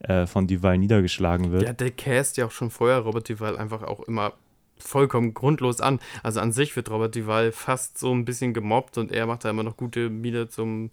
äh, 0.00 0.26
von 0.26 0.46
Duval 0.46 0.78
niedergeschlagen 0.78 1.50
wird. 1.50 1.64
Ja, 1.64 1.72
der 1.72 1.90
cast 1.90 2.36
ja 2.36 2.46
auch 2.46 2.50
schon 2.52 2.70
vorher 2.70 2.98
Robert 3.00 3.28
Duval 3.28 3.56
einfach 3.56 3.82
auch 3.82 4.00
immer 4.00 4.34
vollkommen 4.78 5.34
grundlos 5.34 5.80
an. 5.80 6.00
Also 6.22 6.40
an 6.40 6.52
sich 6.52 6.74
wird 6.76 6.90
Robert 6.90 7.14
Duval 7.14 7.52
fast 7.52 7.98
so 7.98 8.12
ein 8.12 8.24
bisschen 8.24 8.54
gemobbt 8.54 8.98
und 8.98 9.12
er 9.12 9.26
macht 9.26 9.44
da 9.44 9.50
immer 9.50 9.62
noch 9.62 9.76
gute 9.76 10.10
Miene 10.10 10.48
zum, 10.48 10.90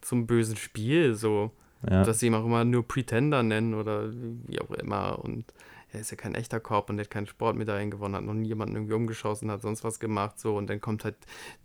zum 0.00 0.26
bösen 0.26 0.56
Spiel, 0.56 1.14
so. 1.14 1.50
Ja. 1.88 2.04
Dass 2.04 2.20
sie 2.20 2.26
ihn 2.26 2.34
auch 2.34 2.44
immer 2.44 2.64
nur 2.64 2.86
Pretender 2.86 3.42
nennen 3.42 3.74
oder 3.74 4.12
wie 4.12 4.60
auch 4.60 4.70
immer. 4.70 5.18
Und 5.18 5.52
er 5.92 6.00
ist 6.00 6.10
ja 6.10 6.16
kein 6.16 6.34
echter 6.34 6.60
Korb 6.60 6.88
und 6.90 7.00
hat 7.00 7.10
keine 7.10 7.26
Sportmedaillen 7.26 7.90
gewonnen, 7.90 8.14
hat 8.14 8.24
noch 8.24 8.34
nie 8.34 8.48
jemanden 8.48 8.76
irgendwie 8.76 8.94
umgeschossen, 8.94 9.50
hat 9.50 9.62
sonst 9.62 9.82
was 9.82 9.98
gemacht, 9.98 10.38
so. 10.38 10.56
Und 10.56 10.70
dann 10.70 10.80
kommt 10.80 11.04
halt 11.04 11.16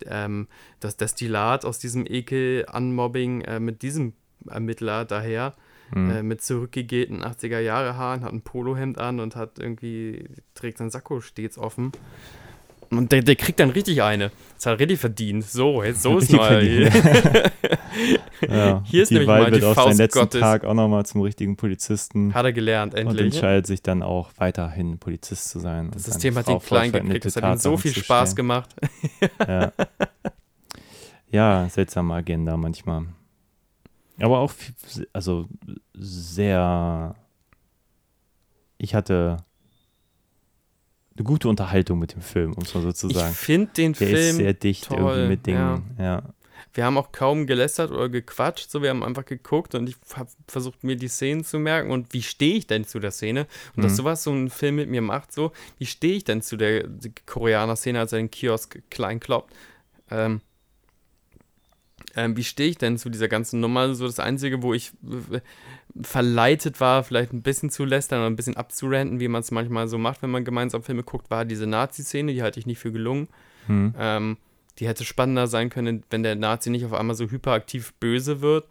ähm, 0.06 0.48
das 0.80 0.96
Destillat 0.96 1.64
aus 1.64 1.78
diesem 1.78 2.04
Ekel 2.04 2.66
an 2.68 2.94
Mobbing 2.94 3.42
äh, 3.42 3.60
mit 3.60 3.82
diesem 3.82 4.14
Ermittler 4.48 5.04
daher 5.04 5.54
mhm. 5.94 6.10
äh, 6.10 6.22
mit 6.22 6.42
zurückgegelten 6.42 7.22
80er 7.22 7.60
Jahre 7.60 7.96
Haaren, 7.96 8.24
hat 8.24 8.32
ein 8.32 8.42
Polohemd 8.42 8.98
an 8.98 9.20
und 9.20 9.36
hat 9.36 9.58
irgendwie, 9.58 10.28
trägt 10.54 10.78
sein 10.78 10.90
Sakko 10.90 11.20
stets 11.20 11.58
offen. 11.58 11.92
Und 12.90 13.12
der, 13.12 13.22
der 13.22 13.36
kriegt 13.36 13.60
dann 13.60 13.70
richtig 13.70 14.02
eine. 14.02 14.30
Das 14.56 14.66
hat 14.66 14.78
richtig 14.78 14.98
verdient. 14.98 15.44
So, 15.44 15.82
jetzt 15.82 16.02
so 16.02 16.18
ist 16.18 16.32
mal. 16.32 16.64
ja, 18.48 18.82
Hier 18.86 19.02
ist 19.02 19.10
nämlich 19.10 19.28
mal 19.28 19.50
die 19.50 19.60
wird 19.60 19.74
Faust 19.74 19.78
auf 19.78 19.84
seinen 19.84 19.98
letzten 19.98 20.18
Gottes. 20.20 20.40
Tag 20.40 20.64
auch 20.64 20.74
nochmal 20.74 21.04
zum 21.04 21.20
richtigen 21.20 21.56
Polizisten. 21.56 22.32
Hat 22.32 22.46
er 22.46 22.52
gelernt, 22.52 22.94
endlich. 22.94 23.20
Und 23.20 23.24
entscheidet 23.26 23.66
sich 23.66 23.82
dann 23.82 24.02
auch 24.02 24.30
weiterhin 24.38 24.98
Polizist 24.98 25.50
zu 25.50 25.60
sein. 25.60 25.90
Das 25.92 26.04
System 26.04 26.36
hat 26.36 26.48
ihn 26.48 26.60
klein 26.60 26.92
gekriegt. 26.92 27.26
Das 27.26 27.36
hat 27.36 27.44
ihm 27.44 27.58
so 27.58 27.76
viel 27.76 27.92
Spaß 27.92 28.34
gemacht. 28.34 28.74
ja. 29.46 29.72
ja, 31.30 31.68
seltsame 31.68 32.14
Agenda 32.14 32.56
manchmal. 32.56 33.06
Aber 34.20 34.38
auch, 34.40 34.52
also 35.12 35.48
sehr. 35.94 37.14
Ich 38.78 38.94
hatte 38.94 39.38
eine 41.16 41.24
gute 41.24 41.48
Unterhaltung 41.48 41.98
mit 41.98 42.14
dem 42.14 42.22
Film, 42.22 42.52
um 42.52 42.62
es 42.62 42.74
mal 42.74 42.82
so 42.82 42.92
zu 42.92 43.10
sagen. 43.10 43.32
Ich 43.32 43.38
finde 43.38 43.72
den 43.72 43.92
Der 43.92 44.08
Film 44.08 44.18
ist 44.18 44.36
sehr 44.36 44.54
dicht 44.54 44.84
toll, 44.84 44.98
irgendwie 44.98 45.28
mit 45.28 45.46
Dingen. 45.46 45.96
Ja. 45.98 46.04
ja. 46.04 46.22
Wir 46.74 46.84
haben 46.84 46.96
auch 46.96 47.12
kaum 47.12 47.46
gelästert 47.46 47.90
oder 47.90 48.08
gequatscht, 48.08 48.70
so 48.70 48.82
wir 48.82 48.90
haben 48.90 49.02
einfach 49.02 49.24
geguckt 49.24 49.74
und 49.74 49.88
ich 49.88 49.96
habe 50.14 50.28
versucht, 50.46 50.84
mir 50.84 50.96
die 50.96 51.08
Szenen 51.08 51.42
zu 51.42 51.58
merken 51.58 51.90
und 51.90 52.12
wie 52.12 52.22
stehe 52.22 52.56
ich 52.56 52.66
denn 52.66 52.84
zu 52.84 53.00
der 53.00 53.10
Szene? 53.10 53.46
Und 53.74 53.78
mhm. 53.78 53.82
dass 53.82 53.96
sowas 53.96 54.22
so 54.22 54.32
ein 54.32 54.50
Film 54.50 54.76
mit 54.76 54.88
mir 54.88 55.02
macht, 55.02 55.32
so, 55.32 55.52
wie 55.78 55.86
stehe 55.86 56.14
ich 56.14 56.24
denn 56.24 56.42
zu 56.42 56.56
der 56.56 56.84
Koreaner-Szene, 57.26 57.98
als 57.98 58.12
er 58.12 58.18
den 58.18 58.30
Kiosk 58.30 58.80
klein 58.90 59.18
kloppt? 59.18 59.54
Ähm, 60.10 60.40
ähm, 62.18 62.36
wie 62.36 62.42
stehe 62.42 62.68
ich 62.68 62.78
denn 62.78 62.98
zu 62.98 63.10
dieser 63.10 63.28
ganzen 63.28 63.60
Nummer? 63.60 63.94
So 63.94 64.04
das 64.04 64.18
Einzige, 64.18 64.60
wo 64.60 64.74
ich 64.74 64.90
verleitet 66.02 66.80
war, 66.80 67.04
vielleicht 67.04 67.32
ein 67.32 67.42
bisschen 67.42 67.70
zu 67.70 67.84
lästern 67.84 68.18
oder 68.18 68.28
ein 68.28 68.34
bisschen 68.34 68.56
abzurenten, 68.56 69.20
wie 69.20 69.28
man 69.28 69.40
es 69.42 69.52
manchmal 69.52 69.86
so 69.86 69.98
macht, 69.98 70.22
wenn 70.22 70.30
man 70.30 70.44
gemeinsam 70.44 70.82
Filme 70.82 71.04
guckt, 71.04 71.30
war 71.30 71.44
diese 71.44 71.68
Nazi-Szene, 71.68 72.32
die 72.32 72.42
halte 72.42 72.58
ich 72.58 72.66
nicht 72.66 72.80
für 72.80 72.90
gelungen. 72.90 73.28
Hm. 73.66 73.94
Ähm, 73.96 74.36
die 74.80 74.88
hätte 74.88 75.04
spannender 75.04 75.46
sein 75.46 75.70
können, 75.70 76.02
wenn 76.10 76.24
der 76.24 76.34
Nazi 76.34 76.70
nicht 76.70 76.84
auf 76.84 76.92
einmal 76.92 77.14
so 77.14 77.30
hyperaktiv 77.30 77.94
böse 78.00 78.40
wird. 78.40 78.66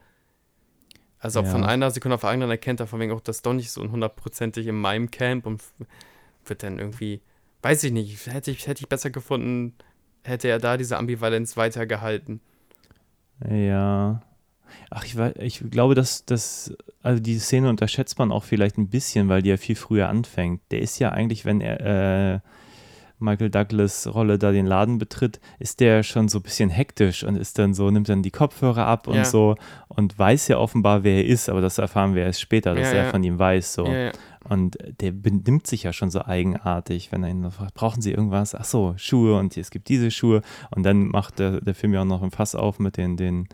Also 1.19 1.39
ja. 1.39 1.45
von 1.45 1.63
einer 1.63 1.89
Sekunde 1.89 2.15
auf 2.15 2.25
andere 2.25 2.51
erkennt 2.51 2.81
er 2.81 2.87
von 2.87 2.99
wegen 2.99 3.13
auch 3.13 3.21
das 3.21 3.43
doch 3.43 3.53
nicht 3.53 3.71
so 3.71 3.81
hundertprozentig 3.81 4.67
in 4.67 4.75
meinem 4.75 5.09
Camp 5.09 5.45
und 5.45 5.63
wird 6.45 6.63
dann 6.63 6.79
irgendwie, 6.79 7.21
weiß 7.61 7.81
ich 7.85 7.93
nicht, 7.93 8.27
hätte 8.27 8.51
ich, 8.51 8.67
hätte 8.67 8.81
ich 8.81 8.89
besser 8.89 9.09
gefunden, 9.09 9.73
hätte 10.25 10.49
er 10.49 10.59
da 10.59 10.75
diese 10.75 10.97
Ambivalenz 10.97 11.55
weitergehalten. 11.55 12.41
Ja. 13.49 14.21
Ach, 14.89 15.03
ich, 15.05 15.17
ich 15.39 15.69
glaube, 15.69 15.95
dass 15.95 16.25
das, 16.25 16.75
also 17.01 17.21
diese 17.21 17.41
Szene 17.41 17.69
unterschätzt 17.69 18.19
man 18.19 18.31
auch 18.31 18.43
vielleicht 18.43 18.77
ein 18.77 18.89
bisschen, 18.89 19.29
weil 19.29 19.41
die 19.41 19.49
ja 19.49 19.57
viel 19.57 19.75
früher 19.75 20.09
anfängt. 20.09 20.61
Der 20.71 20.81
ist 20.81 20.99
ja 20.99 21.11
eigentlich, 21.11 21.45
wenn 21.45 21.61
er, 21.61 22.35
äh, 22.35 22.39
Michael 23.19 23.49
Douglas 23.49 24.13
Rolle 24.13 24.37
da 24.37 24.51
den 24.51 24.65
Laden 24.65 24.97
betritt, 24.99 25.39
ist 25.59 25.79
der 25.79 26.03
schon 26.03 26.27
so 26.29 26.39
ein 26.39 26.43
bisschen 26.43 26.69
hektisch 26.69 27.23
und 27.23 27.35
ist 27.35 27.57
dann 27.57 27.73
so, 27.73 27.89
nimmt 27.89 28.09
dann 28.09 28.21
die 28.23 28.31
Kopfhörer 28.31 28.85
ab 28.85 29.07
und 29.07 29.15
Ja. 29.15 29.25
so 29.25 29.55
und 29.87 30.17
weiß 30.19 30.47
ja 30.49 30.57
offenbar, 30.59 31.03
wer 31.03 31.15
er 31.17 31.25
ist, 31.25 31.49
aber 31.49 31.61
das 31.61 31.77
erfahren 31.79 32.13
wir 32.15 32.23
erst 32.23 32.41
später, 32.41 32.75
dass 32.75 32.91
Ja, 32.91 32.97
er 32.99 33.03
ja. 33.05 33.09
von 33.11 33.23
ihm 33.23 33.39
weiß. 33.39 33.73
So. 33.73 33.87
Und 34.49 34.77
der 35.01 35.11
benimmt 35.11 35.67
sich 35.67 35.83
ja 35.83 35.91
schon 35.93 36.09
so 36.09 36.23
eigenartig, 36.23 37.11
wenn 37.11 37.23
er 37.23 37.29
ihn 37.29 37.49
fragt, 37.51 37.73
brauchen 37.73 38.01
Sie 38.01 38.11
irgendwas? 38.11 38.55
Ach 38.55 38.63
so, 38.65 38.93
Schuhe 38.97 39.37
und 39.37 39.57
es 39.57 39.71
gibt 39.71 39.89
diese 39.89 40.09
Schuhe. 40.11 40.41
Und 40.73 40.83
dann 40.83 41.07
macht 41.07 41.39
der, 41.39 41.59
der 41.59 41.75
Film 41.75 41.93
ja 41.93 42.01
auch 42.01 42.05
noch 42.05 42.21
ein 42.23 42.31
Fass 42.31 42.55
auf 42.55 42.79
mit 42.79 42.95
den, 42.97 43.17
den 43.17 43.47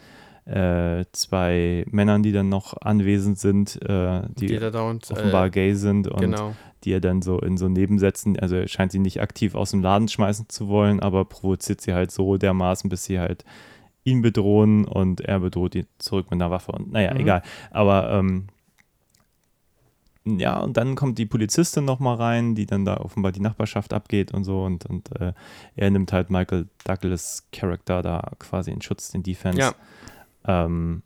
äh, 0.46 1.06
zwei 1.14 1.86
Männern, 1.90 2.22
die 2.22 2.34
dann 2.34 2.50
noch 2.50 2.76
anwesend 2.82 3.40
sind, 3.40 3.82
äh, 3.82 4.24
die, 4.38 4.48
Die 4.48 4.60
da 4.60 4.70
dauernd. 4.72 5.10
offenbar 5.10 5.46
äh, 5.48 5.50
gay 5.50 5.74
sind 5.74 6.08
und 6.10 6.20
genau. 6.20 6.54
Die 6.84 6.92
er 6.94 7.02
dann 7.02 7.22
so 7.22 7.40
in 7.40 7.58
so 7.58 7.68
Nebensätzen, 7.70 8.38
also 8.40 8.56
er 8.56 8.68
scheint 8.68 8.92
sie 8.92 9.00
nicht 9.00 9.22
aktiv 9.22 9.56
aus 9.56 9.72
dem 9.72 9.82
Laden 9.82 10.08
schmeißen 10.08 10.50
zu 10.50 10.68
wollen, 10.68 11.00
aber 11.00 11.26
provoziert 11.26 11.82
sie 11.82 11.94
halt 11.94 12.12
so 12.12 12.38
dermaßen, 12.38 12.90
bis 12.90 13.06
sie 13.06 13.20
halt 13.20 13.46
ihn 14.04 14.22
bedrohen 14.22 14.86
und 14.86 15.22
er 15.22 15.40
bedroht 15.40 15.76
ihn 15.76 15.88
zurück 15.98 16.26
mit 16.32 16.42
einer 16.42 16.52
Waffe 16.52 16.72
und 16.74 16.92
naja, 16.92 17.14
Mhm. 17.14 17.20
egal. 17.22 17.42
Aber 17.72 18.12
ähm, 18.12 18.48
ja, 20.26 20.58
und 20.60 20.78
dann 20.78 20.96
kommt 20.96 21.18
die 21.18 21.26
Polizistin 21.26 21.84
nochmal 21.84 22.16
rein, 22.16 22.56
die 22.56 22.66
dann 22.66 22.86
da 22.86 22.98
offenbar 22.98 23.34
die 23.34 23.42
Nachbarschaft 23.42 23.92
abgeht 23.94 24.34
und 24.34 24.46
so 24.46 24.64
und, 24.64 24.86
und 24.86 25.12
äh, 25.20 25.34
er 25.76 25.90
nimmt 25.92 26.14
halt 26.14 26.30
Michael 26.30 26.68
Douglas 26.86 27.46
Charakter 27.52 28.02
da 28.02 28.32
quasi 28.40 28.72
in 28.72 28.82
Schutz, 28.82 29.12
den 29.12 29.24
Defense. 29.24 29.60
Ja. 29.60 29.74
Ähm, 30.46 31.02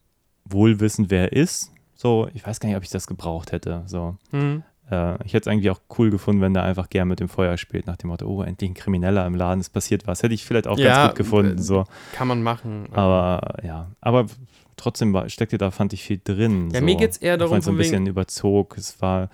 wohl 0.45 0.79
wissend, 0.79 1.09
wer 1.09 1.31
er 1.31 1.33
ist. 1.33 1.71
So, 1.95 2.27
ich 2.35 2.45
weiß 2.45 2.59
gar 2.59 2.69
nicht, 2.69 2.77
ob 2.77 2.83
ich 2.83 2.91
das 2.91 3.07
gebraucht 3.07 3.51
hätte. 3.51 3.83
So. 3.87 4.17
Mhm. 4.31 4.61
Äh, 4.89 5.15
ich 5.25 5.33
hätte 5.33 5.49
es 5.49 5.53
eigentlich 5.53 5.69
auch 5.69 5.81
cool 5.97 6.09
gefunden, 6.09 6.41
wenn 6.41 6.53
der 6.53 6.63
einfach 6.63 6.89
gern 6.89 7.07
mit 7.07 7.19
dem 7.19 7.29
Feuer 7.29 7.57
spielt, 7.57 7.87
nach 7.87 7.97
dem 7.97 8.09
Motto, 8.09 8.25
oh, 8.27 8.41
endlich 8.41 8.69
ein 8.71 8.73
Krimineller 8.73 9.25
im 9.25 9.35
Laden, 9.35 9.59
es 9.59 9.69
passiert 9.69 10.07
was. 10.07 10.23
Hätte 10.23 10.33
ich 10.33 10.45
vielleicht 10.45 10.67
auch 10.67 10.77
Ja, 10.77 10.85
ganz 10.85 11.09
gut 11.09 11.17
gefunden. 11.17 11.57
äh, 11.57 11.61
So. 11.61 11.85
Kann 12.13 12.27
man 12.27 12.41
machen. 12.43 12.87
Aber 12.93 13.55
ja, 13.63 13.91
aber 14.01 14.27
trotzdem 14.77 15.13
war, 15.13 15.27
steckte 15.29 15.57
da, 15.57 15.71
fand 15.71 15.93
ich 15.93 16.03
viel 16.03 16.21
drin. 16.23 16.69
Ja, 16.71 16.79
so. 16.79 16.85
mir 16.85 16.95
geht's 16.95 17.17
eher 17.17 17.35
Auch 17.35 17.39
darum, 17.39 17.61
so 17.61 17.71
ein 17.71 17.77
bisschen 17.77 18.05
überzog. 18.07 18.77
Es 18.77 19.01
war, 19.01 19.29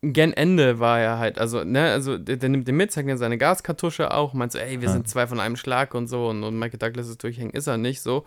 gen 0.00 0.32
Ende 0.32 0.78
war 0.78 1.00
er 1.00 1.18
halt, 1.18 1.38
also, 1.40 1.64
ne, 1.64 1.90
also 1.90 2.16
der, 2.18 2.36
der 2.36 2.48
nimmt 2.48 2.68
den 2.68 2.76
mit, 2.76 2.92
zeigt 2.92 3.08
dir 3.08 3.16
seine 3.16 3.36
Gaskartusche 3.36 4.14
auch, 4.14 4.32
meint 4.32 4.52
so, 4.52 4.58
ey, 4.58 4.80
wir 4.80 4.86
Ja. 4.86 4.92
sind 4.92 5.08
zwei 5.08 5.26
von 5.26 5.40
einem 5.40 5.56
Schlag 5.56 5.92
und 5.94 6.06
so 6.06 6.28
und, 6.28 6.44
und 6.44 6.56
Michael 6.56 6.78
Douglas 6.78 7.08
ist 7.08 7.20
durchhängen, 7.22 7.52
ist 7.52 7.66
er 7.66 7.78
nicht 7.78 8.00
so. 8.00 8.24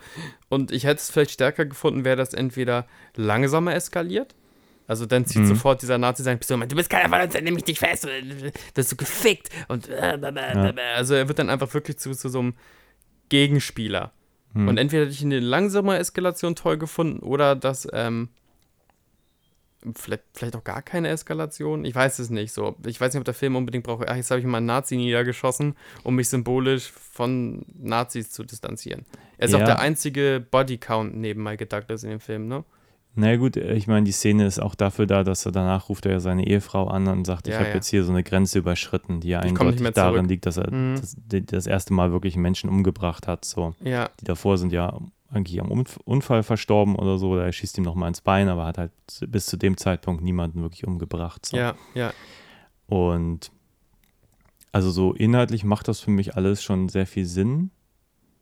Und 0.49 0.71
ich 0.73 0.83
hätte 0.83 0.95
es 0.97 1.09
vielleicht 1.09 1.31
stärker 1.31 1.65
gefunden, 1.65 2.03
wäre 2.03 2.17
das 2.17 2.33
entweder 2.33 2.85
langsamer 3.15 3.73
eskaliert. 3.73 4.35
Also 4.91 5.05
dann 5.05 5.25
zieht 5.25 5.43
Mhm. 5.43 5.47
sofort 5.47 5.81
dieser 5.81 5.97
Nazi 5.97 6.21
sein 6.21 6.37
und 6.37 6.59
meint, 6.59 6.69
du 6.69 6.75
bist 6.75 6.89
keiner 6.89 7.07
von 7.07 7.21
uns, 7.21 7.33
dann 7.33 7.45
nehme 7.45 7.57
ich 7.57 7.63
dich 7.63 7.79
fest, 7.79 8.05
ist 8.75 8.89
so 8.89 8.97
gefickt 8.97 9.47
und 9.69 9.87
äh, 9.87 10.19
also 10.97 11.13
er 11.15 11.29
wird 11.29 11.39
dann 11.39 11.49
einfach 11.49 11.73
wirklich 11.73 11.97
zu, 11.97 12.11
zu 12.13 12.27
so 12.27 12.39
einem 12.39 12.55
Gegenspieler. 13.29 14.11
hm. 14.51 14.67
Und 14.67 14.77
entweder 14.77 15.03
hätte 15.03 15.13
ich 15.13 15.23
eine 15.23 15.39
langsame 15.39 15.97
Eskalation 15.97 16.55
toll 16.57 16.77
gefunden 16.77 17.19
oder 17.19 17.55
das, 17.55 17.87
ähm, 17.93 18.27
vielleicht, 19.95 20.23
vielleicht 20.33 20.57
auch 20.57 20.63
gar 20.65 20.81
keine 20.81 21.07
Eskalation. 21.07 21.85
Ich 21.85 21.95
weiß 21.95 22.19
es 22.19 22.29
nicht 22.29 22.51
so. 22.51 22.75
Ich 22.85 22.99
weiß 22.99 23.13
nicht, 23.13 23.19
ob 23.21 23.25
der 23.25 23.33
Film 23.33 23.55
unbedingt 23.55 23.85
braucht, 23.85 24.09
ach, 24.09 24.17
jetzt 24.17 24.29
habe 24.29 24.41
ich 24.41 24.45
mal 24.45 24.57
einen 24.57 24.65
Nazi 24.67 24.97
niedergeschossen, 24.97 25.75
um 26.03 26.15
mich 26.17 26.27
symbolisch 26.27 26.91
von 26.91 27.65
Nazis 27.79 28.29
zu 28.29 28.43
distanzieren. 28.43 29.05
Er 29.37 29.45
ist 29.45 29.53
Ja. 29.53 29.59
auch 29.59 29.63
der 29.65 29.79
einzige 29.79 30.45
Bodycount 30.51 31.15
neben 31.15 31.41
Michael 31.43 31.67
Douglas 31.67 32.03
in 32.03 32.09
dem 32.09 32.19
Film, 32.19 32.49
ne? 32.49 32.65
Naja 33.15 33.35
gut, 33.37 33.57
äh, 33.57 33.73
ich 33.73 33.87
meine, 33.87 34.05
die 34.05 34.11
Szene 34.11 34.45
ist 34.45 34.59
auch 34.59 34.75
dafür 34.75 35.05
da, 35.05 35.23
dass 35.23 35.45
er 35.45 35.51
danach 35.51 35.89
ruft 35.89 36.05
er 36.05 36.13
ja 36.13 36.19
seine 36.19 36.47
Ehefrau 36.47 36.87
an 36.87 37.07
und 37.07 37.25
sagt, 37.25 37.47
ich 37.47 37.53
Ja, 37.53 37.59
habe 37.59 37.69
ja. 37.69 37.75
jetzt 37.75 37.87
hier 37.87 38.03
so 38.03 38.11
eine 38.11 38.23
Grenze 38.23 38.59
überschritten, 38.59 39.19
die 39.19 39.29
ja 39.29 39.39
Ich 39.43 39.49
eindeutig 39.49 39.89
darin 39.91 40.27
liegt, 40.27 40.45
dass 40.45 40.57
er 40.57 40.71
Mhm. 40.71 40.95
das, 40.99 41.15
das 41.45 41.67
erste 41.67 41.93
Mal 41.93 42.11
wirklich 42.11 42.35
Menschen 42.37 42.69
umgebracht 42.69 43.27
hat. 43.27 43.43
So. 43.45 43.75
Ja, 43.83 44.09
Die 44.21 44.25
davor 44.25 44.57
sind 44.57 44.71
ja 44.71 44.97
eigentlich 45.29 45.59
am 45.61 45.71
Unf- 45.71 45.99
Unfall 46.03 46.43
verstorben 46.43 46.95
oder 46.95 47.17
so, 47.17 47.29
oder 47.31 47.45
er 47.45 47.51
schießt 47.53 47.77
ihm 47.77 47.83
nochmal 47.85 48.09
ins 48.09 48.21
Bein, 48.21 48.49
aber 48.49 48.65
hat 48.65 48.77
halt 48.77 48.91
bis 49.27 49.45
zu 49.45 49.55
dem 49.57 49.77
Zeitpunkt 49.77 50.21
niemanden 50.23 50.61
wirklich 50.61 50.85
umgebracht. 50.85 51.45
So. 51.45 51.57
ja, 51.57 51.75
ja. 51.93 52.11
Und 52.87 53.51
also 54.73 54.89
so 54.91 55.13
inhaltlich 55.13 55.63
macht 55.63 55.87
das 55.87 55.99
für 55.99 56.11
mich 56.11 56.35
alles 56.35 56.63
schon 56.63 56.87
sehr 56.89 57.05
viel 57.07 57.25
Sinn. 57.25 57.71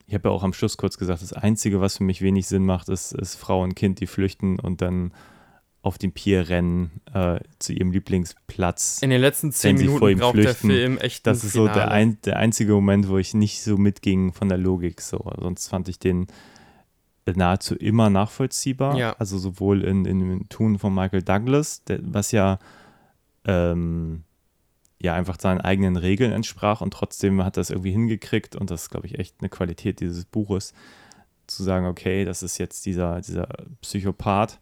Ich 0.09 0.15
habe 0.15 0.29
ja 0.29 0.33
auch 0.33 0.41
am 0.41 0.53
Schluss 0.53 0.75
kurz 0.77 0.97
gesagt, 0.97 1.21
das 1.21 1.33
Einzige, 1.33 1.81
was 1.81 1.97
für 1.97 2.03
mich 2.03 2.23
wenig 2.23 2.47
Sinn 2.47 2.65
macht, 2.65 2.89
ist, 2.89 3.13
ist 3.13 3.35
Frau 3.35 3.61
und 3.61 3.75
Kind, 3.75 3.99
die 3.99 4.07
flüchten 4.07 4.59
und 4.59 4.81
dann 4.81 5.13
auf 5.83 5.99
den 5.99 6.11
Pier 6.11 6.49
rennen 6.49 6.99
äh, 7.13 7.39
zu 7.59 7.73
ihrem 7.73 7.91
Lieblingsplatz. 7.91 9.03
In 9.03 9.11
den 9.11 9.21
letzten 9.21 9.51
zehn 9.51 9.77
Minuten 9.77 10.07
ihm 10.07 10.17
braucht 10.17 10.35
der 10.35 10.45
flüchten, 10.45 10.71
Film 10.71 10.97
echt 10.97 11.27
Das 11.27 11.43
ist 11.43 11.53
so 11.53 11.65
der, 11.65 11.73
Finale. 11.73 11.91
ein, 11.91 12.17
der 12.25 12.37
einzige 12.37 12.73
Moment, 12.73 13.07
wo 13.07 13.19
ich 13.19 13.35
nicht 13.35 13.61
so 13.61 13.77
mitging 13.77 14.33
von 14.33 14.49
der 14.49 14.57
Logik. 14.57 14.99
So. 14.99 15.31
Sonst 15.37 15.67
fand 15.67 15.87
ich 15.87 15.99
den 15.99 16.25
nahezu 17.31 17.75
immer 17.75 18.09
nachvollziehbar. 18.09 18.97
Ja. 18.97 19.15
Also 19.19 19.37
sowohl 19.37 19.83
in, 19.83 20.05
in 20.05 20.19
dem 20.19 20.49
Tun 20.49 20.79
von 20.79 20.93
Michael 20.93 21.21
Douglas, 21.21 21.83
der, 21.83 21.99
was 22.01 22.31
ja, 22.31 22.57
ähm, 23.45 24.23
ja 25.01 25.13
einfach 25.13 25.37
seinen 25.39 25.61
eigenen 25.61 25.95
Regeln 25.95 26.31
entsprach 26.31 26.81
und 26.81 26.91
trotzdem 26.93 27.43
hat 27.43 27.57
es 27.57 27.69
irgendwie 27.69 27.91
hingekriegt 27.91 28.55
und 28.55 28.69
das 28.69 28.83
ist, 28.83 28.89
glaube 28.89 29.07
ich, 29.07 29.17
echt 29.17 29.35
eine 29.39 29.49
Qualität 29.49 29.99
dieses 30.01 30.25
Buches, 30.25 30.73
zu 31.47 31.63
sagen, 31.63 31.85
okay, 31.87 32.25
das 32.25 32.43
ist 32.43 32.57
jetzt 32.57 32.85
dieser, 32.85 33.21
dieser 33.21 33.47
Psychopath, 33.81 34.59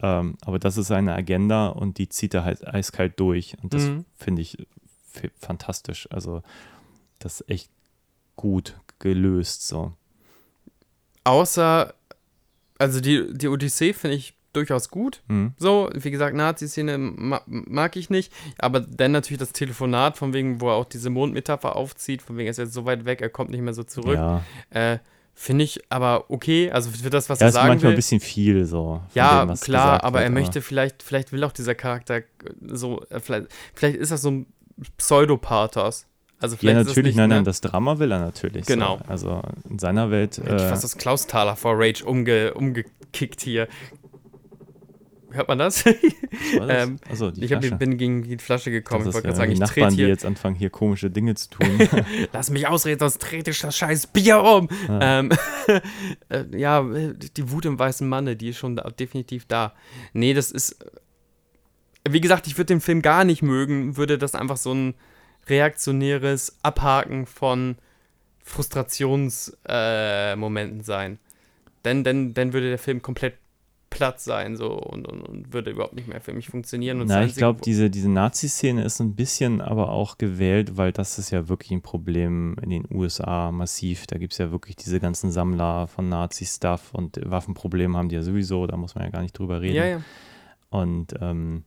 ähm, 0.00 0.36
aber 0.44 0.58
das 0.58 0.76
ist 0.76 0.86
seine 0.86 1.14
Agenda 1.14 1.68
und 1.68 1.98
die 1.98 2.08
zieht 2.08 2.32
er 2.34 2.44
halt 2.44 2.66
eiskalt 2.66 3.20
durch 3.20 3.56
und 3.62 3.74
das 3.74 3.82
Mhm. 3.82 4.04
finde 4.16 4.42
ich 4.42 4.56
fantastisch. 5.38 6.08
Also 6.10 6.42
das 7.18 7.40
ist 7.42 7.50
echt 7.50 7.70
gut 8.36 8.78
gelöst 8.98 9.66
so. 9.66 9.92
Außer, 11.24 11.94
also 12.78 13.00
die, 13.00 13.32
die 13.36 13.48
Odyssee 13.48 13.92
finde 13.92 14.16
ich 14.16 14.34
durchaus 14.52 14.88
gut. 14.90 15.22
Mhm. 15.28 15.52
So, 15.58 15.90
wie 15.94 16.10
gesagt, 16.10 16.36
Nazi-Szene 16.36 16.98
ma 16.98 17.40
mag 17.46 17.96
ich 17.96 18.10
nicht, 18.10 18.32
aber 18.58 18.80
dann 18.80 19.12
natürlich 19.12 19.40
das 19.40 19.52
Telefonat, 19.52 20.16
von 20.18 20.32
wegen, 20.32 20.60
wo 20.60 20.68
er 20.68 20.74
auch 20.74 20.84
diese 20.84 21.10
Mondmetapher 21.10 21.76
aufzieht, 21.76 22.22
von 22.22 22.36
wegen, 22.36 22.46
er 22.46 22.50
ist 22.52 22.58
jetzt 22.58 22.74
so 22.74 22.84
weit 22.84 23.04
weg, 23.04 23.20
er 23.22 23.28
kommt 23.30 23.50
nicht 23.50 23.62
mehr 23.62 23.74
so 23.74 23.82
zurück. 23.84 24.16
Ja, 24.16 24.42
Äh, 24.70 24.98
Finde 25.34 25.64
ich 25.64 25.80
aber 25.88 26.26
okay, 26.28 26.70
also 26.70 26.90
für 26.90 27.08
das, 27.08 27.30
was 27.30 27.40
ja 27.40 27.46
er 27.46 27.48
ist 27.48 27.54
sagen 27.54 27.68
manchmal 27.68 27.88
will. 27.88 27.94
ein 27.94 27.96
bisschen 27.96 28.20
viel 28.20 28.66
so. 28.66 29.00
ja, 29.14 29.46
dem, 29.46 29.56
klar, 29.58 30.04
aber 30.04 30.18
wird, 30.18 30.24
er 30.24 30.30
möchte 30.30 30.60
vielleicht, 30.60 31.02
vielleicht 31.02 31.32
will 31.32 31.42
auch 31.44 31.52
dieser 31.52 31.74
Charakter 31.74 32.20
so, 32.60 33.02
äh, 33.08 33.18
vielleicht, 33.18 33.46
vielleicht 33.72 33.96
ist 33.96 34.12
das 34.12 34.20
so 34.20 34.30
ein 34.30 34.46
Pseudopathos. 34.98 36.06
Also 36.40 36.56
Ja, 36.60 36.72
ist 36.80 36.88
natürlich, 36.88 37.10
nicht, 37.10 37.16
nein, 37.16 37.28
ne? 37.28 37.36
nein, 37.36 37.44
das 37.44 37.60
Drama 37.60 37.98
will 37.98 38.10
er 38.10 38.18
natürlich. 38.18 38.66
Genau. 38.66 38.98
So. 38.98 39.04
Also 39.08 39.42
in 39.68 39.78
seiner 39.78 40.10
Welt. 40.10 40.38
Ich 40.38 40.50
Äh, 40.50 40.58
fast 40.58 40.82
das 40.82 40.96
Klaus-Taler 40.98 41.54
vor 41.56 41.74
Rage 41.78 42.04
umge 42.04 42.54
umgekickt 42.54 43.40
hier. 43.42 43.68
Hört 45.32 45.48
man 45.48 45.58
das? 45.58 45.84
was 45.84 45.94
das? 46.66 46.82
ähm, 46.82 46.98
Achso, 47.10 47.30
die 47.30 47.44
ich 47.44 47.52
hab, 47.52 47.78
bin 47.78 47.98
gegen 47.98 48.22
die 48.22 48.38
Flasche 48.38 48.70
gekommen. 48.70 49.04
das 49.04 49.10
Ich 49.10 49.14
wollte 49.14 49.28
gerade 49.28 49.36
sagen, 49.36 49.50
die 49.50 49.54
ich 49.54 49.60
Nachbarn, 49.60 49.84
trete 49.84 49.90
die 49.90 49.96
hier. 49.96 50.08
jetzt 50.08 50.24
anfangen, 50.24 50.56
hier 50.56 50.70
komische 50.70 51.10
Dinge 51.10 51.34
zu 51.34 51.50
tun. 51.50 51.88
Lass 52.32 52.50
mich 52.50 52.66
ausreden, 52.66 53.00
sonst 53.00 53.20
trete 53.20 53.50
ich 53.50 53.60
das 53.60 53.76
scheiß 53.76 54.06
Bier 54.08 54.42
um. 54.42 54.68
Ja. 54.88 55.20
Ähm, 55.20 55.30
äh, 56.28 56.44
ja, 56.56 56.82
die 56.82 57.50
Wut 57.50 57.66
im 57.66 57.78
weißen 57.78 58.08
Manne, 58.08 58.36
die 58.36 58.50
ist 58.50 58.58
schon 58.58 58.76
da, 58.76 58.88
definitiv 58.90 59.46
da. 59.46 59.74
Nee, 60.12 60.34
das 60.34 60.50
ist. 60.50 60.76
Wie 62.08 62.20
gesagt, 62.20 62.48
ich 62.48 62.58
würde 62.58 62.66
den 62.66 62.80
Film 62.80 63.00
gar 63.00 63.22
nicht 63.24 63.42
mögen, 63.42 63.96
würde 63.96 64.18
das 64.18 64.34
einfach 64.34 64.56
so 64.56 64.74
ein 64.74 64.94
reaktionäres 65.48 66.58
Abhaken 66.62 67.26
von 67.26 67.76
Frustrationsmomenten 68.42 70.80
äh, 70.80 70.84
sein. 70.84 71.18
Denn, 71.84 72.04
denn, 72.04 72.34
dann 72.34 72.52
würde 72.52 72.68
der 72.68 72.78
Film 72.78 73.02
komplett 73.02 73.34
platt 73.92 74.20
sein 74.20 74.56
so 74.56 74.72
und, 74.72 75.06
und, 75.06 75.22
und 75.22 75.52
würde 75.52 75.70
überhaupt 75.70 75.94
nicht 75.94 76.08
mehr 76.08 76.20
für 76.20 76.32
mich 76.32 76.48
funktionieren. 76.48 77.00
Und 77.00 77.08
Na, 77.08 77.24
ich 77.24 77.34
glaube, 77.34 77.60
diese, 77.60 77.90
diese 77.90 78.10
Nazi-Szene 78.10 78.84
ist 78.84 79.00
ein 79.00 79.14
bisschen 79.14 79.60
aber 79.60 79.90
auch 79.90 80.18
gewählt, 80.18 80.76
weil 80.76 80.92
das 80.92 81.18
ist 81.18 81.30
ja 81.30 81.48
wirklich 81.48 81.70
ein 81.70 81.82
Problem 81.82 82.56
in 82.62 82.70
den 82.70 82.86
USA 82.90 83.52
massiv. 83.52 84.06
Da 84.06 84.18
gibt 84.18 84.32
es 84.32 84.38
ja 84.38 84.50
wirklich 84.50 84.76
diese 84.76 84.98
ganzen 84.98 85.30
Sammler 85.30 85.86
von 85.86 86.08
Nazi-Stuff 86.08 86.92
und 86.92 87.20
Waffenprobleme 87.24 87.96
haben 87.96 88.08
die 88.08 88.16
ja 88.16 88.22
sowieso, 88.22 88.66
da 88.66 88.76
muss 88.76 88.94
man 88.94 89.04
ja 89.04 89.10
gar 89.10 89.22
nicht 89.22 89.38
drüber 89.38 89.60
reden. 89.60 89.76
Ja, 89.76 89.86
ja. 89.86 90.00
Und 90.70 91.14
ähm, 91.20 91.64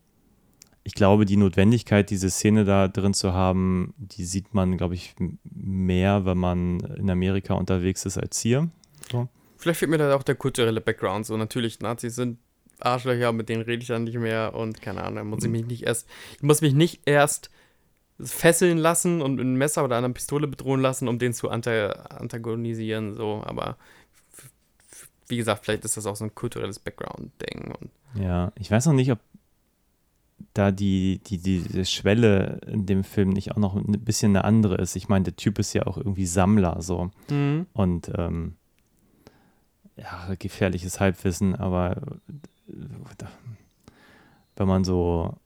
ich 0.84 0.94
glaube, 0.94 1.26
die 1.26 1.38
Notwendigkeit, 1.38 2.10
diese 2.10 2.30
Szene 2.30 2.64
da 2.64 2.88
drin 2.88 3.14
zu 3.14 3.34
haben, 3.34 3.94
die 3.98 4.24
sieht 4.24 4.54
man, 4.54 4.78
glaube 4.78 4.94
ich, 4.96 5.16
mehr, 5.44 6.26
wenn 6.26 6.38
man 6.38 6.80
in 6.80 7.10
Amerika 7.10 7.56
unterwegs 7.56 8.06
ist 8.06 8.18
als 8.18 8.40
hier. 8.40 8.70
Vielleicht 9.66 9.80
fehlt 9.80 9.90
mir 9.90 9.98
da 9.98 10.16
auch 10.16 10.22
der 10.22 10.36
kulturelle 10.36 10.80
Background. 10.80 11.26
So, 11.26 11.36
natürlich, 11.38 11.80
Nazis 11.80 12.14
sind 12.14 12.38
Arschlöcher, 12.78 13.32
mit 13.32 13.50
denen 13.50 13.64
rede 13.64 13.82
ich 13.82 13.88
dann 13.88 14.04
nicht 14.04 14.20
mehr 14.20 14.54
und 14.54 14.80
keine 14.80 15.02
Ahnung, 15.02 15.16
da 15.16 15.24
muss 15.24 15.44
ich 15.44 15.50
mich 15.50 15.66
nicht 15.66 15.82
erst, 15.82 16.08
ich 16.36 16.44
muss 16.44 16.62
mich 16.62 16.76
nicht 16.76 17.02
erst 17.06 17.50
fesseln 18.20 18.78
lassen 18.78 19.24
und 19.24 19.38
mit 19.38 19.42
einem 19.42 19.56
Messer 19.56 19.84
oder 19.84 19.98
einer 19.98 20.12
Pistole 20.12 20.46
bedrohen 20.46 20.82
lassen, 20.82 21.08
um 21.08 21.18
den 21.18 21.34
zu 21.34 21.50
anta 21.50 21.88
antagonisieren, 21.88 23.16
so, 23.16 23.42
aber 23.44 23.78
wie 25.30 25.38
gesagt, 25.38 25.66
vielleicht 25.66 25.84
ist 25.84 25.98
das 25.98 26.06
auch 26.06 26.16
so 26.16 26.26
ein 26.26 26.36
kulturelles 26.36 26.78
Background-Ding. 26.78 27.74
Und 27.74 27.90
Ja, 28.22 28.52
ich 28.60 28.70
weiß 28.70 28.86
noch 28.86 28.94
nicht, 28.94 29.12
ob 29.12 29.18
da 30.54 30.70
die, 30.70 31.22
die, 31.26 31.40
die, 31.40 31.62
die 31.62 31.86
Schwelle 31.86 32.62
in 32.68 32.86
dem 32.86 33.04
Film 33.04 33.30
nicht 33.30 33.54
auch 33.54 33.58
noch 33.58 33.76
ein 33.76 33.94
bisschen 34.04 34.36
eine 34.36 34.46
andere 34.46 34.76
ist. 34.76 34.96
Ich 34.96 35.10
meine, 35.10 35.24
der 35.24 35.36
Typ 35.36 35.58
ist 35.58 35.74
ja 35.74 35.88
auch 35.88 35.98
irgendwie 35.98 36.28
Sammler 36.28 36.84
so. 36.84 37.10
Mhm. 37.32 37.66
Und 37.74 38.12
ähm, 38.16 38.58
ja, 39.98 40.36
gefährliches 40.38 41.00
Halbwissen, 41.00 41.56
aber 41.56 41.98
äh, 42.68 43.26
wenn 44.56 44.68
man 44.68 44.84
so 44.84 45.38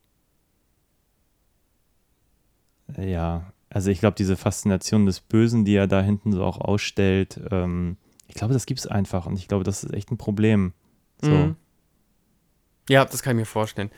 ja, 2.98 3.52
also 3.70 3.92
ich 3.92 4.00
glaube, 4.00 4.16
diese 4.16 4.36
Faszination 4.36 5.06
des 5.06 5.20
Bösen, 5.20 5.66
die 5.66 5.76
er 5.76 5.88
da 5.88 6.02
hinten 6.02 6.32
so 6.32 6.44
auch 6.44 6.60
ausstellt, 6.60 7.40
ähm, 7.52 7.98
ich 8.28 8.36
glaube, 8.36 8.54
das 8.54 8.66
gibt 8.66 8.80
es 8.80 8.88
einfach 8.88 9.26
und 9.26 9.38
ich 9.38 9.48
glaube, 9.48 9.64
das 9.64 9.84
ist 9.84 9.94
echt 9.94 10.12
ein 10.12 10.18
Problem. 10.18 10.74
So. 11.22 11.32
Mhm. 11.32 11.56
Ja, 12.88 13.06
das 13.06 13.22
kann 13.22 13.38
ich 13.38 13.42
mir 13.42 13.46
vorstellen. 13.46 13.92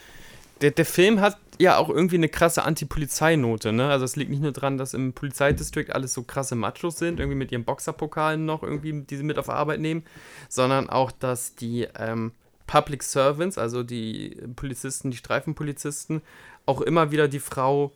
Der, 0.62 0.72
der 0.72 0.86
Film 0.86 1.22
hat 1.22 1.38
ja 1.62 1.78
auch 1.78 1.90
irgendwie 1.90 2.16
eine 2.16 2.30
krasse 2.30 2.64
Anti-Polizeinote, 2.64 3.72
ne? 3.72 3.90
Also 3.90 4.06
es 4.06 4.16
liegt 4.16 4.30
nicht 4.32 4.42
nur 4.42 4.52
daran, 4.52 4.78
dass 4.78 4.94
im 4.94 5.14
Polizeidistrikt 5.14 5.94
alles 5.94 6.14
so 6.14 6.24
krasse 6.24 6.56
Machos 6.56 6.98
sind, 6.98 7.20
irgendwie 7.20 7.38
mit 7.38 7.52
ihren 7.52 7.64
Boxerpokalen 7.64 8.46
noch 8.46 8.64
irgendwie, 8.64 9.02
die 9.02 9.16
sie 9.16 9.24
mit 9.24 9.38
auf 9.38 9.50
Arbeit 9.50 9.80
nehmen, 9.80 10.04
sondern 10.50 10.90
auch, 10.90 11.12
dass 11.12 11.56
die 11.56 11.88
ähm, 11.98 12.32
Public 12.68 13.04
Servants, 13.04 13.58
also 13.58 13.84
die 13.84 14.38
Polizisten, 14.56 15.12
die 15.12 15.18
Streifenpolizisten, 15.18 16.22
auch 16.66 16.82
immer 16.82 17.12
wieder 17.12 17.28
die 17.28 17.40
Frau 17.40 17.92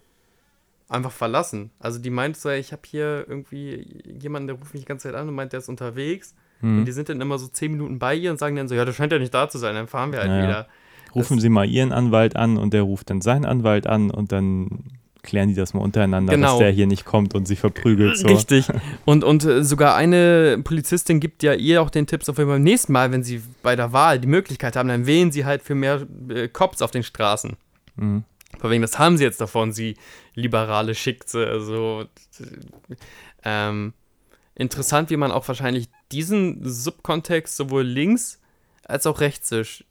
einfach 0.90 1.12
verlassen. 1.12 1.72
Also 1.80 2.00
die 2.00 2.10
meint 2.10 2.38
so, 2.38 2.50
ich 2.50 2.72
habe 2.72 2.82
hier 2.86 3.26
irgendwie 3.28 4.04
jemanden, 4.20 4.48
der 4.48 4.58
ruft 4.58 4.74
mich 4.74 4.84
die 4.84 4.88
ganze 4.88 5.08
Zeit 5.08 5.16
an 5.16 5.28
und 5.28 5.36
meint, 5.36 5.54
der 5.54 5.60
ist 5.60 5.70
unterwegs. 5.70 6.36
Hm. 6.60 6.80
Und 6.80 6.86
die 6.86 6.92
sind 6.92 7.10
dann 7.10 7.22
immer 7.22 7.38
so 7.38 7.48
zehn 7.48 7.72
Minuten 7.72 8.00
bei 8.00 8.16
ihr 8.16 8.32
und 8.32 8.38
sagen 8.38 8.56
dann 8.56 8.68
so, 8.68 8.76
ja, 8.76 8.86
das 8.86 8.96
scheint 8.96 9.12
ja 9.12 9.20
nicht 9.20 9.34
da 9.34 9.50
zu 9.50 9.58
sein, 9.58 9.76
dann 9.76 9.88
fahren 9.88 10.12
wir 10.12 10.20
halt 10.20 10.30
Naja. 10.30 10.44
wieder. 10.44 10.68
Rufen 11.16 11.40
Sie 11.40 11.50
mal 11.50 11.66
Ihren 11.68 11.92
Anwalt 11.92 12.36
an 12.36 12.58
und 12.58 12.74
der 12.74 12.82
ruft 12.84 13.10
dann 13.10 13.22
seinen 13.22 13.46
Anwalt 13.46 13.88
an 13.88 14.12
und 14.12 14.32
dann 14.32 14.84
klären 15.24 15.50
die 15.50 15.56
das 15.56 15.74
mal 15.74 15.80
untereinander, 15.82 16.34
Genau. 16.36 16.50
dass 16.50 16.60
der 16.60 16.70
hier 16.72 16.86
nicht 16.88 17.04
kommt 17.04 17.34
und 17.34 17.48
sie 17.48 17.56
verprügelt. 17.56 18.18
So. 18.18 18.28
Richtig. 18.28 18.68
Und, 19.06 19.24
und 19.24 19.44
äh, 19.44 19.64
sogar 19.64 19.96
eine 19.96 20.60
Polizistin 20.64 21.20
gibt 21.20 21.42
ja 21.42 21.54
ihr 21.54 21.82
auch 21.82 21.90
den 21.90 22.06
Tipp, 22.06 22.24
so 22.24 22.34
für 22.34 22.46
beim 22.46 22.62
nächsten 22.62 22.94
Mal, 22.94 23.12
wenn 23.12 23.24
sie 23.24 23.42
bei 23.64 23.76
der 23.76 23.92
Wahl 23.92 24.20
die 24.20 24.28
Möglichkeit 24.28 24.76
haben, 24.76 24.88
dann 24.88 25.08
wählen 25.08 25.32
sie 25.32 25.44
halt 25.46 25.64
für 25.64 25.74
mehr 25.74 26.06
äh, 26.30 26.48
Cops 26.48 26.82
auf 26.84 26.92
den 26.92 27.02
Straßen. 27.04 27.58
Mhm. 27.96 28.24
Von 28.60 28.70
wegen, 28.72 28.82
das 28.84 29.00
haben 29.00 29.18
sie 29.18 29.24
jetzt 29.24 29.42
davon, 29.42 29.74
sie 29.74 29.96
liberale 30.36 30.94
Schickse. 30.96 31.48
Also 31.48 32.06
äh, 32.40 32.44
ähm, 33.44 33.94
interessant, 34.54 35.10
wie 35.10 35.18
man 35.18 35.32
auch 35.32 35.48
wahrscheinlich 35.48 35.90
diesen 36.12 36.60
Subkontext 36.64 37.56
sowohl 37.58 37.84
links 37.84 38.40
als 38.88 39.08
auch 39.08 39.20
rechtssisch 39.22 39.84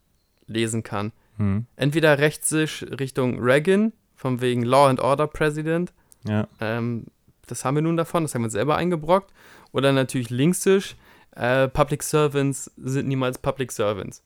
lesen 0.46 0.82
kann. 0.82 1.12
Mhm. 1.38 1.66
Entweder 1.76 2.18
rechtssisch 2.18 2.84
Richtung 2.98 3.38
Reagan, 3.40 3.92
von 4.14 4.40
wegen 4.40 4.62
Law 4.62 4.88
and 4.88 5.00
Order 5.00 5.26
President, 5.26 5.92
Ja. 6.26 6.46
ähm, 6.60 7.06
das 7.46 7.64
haben 7.64 7.74
wir 7.74 7.82
nun 7.82 7.96
davon, 7.96 8.22
das 8.24 8.34
haben 8.34 8.42
wir 8.42 8.46
uns 8.46 8.52
selber 8.54 8.76
eingebrockt. 8.76 9.32
Oder 9.72 9.92
natürlich 9.92 10.30
linksisch, 10.30 10.96
äh, 11.32 11.68
Public 11.68 12.02
Servants 12.02 12.70
sind 12.76 13.08
niemals 13.08 13.38
Public 13.38 13.72
Servants. 13.72 14.22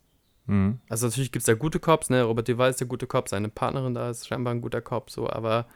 Mhm. 0.46 0.78
Also 0.88 1.06
natürlich 1.06 1.32
gibt 1.32 1.40
es 1.42 1.46
da 1.46 1.54
gute 1.54 1.80
Cops, 1.80 2.10
ne? 2.10 2.22
Robert 2.22 2.48
Duvall 2.48 2.70
ist 2.70 2.80
der 2.80 2.86
gute 2.86 3.06
Cop, 3.06 3.28
seine 3.28 3.48
Partnerin 3.48 3.94
da 3.94 4.10
ist 4.10 4.28
scheinbar 4.28 4.54
ein 4.54 4.60
guter 4.60 4.80
Cop, 4.80 5.10
so, 5.10 5.28
aber 5.28 5.66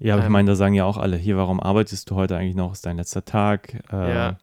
Ja, 0.00 0.14
aber 0.14 0.22
ich 0.22 0.26
Ähm. 0.26 0.32
meine, 0.32 0.50
da 0.50 0.54
sagen 0.56 0.74
ja 0.74 0.84
auch 0.84 0.96
alle, 0.96 1.16
hier, 1.16 1.36
warum 1.36 1.60
arbeitest 1.60 2.10
du 2.10 2.14
heute 2.14 2.36
eigentlich 2.36 2.54
noch? 2.56 2.72
Ist 2.72 2.86
dein 2.86 2.96
letzter 2.96 3.24
Tag? 3.24 3.74
Äh, 3.92 4.14
Ja. 4.14 4.38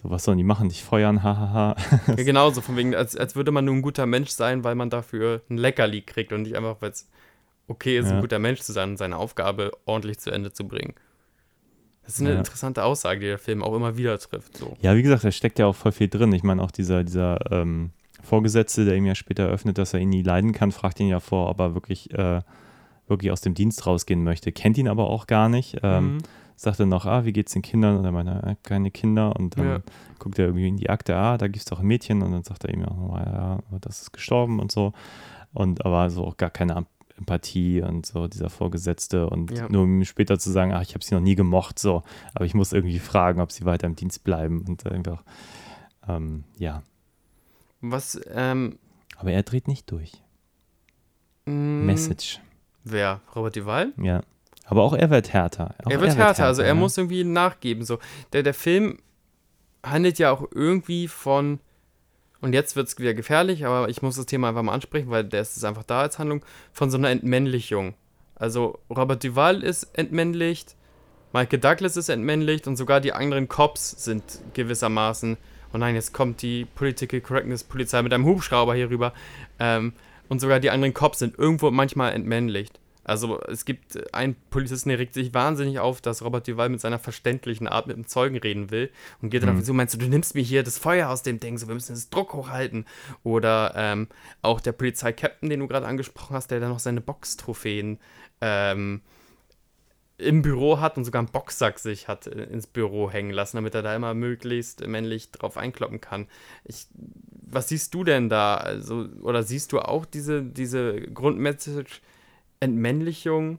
So, 0.00 0.10
was 0.10 0.22
sollen 0.24 0.38
die 0.38 0.44
machen? 0.44 0.68
Dich 0.68 0.84
feuern? 0.84 1.22
Hahaha. 1.24 1.74
ja, 2.06 2.14
genauso, 2.22 2.60
von 2.60 2.76
wegen, 2.76 2.94
als, 2.94 3.16
als 3.16 3.34
würde 3.34 3.50
man 3.50 3.64
nur 3.64 3.74
ein 3.74 3.82
guter 3.82 4.06
Mensch 4.06 4.30
sein, 4.30 4.62
weil 4.62 4.74
man 4.76 4.90
dafür 4.90 5.42
ein 5.50 5.56
Leckerli 5.58 6.02
kriegt 6.02 6.32
und 6.32 6.42
nicht 6.42 6.56
einfach, 6.56 6.76
weil 6.80 6.90
es 6.90 7.08
okay 7.66 7.98
ist, 7.98 8.06
Ja. 8.08 8.14
ein 8.16 8.20
guter 8.20 8.38
Mensch 8.38 8.60
zu 8.60 8.72
sein 8.72 8.90
und 8.90 8.96
seine 8.96 9.16
Aufgabe 9.16 9.72
ordentlich 9.86 10.18
zu 10.20 10.30
Ende 10.30 10.52
zu 10.52 10.66
bringen. 10.68 10.94
Das 12.04 12.14
ist 12.14 12.20
eine 12.20 12.30
Ja. 12.32 12.38
interessante 12.38 12.84
Aussage, 12.84 13.20
die 13.20 13.26
der 13.26 13.38
Film 13.38 13.62
auch 13.62 13.74
immer 13.74 13.96
wieder 13.96 14.18
trifft. 14.18 14.56
So. 14.56 14.76
Ja, 14.80 14.94
wie 14.96 15.02
gesagt, 15.02 15.24
da 15.24 15.30
steckt 15.32 15.58
ja 15.58 15.66
auch 15.66 15.74
voll 15.74 15.92
viel 15.92 16.08
drin. 16.08 16.32
Ich 16.32 16.42
meine, 16.44 16.62
auch 16.62 16.70
dieser, 16.70 17.02
dieser 17.04 17.38
ähm, 17.50 17.90
Vorgesetzte, 18.22 18.84
der 18.84 18.94
ihm 18.94 19.04
ja 19.04 19.14
später 19.14 19.44
eröffnet, 19.44 19.78
dass 19.78 19.94
er 19.94 20.00
ihn 20.00 20.08
nie 20.10 20.22
leiden 20.22 20.52
kann, 20.52 20.72
fragt 20.72 21.00
ihn 21.00 21.08
ja 21.08 21.20
vor, 21.20 21.50
ob 21.50 21.60
er 21.60 21.74
wirklich, 21.74 22.10
äh, 22.14 22.40
wirklich 23.08 23.30
aus 23.32 23.40
dem 23.40 23.54
Dienst 23.54 23.84
rausgehen 23.86 24.22
möchte. 24.22 24.52
Kennt 24.52 24.78
ihn 24.78 24.88
aber 24.88 25.08
auch 25.10 25.26
gar 25.26 25.48
nicht. 25.48 25.78
Ähm, 25.82 26.14
Mhm. 26.14 26.18
Sagt 26.60 26.80
dann 26.80 26.88
noch, 26.88 27.06
ah, 27.06 27.24
wie 27.24 27.32
geht's 27.32 27.52
den 27.52 27.62
Kindern? 27.62 27.96
Und 27.98 28.04
er 28.04 28.10
meint, 28.10 28.28
er 28.28 28.42
hat 28.42 28.64
keine 28.64 28.90
Kinder. 28.90 29.36
Und 29.36 29.56
dann 29.56 29.64
Ja. 29.66 29.80
guckt 30.18 30.38
er 30.40 30.46
irgendwie 30.46 30.66
in 30.66 30.76
die 30.76 30.90
Akte, 30.90 31.14
ah, 31.16 31.38
da 31.38 31.46
gibt 31.46 31.58
es 31.58 31.64
doch 31.66 31.78
ein 31.78 31.86
Mädchen. 31.86 32.20
Und 32.20 32.32
dann 32.32 32.42
sagt 32.42 32.64
er 32.64 32.74
ihm 32.74 32.80
ja, 32.80 32.86
nochmal, 32.88 33.60
ja, 33.70 33.78
das 33.80 34.02
ist 34.02 34.12
gestorben 34.12 34.58
und 34.58 34.72
so. 34.72 34.92
Und 35.52 35.84
aber 35.86 36.10
so 36.10 36.24
auch 36.26 36.36
gar 36.36 36.50
keine 36.50 36.84
Empathie 37.16 37.80
und 37.80 38.06
so, 38.06 38.26
dieser 38.26 38.50
Vorgesetzte. 38.50 39.30
Und 39.30 39.52
Ja. 39.56 39.68
nur 39.68 39.84
um 39.84 39.98
ihm 40.00 40.04
später 40.04 40.36
zu 40.40 40.50
sagen, 40.50 40.72
ach, 40.72 40.82
ich 40.82 40.94
habe 40.94 41.04
sie 41.04 41.14
noch 41.14 41.20
nie 41.22 41.36
gemocht, 41.36 41.78
so. 41.78 42.02
Aber 42.34 42.44
ich 42.44 42.54
muss 42.54 42.72
irgendwie 42.72 42.98
fragen, 42.98 43.40
ob 43.40 43.52
sie 43.52 43.64
weiter 43.64 43.86
im 43.86 43.94
Dienst 43.94 44.24
bleiben. 44.24 44.64
Und 44.66 44.84
einfach, 44.90 45.22
ähm, 46.08 46.42
ja. 46.58 46.82
Was, 47.80 48.20
ähm, 48.34 48.78
Aber 49.16 49.30
er 49.30 49.44
dreht 49.44 49.68
nicht 49.68 49.88
durch. 49.92 50.12
mh, 51.46 51.52
Message. 51.86 52.40
Wer? 52.84 53.20
Robert 53.36 53.54
Duvall? 53.56 53.92
Ja. 53.96 54.22
Aber 54.68 54.82
auch 54.82 54.92
er 54.92 55.08
wird 55.08 55.32
härter. 55.32 55.74
Auch 55.84 55.90
er 55.90 56.00
wird 56.00 56.16
härter, 56.16 56.44
also 56.44 56.60
er 56.60 56.68
ja. 56.68 56.74
muss 56.74 56.96
irgendwie 56.98 57.24
nachgeben. 57.24 57.84
So. 57.84 57.98
Der, 58.34 58.42
der 58.42 58.52
Film 58.52 58.98
handelt 59.82 60.18
ja 60.18 60.30
auch 60.30 60.46
irgendwie 60.54 61.08
von, 61.08 61.58
und 62.42 62.52
jetzt 62.52 62.76
wird 62.76 62.86
es 62.86 62.98
wieder 62.98 63.14
gefährlich, 63.14 63.64
aber 63.64 63.88
ich 63.88 64.02
muss 64.02 64.16
das 64.16 64.26
Thema 64.26 64.50
einfach 64.50 64.62
mal 64.62 64.74
ansprechen, 64.74 65.10
weil 65.10 65.24
der 65.24 65.40
ist 65.40 65.64
einfach 65.64 65.84
da 65.84 66.02
als 66.02 66.18
Handlung, 66.18 66.44
von 66.72 66.90
so 66.90 66.98
einer 66.98 67.08
Entmännlichung. 67.08 67.94
Also 68.34 68.78
Robert 68.90 69.24
Duvall 69.24 69.62
ist 69.62 69.84
entmännlicht, 69.94 70.76
Michael 71.32 71.60
Douglas 71.60 71.96
ist 71.96 72.10
entmännlicht 72.10 72.66
und 72.66 72.76
sogar 72.76 73.00
die 73.00 73.14
anderen 73.14 73.48
Cops 73.48 74.04
sind 74.04 74.22
gewissermaßen, 74.52 75.38
oh 75.72 75.78
nein, 75.78 75.94
jetzt 75.94 76.12
kommt 76.12 76.42
die 76.42 76.66
Political 76.66 77.22
Correctness 77.22 77.64
Polizei 77.64 78.02
mit 78.02 78.12
einem 78.12 78.26
Hubschrauber 78.26 78.74
hier 78.74 78.90
rüber, 78.90 79.14
ähm, 79.58 79.94
und 80.28 80.40
sogar 80.40 80.60
die 80.60 80.68
anderen 80.68 80.92
Cops 80.92 81.20
sind 81.20 81.38
irgendwo 81.38 81.70
manchmal 81.70 82.12
entmännlicht. 82.12 82.78
Also 83.08 83.40
es 83.42 83.64
gibt 83.64 84.14
einen 84.14 84.36
Polizisten, 84.50 84.90
der 84.90 84.98
regt 84.98 85.14
sich 85.14 85.32
wahnsinnig 85.34 85.78
auf, 85.78 86.00
dass 86.00 86.22
Robert 86.22 86.46
Duval 86.46 86.68
mit 86.68 86.80
seiner 86.80 86.98
verständlichen 86.98 87.66
Art 87.66 87.86
mit 87.86 87.96
dem 87.96 88.06
Zeugen 88.06 88.36
reden 88.36 88.70
will 88.70 88.90
und 89.22 89.30
geht 89.30 89.42
dann 89.42 89.50
Mhm. 89.50 89.56
auf 89.56 89.62
ihn 89.62 89.66
zu, 89.66 89.74
meinst 89.74 89.94
du, 89.94 89.98
du 89.98 90.08
nimmst 90.08 90.34
mir 90.34 90.42
hier 90.42 90.62
das 90.62 90.78
Feuer 90.78 91.08
aus 91.08 91.22
dem 91.22 91.40
Ding, 91.40 91.58
so 91.58 91.66
wir 91.68 91.74
müssen 91.74 91.94
das 91.94 92.10
Druck 92.10 92.34
hochhalten. 92.34 92.84
Oder 93.24 93.72
ähm, 93.76 94.08
auch 94.42 94.60
der 94.60 94.72
Polizeikapitän, 94.72 95.50
den 95.50 95.60
du 95.60 95.68
gerade 95.68 95.86
angesprochen 95.86 96.36
hast, 96.36 96.50
der 96.50 96.60
dann 96.60 96.70
noch 96.70 96.78
seine 96.78 97.00
Boxtrophäen 97.00 97.98
ähm, 98.40 99.00
im 100.18 100.42
Büro 100.42 100.80
hat 100.80 100.96
und 100.96 101.04
sogar 101.04 101.20
einen 101.20 101.30
Boxsack 101.30 101.78
sich 101.78 102.08
hat 102.08 102.26
äh, 102.26 102.44
ins 102.44 102.66
Büro 102.66 103.10
hängen 103.10 103.30
lassen, 103.30 103.56
damit 103.56 103.74
er 103.74 103.82
da 103.82 103.94
immer 103.94 104.14
möglichst 104.14 104.84
männlich 104.86 105.30
drauf 105.30 105.56
einkloppen 105.56 106.00
kann. 106.00 106.26
Ich, 106.64 106.88
was 107.50 107.68
siehst 107.68 107.94
du 107.94 108.04
denn 108.04 108.28
da? 108.28 108.56
Also, 108.56 109.06
oder 109.22 109.42
siehst 109.44 109.72
du 109.72 109.78
auch 109.78 110.04
diese, 110.04 110.42
diese 110.42 111.00
Grundmessage 111.02 112.00
Entmännlichung 112.60 113.58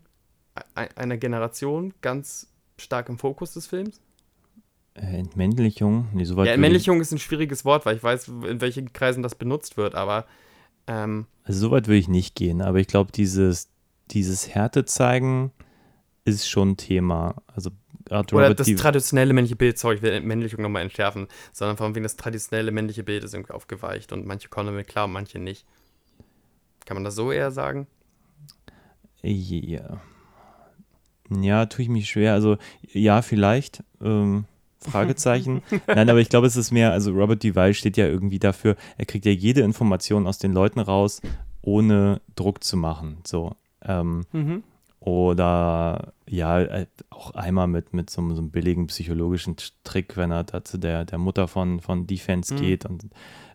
e- 0.75 0.89
einer 0.95 1.17
Generation 1.17 1.93
ganz 2.01 2.47
stark 2.77 3.09
im 3.09 3.17
Fokus 3.17 3.53
des 3.53 3.67
Films? 3.67 4.01
Äh, 4.95 5.17
Entmännlichung? 5.19 6.07
Nee, 6.13 6.25
soweit 6.25 6.47
Ja, 6.47 6.53
Entmännlichung 6.53 6.99
ist 7.01 7.11
ein 7.11 7.19
schwieriges 7.19 7.63
Wort, 7.65 7.85
weil 7.85 7.95
ich 7.95 8.03
weiß, 8.03 8.27
in 8.27 8.61
welchen 8.61 8.91
Kreisen 8.93 9.23
das 9.23 9.35
benutzt 9.35 9.77
wird, 9.77 9.95
aber 9.95 10.25
ähm, 10.87 11.25
Also 11.43 11.59
so 11.67 11.71
weit 11.71 11.87
würde 11.87 11.97
ich 11.97 12.07
nicht 12.07 12.35
gehen, 12.35 12.61
aber 12.61 12.79
ich 12.79 12.87
glaube, 12.87 13.11
dieses, 13.11 13.69
dieses 14.11 14.49
Härte 14.53 14.85
zeigen 14.85 15.51
ist 16.25 16.49
schon 16.49 16.77
Thema. 16.77 17.35
Also 17.47 17.71
gerade 18.05 18.33
oder 18.35 18.45
Robert 18.45 18.59
das 18.59 18.67
Di- 18.67 18.75
traditionelle 18.75 19.33
männliche 19.33 19.55
Bild, 19.55 19.77
sorry, 19.77 19.95
ich 19.95 20.01
will 20.01 20.11
Entmännlichung 20.11 20.61
nochmal 20.61 20.81
entschärfen, 20.81 21.27
sondern 21.53 21.77
von 21.77 21.95
wegen 21.95 22.03
das 22.03 22.17
traditionelle 22.17 22.71
männliche 22.71 23.03
Bild 23.03 23.23
ist 23.23 23.33
irgendwie 23.33 23.53
aufgeweicht 23.53 24.11
und 24.11 24.25
manche 24.25 24.49
kommen 24.49 24.67
damit 24.67 24.87
klar 24.87 25.05
und 25.05 25.13
manche 25.13 25.39
nicht. 25.39 25.65
Kann 26.85 26.95
man 26.95 27.03
das 27.03 27.15
so 27.15 27.31
eher 27.31 27.51
sagen? 27.51 27.87
Ja. 29.21 30.01
Ja, 31.29 31.65
tue 31.67 31.83
ich 31.83 31.89
mich 31.89 32.09
schwer. 32.09 32.33
Also 32.33 32.57
ja, 32.91 33.21
vielleicht. 33.21 33.83
Ähm, 34.01 34.45
Fragezeichen. 34.79 35.61
Nein, 35.87 36.09
aber 36.09 36.19
ich 36.19 36.29
glaube, 36.29 36.47
es 36.47 36.55
ist 36.55 36.71
mehr, 36.71 36.91
also 36.93 37.11
Robert 37.11 37.43
Duvall 37.43 37.73
steht 37.73 37.97
ja 37.97 38.07
irgendwie 38.07 38.39
dafür, 38.39 38.75
er 38.97 39.05
kriegt 39.05 39.25
ja 39.25 39.31
jede 39.31 39.61
Information 39.61 40.25
aus 40.25 40.37
den 40.37 40.53
Leuten 40.53 40.79
raus, 40.79 41.21
ohne 41.61 42.21
Druck 42.35 42.63
zu 42.63 42.77
machen. 42.77 43.17
So. 43.25 43.55
Ähm, 43.83 44.25
Mhm. 44.31 44.63
Oder 44.99 46.13
ja, 46.27 46.61
äh, 46.61 46.85
auch 47.09 47.31
einmal 47.31 47.67
mit, 47.67 47.93
mit 47.93 48.09
so, 48.09 48.21
so 48.33 48.41
einem 48.41 48.51
billigen 48.51 48.87
psychologischen 48.87 49.55
Trick, 49.83 50.17
wenn 50.17 50.31
er 50.31 50.43
da 50.43 50.63
zu 50.63 50.77
der, 50.77 51.05
der 51.05 51.17
Mutter 51.17 51.47
von, 51.47 51.79
von 51.79 52.05
Defense 52.05 52.53
Mhm. 52.53 52.59
geht 52.59 52.85
und 52.85 53.05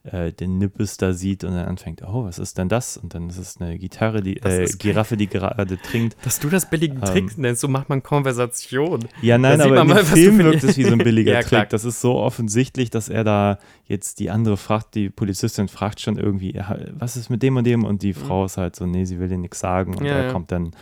äh, 0.04 0.32
den 0.32 0.58
Nippes 0.58 0.96
da 0.98 1.12
sieht 1.14 1.44
und 1.44 1.52
dann 1.52 1.66
anfängt, 1.66 2.02
oh, 2.02 2.24
was 2.24 2.38
ist 2.38 2.58
denn 2.58 2.68
das? 2.68 2.96
Und 2.98 3.14
dann 3.14 3.30
ist 3.30 3.38
es 3.38 3.58
eine 3.60 3.78
Gitarre, 3.78 4.22
die, 4.22 4.36
äh. 4.38 4.66
Giraffe, 4.78 5.16
die 5.16 5.28
gerade 5.28 5.78
trinkt. 5.80 6.16
Dass 6.24 6.40
du 6.40 6.50
das 6.50 6.68
billigen 6.68 6.96
Ähm. 6.96 7.04
Trick 7.04 7.38
nennst, 7.38 7.60
so 7.62 7.68
macht 7.68 7.88
man 7.88 8.02
Konversation. 8.02 9.06
Ja, 9.22 9.38
nein, 9.38 9.60
aber 9.60 9.84
mal, 9.84 10.00
du 10.00 10.04
Film 10.04 10.38
wirkt 10.38 10.64
es 10.64 10.76
wie 10.76 10.84
so 10.84 10.92
ein 10.92 10.98
billiger 10.98 11.32
Ja, 11.34 11.42
klar. 11.42 11.62
Trick. 11.62 11.70
Das 11.70 11.84
ist 11.84 12.00
so 12.00 12.16
offensichtlich, 12.16 12.90
dass 12.90 13.08
er 13.08 13.24
da 13.24 13.58
jetzt 13.86 14.18
die 14.20 14.30
andere 14.30 14.56
fragt, 14.56 14.94
die 14.94 15.08
Polizistin 15.08 15.68
fragt 15.68 16.00
schon 16.00 16.18
irgendwie, 16.18 16.60
was 16.98 17.16
ist 17.16 17.30
mit 17.30 17.42
dem 17.42 17.56
und 17.56 17.64
dem? 17.64 17.84
Und 17.84 18.02
die 18.02 18.12
Frau 18.14 18.44
ist 18.44 18.56
halt 18.58 18.76
so, 18.76 18.84
nee, 18.86 19.04
sie 19.06 19.18
will 19.20 19.28
dir 19.28 19.38
nichts 19.38 19.60
sagen. 19.60 19.94
Und 19.94 20.00
Mhm. 20.00 20.06
Ja, 20.06 20.12
er 20.16 20.24
ja. 20.26 20.32
kommt 20.32 20.52
dann 20.52 20.72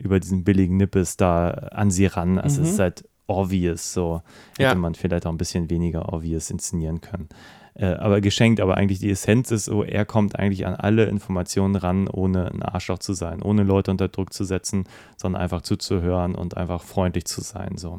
über 0.00 0.18
diesen 0.20 0.44
billigen 0.44 0.76
Nippes 0.76 1.16
da 1.16 1.50
an 1.50 1.90
sie 1.90 2.06
ran. 2.06 2.38
Also 2.38 2.60
Mhm. 2.60 2.66
es 2.66 2.72
ist 2.74 2.78
halt 2.80 3.08
obvious 3.26 3.92
so. 3.92 4.22
Hätte 4.58 4.62
Ja. 4.70 4.74
man 4.74 4.94
vielleicht 4.94 5.26
auch 5.26 5.30
ein 5.30 5.38
bisschen 5.38 5.70
weniger 5.70 6.12
obvious 6.12 6.50
inszenieren 6.50 7.00
können. 7.00 7.28
Äh, 7.74 7.86
aber 7.94 8.20
geschenkt, 8.20 8.60
aber 8.60 8.76
eigentlich 8.76 8.98
die 8.98 9.10
Essenz 9.10 9.52
ist 9.52 9.66
so, 9.66 9.84
er 9.84 10.04
kommt 10.04 10.36
eigentlich 10.36 10.66
an 10.66 10.74
alle 10.74 11.04
Informationen 11.04 11.76
ran, 11.76 12.08
ohne 12.08 12.50
ein 12.50 12.62
Arschloch 12.62 12.98
zu 12.98 13.12
sein, 13.12 13.40
ohne 13.42 13.62
Leute 13.62 13.92
unter 13.92 14.08
Druck 14.08 14.32
zu 14.32 14.42
setzen, 14.44 14.84
sondern 15.16 15.40
einfach 15.40 15.62
zuzuhören 15.62 16.34
und 16.34 16.56
einfach 16.56 16.82
freundlich 16.82 17.26
zu 17.26 17.40
sein. 17.42 17.76
So. 17.76 17.98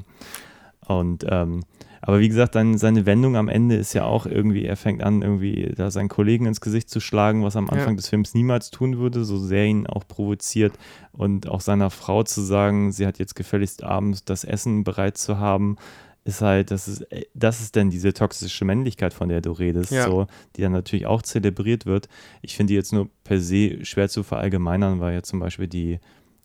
Und 0.85 1.25
ähm, 1.29 1.61
aber 2.01 2.19
wie 2.19 2.27
gesagt, 2.27 2.55
dann 2.55 2.77
seine 2.77 3.05
Wendung 3.05 3.35
am 3.35 3.47
Ende 3.47 3.75
ist 3.75 3.93
ja 3.93 4.05
auch 4.05 4.25
irgendwie, 4.25 4.65
er 4.65 4.75
fängt 4.75 5.03
an, 5.03 5.21
irgendwie 5.21 5.71
da 5.75 5.91
seinen 5.91 6.09
Kollegen 6.09 6.45
ins 6.45 6.61
Gesicht 6.61 6.89
zu 6.89 6.99
schlagen, 6.99 7.43
was 7.43 7.55
er 7.55 7.59
am 7.59 7.67
Ja. 7.67 7.73
Anfang 7.73 7.95
des 7.95 8.07
Films 8.09 8.33
niemals 8.33 8.71
tun 8.71 8.97
würde, 8.97 9.23
so 9.23 9.37
sehr 9.37 9.65
ihn 9.65 9.85
auch 9.87 10.07
provoziert. 10.07 10.73
Und 11.13 11.47
auch 11.47 11.61
seiner 11.61 11.89
Frau 11.89 12.23
zu 12.23 12.41
sagen, 12.41 12.91
sie 12.91 13.05
hat 13.05 13.19
jetzt 13.19 13.35
gefälligst 13.35 13.83
abends 13.83 14.23
das 14.25 14.43
Essen 14.43 14.83
bereit 14.83 15.17
zu 15.17 15.37
haben, 15.37 15.75
ist 16.23 16.41
halt, 16.41 16.69
das 16.69 16.87
ist, 16.87 17.01
äh, 17.11 17.25
das 17.33 17.61
ist 17.61 17.75
denn 17.75 17.89
diese 17.89 18.13
toxische 18.13 18.63
Männlichkeit, 18.63 19.11
von 19.13 19.27
der 19.29 19.41
du 19.41 19.51
redest, 19.53 19.91
Ja. 19.91 20.05
so, 20.05 20.27
die 20.55 20.61
dann 20.61 20.71
natürlich 20.71 21.07
auch 21.07 21.23
zelebriert 21.23 21.85
wird. 21.87 22.09
Ich 22.43 22.55
finde 22.55 22.71
die 22.71 22.75
jetzt 22.75 22.93
nur 22.93 23.09
per 23.23 23.39
se 23.39 23.83
schwer 23.85 24.07
zu 24.07 24.21
verallgemeinern, 24.21 24.99
weil 24.99 25.15
ja 25.15 25.23
zum 25.23 25.39
Beispiel 25.39 25.67
die 25.67 25.99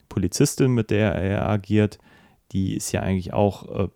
Polizistin, 0.08 0.72
mit 0.72 0.90
der 0.90 1.14
er 1.14 1.48
agiert, 1.48 1.98
die 2.52 2.74
ist 2.76 2.92
ja 2.92 3.00
eigentlich 3.02 3.32
auch 3.32 3.84
äh, 3.84 3.88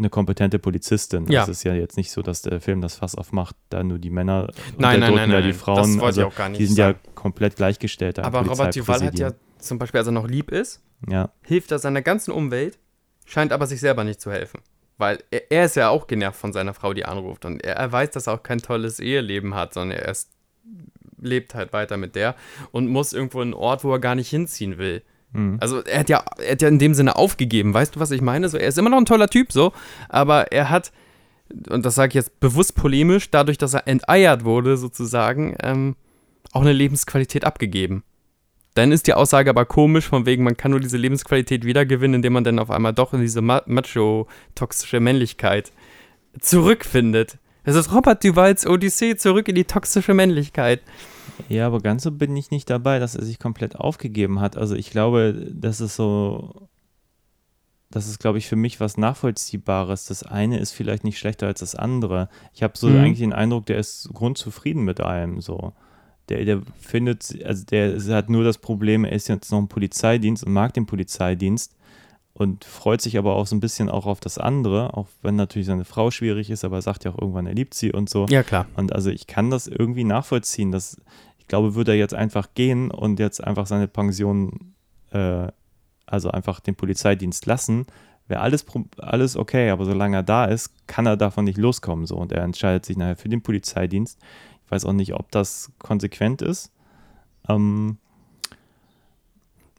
eine 0.00 0.10
kompetente 0.10 0.58
Polizistin. 0.58 1.26
Ja. 1.30 1.44
Es 1.44 1.48
ist 1.48 1.64
ja 1.64 1.74
jetzt 1.74 1.96
nicht 1.96 2.10
so, 2.10 2.22
dass 2.22 2.42
der 2.42 2.60
Film 2.60 2.80
das 2.80 2.96
Fass 2.96 3.14
aufmacht, 3.14 3.54
da 3.68 3.82
nur 3.84 3.98
die 3.98 4.10
Männer 4.10 4.48
Nein, 4.76 5.00
nein, 5.00 5.14
nein, 5.14 5.28
nein, 5.30 5.42
die 5.42 5.48
nein. 5.48 5.54
Frauen. 5.54 5.76
Das 5.76 5.88
wollte 5.92 6.04
also, 6.06 6.20
ich 6.22 6.26
auch 6.26 6.34
gar 6.34 6.48
nicht 6.48 6.60
Die 6.60 6.66
sind 6.66 6.76
sagen. 6.76 6.98
ja 7.04 7.10
komplett 7.14 7.56
gleichgestellt. 7.56 8.18
Aber 8.18 8.40
Robert 8.44 8.74
Duval 8.74 9.02
hat 9.02 9.18
ja 9.18 9.32
zum 9.58 9.78
Beispiel, 9.78 9.98
als 9.98 10.08
er 10.08 10.12
noch 10.12 10.26
lieb 10.26 10.50
ist, 10.50 10.82
Ja, 11.08 11.30
hilft 11.44 11.70
er 11.70 11.78
seiner 11.78 12.02
ganzen 12.02 12.32
Umwelt, 12.32 12.78
scheint 13.26 13.52
aber 13.52 13.66
sich 13.66 13.80
selber 13.80 14.04
nicht 14.04 14.20
zu 14.20 14.30
helfen. 14.32 14.60
Weil 14.98 15.18
er, 15.30 15.50
er 15.50 15.64
ist 15.64 15.76
ja 15.76 15.88
auch 15.88 16.06
genervt 16.06 16.38
von 16.38 16.52
seiner 16.52 16.74
Frau, 16.74 16.92
die 16.92 17.04
anruft. 17.04 17.44
Und 17.44 17.62
er, 17.64 17.76
er 17.76 17.92
weiß, 17.92 18.10
dass 18.10 18.26
er 18.26 18.34
auch 18.34 18.42
kein 18.42 18.58
tolles 18.58 19.00
Eheleben 19.00 19.54
hat, 19.54 19.74
sondern 19.74 19.98
er 19.98 20.08
ist, 20.08 20.30
lebt 21.18 21.54
halt 21.54 21.72
weiter 21.72 21.96
mit 21.96 22.16
der 22.16 22.34
und 22.70 22.88
muss 22.88 23.12
irgendwo 23.12 23.40
in 23.40 23.48
einen 23.48 23.54
Ort, 23.54 23.84
wo 23.84 23.92
er 23.92 23.98
gar 23.98 24.14
nicht 24.14 24.28
hinziehen 24.28 24.78
will. 24.78 25.02
Mhm. 25.32 25.58
Also 25.60 25.82
er 25.82 26.00
hat, 26.00 26.08
ja, 26.08 26.24
er 26.38 26.52
hat 26.52 26.62
ja 26.62 26.68
in 26.68 26.78
dem 26.78 26.94
Sinne 26.94 27.16
aufgegeben, 27.16 27.74
weißt 27.74 27.96
du, 27.96 28.00
was 28.00 28.10
ich 28.10 28.20
meine? 28.20 28.48
So, 28.48 28.58
er 28.58 28.68
ist 28.68 28.78
immer 28.78 28.90
noch 28.90 28.98
ein 28.98 29.06
toller 29.06 29.28
Typ, 29.28 29.52
so, 29.52 29.72
aber 30.08 30.52
er 30.52 30.70
hat, 30.70 30.92
und 31.68 31.84
das 31.84 31.94
sage 31.94 32.08
ich 32.10 32.14
jetzt 32.14 32.40
bewusst 32.40 32.74
polemisch, 32.74 33.30
dadurch, 33.30 33.58
dass 33.58 33.74
er 33.74 33.86
enteiert 33.86 34.44
wurde, 34.44 34.76
sozusagen, 34.76 35.56
ähm, 35.62 35.96
auch 36.52 36.62
eine 36.62 36.72
Lebensqualität 36.72 37.44
abgegeben. 37.44 38.02
Dann 38.74 38.92
ist 38.92 39.06
die 39.06 39.14
Aussage 39.14 39.50
aber 39.50 39.64
komisch, 39.64 40.06
von 40.06 40.26
wegen, 40.26 40.44
man 40.44 40.56
kann 40.56 40.70
nur 40.70 40.80
diese 40.80 40.96
Lebensqualität 40.96 41.64
wiedergewinnen, 41.64 42.14
indem 42.14 42.34
man 42.34 42.44
dann 42.44 42.58
auf 42.58 42.70
einmal 42.70 42.92
doch 42.92 43.12
in 43.12 43.20
diese 43.20 43.40
Ma 43.40 43.62
macho-toxische 43.66 45.00
Männlichkeit 45.00 45.72
zurückfindet. 46.38 47.38
Es 47.64 47.74
ist 47.74 47.92
Robert 47.92 48.24
Duvals 48.24 48.66
Odyssee 48.66 49.16
zurück 49.16 49.48
in 49.48 49.54
die 49.54 49.64
toxische 49.64 50.14
Männlichkeit. 50.14 50.82
Ja, 51.48 51.66
aber 51.66 51.80
ganz 51.80 52.02
so 52.02 52.12
bin 52.12 52.36
ich 52.36 52.50
nicht 52.50 52.70
dabei, 52.70 52.98
dass 52.98 53.14
er 53.16 53.24
sich 53.24 53.38
komplett 53.38 53.76
aufgegeben 53.76 54.40
hat. 54.40 54.56
Also 54.56 54.74
ich 54.74 54.90
glaube, 54.90 55.50
das 55.52 55.80
ist 55.80 55.96
so, 55.96 56.68
das 57.90 58.06
ist, 58.08 58.20
glaube 58.20 58.38
ich, 58.38 58.46
für 58.46 58.56
mich 58.56 58.78
was 58.80 58.96
Nachvollziehbares. 58.96 60.06
Das 60.06 60.22
eine 60.22 60.58
ist 60.58 60.72
vielleicht 60.72 61.04
nicht 61.04 61.18
schlechter 61.18 61.46
als 61.48 61.60
das 61.60 61.74
andere. 61.74 62.28
Ich 62.52 62.62
habe 62.62 62.78
so 62.78 62.88
Mhm. 62.90 62.96
eigentlich 62.96 63.18
den 63.18 63.32
Eindruck, 63.32 63.66
der 63.66 63.78
ist 63.78 64.10
grundzufrieden 64.14 64.84
mit 64.84 65.00
allem 65.00 65.40
so. 65.40 65.72
Der, 66.28 66.44
der 66.44 66.62
findet, 66.78 67.44
also 67.44 67.64
der 67.64 67.98
hat 68.16 68.30
nur 68.30 68.44
das 68.44 68.58
Problem, 68.58 69.04
er 69.04 69.12
ist 69.12 69.26
jetzt 69.28 69.50
noch 69.50 69.58
im 69.58 69.66
Polizeidienst 69.68 70.44
und 70.44 70.52
mag 70.52 70.72
den 70.74 70.86
Polizeidienst 70.86 71.74
und 72.40 72.64
freut 72.64 73.02
sich 73.02 73.18
aber 73.18 73.36
auch 73.36 73.46
so 73.46 73.54
ein 73.54 73.60
bisschen 73.60 73.90
auch 73.90 74.06
auf 74.06 74.18
das 74.18 74.38
andere, 74.38 74.96
auch 74.96 75.08
wenn 75.20 75.36
natürlich 75.36 75.66
seine 75.66 75.84
Frau 75.84 76.10
schwierig 76.10 76.48
ist, 76.48 76.64
aber 76.64 76.76
er 76.76 76.82
sagt 76.82 77.04
ja 77.04 77.10
auch 77.10 77.18
irgendwann, 77.18 77.44
er 77.46 77.52
liebt 77.52 77.74
sie 77.74 77.92
und 77.92 78.08
so. 78.08 78.24
Ja, 78.30 78.42
klar. 78.42 78.64
Und 78.76 78.94
also 78.94 79.10
ich 79.10 79.26
kann 79.26 79.50
das 79.50 79.66
irgendwie 79.66 80.04
nachvollziehen. 80.04 80.72
Dass, 80.72 80.96
ich 81.38 81.48
glaube, 81.48 81.74
würde 81.74 81.92
er 81.92 81.98
jetzt 81.98 82.14
einfach 82.14 82.48
gehen 82.54 82.90
und 82.90 83.18
jetzt 83.18 83.44
einfach 83.44 83.66
seine 83.66 83.88
Pension, 83.88 84.72
äh, 85.10 85.48
also 86.06 86.30
einfach 86.30 86.60
den 86.60 86.76
Polizeidienst 86.76 87.44
lassen, 87.44 87.84
wäre 88.26 88.40
alles, 88.40 88.64
alles 88.96 89.36
okay, 89.36 89.68
aber 89.68 89.84
solange 89.84 90.16
er 90.16 90.22
da 90.22 90.46
ist, 90.46 90.72
kann 90.86 91.04
er 91.04 91.18
davon 91.18 91.44
nicht 91.44 91.58
loskommen. 91.58 92.06
So. 92.06 92.16
Und 92.16 92.32
er 92.32 92.42
entscheidet 92.42 92.86
sich 92.86 92.96
nachher 92.96 93.16
für 93.16 93.28
den 93.28 93.42
Polizeidienst. 93.42 94.18
Ich 94.64 94.70
weiß 94.70 94.86
auch 94.86 94.94
nicht, 94.94 95.12
ob 95.12 95.30
das 95.30 95.72
konsequent 95.78 96.40
ist. 96.40 96.72
Ähm, 97.50 97.98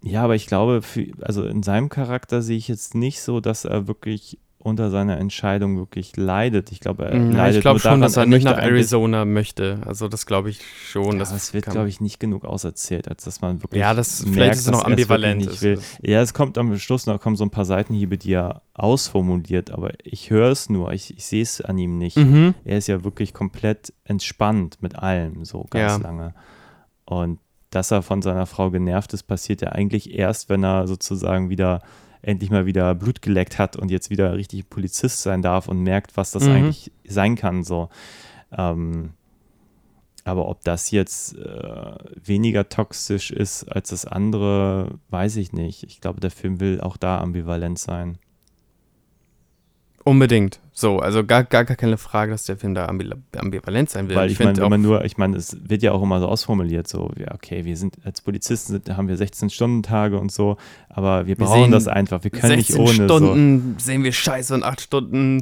ja, 0.03 0.23
aber 0.23 0.35
ich 0.35 0.47
glaube, 0.47 0.81
für, 0.81 1.07
also 1.21 1.43
in 1.45 1.63
seinem 1.63 1.89
Charakter 1.89 2.41
sehe 2.41 2.57
ich 2.57 2.67
jetzt 2.67 2.95
nicht 2.95 3.21
so, 3.21 3.39
dass 3.39 3.65
er 3.65 3.87
wirklich 3.87 4.39
unter 4.63 4.91
seiner 4.91 5.17
Entscheidung 5.17 5.75
wirklich 5.79 6.15
leidet. 6.17 6.71
Ich 6.71 6.79
glaube, 6.81 7.05
er 7.05 7.17
Ja, 7.17 7.23
leidet 7.31 7.55
ich 7.57 7.61
glaube 7.61 7.77
nur 7.77 7.79
schon, 7.79 7.89
daran, 7.89 8.01
dass 8.01 8.15
er 8.15 8.27
nicht 8.27 8.43
möchte 8.43 8.49
nach 8.59 8.63
Arizona 8.63 9.25
möchte. 9.25 9.79
Also 9.87 10.07
das 10.07 10.27
glaube 10.27 10.51
ich 10.51 10.59
schon. 10.87 11.13
Ja, 11.13 11.17
das 11.17 11.31
das 11.31 11.53
wird, 11.55 11.65
glaube 11.65 11.89
ich, 11.89 11.99
nicht 11.99 12.19
genug 12.19 12.45
auserzählt, 12.45 13.07
als 13.07 13.23
dass 13.23 13.41
man 13.41 13.63
wirklich. 13.63 13.79
Ja, 13.81 13.95
das- 13.95 14.19
vielleicht 14.19 14.35
merkt, 14.37 14.55
ist 14.57 14.65
es 14.67 14.71
noch 14.71 14.81
er 14.81 14.85
ambivalent. 14.85 15.41
Nicht 15.41 15.51
Es 15.53 15.61
will. 15.63 15.73
ist- 15.73 15.97
Ja, 16.03 16.21
es 16.21 16.35
kommt 16.35 16.59
am 16.59 16.77
Schluss 16.77 17.07
noch 17.07 17.19
kommen 17.19 17.37
so 17.37 17.43
ein 17.43 17.49
paar 17.49 17.65
Seitenhiebe, 17.65 18.19
die 18.19 18.33
er 18.33 18.61
ausformuliert, 18.75 19.71
aber 19.71 19.93
ich 20.03 20.29
höre 20.29 20.51
es 20.51 20.69
nur, 20.69 20.93
ich, 20.93 21.17
ich 21.17 21.25
sehe 21.25 21.41
es 21.41 21.59
an 21.61 21.79
ihm 21.79 21.97
nicht. 21.97 22.17
Mhm. 22.17 22.53
Er 22.63 22.77
ist 22.77 22.85
ja 22.87 23.03
wirklich 23.03 23.33
komplett 23.33 23.91
entspannt 24.03 24.77
mit 24.81 24.95
allem, 24.95 25.43
so 25.43 25.65
ganz 25.71 25.93
Ja. 25.93 25.97
lange. 26.07 26.35
Und 27.05 27.39
dass 27.71 27.89
er 27.91 28.03
von 28.03 28.21
seiner 28.21 28.45
Frau 28.45 28.69
genervt 28.69 29.13
ist, 29.13 29.23
passiert 29.23 29.61
ja 29.61 29.69
eigentlich 29.69 30.13
erst, 30.13 30.49
wenn 30.49 30.63
er 30.63 30.87
sozusagen 30.87 31.49
wieder 31.49 31.81
endlich 32.21 32.51
mal 32.51 32.67
wieder 32.67 32.93
Blut 32.93 33.21
geleckt 33.23 33.57
hat 33.57 33.75
und 33.75 33.89
jetzt 33.89 34.11
wieder 34.11 34.35
richtig 34.35 34.69
Polizist 34.69 35.23
sein 35.23 35.41
darf 35.41 35.67
und 35.67 35.81
merkt, 35.81 36.15
was 36.17 36.29
das 36.31 36.43
Mhm. 36.43 36.51
eigentlich 36.51 36.91
sein 37.07 37.35
kann. 37.35 37.63
So. 37.63 37.89
Ähm, 38.55 39.13
aber 40.23 40.47
ob 40.47 40.63
das 40.63 40.91
jetzt 40.91 41.35
äh, 41.35 41.95
weniger 42.23 42.69
toxisch 42.69 43.31
ist 43.31 43.63
als 43.63 43.89
das 43.89 44.05
andere, 44.05 44.99
weiß 45.09 45.37
ich 45.37 45.51
nicht. 45.51 45.81
Ich 45.83 45.99
glaube, 45.99 46.19
der 46.19 46.29
Film 46.29 46.59
will 46.59 46.79
auch 46.79 46.95
da 46.97 47.19
ambivalent 47.19 47.79
sein. 47.79 48.19
Unbedingt. 50.03 50.59
So, 50.73 50.99
also 50.99 51.23
gar, 51.23 51.43
gar, 51.43 51.63
gar 51.63 51.77
keine 51.77 51.97
Frage, 51.97 52.31
dass 52.31 52.45
der 52.45 52.57
Film 52.57 52.73
da 52.73 52.87
ambi 52.87 53.09
ambivalent 53.37 53.89
sein 53.89 54.09
will. 54.09 54.15
Weil 54.15 54.31
ich, 54.31 54.37
find 54.37 54.57
meine, 54.57 54.61
wenn 54.63 54.69
man 54.69 54.81
nur, 54.81 55.05
ich 55.05 55.17
meine, 55.17 55.37
es 55.37 55.57
wird 55.61 55.83
ja 55.83 55.91
auch 55.91 56.01
immer 56.01 56.19
so 56.19 56.27
ausformuliert, 56.27 56.87
so, 56.87 57.11
ja, 57.17 57.33
okay, 57.33 57.65
wir 57.65 57.77
sind 57.77 57.97
als 58.03 58.21
Polizisten 58.21 58.73
sind, 58.73 58.97
haben 58.97 59.07
wir 59.07 59.17
16-Stunden-Tage 59.17 60.17
und 60.17 60.31
so, 60.31 60.57
aber 60.89 61.27
wir 61.27 61.37
Wir 61.37 61.45
brauchen 61.45 61.63
sehen 61.63 61.71
das 61.71 61.87
einfach, 61.87 62.23
wir 62.23 62.31
können 62.31 62.55
nicht 62.55 62.71
16 62.71 62.81
ohne 62.81 62.95
so. 62.95 63.03
Stunden 63.03 63.75
sehen 63.79 64.03
wir 64.03 64.11
scheiße 64.11 64.53
und 64.55 64.63
8 64.63 64.81
Stunden 64.81 65.41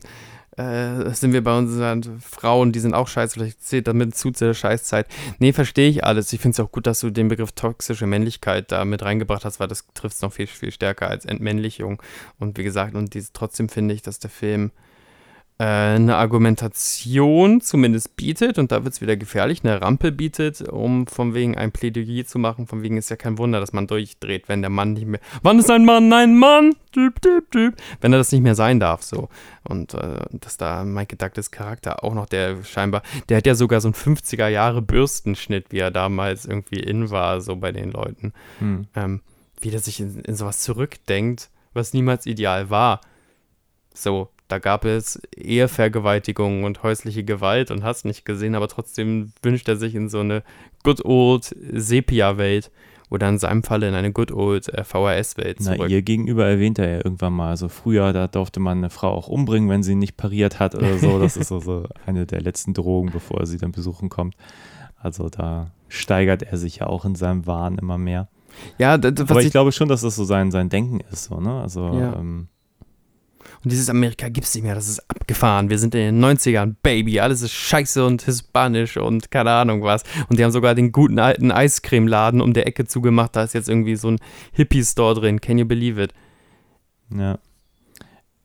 äh, 0.60 1.14
sind 1.14 1.32
wir 1.32 1.42
bei 1.42 1.58
unseren 1.58 2.20
Frauen, 2.20 2.74
die 2.74 2.82
sind 2.82 2.94
auch 2.94 3.08
scheiße, 3.08 3.36
vielleicht 3.36 3.64
zählt 3.64 3.88
damit 3.88 4.16
zu 4.16 4.32
zu 4.32 4.46
der 4.46 4.54
Scheißzeit. 4.54 5.08
Nee, 5.40 5.54
verstehe 5.54 5.90
ich 5.90 6.04
alles. 6.04 6.34
Ich 6.34 6.42
finde 6.42 6.56
es 6.56 6.60
auch 6.60 6.72
gut, 6.72 6.86
dass 6.86 7.00
du 7.00 7.12
den 7.12 7.30
Begriff 7.30 7.54
toxische 7.54 8.08
Männlichkeit 8.08 8.72
da 8.72 8.84
mit 8.84 9.02
reingebracht 9.02 9.46
hast, 9.46 9.62
weil 9.62 9.70
das 9.70 9.88
trifft 9.94 10.18
es 10.18 10.22
noch 10.22 10.34
viel, 10.34 10.48
viel 10.48 10.72
stärker 10.72 11.10
als 11.10 11.24
Entmännlichung. 11.24 12.02
Und 12.40 12.58
wie 12.58 12.64
gesagt, 12.64 12.96
und 12.96 13.14
dies, 13.14 13.32
trotzdem 13.32 13.70
finde 13.70 13.94
ich, 13.94 14.02
dass 14.02 14.20
der 14.20 14.30
Film 14.30 14.72
eine 15.62 16.16
Argumentation 16.16 17.60
zumindest 17.60 18.16
bietet, 18.16 18.58
und 18.58 18.72
da 18.72 18.86
wird 18.86 18.94
es 18.94 19.02
wieder 19.02 19.18
gefährlich, 19.18 19.60
eine 19.62 19.82
Rampe 19.82 20.14
bietet, 20.14 20.62
um 20.62 21.06
von 21.06 21.34
wegen 21.34 21.58
ein 21.58 21.74
Plädoyer 21.74 22.26
zu 22.26 22.40
machen. 22.40 22.66
Von 22.66 22.82
wegen 22.82 22.96
ist 22.96 23.10
ja 23.10 23.18
kein 23.18 23.38
Wunder, 23.38 23.60
dass 23.60 23.74
man 23.74 23.86
durchdreht, 23.86 24.48
wenn 24.48 24.62
der 24.62 24.70
Mann 24.70 24.94
nicht 24.94 25.06
mehr. 25.06 25.20
Wann 25.44 25.60
ist 25.60 25.70
ein 25.70 25.84
Mann 25.84 26.14
ein 26.14 26.38
Mann? 26.38 26.76
Typ, 26.94 27.22
typ, 27.22 27.52
typ. 27.52 27.76
Wenn 28.00 28.14
er 28.14 28.20
das 28.20 28.32
nicht 28.32 28.42
mehr 28.42 28.56
sein 28.56 28.80
darf, 28.80 29.04
so. 29.04 29.28
Und 29.68 29.96
äh, 29.96 30.22
dass 30.32 30.56
da 30.56 30.86
Mike 30.86 31.18
Douglas 31.18 31.52
Charakter 31.52 32.06
auch 32.06 32.14
noch, 32.14 32.28
der 32.28 32.64
scheinbar, 32.64 33.04
der 33.28 33.36
hat 33.36 33.46
ja 33.46 33.54
sogar 33.54 33.82
so 33.82 33.90
einen 33.90 33.96
50er 33.96 34.48
Jahre 34.48 34.82
Bürstenschnitt, 34.82 35.74
wie 35.74 35.80
er 35.80 35.92
damals 35.92 36.46
irgendwie 36.46 36.80
in 36.80 37.10
war, 37.10 37.42
so 37.42 37.58
bei 37.58 37.74
den 37.74 37.92
Leuten. 37.92 38.32
Hm. 38.60 38.88
Ähm, 38.96 39.22
wie 39.60 39.72
der 39.72 39.82
sich 39.82 40.00
in, 40.00 40.22
in 40.22 40.36
sowas 40.36 40.62
zurückdenkt, 40.62 41.50
was 41.74 41.94
niemals 41.94 42.26
ideal 42.26 42.70
war. 42.70 43.02
So, 43.94 44.30
da 44.50 44.60
gab 44.60 44.84
es 44.84 45.22
Ehevergewaltigungen 45.36 46.64
und 46.66 46.84
häusliche 46.84 47.24
Gewalt 47.24 47.72
und 47.72 47.84
hast 47.84 48.04
nicht 48.06 48.26
gesehen, 48.26 48.56
aber 48.56 48.68
trotzdem 48.68 49.32
wünscht 49.42 49.68
er 49.70 49.78
sich 49.78 49.96
in 49.96 50.10
so 50.10 50.20
eine 50.20 50.44
good 50.84 51.04
old 51.06 51.56
Sepia-Welt, 51.72 52.72
oder 53.12 53.28
in 53.28 53.40
seinem 53.40 53.64
Falle 53.64 53.88
in 53.88 53.96
eine 53.96 54.12
good 54.12 54.32
old 54.32 54.70
äh, 54.70 54.84
VHS-Welt 54.84 55.58
Na, 55.62 55.74
zurück. 55.76 55.90
ihr 55.90 56.04
gegenüber 56.04 56.46
erwähnt 56.46 56.78
er 56.78 56.90
ja 56.90 56.98
irgendwann 56.98 57.34
mal, 57.34 57.58
so 57.58 57.68
früher, 57.68 58.14
da 58.14 58.28
durfte 58.28 58.60
man 58.60 58.78
eine 58.78 58.92
Frau 58.92 59.10
auch 59.12 59.28
umbringen, 59.28 59.68
wenn 59.68 59.82
sie 59.82 59.96
nicht 59.96 60.16
pariert 60.16 60.60
hat 60.60 60.76
oder 60.76 61.00
so. 61.00 61.18
Das 61.18 61.36
ist 61.36 61.48
so, 61.48 61.60
so 61.60 61.88
eine 62.06 62.28
der 62.28 62.42
letzten 62.42 62.76
Drohungen, 62.76 63.12
bevor 63.12 63.40
er 63.40 63.46
sie 63.48 63.58
dann 63.58 63.72
besuchen 63.72 64.10
kommt. 64.10 64.36
Also 64.96 65.28
da 65.30 65.72
steigert 65.88 66.44
er 66.44 66.58
sich 66.60 66.76
ja 66.78 66.86
auch 66.88 67.04
in 67.04 67.16
seinem 67.16 67.48
Wahn 67.48 67.80
immer 67.80 67.98
mehr. 67.98 68.28
ja, 68.78 69.00
d- 69.00 69.12
d- 69.12 69.24
was 69.24 69.32
Aber 69.32 69.40
ich, 69.40 69.48
ich, 69.48 69.52
glaube 69.54 69.72
schon, 69.72 69.88
dass 69.90 70.02
das 70.02 70.16
so 70.16 70.24
sein, 70.24 70.52
sein 70.52 70.70
Denken 70.70 71.00
ist, 71.12 71.24
so, 71.26 71.40
ne? 71.40 71.62
Also, 71.62 71.82
Ja. 71.86 72.14
ähm, 72.16 72.48
und 73.64 73.72
dieses 73.72 73.90
Amerika 73.90 74.30
gibt's 74.30 74.56
nicht 74.56 74.64
mehr, 74.64 74.76
das 74.76 74.88
ist 74.88 75.00
abgefahren. 75.10 75.70
Wir 75.70 75.78
sind 75.80 75.94
in 75.96 76.02
den 76.02 76.24
90ern, 76.24 76.76
Baby, 76.82 77.20
alles 77.20 77.42
ist 77.42 77.52
scheiße 77.52 78.06
und 78.06 78.22
hispanisch 78.24 78.98
und 78.98 79.32
keine 79.32 79.52
Ahnung 79.52 79.84
was. 79.84 80.04
Und 80.30 80.40
die 80.40 80.44
haben 80.44 80.52
sogar 80.52 80.76
den 80.76 80.92
guten 80.92 81.20
alten 81.20 81.52
Eiscremeladen 81.52 82.42
um 82.42 82.54
der 82.54 82.68
Ecke 82.68 82.86
zugemacht, 82.86 83.36
da 83.36 83.44
ist 83.44 83.54
jetzt 83.54 83.70
irgendwie 83.70 83.96
so 83.96 84.10
ein 84.12 84.20
Hippie-Store 84.54 85.16
drin, 85.16 85.42
can 85.42 85.58
you 85.58 85.66
believe 85.66 86.02
it? 86.02 86.14
ja. 87.16 87.38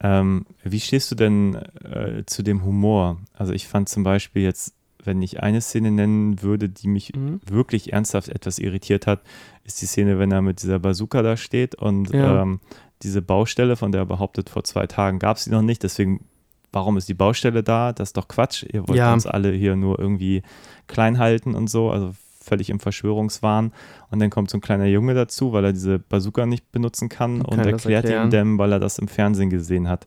Ähm, 0.01 0.45
wie 0.63 0.81
stehst 0.81 1.11
du 1.11 1.15
denn 1.15 1.55
äh, 1.55 2.25
zu 2.27 2.43
dem 2.43 2.65
Humor? 2.65 3.19
Also 3.33 3.53
ich 3.55 3.69
fand 3.69 3.89
zum 3.89 4.03
Beispiel 4.03 4.43
jetzt, 4.43 4.75
wenn 5.03 5.23
ich 5.23 5.43
eine 5.43 5.61
Szene 5.63 5.91
nennen 5.91 6.43
würde, 6.43 6.69
die 6.69 6.89
mich 6.89 7.13
Mhm. 7.15 7.41
wirklich 7.47 7.93
ernsthaft 7.93 8.29
etwas 8.29 8.59
irritiert 8.59 9.07
hat, 9.07 9.23
ist 9.65 9.81
die 9.81 9.87
Szene, 9.87 10.19
wenn 10.19 10.31
er 10.33 10.43
mit 10.43 10.63
dieser 10.63 10.79
Bazooka 10.79 11.23
da 11.23 11.37
steht 11.39 11.75
und 11.77 12.11
Ja. 12.13 12.43
ähm, 12.43 12.61
diese 13.03 13.23
Baustelle, 13.23 13.77
von 13.77 13.93
der 13.93 14.03
er 14.03 14.07
behauptet, 14.07 14.49
vor 14.51 14.65
zwei 14.65 14.87
Tagen 14.87 15.19
gab 15.19 15.37
es 15.37 15.45
die 15.45 15.51
noch 15.51 15.63
nicht, 15.63 15.83
deswegen, 15.83 16.25
warum 16.73 16.97
ist 16.97 17.09
die 17.09 17.15
Baustelle 17.15 17.63
da? 17.63 17.93
Das 17.93 18.11
ist 18.11 18.17
doch 18.17 18.29
Quatsch. 18.29 18.65
Ihr 18.73 18.87
wollt 18.89 18.99
Ja. 18.99 19.13
uns 19.13 19.27
alle 19.27 19.53
hier 19.53 19.77
nur 19.77 19.99
irgendwie 19.99 20.43
klein 20.87 21.19
halten 21.19 21.55
und 21.55 21.69
so, 21.69 21.91
also 21.91 22.15
völlig 22.41 22.69
im 22.71 22.79
Verschwörungswahn. 22.81 23.73
Und 24.11 24.19
dann 24.21 24.31
kommt 24.31 24.51
so 24.51 24.59
ein 24.59 24.61
kleiner 24.61 24.87
Junge 24.87 25.15
dazu, 25.15 25.53
weil 25.53 25.65
er 25.65 25.73
diese 25.73 25.99
Bazooka 25.99 26.45
nicht 26.47 26.71
benutzen 26.73 27.09
kann 27.09 27.41
Und 27.43 27.59
und, 27.59 27.67
erklärt 27.67 28.09
ihm 28.09 28.31
dann, 28.31 28.59
weil 28.59 28.73
er 28.73 28.81
das 28.81 28.99
im 28.99 29.09
Fernsehen 29.09 29.51
gesehen 29.51 29.89
hat. 29.89 30.07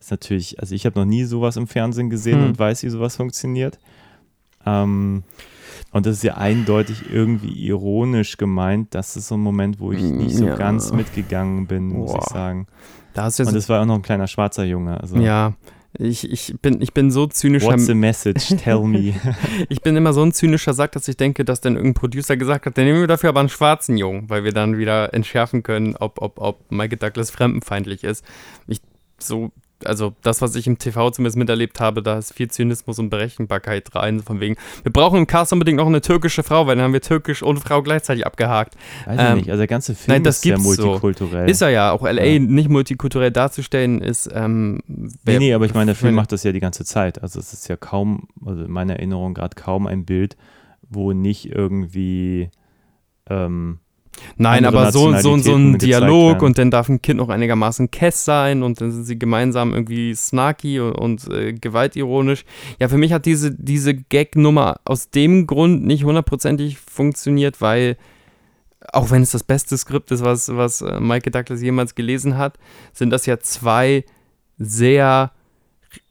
Ist 0.00 0.10
natürlich, 0.10 0.58
also 0.60 0.74
ich 0.74 0.86
habe 0.86 0.98
noch 0.98 1.06
nie 1.06 1.24
sowas 1.24 1.56
im 1.56 1.66
Fernsehen 1.66 2.10
gesehen 2.10 2.40
Hm. 2.40 2.46
und 2.48 2.58
weiß, 2.58 2.82
wie 2.82 2.88
sowas 2.88 3.16
funktioniert. 3.16 3.78
Ähm, 4.66 5.22
und 5.92 6.06
das 6.06 6.16
ist 6.16 6.22
ja 6.22 6.36
eindeutig 6.36 7.10
irgendwie 7.10 7.52
ironisch 7.66 8.36
gemeint. 8.36 8.94
Das 8.94 9.16
ist 9.16 9.28
so 9.28 9.36
ein 9.36 9.40
Moment, 9.40 9.80
wo 9.80 9.92
ich 9.92 10.02
nicht 10.02 10.36
so 10.36 10.46
Ja. 10.46 10.56
ganz 10.56 10.92
mitgegangen 10.92 11.66
bin, 11.66 11.88
muss 11.88 12.12
ich 12.12 12.18
Boah. 12.18 12.30
sagen. 12.30 12.66
Da 13.14 13.24
hast 13.24 13.38
du 13.38 13.44
Und 13.44 13.54
es 13.56 13.68
war 13.68 13.82
auch 13.82 13.86
noch 13.86 13.96
ein 13.96 14.02
kleiner 14.02 14.28
schwarzer 14.28 14.64
Junge. 14.64 15.00
Also, 15.00 15.16
ja, 15.16 15.54
ich, 15.98 16.30
ich, 16.30 16.54
bin, 16.62 16.80
ich 16.80 16.94
bin 16.94 17.10
so 17.10 17.26
zynischer, 17.26 17.66
What's 17.66 17.86
the 17.86 17.94
message? 17.94 18.54
Tell 18.62 18.82
me. 18.82 19.14
ich 19.68 19.82
bin 19.82 19.96
immer 19.96 20.12
so 20.12 20.22
ein 20.22 20.32
zynischer 20.32 20.72
Sack, 20.72 20.92
dass 20.92 21.08
ich 21.08 21.16
denke, 21.16 21.44
dass 21.44 21.60
dann 21.60 21.74
irgendein 21.74 21.94
Producer 21.94 22.36
gesagt 22.36 22.66
hat, 22.66 22.78
dann 22.78 22.84
nehmen 22.84 23.00
wir 23.00 23.08
dafür 23.08 23.30
aber 23.30 23.40
einen 23.40 23.48
schwarzen 23.48 23.96
Jungen, 23.96 24.30
weil 24.30 24.44
wir 24.44 24.52
dann 24.52 24.78
wieder 24.78 25.12
entschärfen 25.12 25.64
können, 25.64 25.96
ob, 25.96 26.22
ob, 26.22 26.40
ob 26.40 26.70
Michael 26.70 26.98
Douglas 26.98 27.32
fremdenfeindlich 27.32 28.04
ist. 28.04 28.24
Ich 28.68 28.80
so, 29.18 29.50
also 29.84 30.14
das, 30.22 30.42
was 30.42 30.54
ich 30.54 30.66
im 30.66 30.78
TV 30.78 31.10
zumindest 31.10 31.36
miterlebt 31.36 31.80
habe, 31.80 32.02
da 32.02 32.18
ist 32.18 32.34
viel 32.34 32.50
Zynismus 32.50 32.98
und 32.98 33.10
Berechenbarkeit 33.10 33.94
rein, 33.94 34.20
von 34.20 34.40
wegen, 34.40 34.56
wir 34.82 34.92
brauchen 34.92 35.18
im 35.18 35.26
Cast 35.26 35.52
unbedingt 35.52 35.78
noch 35.78 35.86
eine 35.86 36.00
türkische 36.00 36.42
Frau, 36.42 36.66
weil 36.66 36.76
dann 36.76 36.84
haben 36.84 36.92
wir 36.92 37.00
türkisch 37.00 37.42
und 37.42 37.58
Frau 37.58 37.82
gleichzeitig 37.82 38.26
abgehakt. 38.26 38.76
Weiß 39.06 39.14
ich 39.16 39.20
Ähm, 39.26 39.38
nicht. 39.38 39.50
Also 39.50 39.60
der 39.60 39.66
ganze 39.66 39.94
Film 39.94 40.14
nein, 40.16 40.24
das 40.24 40.36
ist 40.36 40.42
sehr 40.42 40.56
gibt's 40.56 40.76
so. 40.76 40.84
multikulturell. 40.86 41.48
Ist 41.50 41.62
er 41.62 41.70
ja, 41.70 41.92
auch 41.92 42.02
LA 42.02 42.24
Ja. 42.24 42.38
nicht 42.38 42.68
multikulturell 42.68 43.30
darzustellen, 43.30 44.00
ist, 44.00 44.28
ähm, 44.32 44.80
Nee, 44.86 45.38
nee, 45.38 45.54
aber 45.54 45.64
ich 45.66 45.74
meine, 45.74 45.86
der 45.86 45.94
Film 45.96 46.14
macht 46.14 46.32
das 46.32 46.42
ja 46.44 46.52
die 46.52 46.60
ganze 46.60 46.84
Zeit. 46.84 47.22
Also 47.22 47.38
es 47.38 47.52
ist 47.52 47.68
ja 47.68 47.76
kaum, 47.76 48.28
also 48.44 48.64
in 48.64 48.70
meiner 48.70 48.94
Erinnerung 48.96 49.34
gerade 49.34 49.54
kaum 49.54 49.86
ein 49.86 50.04
Bild, 50.04 50.36
wo 50.88 51.12
nicht 51.12 51.46
irgendwie 51.50 52.50
ähm, 53.28 53.78
Nein, 54.36 54.64
aber 54.64 54.92
so, 54.92 55.16
so, 55.18 55.38
so 55.38 55.54
ein 55.54 55.78
Dialog 55.78 56.32
werden. 56.32 56.46
und 56.46 56.58
dann 56.58 56.70
darf 56.70 56.88
ein 56.88 57.00
Kind 57.02 57.18
noch 57.18 57.28
einigermaßen 57.28 57.90
Kess 57.90 58.24
sein 58.24 58.62
und 58.62 58.80
dann 58.80 58.92
sind 58.92 59.04
sie 59.04 59.18
gemeinsam 59.18 59.72
irgendwie 59.72 60.14
snarky 60.14 60.80
und, 60.80 60.94
und 60.94 61.28
äh, 61.28 61.52
gewaltironisch. 61.52 62.44
Ja, 62.78 62.88
für 62.88 62.98
mich 62.98 63.12
hat 63.12 63.26
diese, 63.26 63.52
diese 63.52 63.94
Gag-Nummer 63.94 64.80
aus 64.84 65.10
dem 65.10 65.46
Grund 65.46 65.84
nicht 65.84 66.04
hundertprozentig 66.04 66.78
funktioniert, 66.78 67.60
weil 67.60 67.96
auch 68.92 69.10
wenn 69.10 69.22
es 69.22 69.30
das 69.30 69.44
beste 69.44 69.76
Skript 69.76 70.10
ist, 70.10 70.24
was, 70.24 70.54
was 70.54 70.80
äh, 70.82 71.00
Michael 71.00 71.32
Douglas 71.32 71.62
jemals 71.62 71.94
gelesen 71.94 72.36
hat, 72.36 72.58
sind 72.92 73.10
das 73.10 73.26
ja 73.26 73.38
zwei 73.38 74.04
sehr, 74.58 75.32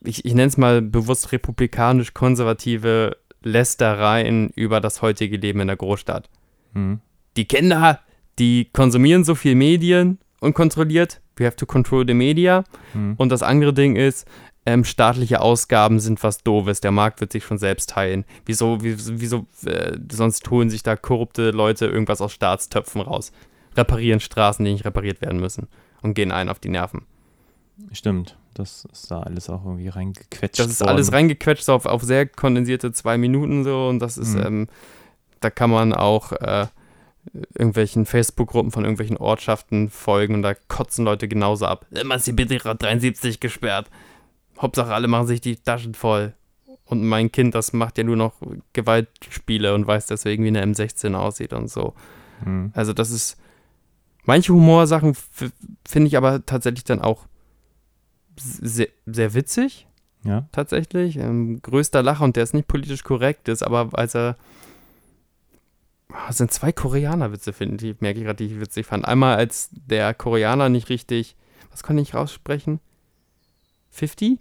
ich, 0.04 0.26
ich 0.26 0.34
nenne 0.34 0.48
es 0.48 0.58
mal 0.58 0.82
bewusst 0.82 1.32
republikanisch-konservative 1.32 3.18
Lästereien 3.42 4.50
über 4.56 4.82
das 4.82 5.02
heutige 5.02 5.38
Leben 5.38 5.62
in 5.62 5.68
der 5.68 5.78
Großstadt 5.78 6.30
hm, 6.74 7.00
die 7.40 7.46
Kinder, 7.46 8.00
die 8.38 8.70
konsumieren 8.74 9.24
so 9.24 9.34
viel 9.34 9.56
Medien 9.56 10.20
unkontrolliert. 10.42 11.22
We 11.38 11.46
have 11.46 11.56
to 11.56 11.66
control 11.66 12.06
the 12.06 12.14
media. 12.14 12.66
hm. 12.92 13.16
Und 13.18 13.30
das 13.30 13.44
andere 13.44 13.74
Ding 13.74 13.96
ist, 13.96 14.28
ähm, 14.66 14.84
staatliche 14.84 15.40
Ausgaben 15.40 16.00
sind 16.02 16.22
was 16.22 16.44
Doofes. 16.44 16.82
Der 16.82 16.92
Markt 16.92 17.22
wird 17.22 17.32
sich 17.32 17.46
schon 17.46 17.58
selbst 17.58 17.96
heilen. 17.96 18.26
Wieso, 18.46 18.80
wieso, 18.82 19.14
wieso 19.22 19.48
äh, 19.66 19.98
sonst 20.12 20.50
holen 20.52 20.70
sich 20.70 20.84
da 20.84 20.98
korrupte 20.98 21.52
Leute 21.52 21.86
irgendwas 21.86 22.20
aus 22.22 22.34
Staatstöpfen 22.34 23.00
raus? 23.02 23.32
Reparieren 23.78 24.20
Straßen, 24.20 24.64
die 24.66 24.74
nicht 24.74 24.84
repariert 24.86 25.22
werden 25.22 25.40
müssen. 25.40 25.68
Und 26.02 26.14
gehen 26.14 26.32
ein 26.34 26.50
auf 26.50 26.60
die 26.60 26.70
Nerven. 26.70 27.04
Stimmt. 27.94 28.38
Das 28.54 28.86
ist 28.92 29.10
da 29.10 29.22
alles 29.22 29.50
auch 29.50 29.64
irgendwie 29.64 29.88
reingequetscht. 29.88 30.60
Das 30.60 30.68
ist 30.68 30.82
worden. 30.82 30.90
alles 30.90 31.14
reingequetscht 31.14 31.64
so 31.64 31.74
auf, 31.74 31.86
auf 31.86 32.04
sehr 32.04 32.26
kondensierte 32.28 32.92
zwei 32.92 33.18
Minuten 33.18 33.64
so 33.64 33.88
und 33.88 34.00
das 34.00 34.18
ist, 34.18 34.36
Mhm. 34.36 34.44
ähm, 34.46 34.68
da 35.40 35.50
kann 35.50 35.70
man 35.70 35.94
auch 35.94 36.34
äh, 36.34 36.68
irgendwelchen 37.34 38.06
Facebook-Gruppen 38.06 38.72
von 38.72 38.84
irgendwelchen 38.84 39.18
Ortschaften 39.18 39.90
folgen 39.90 40.36
und 40.36 40.42
da 40.42 40.54
kotzen 40.54 41.06
Leute 41.06 41.28
genauso 41.28 41.66
ab. 41.66 41.86
Emanzipierer 41.92 42.76
73 42.76 43.40
gesperrt. 43.40 43.90
Hauptsache 44.60 44.94
alle 44.94 45.08
machen 45.08 45.28
sich 45.28 45.42
die 45.42 45.56
Taschen 45.58 45.94
voll. 45.94 46.34
Und 46.86 47.04
mein 47.04 47.32
Kind, 47.32 47.54
das 47.54 47.72
macht 47.72 47.98
ja 48.00 48.04
nur 48.04 48.16
noch 48.16 48.34
Gewaltspiele 48.74 49.76
und 49.76 49.86
weiß 49.86 50.08
deswegen, 50.08 50.44
wie 50.44 50.48
eine 50.48 50.66
M16 50.66 51.14
aussieht 51.14 51.54
und 51.54 51.70
so. 51.70 51.94
Hm. 52.44 52.72
Also 52.74 52.94
das 52.94 53.12
ist, 53.12 53.38
manche 54.26 54.54
Humorsachen 54.54 55.16
finde 55.88 56.08
ich 56.08 56.18
aber 56.18 56.46
tatsächlich 56.46 56.84
dann 56.86 57.00
auch 57.02 57.28
sehr, 58.38 58.88
sehr 59.06 59.34
witzig 59.36 59.86
Ja. 60.24 60.48
tatsächlich. 60.52 61.18
Ähm, 61.18 61.62
größter 61.62 62.02
Lacher 62.02 62.24
und 62.24 62.36
der 62.36 62.44
ist 62.44 62.54
nicht 62.54 62.68
politisch 62.68 63.04
korrekt 63.04 63.50
ist, 63.50 63.62
aber 63.64 63.90
als 63.94 64.16
er. 64.16 64.36
Ah, 66.12 66.28
Es 66.30 66.38
sind 66.38 66.52
zwei 66.52 66.72
Koreaner-Witze, 66.72 67.54
finde 67.54 67.88
ich, 67.88 68.02
merke 68.02 68.20
ich 68.20 68.26
gerade, 68.26 68.38
die 68.46 68.54
ich 68.54 68.60
witzig 68.60 68.86
fand. 68.86 69.06
Einmal, 69.06 69.38
als 69.38 69.70
der 69.72 70.14
Koreaner 70.14 70.70
nicht 70.70 70.90
richtig. 70.90 71.36
Was 71.72 71.84
konnte 71.84 72.02
ich 72.02 72.14
raussprechen? 72.16 72.80
50? 73.92 74.40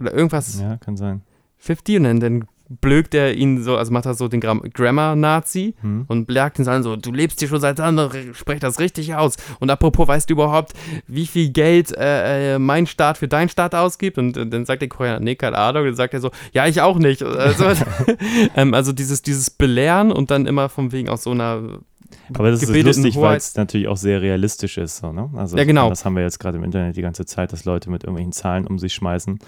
Oder 0.00 0.12
irgendwas. 0.12 0.58
ja, 0.58 0.76
kann 0.78 0.96
sein. 0.96 1.22
50 1.58 1.98
und 1.98 2.04
dann, 2.04 2.20
dann 2.20 2.48
blökt 2.80 3.14
er 3.14 3.34
ihn 3.34 3.62
so, 3.62 3.76
also 3.76 3.92
macht 3.92 4.06
er 4.06 4.14
so 4.14 4.28
den 4.28 4.40
Gram 4.40 4.62
Grammar-Nazi 4.62 5.74
Hm. 5.80 6.04
und 6.08 6.26
blagt 6.26 6.58
ihn 6.58 6.64
so 6.64 6.70
an, 6.70 6.82
so, 6.82 6.96
du 6.96 7.12
lebst 7.12 7.40
hier 7.40 7.48
schon 7.48 7.60
seit 7.60 7.78
Jahren, 7.78 8.10
sprech 8.34 8.60
das 8.60 8.78
richtig 8.78 9.14
aus. 9.14 9.36
Und 9.60 9.70
apropos, 9.70 10.08
weißt 10.08 10.28
du 10.28 10.34
überhaupt, 10.34 10.72
wie 11.06 11.26
viel 11.26 11.50
Geld 11.50 11.96
äh, 11.96 12.54
äh, 12.54 12.58
mein 12.58 12.86
Staat 12.86 13.18
für 13.18 13.28
deinen 13.28 13.48
Staat 13.48 13.74
ausgibt? 13.74 14.18
Und 14.18 14.36
äh, 14.36 14.46
dann 14.46 14.64
sagt 14.64 14.82
der 14.82 14.88
Koreaner, 14.88 15.20
nee, 15.20 15.34
keine 15.34 15.58
Ahnung. 15.58 15.82
Und 15.82 15.88
dann 15.88 15.96
sagt 15.96 16.14
er 16.14 16.20
so, 16.20 16.30
ja, 16.52 16.66
ich 16.66 16.80
auch 16.80 16.98
nicht. 16.98 17.22
Also, 17.22 17.64
ähm, 18.56 18.74
also 18.74 18.92
dieses, 18.92 19.22
dieses 19.22 19.50
Belehren 19.50 20.12
und 20.12 20.30
dann 20.30 20.46
immer 20.46 20.68
von 20.68 20.92
wegen 20.92 21.08
aus 21.08 21.22
so 21.24 21.30
einer 21.30 21.62
Aber 22.34 22.50
das 22.50 22.62
ist 22.62 22.84
lustig, 22.84 23.16
weil 23.16 23.36
es 23.36 23.54
natürlich 23.56 23.88
auch 23.88 23.96
sehr 23.96 24.20
realistisch 24.22 24.78
ist. 24.78 24.98
So, 24.98 25.12
ne? 25.12 25.30
also 25.36 25.56
Ja, 25.56 25.64
genau. 25.64 25.88
Das 25.88 26.04
haben 26.04 26.16
wir 26.16 26.22
jetzt 26.22 26.38
gerade 26.38 26.58
im 26.58 26.64
Internet 26.64 26.96
die 26.96 27.02
ganze 27.02 27.26
Zeit, 27.26 27.52
dass 27.52 27.64
Leute 27.64 27.90
mit 27.90 28.04
irgendwelchen 28.04 28.32
Zahlen 28.32 28.66
um 28.66 28.78
sich 28.78 28.94
schmeißen, 28.94 29.38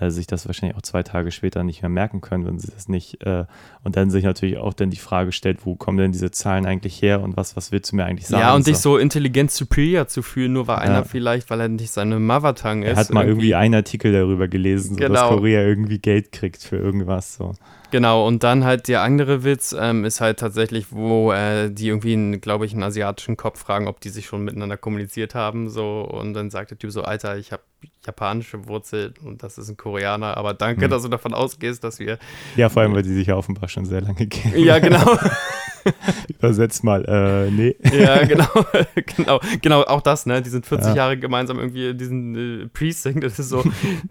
äh, 0.00 0.10
sich 0.10 0.26
das 0.26 0.46
wahrscheinlich 0.46 0.76
auch 0.76 0.82
zwei 0.82 1.02
Tage 1.02 1.30
später 1.30 1.62
nicht 1.62 1.82
mehr 1.82 1.88
merken 1.88 2.20
können, 2.20 2.46
wenn 2.46 2.58
sie 2.58 2.70
das 2.72 2.88
nicht. 2.88 3.22
Äh, 3.24 3.44
und 3.84 3.96
dann 3.96 4.10
sich 4.10 4.24
natürlich 4.24 4.56
auch 4.58 4.72
dann 4.74 4.90
die 4.90 4.96
Frage 4.96 5.32
stellt, 5.32 5.64
wo 5.66 5.74
kommen 5.76 5.98
denn 5.98 6.12
diese 6.12 6.30
Zahlen 6.30 6.66
eigentlich 6.66 7.00
her 7.02 7.20
und 7.22 7.36
was, 7.36 7.56
was 7.56 7.72
willst 7.72 7.92
du 7.92 7.96
mir 7.96 8.04
eigentlich 8.04 8.28
sagen? 8.28 8.40
Ja, 8.40 8.54
und 8.54 8.66
dich 8.66 8.78
so 8.78 8.96
intelligent 8.96 9.50
superior 9.50 10.06
zu 10.08 10.22
fühlen, 10.22 10.52
nur 10.52 10.66
weil 10.66 10.76
Ja. 10.76 10.82
einer 10.82 11.04
vielleicht, 11.04 11.50
weil 11.50 11.60
er 11.60 11.68
nicht 11.68 11.90
seine 11.90 12.18
Mother-Tongue 12.18 12.84
ist. 12.84 12.90
Er 12.92 12.96
hat 12.96 13.10
mal 13.10 13.26
irgendwie 13.26 13.54
einen 13.54 13.74
Artikel 13.74 14.12
darüber 14.12 14.48
gelesen, 14.48 14.94
so, 14.94 15.00
dass 15.00 15.08
Genau. 15.08 15.28
Korea 15.36 15.60
irgendwie 15.62 15.98
Geld 15.98 16.32
kriegt 16.32 16.62
für 16.62 16.76
irgendwas. 16.76 17.34
So. 17.34 17.52
Genau, 17.90 18.24
und 18.26 18.44
dann 18.44 18.64
halt 18.64 18.86
der 18.86 19.02
andere 19.02 19.42
Witz 19.42 19.74
ähm, 19.78 20.04
ist 20.04 20.20
halt 20.20 20.38
tatsächlich, 20.38 20.92
wo 20.92 21.32
äh, 21.32 21.70
die 21.70 21.88
irgendwie, 21.88 22.38
glaube 22.38 22.64
ich, 22.64 22.72
einen 22.72 22.84
asiatischen 22.84 23.36
Kopf 23.36 23.58
fragen, 23.58 23.88
ob 23.88 24.00
die 24.00 24.10
sich 24.10 24.26
schon 24.26 24.44
miteinander 24.44 24.76
kommuniziert 24.76 25.34
haben. 25.34 25.68
So, 25.68 26.02
und 26.02 26.34
dann 26.34 26.50
sagt 26.50 26.70
der 26.70 26.78
Typ 26.78 26.92
so, 26.92 27.02
Alter, 27.02 27.36
ich 27.36 27.50
habe 27.50 27.62
japanische 28.04 28.66
Wurzeln 28.66 29.14
und 29.24 29.42
das 29.42 29.58
ist 29.58 29.68
ein 29.68 29.76
Koreaner, 29.76 30.36
aber 30.36 30.54
danke, 30.54 30.84
Hm. 30.84 30.90
dass 30.90 31.02
du 31.02 31.08
davon 31.08 31.34
ausgehst, 31.34 31.84
dass 31.84 31.98
wir. 31.98 32.18
Ja, 32.56 32.68
vor 32.68 32.82
allem, 32.82 32.94
weil 32.94 33.02
die 33.02 33.12
sich 33.14 33.26
ja 33.26 33.36
offenbar 33.36 33.68
schon 33.68 33.84
sehr 33.84 34.00
lange 34.00 34.26
kennen. 34.26 34.58
Ja, 34.64 34.78
genau. 34.78 35.18
Übersetzt 36.28 36.84
mal, 36.84 37.04
äh, 37.06 37.50
nee. 37.50 37.74
ja, 37.92 38.24
genau, 38.24 38.48
genau, 39.16 39.40
genau, 39.62 39.82
auch 39.84 40.02
das, 40.02 40.26
ne? 40.26 40.42
Die 40.42 40.50
sind 40.50 40.66
40 40.66 40.88
Ja. 40.88 40.94
Jahre 40.96 41.18
gemeinsam 41.18 41.58
irgendwie 41.58 41.88
in 41.90 41.98
diesen 41.98 42.64
äh, 42.64 42.66
Precinct. 42.68 43.22
Das 43.24 43.38
ist 43.38 43.48
so, 43.48 43.64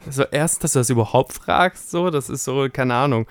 so 0.10 0.24
erst, 0.24 0.64
dass 0.64 0.74
du 0.74 0.80
das 0.80 0.90
überhaupt 0.90 1.34
fragst, 1.34 1.92
so, 1.92 2.10
das 2.10 2.30
ist 2.30 2.44
so, 2.44 2.68
keine 2.72 2.96
Ahnung. 2.96 3.28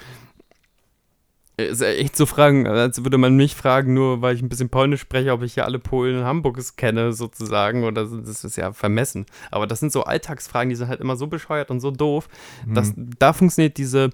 Ist 1.59 1.81
ja 1.81 1.89
echt 1.89 2.17
so 2.17 2.25
Fragen, 2.25 2.67
als 2.67 3.03
würde 3.03 3.19
man 3.19 3.37
mich 3.37 3.57
fragen, 3.57 3.93
nur 3.93 4.23
weil 4.23 4.35
ich 4.35 4.43
ein 4.43 4.49
bisschen 4.49 4.69
Polnisch 4.69 5.01
spreche, 5.01 5.33
ob 5.33 5.43
ich 5.43 5.57
ja 5.57 5.65
alle 5.65 5.79
Polen 5.79 6.19
in 6.19 6.25
Hamburg 6.25 6.59
kenne, 6.77 7.13
sozusagen. 7.13 7.85
Oder 7.85 8.05
das 8.05 8.45
ist 8.45 8.57
ja 8.57 8.73
vermessen. 8.73 9.27
Aber 9.51 9.67
das 9.67 9.81
sind 9.81 9.93
so 9.93 10.05
Alltagsfragen, 10.05 10.71
die 10.71 10.77
sind 10.77 10.89
halt 10.89 11.01
immer 11.01 11.17
so 11.17 11.27
bescheuert 11.27 11.71
und 11.71 11.81
so 11.81 11.91
doof. 11.91 12.29
Mhm. 12.65 12.75
Dass, 12.75 12.95
da 12.97 13.33
funktioniert 13.33 13.77
diese, 13.77 14.11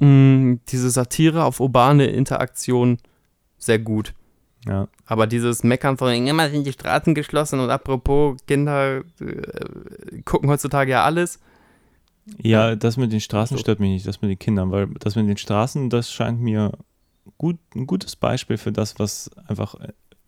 mh, 0.00 0.58
diese 0.68 0.90
Satire 0.90 1.44
auf 1.44 1.60
urbane 1.60 2.06
Interaktion 2.06 2.98
sehr 3.56 3.78
gut. 3.78 4.12
Ja. 4.66 4.88
Aber 5.06 5.26
dieses 5.26 5.62
Meckern 5.62 5.96
von 5.96 6.12
immer 6.12 6.50
sind 6.50 6.66
die 6.66 6.72
Straßen 6.72 7.14
geschlossen 7.14 7.60
und 7.60 7.70
apropos, 7.70 8.36
Kinder 8.46 8.98
äh, 9.20 10.22
gucken 10.24 10.50
heutzutage 10.50 10.90
ja 10.90 11.04
alles. 11.04 11.38
Ja, 12.42 12.76
das 12.76 12.96
mit 12.96 13.12
den 13.12 13.20
Straßen 13.20 13.56
So. 13.56 13.60
stört 13.60 13.80
mich 13.80 13.90
nicht, 13.90 14.06
das 14.06 14.20
mit 14.22 14.30
den 14.30 14.38
Kindern, 14.38 14.70
weil 14.70 14.88
das 15.00 15.16
mit 15.16 15.28
den 15.28 15.36
Straßen, 15.36 15.90
das 15.90 16.10
scheint 16.12 16.40
mir 16.40 16.72
gut, 17.38 17.58
ein 17.74 17.86
gutes 17.86 18.16
Beispiel 18.16 18.56
für 18.58 18.72
das, 18.72 18.98
was 18.98 19.30
einfach 19.46 19.74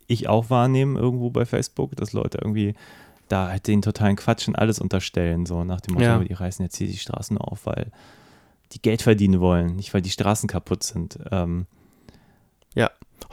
ich 0.07 0.27
auch 0.27 0.49
wahrnehme 0.49 0.99
irgendwo 0.99 1.29
bei 1.29 1.45
Facebook, 1.45 1.95
dass 1.95 2.13
Leute 2.13 2.37
irgendwie 2.41 2.75
da 3.29 3.47
halt 3.49 3.67
den 3.67 3.81
totalen 3.81 4.15
Quatsch 4.15 4.47
und 4.47 4.55
alles 4.55 4.79
unterstellen, 4.79 5.45
so 5.45 5.63
nach 5.63 5.81
dem 5.81 5.93
Motto, 5.95 6.05
Ja. 6.05 6.19
die 6.19 6.33
reißen 6.33 6.63
jetzt 6.63 6.75
hier 6.77 6.87
die 6.87 6.97
Straßen 6.97 7.37
auf, 7.37 7.65
weil 7.65 7.91
die 8.73 8.81
Geld 8.81 9.01
verdienen 9.01 9.39
wollen, 9.39 9.75
nicht 9.75 9.93
weil 9.93 10.01
die 10.01 10.09
Straßen 10.09 10.47
kaputt 10.49 10.83
sind. 10.83 11.17
Ähm, 11.31 11.65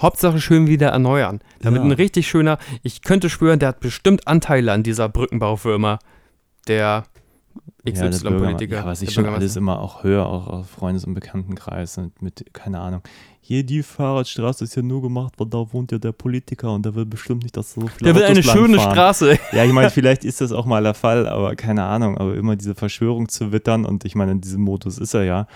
Hauptsache 0.00 0.40
schön 0.40 0.66
wieder 0.66 0.88
erneuern. 0.88 1.40
Damit 1.60 1.80
Ja. 1.80 1.84
ein 1.84 1.92
richtig 1.92 2.26
schöner, 2.26 2.58
ich 2.82 3.02
könnte 3.02 3.28
schwören, 3.28 3.58
der 3.58 3.68
hat 3.70 3.80
bestimmt 3.80 4.26
Anteile 4.26 4.72
an 4.72 4.82
dieser 4.82 5.10
Brückenbaufirma. 5.10 5.98
Der 6.68 6.76
ja, 6.78 7.02
XY-Politiker. 7.88 8.76
Ja, 8.76 8.84
was 8.84 9.02
ich 9.02 9.12
schon 9.12 9.26
alles 9.26 9.56
immer 9.56 9.80
auch 9.80 10.04
höre, 10.04 10.26
auch 10.26 10.46
aus 10.48 10.68
Freundes- 10.68 11.04
und 11.04 11.14
Bekanntenkreis 11.14 11.98
und 11.98 12.20
mit, 12.20 12.44
keine 12.52 12.80
Ahnung. 12.80 13.02
Hier 13.40 13.64
die 13.64 13.82
Fahrradstraße 13.82 14.64
ist 14.64 14.76
ja 14.76 14.82
nur 14.82 15.00
gemacht, 15.02 15.34
weil 15.38 15.46
da 15.48 15.72
wohnt 15.72 15.90
ja 15.90 15.98
der 15.98 16.12
Politiker 16.12 16.72
und 16.72 16.84
der 16.84 16.94
will 16.94 17.06
bestimmt 17.06 17.42
nicht, 17.42 17.56
dass 17.56 17.72
so 17.72 17.88
viele 17.88 18.12
Der 18.12 18.14
will 18.14 18.24
eine 18.24 18.42
schöne 18.42 18.76
langfahren. 18.76 18.92
Straße. 18.92 19.38
Ja, 19.52 19.64
ich 19.64 19.72
meine, 19.72 19.90
vielleicht 19.90 20.24
ist 20.24 20.40
das 20.40 20.52
auch 20.52 20.66
mal 20.66 20.82
der 20.82 20.94
Fall, 20.94 21.26
aber 21.26 21.56
keine 21.56 21.84
Ahnung. 21.84 22.18
Aber 22.18 22.34
immer 22.34 22.56
diese 22.56 22.74
Verschwörung 22.74 23.28
zu 23.28 23.50
wittern 23.50 23.84
und 23.86 24.04
ich 24.04 24.14
meine, 24.14 24.32
in 24.32 24.40
diesem 24.40 24.62
Modus 24.62 24.98
ist 24.98 25.14
er 25.14 25.24
ja. 25.24 25.46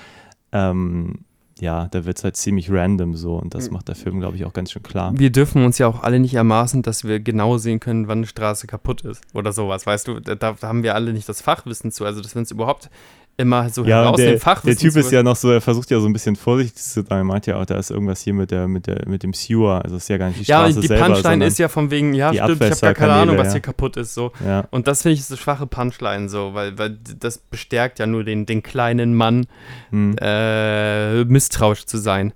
Ähm, 0.52 1.24
ja, 1.60 1.86
da 1.88 2.04
wird 2.04 2.18
es 2.18 2.24
halt 2.24 2.36
ziemlich 2.36 2.70
random 2.70 3.14
so 3.14 3.36
und 3.36 3.54
das 3.54 3.70
macht 3.70 3.88
der 3.88 3.94
Film, 3.94 4.18
glaube 4.18 4.36
ich, 4.36 4.44
auch 4.44 4.52
ganz 4.52 4.72
schön 4.72 4.82
klar. 4.82 5.12
Wir 5.16 5.30
dürfen 5.30 5.64
uns 5.64 5.78
ja 5.78 5.86
auch 5.86 6.02
alle 6.02 6.18
nicht 6.18 6.34
ermaßen, 6.34 6.82
dass 6.82 7.04
wir 7.04 7.20
genau 7.20 7.58
sehen 7.58 7.78
können, 7.78 8.08
wann 8.08 8.18
eine 8.18 8.26
Straße 8.26 8.66
kaputt 8.66 9.02
ist 9.02 9.22
oder 9.34 9.52
sowas. 9.52 9.86
Weißt 9.86 10.08
du, 10.08 10.20
da, 10.20 10.34
da 10.34 10.56
haben 10.62 10.82
wir 10.82 10.94
alle 10.94 11.12
nicht 11.12 11.28
das 11.28 11.42
Fachwissen 11.42 11.92
zu. 11.92 12.04
Also, 12.04 12.20
dass 12.20 12.34
wir 12.34 12.40
uns 12.40 12.50
überhaupt 12.50 12.90
immer 13.36 13.68
so 13.68 13.84
Ja, 13.84 14.02
heraus 14.02 14.16
der, 14.16 14.32
dem 14.32 14.40
Fachwissen 14.40 14.78
der 14.78 14.92
Typ 14.92 15.00
ist 15.00 15.10
ja 15.10 15.22
noch 15.22 15.36
so, 15.36 15.50
er 15.50 15.60
versucht 15.60 15.90
ja 15.90 15.98
so 15.98 16.06
ein 16.06 16.12
bisschen 16.12 16.36
vorsichtig 16.36 16.82
zu 16.82 17.02
sein. 17.02 17.06
Er 17.08 17.24
meint 17.24 17.46
ja 17.46 17.56
auch, 17.56 17.66
da 17.66 17.76
ist 17.76 17.90
irgendwas 17.90 18.20
hier 18.20 18.34
mit, 18.34 18.50
der, 18.50 18.68
mit, 18.68 18.86
der, 18.86 19.08
mit 19.08 19.22
dem 19.22 19.32
Sewer. 19.32 19.82
Also, 19.82 19.96
ist 19.96 20.08
ja 20.08 20.18
gar 20.18 20.28
nicht 20.28 20.40
die 20.40 20.44
Ja, 20.44 20.60
Straße 20.60 20.76
und 20.76 20.82
die 20.82 20.86
selber, 20.86 21.06
Punchline 21.06 21.44
ist 21.44 21.58
ja 21.58 21.68
von 21.68 21.90
wegen, 21.90 22.14
ja, 22.14 22.32
stimmt, 22.32 22.62
ich 22.62 22.70
habe 22.70 22.80
gar 22.80 22.94
keine 22.94 23.12
Ahnung, 23.12 23.36
was 23.36 23.48
ja. 23.48 23.52
hier 23.54 23.60
kaputt 23.60 23.96
ist. 23.96 24.14
So. 24.14 24.32
Ja, 24.44 24.66
Und 24.70 24.86
das 24.86 25.02
finde 25.02 25.14
ich 25.14 25.24
so 25.24 25.36
schwache 25.36 25.66
Punchline 25.66 26.28
so, 26.28 26.54
weil, 26.54 26.78
weil 26.78 26.98
das 27.18 27.38
bestärkt 27.38 27.98
ja 27.98 28.06
nur 28.06 28.24
den, 28.24 28.46
den 28.46 28.62
kleinen 28.62 29.14
Mann, 29.14 29.46
hm. 29.90 30.16
äh, 30.20 31.24
misstrauisch 31.24 31.86
zu 31.86 31.98
sein. 31.98 32.32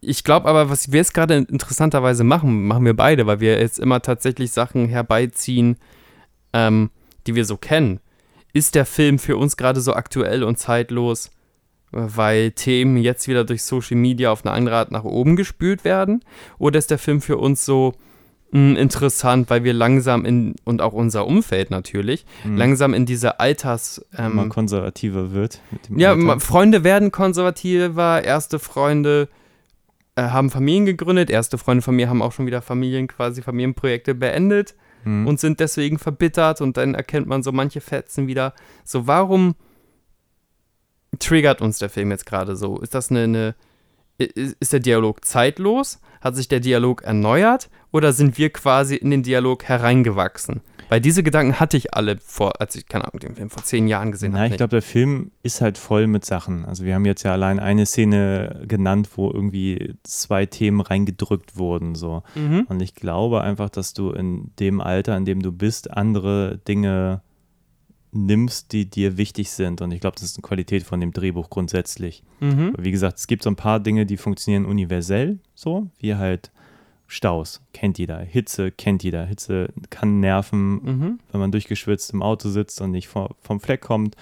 Ich 0.00 0.22
glaube 0.22 0.48
aber, 0.48 0.68
was 0.68 0.92
wir 0.92 0.98
jetzt 0.98 1.14
gerade 1.14 1.36
interessanterweise 1.36 2.24
machen, 2.24 2.66
machen 2.66 2.84
wir 2.84 2.94
beide, 2.94 3.26
weil 3.26 3.40
wir 3.40 3.58
jetzt 3.58 3.78
immer 3.78 4.02
tatsächlich 4.02 4.52
Sachen 4.52 4.88
herbeiziehen, 4.88 5.76
ähm, 6.52 6.90
die 7.26 7.34
wir 7.34 7.46
so 7.46 7.56
kennen. 7.56 8.00
Ist 8.54 8.76
der 8.76 8.86
Film 8.86 9.18
für 9.18 9.36
uns 9.36 9.56
gerade 9.56 9.80
so 9.80 9.94
aktuell 9.94 10.44
und 10.44 10.58
zeitlos, 10.58 11.32
weil 11.90 12.52
Themen 12.52 12.96
jetzt 12.96 13.26
wieder 13.26 13.44
durch 13.44 13.64
Social 13.64 13.96
Media 13.96 14.30
auf 14.30 14.46
eine 14.46 14.54
andere 14.54 14.76
Art 14.76 14.92
nach 14.92 15.02
oben 15.02 15.34
gespült 15.34 15.84
werden? 15.84 16.24
Oder 16.58 16.78
ist 16.78 16.90
der 16.92 16.98
Film 16.98 17.20
für 17.20 17.36
uns 17.36 17.64
so 17.64 17.94
mh, 18.52 18.78
interessant, 18.78 19.50
weil 19.50 19.64
wir 19.64 19.72
langsam 19.72 20.24
in, 20.24 20.54
und 20.62 20.82
auch 20.82 20.92
unser 20.92 21.26
Umfeld 21.26 21.72
natürlich, 21.72 22.24
hm. 22.42 22.56
langsam 22.56 22.94
in 22.94 23.06
diese 23.06 23.40
Alters... 23.40 24.06
Ähm, 24.16 24.48
konservativer 24.50 25.32
wird. 25.32 25.60
Ja, 25.94 26.12
Alter. 26.12 26.38
Freunde 26.38 26.84
werden 26.84 27.10
konservativer, 27.10 28.22
erste 28.22 28.60
Freunde 28.60 29.28
äh, 30.14 30.22
haben 30.22 30.50
Familien 30.50 30.86
gegründet, 30.86 31.28
erste 31.28 31.58
Freunde 31.58 31.82
von 31.82 31.96
mir 31.96 32.08
haben 32.08 32.22
auch 32.22 32.30
schon 32.30 32.46
wieder 32.46 32.62
Familien, 32.62 33.08
quasi 33.08 33.42
Familienprojekte 33.42 34.14
beendet 34.14 34.76
Hm. 35.04 35.26
und 35.26 35.40
sind 35.40 35.60
deswegen 35.60 35.98
verbittert 35.98 36.60
und 36.60 36.76
dann 36.76 36.94
erkennt 36.94 37.26
man 37.26 37.42
so 37.42 37.52
manche 37.52 37.80
Fetzen 37.80 38.26
wieder. 38.26 38.54
So, 38.84 39.06
warum 39.06 39.54
triggert 41.18 41.60
uns 41.60 41.78
der 41.78 41.88
Film 41.88 42.10
jetzt 42.10 42.26
gerade 42.26 42.56
so? 42.56 42.78
Ist 42.80 42.94
das 42.94 43.10
eine, 43.10 43.24
eine 43.24 43.54
ist 44.18 44.72
der 44.72 44.80
Dialog 44.80 45.24
zeitlos? 45.24 46.00
Hat 46.20 46.36
sich 46.36 46.48
der 46.48 46.60
Dialog 46.60 47.02
erneuert? 47.02 47.68
Oder 47.94 48.12
sind 48.12 48.38
wir 48.38 48.50
quasi 48.50 48.96
in 48.96 49.12
den 49.12 49.22
Dialog 49.22 49.62
hereingewachsen? 49.62 50.62
Weil 50.88 51.00
diese 51.00 51.22
Gedanken 51.22 51.60
hatte 51.60 51.76
ich 51.76 51.94
alle 51.94 52.18
vor, 52.18 52.60
als 52.60 52.74
ich, 52.74 52.88
keine 52.88 53.04
Ahnung, 53.04 53.20
den 53.20 53.36
Film 53.36 53.50
vor 53.50 53.62
zehn 53.62 53.86
Jahren 53.86 54.10
gesehen 54.10 54.32
Na, 54.32 54.40
habe. 54.40 54.48
ich 54.48 54.56
glaube, 54.56 54.72
der 54.72 54.82
Film 54.82 55.30
ist 55.44 55.60
halt 55.60 55.78
voll 55.78 56.08
mit 56.08 56.24
Sachen. 56.24 56.64
Also 56.64 56.84
wir 56.84 56.96
haben 56.96 57.04
jetzt 57.04 57.22
ja 57.22 57.30
allein 57.30 57.60
eine 57.60 57.86
Szene 57.86 58.64
genannt, 58.66 59.10
wo 59.14 59.30
irgendwie 59.30 59.94
zwei 60.02 60.44
Themen 60.44 60.80
reingedrückt 60.80 61.56
wurden. 61.56 61.94
So. 61.94 62.24
Mhm. 62.34 62.66
Und 62.68 62.82
ich 62.82 62.96
glaube 62.96 63.42
einfach, 63.42 63.70
dass 63.70 63.94
du 63.94 64.10
in 64.10 64.50
dem 64.58 64.80
Alter, 64.80 65.16
in 65.16 65.24
dem 65.24 65.40
du 65.40 65.52
bist, 65.52 65.92
andere 65.92 66.58
Dinge 66.66 67.22
nimmst, 68.10 68.72
die 68.72 68.90
dir 68.90 69.16
wichtig 69.18 69.52
sind. 69.52 69.82
Und 69.82 69.92
ich 69.92 70.00
glaube, 70.00 70.16
das 70.16 70.24
ist 70.24 70.36
eine 70.36 70.42
Qualität 70.42 70.82
von 70.82 71.00
dem 71.00 71.12
Drehbuch 71.12 71.48
grundsätzlich. 71.48 72.24
Mhm. 72.40 72.74
Wie 72.76 72.90
gesagt, 72.90 73.18
es 73.18 73.28
gibt 73.28 73.44
so 73.44 73.50
ein 73.50 73.56
paar 73.56 73.78
Dinge, 73.78 74.04
die 74.04 74.16
funktionieren 74.16 74.64
universell, 74.64 75.38
so 75.54 75.90
wie 76.00 76.16
halt 76.16 76.50
Staus, 77.06 77.60
kennt 77.72 77.98
jeder. 77.98 78.18
Hitze 78.18 78.70
kennt 78.70 79.02
jeder. 79.02 79.24
Hitze 79.26 79.68
kann 79.90 80.20
nerven, 80.20 80.74
Mhm. 80.82 81.18
wenn 81.30 81.40
man 81.40 81.52
durchgeschwitzt 81.52 82.12
im 82.12 82.22
Auto 82.22 82.48
sitzt 82.48 82.80
und 82.80 82.90
nicht 82.90 83.08
vor, 83.08 83.36
vom 83.40 83.60
Fleck 83.60 83.82
kommt 83.82 84.16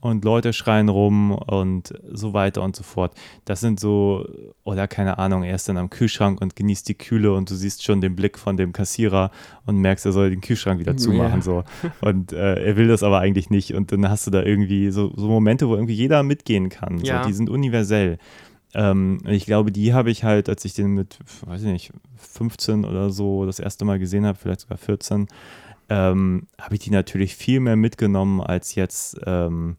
und 0.00 0.24
Leute 0.24 0.52
schreien 0.52 0.88
rum 0.88 1.30
und 1.30 1.92
so 2.10 2.32
weiter 2.32 2.62
und 2.62 2.74
so 2.74 2.82
fort. 2.82 3.14
Das 3.44 3.60
sind 3.60 3.78
so, 3.78 4.26
oder 4.64 4.88
keine 4.88 5.18
Ahnung, 5.18 5.44
er 5.44 5.54
ist 5.54 5.68
dann 5.68 5.76
am 5.76 5.90
Kühlschrank 5.90 6.40
und 6.40 6.56
genießt 6.56 6.88
die 6.88 6.94
Kühle 6.96 7.32
und 7.34 7.48
du 7.50 7.54
siehst 7.54 7.84
schon 7.84 8.00
den 8.00 8.16
Blick 8.16 8.36
von 8.36 8.56
dem 8.56 8.72
Kassierer 8.72 9.30
und 9.64 9.76
merkst, 9.76 10.04
er 10.06 10.10
soll 10.12 10.30
den 10.30 10.40
Kühlschrank 10.40 10.80
wieder 10.80 10.96
zumachen. 10.96 11.36
Ja. 11.36 11.42
So. 11.42 11.64
Und 12.00 12.32
äh, 12.32 12.64
er 12.64 12.76
will 12.76 12.88
das 12.88 13.04
aber 13.04 13.20
eigentlich 13.20 13.48
nicht. 13.50 13.74
Und 13.74 13.92
dann 13.92 14.08
hast 14.08 14.26
du 14.26 14.32
da 14.32 14.42
irgendwie 14.42 14.90
so, 14.90 15.12
so 15.14 15.28
Momente, 15.28 15.68
wo 15.68 15.74
irgendwie 15.76 15.94
jeder 15.94 16.24
mitgehen 16.24 16.68
kann. 16.68 16.98
So. 16.98 17.06
Ja. 17.06 17.24
Die 17.24 17.32
sind 17.32 17.48
universell. 17.48 18.18
Ähm, 18.74 19.18
ich 19.26 19.44
glaube, 19.44 19.72
die 19.72 19.92
habe 19.92 20.10
ich 20.10 20.24
halt, 20.24 20.48
als 20.48 20.64
ich 20.64 20.74
den 20.74 20.88
mit, 20.88 21.18
weiß 21.46 21.62
ich 21.62 21.72
nicht, 21.72 21.92
15 22.16 22.84
oder 22.84 23.10
so 23.10 23.46
das 23.46 23.58
erste 23.58 23.84
Mal 23.84 23.98
gesehen 23.98 24.26
habe, 24.26 24.38
vielleicht 24.38 24.60
sogar 24.60 24.78
14, 24.78 25.28
ähm, 25.88 26.46
habe 26.60 26.74
ich 26.74 26.80
die 26.80 26.90
natürlich 26.90 27.36
viel 27.36 27.60
mehr 27.60 27.76
mitgenommen 27.76 28.40
als 28.40 28.74
jetzt 28.74 29.20
ähm, 29.26 29.76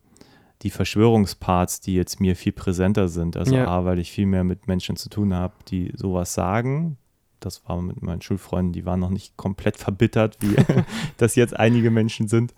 die 0.61 0.69
Verschwörungsparts, 0.69 1.81
die 1.81 1.95
jetzt 1.95 2.19
mir 2.19 2.35
viel 2.35 2.51
präsenter 2.51 3.07
sind. 3.09 3.35
Also 3.35 3.55
Ja. 3.55 3.67
A, 3.67 3.85
weil 3.85 3.99
ich 3.99 4.11
viel 4.11 4.25
mehr 4.25 4.43
mit 4.43 4.67
Menschen 4.67 4.95
zu 4.95 5.09
tun 5.09 5.33
habe, 5.33 5.53
die 5.67 5.91
sowas 5.95 6.33
sagen. 6.33 6.97
Das 7.39 7.67
war 7.67 7.81
mit 7.81 8.01
meinen 8.01 8.21
Schulfreunden, 8.21 8.71
die 8.71 8.85
waren 8.85 9.01
noch 9.01 9.09
nicht 9.09 9.35
komplett 9.35 9.77
verbittert, 9.77 10.37
wie 10.39 10.55
das 11.17 11.35
jetzt 11.35 11.57
einige 11.57 11.91
Menschen 11.91 12.27
sind. 12.27 12.53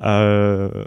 Äh, 0.00 0.84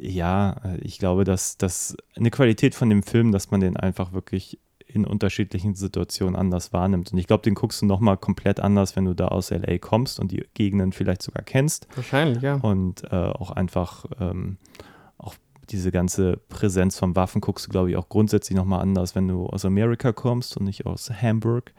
ja, 0.00 0.60
ich 0.80 0.98
glaube, 0.98 1.24
dass 1.24 1.58
das 1.58 1.96
eine 2.16 2.30
Qualität 2.30 2.74
von 2.74 2.88
dem 2.88 3.02
Film, 3.02 3.32
dass 3.32 3.50
man 3.50 3.60
den 3.60 3.76
einfach 3.76 4.12
wirklich 4.12 4.58
in 4.86 5.04
unterschiedlichen 5.04 5.74
Situationen 5.74 6.34
anders 6.34 6.72
wahrnimmt. 6.72 7.12
Und 7.12 7.18
ich 7.18 7.26
glaube, 7.26 7.42
den 7.42 7.54
guckst 7.54 7.82
du 7.82 7.86
nochmal 7.86 8.16
komplett 8.16 8.60
anders, 8.60 8.96
wenn 8.96 9.04
du 9.04 9.14
da 9.14 9.28
aus 9.28 9.50
LA 9.50 9.78
kommst 9.78 10.18
und 10.18 10.32
die 10.32 10.44
Gegenden 10.54 10.92
vielleicht 10.92 11.22
sogar 11.22 11.44
kennst 11.44 11.86
Wahrscheinlich, 11.94 12.42
ja. 12.42 12.54
und 12.56 13.04
äh, 13.04 13.14
auch 13.14 13.50
einfach 13.50 14.06
ähm, 14.18 14.56
auch 15.16 15.34
diese 15.70 15.92
ganze 15.92 16.38
Präsenz 16.48 16.98
von 16.98 17.14
Waffen 17.14 17.40
guckst 17.40 17.66
du, 17.66 17.70
glaube 17.70 17.90
ich, 17.90 17.96
auch 17.96 18.08
grundsätzlich 18.08 18.56
nochmal 18.56 18.80
anders, 18.80 19.14
wenn 19.14 19.28
du 19.28 19.46
aus 19.46 19.64
Amerika 19.64 20.12
kommst 20.12 20.56
und 20.56 20.64
nicht 20.64 20.86
aus 20.86 21.10
Hamburg. 21.10 21.72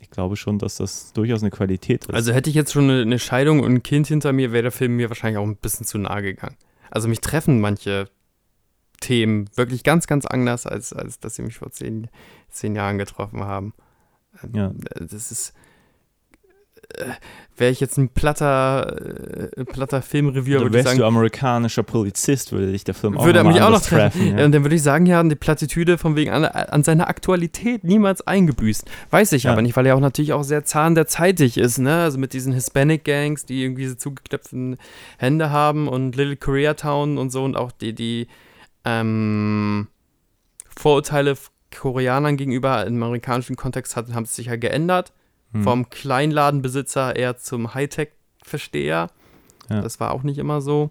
Ich 0.00 0.10
glaube 0.10 0.36
schon, 0.36 0.58
dass 0.58 0.76
das 0.76 1.12
durchaus 1.12 1.42
eine 1.42 1.50
Qualität 1.50 2.04
ist. 2.04 2.14
Also 2.14 2.32
hätte 2.32 2.50
ich 2.50 2.56
jetzt 2.56 2.72
schon 2.72 2.84
eine, 2.84 3.02
eine 3.02 3.18
Scheidung 3.18 3.60
und 3.60 3.72
ein 3.72 3.82
Kind 3.82 4.06
hinter 4.06 4.32
mir, 4.32 4.52
wäre 4.52 4.62
der 4.62 4.72
Film 4.72 4.96
mir 4.96 5.08
wahrscheinlich 5.08 5.38
auch 5.38 5.46
ein 5.46 5.56
bisschen 5.56 5.86
zu 5.86 5.98
nahe 5.98 6.22
gegangen. 6.22 6.56
Also 6.92 7.08
mich 7.08 7.22
treffen 7.22 7.58
manche 7.58 8.10
Themen 9.00 9.48
wirklich 9.56 9.82
ganz, 9.82 10.06
ganz 10.06 10.26
anders, 10.26 10.66
als, 10.66 10.92
als 10.92 11.18
dass 11.18 11.34
sie 11.34 11.42
mich 11.42 11.56
vor 11.56 11.70
zehn, 11.70 12.08
zehn 12.50 12.76
Jahren 12.76 12.98
getroffen 12.98 13.44
haben. 13.44 13.72
Ja. 14.52 14.72
Das 14.94 15.32
ist. 15.32 15.54
Äh, 16.96 17.12
wäre 17.56 17.70
ich 17.70 17.80
jetzt 17.80 17.98
ein 17.98 18.08
platter, 18.08 19.50
äh, 19.56 19.64
platter 19.64 20.02
Filmreviewer, 20.02 20.62
würde 20.62 20.78
ich 20.78 20.84
sagen, 20.84 20.98
du 20.98 21.04
amerikanischer 21.04 21.82
Polizist, 21.82 22.50
würde 22.52 22.72
dich 22.72 22.82
der 22.84 22.94
Film 22.94 23.16
auch 23.16 23.24
würde 23.24 23.42
noch 23.44 23.50
mich 23.50 23.56
auch 23.56 23.68
noch 23.68 23.74
anders 23.74 23.86
treffen. 23.86 24.38
ja. 24.38 24.44
Und 24.44 24.52
dann 24.52 24.64
würde 24.64 24.74
ich 24.74 24.82
sagen, 24.82 25.06
ja, 25.06 25.22
die 25.22 25.34
Plattitüde 25.34 25.98
von 25.98 26.16
wegen 26.16 26.30
an, 26.30 26.44
an 26.44 26.82
seiner 26.82 27.08
Aktualität 27.08 27.84
niemals 27.84 28.26
eingebüßt. 28.26 28.90
Weiß 29.10 29.32
ich 29.32 29.44
Ja. 29.44 29.52
aber 29.52 29.62
nicht, 29.62 29.76
weil 29.76 29.86
er 29.86 29.96
auch 29.96 30.00
natürlich 30.00 30.32
auch 30.32 30.42
sehr 30.44 30.64
zahn 30.64 30.94
der 30.94 31.06
zeitig 31.06 31.58
ist, 31.58 31.78
ne? 31.78 32.02
Also 32.02 32.18
mit 32.18 32.32
diesen 32.32 32.52
Hispanic 32.52 33.04
Gangs, 33.04 33.44
die 33.44 33.62
irgendwie 33.62 33.86
so 33.86 33.94
zugeknöpften 33.94 34.76
Hände 35.18 35.50
haben 35.50 35.88
und 35.88 36.16
Little 36.16 36.36
Koreatown 36.36 37.18
und 37.18 37.30
so 37.30 37.44
und 37.44 37.56
auch 37.56 37.70
die, 37.70 37.94
die 37.94 38.28
ähm, 38.84 39.88
Vorurteile 40.76 41.36
Koreanern 41.70 42.36
gegenüber 42.36 42.86
im 42.86 43.02
amerikanischen 43.02 43.56
Kontext 43.56 43.96
hat, 43.96 44.12
haben 44.12 44.26
sich 44.26 44.46
ja 44.46 44.56
geändert. 44.56 45.12
Hm. 45.52 45.64
Vom 45.64 45.90
Kleinladenbesitzer 45.90 47.16
eher 47.16 47.36
zum 47.36 47.74
Hightech-Versteher. 47.74 49.08
Ja. 49.68 49.80
Das 49.80 50.00
war 50.00 50.12
auch 50.12 50.22
nicht 50.22 50.38
immer 50.38 50.60
so. 50.60 50.88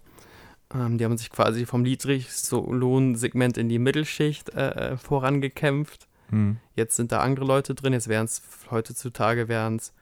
Ähm, 0.73 0.97
die 0.97 1.05
haben 1.05 1.17
sich 1.17 1.29
quasi 1.29 1.65
vom 1.65 1.81
Niedriglohnsegment 1.81 3.57
in 3.57 3.69
die 3.69 3.79
Mittelschicht 3.79 4.49
äh, 4.49 4.91
äh, 4.91 4.97
vorangekämpft. 4.97 6.07
Hm. 6.29 6.57
Jetzt 6.75 6.95
sind 6.95 7.11
da 7.11 7.19
andere 7.21 7.45
Leute 7.45 7.75
drin. 7.75 7.93
Jetzt 7.93 8.07
wären 8.07 8.25
es 8.25 8.41
heutzutage 8.69 9.47
wären 9.47 9.77
es 9.77 9.93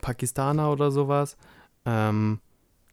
Pakistaner 0.00 0.70
oder 0.70 0.90
sowas, 0.90 1.36
ähm, 1.84 2.40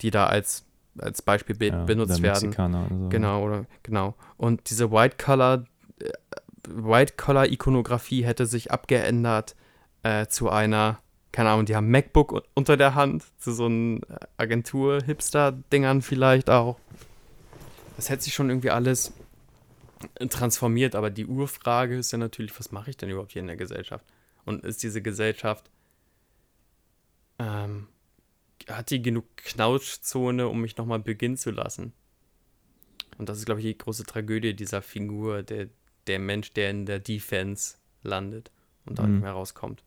die 0.01 0.11
da 0.11 0.27
als, 0.27 0.65
als 0.97 1.21
Beispiel 1.21 1.55
be 1.55 1.67
Ja, 1.67 1.83
benutzt 1.83 2.21
werden. 2.21 2.49
Mexikaner 2.49 2.85
oder 2.85 2.97
so. 2.97 3.09
Genau, 3.09 3.43
oder 3.43 3.65
genau. 3.81 4.15
Und 4.37 4.69
diese 4.69 4.91
White 4.91 5.17
Collar, 5.17 5.65
äh, 5.99 6.11
White 6.69 7.13
Collar 7.17 7.47
Ikonografie 7.47 8.23
hätte 8.23 8.45
sich 8.45 8.71
abgeändert 8.71 9.55
äh, 10.03 10.27
zu 10.27 10.49
einer, 10.49 10.99
keine 11.31 11.49
Ahnung, 11.49 11.65
die 11.65 11.75
haben 11.75 11.89
MacBook 11.89 12.43
unter 12.53 12.77
der 12.77 12.95
Hand, 12.95 13.23
zu 13.39 13.51
so 13.51 13.65
einem 13.65 14.01
Agentur-Hipster-Dingern 14.37 16.01
vielleicht 16.01 16.49
auch. 16.49 16.77
Das 17.95 18.09
hätte 18.09 18.23
sich 18.23 18.33
schon 18.33 18.49
irgendwie 18.49 18.69
alles 18.69 19.13
äh, 20.15 20.27
transformiert, 20.27 20.95
aber 20.95 21.09
die 21.09 21.25
Urfrage 21.25 21.97
ist 21.97 22.11
ja 22.11 22.17
natürlich, 22.17 22.57
was 22.59 22.71
mache 22.71 22.89
ich 22.89 22.97
denn 22.97 23.09
überhaupt 23.09 23.31
hier 23.31 23.41
in 23.41 23.47
der 23.47 23.57
Gesellschaft? 23.57 24.05
Und 24.45 24.63
ist 24.65 24.83
diese 24.83 25.01
Gesellschaft, 25.01 25.69
ähm, 27.39 27.87
hat 28.69 28.89
die 28.89 29.01
genug 29.01 29.25
Knautschzone, 29.37 30.47
um 30.47 30.61
mich 30.61 30.77
nochmal 30.77 30.99
beginnen 30.99 31.37
zu 31.37 31.51
lassen? 31.51 31.93
Und 33.17 33.29
das 33.29 33.37
ist, 33.37 33.45
glaube 33.45 33.61
ich, 33.61 33.67
die 33.67 33.77
große 33.77 34.03
Tragödie 34.03 34.55
dieser 34.55 34.81
Figur, 34.81 35.43
der, 35.43 35.69
der 36.07 36.19
Mensch, 36.19 36.53
der 36.53 36.71
in 36.71 36.85
der 36.85 36.99
Defense 36.99 37.75
landet 38.01 38.51
und 38.85 38.99
da 38.99 39.03
Mhm. 39.03 39.13
nicht 39.13 39.21
mehr 39.21 39.31
rauskommt. 39.31 39.83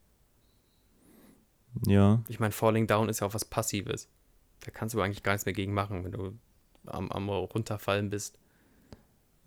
Ja, 1.87 2.23
Ich 2.29 2.41
meine, 2.41 2.53
Falling 2.53 2.87
Down 2.87 3.09
ist 3.09 3.21
ja 3.21 3.27
auch 3.27 3.35
was 3.35 3.45
Passives. 3.45 4.09
Da 4.65 4.71
kannst 4.71 4.95
du 4.95 5.01
eigentlich 5.01 5.23
gar 5.23 5.33
nichts 5.33 5.47
mehr 5.47 5.53
gegen 5.53 5.75
machen, 5.75 6.05
wenn 6.05 6.13
du 6.13 6.33
am, 6.87 7.11
am 7.11 7.29
Runterfallen 7.29 8.11
bist. 8.11 8.39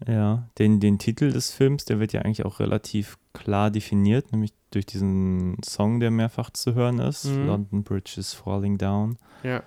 ja. 0.07 0.47
Den, 0.57 0.79
den 0.79 0.99
Titel 0.99 1.31
des 1.31 1.51
Films, 1.51 1.85
der 1.85 1.99
wird 1.99 2.13
ja 2.13 2.21
eigentlich 2.21 2.45
auch 2.45 2.59
relativ 2.59 3.17
klar 3.33 3.71
definiert, 3.71 4.31
nämlich 4.31 4.53
durch 4.71 4.85
diesen 4.85 5.57
Song, 5.63 5.99
der 5.99 6.11
mehrfach 6.11 6.51
zu 6.51 6.75
hören 6.75 6.99
ist. 6.99 7.25
Mhm. 7.25 7.47
London 7.47 7.83
Bridge 7.83 8.15
is 8.17 8.33
Falling 8.33 8.77
Down. 8.77 9.17
Ja. 9.43 9.63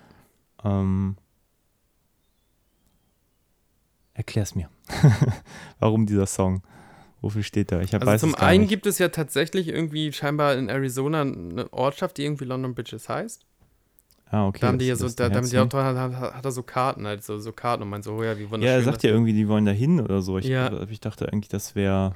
Ähm, 0.63 1.17
erklär's 4.13 4.55
mir. 4.55 4.69
Warum 5.79 6.05
dieser 6.05 6.25
Song? 6.25 6.61
Wofür 7.23 7.41
steht 7.41 7.71
er? 7.71 7.81
Ich 7.81 7.93
hab, 7.93 8.01
Also 8.01 8.11
weiß 8.11 8.19
zum 8.21 8.35
einen 8.35 8.61
nicht. 8.61 8.69
gibt 8.69 8.85
es 8.85 8.99
ja 8.99 9.07
tatsächlich 9.07 9.69
irgendwie 9.69 10.11
scheinbar 10.11 10.55
in 10.55 10.67
Arizona 10.69 11.21
eine 11.21 11.71
Ortschaft, 11.71 12.17
die 12.17 12.25
irgendwie 12.25 12.43
London 12.45 12.75
Bridges 12.75 13.07
heißt. 13.07 13.45
Ah, 14.29 14.47
okay. 14.47 14.59
da 14.61 14.67
haben 14.67 14.77
die 14.77 14.87
ja 14.87 14.95
so, 14.97 15.07
da, 15.07 15.29
da 15.29 15.35
haben 15.37 15.49
die 15.49 15.57
auch 15.57 15.69
dran, 15.69 15.95
hat, 15.97 16.33
hat 16.35 16.43
er 16.43 16.51
so 16.51 16.63
Karten, 16.63 17.07
halt 17.07 17.23
so, 17.23 17.37
so 17.39 17.51
Karten 17.53 17.83
und 17.83 17.89
meint 17.89 18.03
so, 18.03 18.13
oh 18.13 18.23
ja, 18.23 18.37
wie 18.37 18.49
wunderschön. 18.49 18.63
Ja, 18.63 18.73
er 18.73 18.83
sagt 18.83 19.03
ja 19.03 19.11
irgendwie, 19.11 19.31
die 19.33 19.47
wollen 19.47 19.65
da 19.65 19.71
hin 19.71 20.01
oder 20.01 20.21
so. 20.21 20.37
Ich, 20.37 20.45
Ja. 20.45 20.81
ich 20.89 20.99
dachte 20.99 21.31
eigentlich, 21.31 21.49
das 21.49 21.75
wäre 21.75 22.15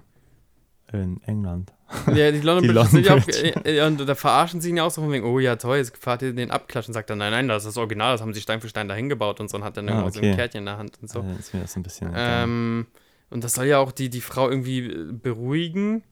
in 0.92 1.22
England. 1.24 1.72
Ja, 2.14 2.32
die 2.32 2.42
London 2.42 2.64
Die 2.68 2.74
Bridges 2.74 2.92
sind 2.92 3.06
ja 3.06 3.14
auch, 3.16 3.28
äh, 3.66 3.78
äh, 3.78 3.86
und 3.88 4.06
da 4.10 4.16
verarschen 4.16 4.60
sie 4.62 4.70
ihn 4.72 4.78
ja 4.78 4.84
auch 4.84 4.92
so 4.92 5.02
von 5.02 5.12
wegen, 5.12 5.26
oh 5.26 5.40
ja, 5.40 5.56
toll, 5.58 5.78
jetzt 5.78 5.96
fahrt 5.98 6.22
ihr 6.22 6.34
den 6.34 6.52
abklatschen. 6.52 6.94
Sagt 6.94 7.10
er, 7.10 7.16
nein, 7.16 7.32
nein, 7.32 7.48
das 7.48 7.64
ist 7.64 7.68
das 7.76 7.78
Original, 7.78 8.14
das 8.14 8.22
haben 8.22 8.34
sie 8.34 8.42
Stein 8.42 8.60
für 8.62 8.68
Stein 8.70 8.88
dahin 8.90 9.08
gebaut 9.10 9.40
und 9.40 9.50
so 9.50 9.56
und 9.58 9.64
hat 9.64 9.78
dann 9.78 9.88
Ah, 9.88 9.92
irgendwo 9.94 10.10
so 10.10 10.20
ein 10.20 10.26
okay. 10.26 10.36
Kärtchen 10.36 10.60
in 10.60 10.66
der 10.66 10.78
Hand 10.78 10.98
und 11.02 11.10
so. 11.10 11.22
So. 11.22 11.28
ist 11.40 11.54
mir 11.54 11.62
das 11.62 11.76
ein 11.78 11.84
bisschen. 11.84 12.10
egal. 12.10 12.86
Und 13.30 13.44
das 13.44 13.54
soll 13.56 13.66
ja 13.66 13.80
auch 13.80 13.92
die, 13.92 14.10
die 14.10 14.22
Frau 14.22 14.50
irgendwie 14.50 14.88
äh, 14.88 15.12
beruhigen. 15.12 16.04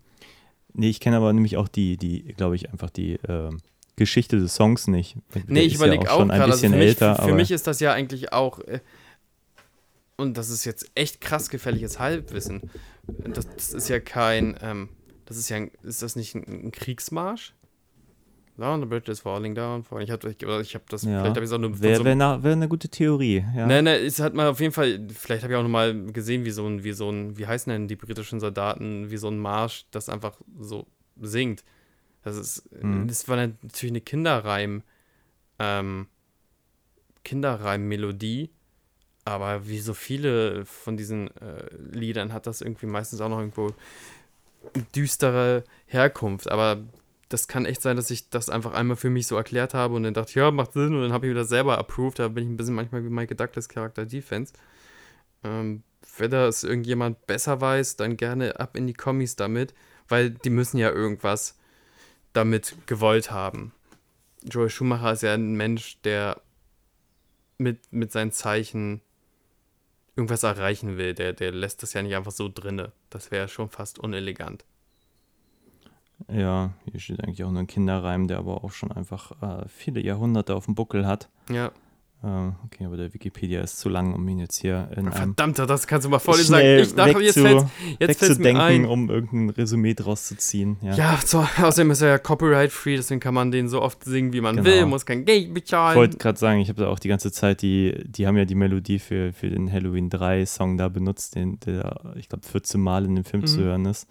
Nee, 0.74 0.90
ich 0.90 1.00
kenne 1.00 1.18
aber 1.18 1.32
nämlich 1.32 1.58
auch 1.58 1.68
die, 1.68 1.98
die, 1.98 2.24
glaube 2.36 2.56
ich, 2.56 2.70
einfach 2.70 2.90
die 2.90 3.18
ähm, 3.28 3.62
Geschichte 3.96 4.38
des 4.38 4.56
Songs 4.56 4.88
nicht. 4.88 5.16
Der 5.34 5.44
Nee, 5.48 5.62
ich 5.62 5.76
ist 5.76 5.80
ja 5.80 5.88
überlege 5.88 6.12
auch, 6.12 6.18
schon 6.20 6.32
ein 6.32 6.38
gerade, 6.38 6.52
also 6.52 6.62
bisschen 6.62 6.74
für, 6.74 6.80
mich, 6.80 6.88
älter, 6.88 7.16
für 7.16 7.22
aber 7.22 7.34
mich 7.36 7.52
ist 7.52 7.68
das 7.68 7.80
ja 7.80 7.94
eigentlich 7.94 8.34
auch, 8.34 8.60
äh, 8.60 8.82
und 10.18 10.38
das 10.38 10.50
ist 10.50 10.66
jetzt 10.66 10.92
echt 10.96 11.22
krass 11.22 11.50
gefährliches 11.50 12.00
Halbwissen. 12.00 12.70
Das, 13.24 13.48
das 13.48 13.74
ist 13.74 13.90
ja 13.90 14.00
kein, 14.00 14.58
ähm, 14.62 14.90
das 15.26 15.38
ist 15.38 15.50
ja, 15.50 15.58
ein, 15.58 15.72
ist 15.84 16.02
das 16.02 16.16
nicht 16.16 16.36
ein, 16.36 16.68
ein 16.68 16.72
Kriegsmarsch? 16.72 17.54
Down 18.58 18.80
the 18.80 18.86
bridge 18.86 19.12
is 19.12 19.20
falling 19.20 19.54
down. 19.54 19.84
falling- 19.84 20.06
Ich 20.06 20.12
habe 20.12 20.30
ich, 20.30 20.42
ich 20.42 20.76
hab 20.76 20.90
das, 20.90 21.04
ja. 21.04 21.20
vielleicht 21.20 21.36
habe 21.36 21.46
ich 21.46 21.52
auch 21.52 21.58
nur 21.58 21.82
wäre 21.82 21.98
so 21.98 22.06
wär 22.06 22.16
na- 22.16 22.42
wär 22.42 22.54
eine 22.54 22.68
gute 22.70 22.88
Theorie. 22.88 23.44
Ja. 23.56 23.68
Nein, 23.68 23.84
nein, 23.84 24.06
es 24.06 24.20
hat 24.20 24.34
man 24.34 24.48
auf 24.48 24.60
jeden 24.62 24.72
Fall, 24.72 25.06
vielleicht 25.14 25.44
habe 25.44 25.54
ich 25.54 25.58
auch 25.60 25.64
noch 25.64 25.70
mal 25.70 25.94
gesehen, 26.14 26.46
wie 26.46 26.52
so 26.52 26.66
ein, 26.66 26.84
wie 26.84 26.94
so 26.94 27.10
ein, 27.10 27.38
wie 27.38 27.48
heißen 27.48 27.70
denn 27.72 27.88
die 27.90 27.96
britischen 27.98 28.40
Soldaten, 28.40 29.12
wie 29.12 29.18
so 29.18 29.28
ein 29.28 29.40
Marsch, 29.40 29.86
das 29.92 30.08
einfach 30.08 30.38
so 30.60 30.88
singt. 31.22 31.64
Das 32.24 32.38
ist, 32.38 32.64
Mhm. 32.82 33.08
das 33.08 33.28
war 33.28 33.36
natürlich 33.36 33.92
eine 33.92 34.02
Kinderreim, 34.02 34.84
ähm, 35.60 36.08
Kinderreim-Melodie, 37.24 38.50
aber 39.26 39.68
wie 39.68 39.80
so 39.80 39.94
viele 39.94 40.66
von 40.66 40.96
diesen 40.98 41.28
äh, 41.38 41.66
Liedern 41.92 42.32
hat 42.34 42.48
das 42.48 42.62
irgendwie 42.62 42.86
meistens 42.86 43.20
auch 43.22 43.30
noch 43.30 43.40
irgendwo 43.40 43.72
düstere 44.96 45.64
Herkunft, 45.86 46.50
aber 46.50 46.78
das 47.30 47.48
kann 47.48 47.66
echt 47.66 47.82
sein, 47.82 47.96
dass 47.96 48.12
ich 48.12 48.30
das 48.30 48.50
einfach 48.50 48.74
einmal 48.74 48.98
für 48.98 49.10
mich 49.10 49.28
so 49.28 49.36
erklärt 49.36 49.74
habe 49.74 49.96
und 49.96 50.04
dann 50.04 50.14
dachte, 50.14 50.40
ja, 50.40 50.52
macht 50.52 50.74
Sinn 50.74 50.94
und 50.94 51.02
dann 51.02 51.14
habe 51.14 51.26
ich 51.26 51.32
wieder 51.32 51.46
selber 51.46 51.78
approved. 51.78 52.20
Da 52.20 52.28
bin 52.28 52.44
ich 52.44 52.50
ein 52.50 52.58
bisschen 52.58 52.76
manchmal 52.76 53.04
wie 53.04 53.10
Michael 53.10 53.38
Douglas 53.38 53.70
Charakter 53.70 54.06
Defense. 54.06 54.54
Ähm, 55.44 55.84
wenn 56.18 56.32
das 56.32 56.64
irgendjemand 56.64 57.26
besser 57.26 57.60
weiß, 57.62 57.96
dann 57.98 58.18
gerne 58.18 58.60
ab 58.60 58.78
in 58.78 58.88
die 58.88 58.94
Kommis 58.94 59.36
damit, 59.36 59.74
weil 60.08 60.30
die 60.30 60.50
müssen 60.50 60.78
ja 60.78 60.92
irgendwas 60.92 61.58
damit 62.34 62.76
gewollt 62.86 63.32
haben. 63.32 63.74
Joel 64.44 64.70
Schumacher 64.70 65.14
ist 65.14 65.24
ja 65.24 65.34
ein 65.34 65.56
Mensch, 65.56 66.00
der 66.04 66.42
mit, 67.58 67.92
mit 67.92 68.12
seinen 68.12 68.32
Zeichen 68.32 69.02
irgendwas 70.16 70.44
erreichen 70.44 70.98
will. 70.98 71.14
Der, 71.14 71.34
der 71.34 71.52
lässt 71.52 71.82
das 71.82 71.94
ja 71.94 72.02
nicht 72.02 72.16
einfach 72.16 72.32
so 72.32 72.50
drinne. 72.54 72.92
Das 73.10 73.32
wäre 73.32 73.48
schon 73.48 73.70
fast 73.70 73.98
unelegant. 73.98 74.64
Ja, 76.34 76.72
hier 76.90 77.00
steht 77.00 77.24
eigentlich 77.24 77.44
auch 77.44 77.52
nur 77.52 77.60
ein 77.62 77.68
Kinderreim, 77.68 78.28
der 78.28 78.38
aber 78.40 78.64
auch 78.64 78.72
schon 78.72 78.92
einfach 78.92 79.32
äh, 79.42 79.66
viele 79.68 80.02
Jahrhunderte 80.02 80.56
auf 80.56 80.66
dem 80.66 80.76
Buckel 80.76 81.06
hat. 81.06 81.30
Ja. 81.52 81.72
Äh, 82.24 82.52
okay, 82.66 82.86
aber 82.86 82.96
der 82.98 83.14
Wikipedia 83.14 83.62
ist 83.62 83.78
zu 83.80 83.90
lang, 83.90 84.14
um 84.14 84.28
ihn 84.30 84.40
jetzt 84.40 84.56
hier 84.62 84.88
in 84.94 85.00
einem 85.00 85.12
Verdammter, 85.12 85.68
das 85.68 85.86
kannst 85.86 86.06
du 86.06 86.10
mal 86.10 86.18
vorlesen. 86.20 86.56
schnell 86.56 86.80
Ich 86.82 86.96
dachte, 86.96 87.20
jetzt 87.22 87.38
fällt's, 87.38 87.66
jetzt 88.00 88.22
wegzudenken, 88.22 88.62
ein. 88.62 88.86
um 88.86 89.10
irgendein 89.10 89.50
Resümee 89.50 89.94
draus 89.94 90.26
zu 90.28 90.38
ziehen. 90.38 90.78
Ja. 90.82 90.96
Ja, 90.96 91.20
so, 91.24 91.46
außerdem 91.62 91.92
ist 91.92 92.02
er 92.02 92.08
ja 92.08 92.18
copyright-free, 92.18 92.96
deswegen 92.96 93.20
kann 93.20 93.34
man 93.34 93.52
den 93.52 93.68
so 93.68 93.82
oft 93.82 94.04
singen, 94.06 94.32
wie 94.34 94.42
man 94.42 94.56
Genau. 94.56 94.68
will, 94.68 94.86
muss 94.86 95.06
kein 95.06 95.26
Geld 95.26 95.48
Ich 95.50 95.54
bezahlen. 95.54 95.98
wollte 95.98 96.18
gerade 96.18 96.40
sagen, 96.40 96.62
ich 96.62 96.70
habe 96.70 96.82
da 96.82 96.88
auch 96.88 96.98
die 97.00 97.10
ganze 97.10 97.32
Zeit 97.34 97.62
die, 97.62 97.94
die 98.08 98.26
haben 98.26 98.38
ja 98.38 98.46
die 98.46 98.56
Melodie 98.56 98.98
für, 99.00 99.34
für 99.34 99.50
den 99.50 99.72
Halloween 99.72 100.10
3 100.10 100.46
Song 100.46 100.78
da 100.78 100.88
benutzt, 100.88 101.36
den, 101.36 101.60
der, 101.60 102.00
ich 102.16 102.30
glaube, 102.30 102.48
14 102.48 102.80
Mal 102.82 103.04
in 103.06 103.16
dem 103.16 103.26
Film 103.26 103.42
Mhm. 103.42 103.48
zu 103.48 103.60
hören 103.60 103.86
ist. 103.86 104.08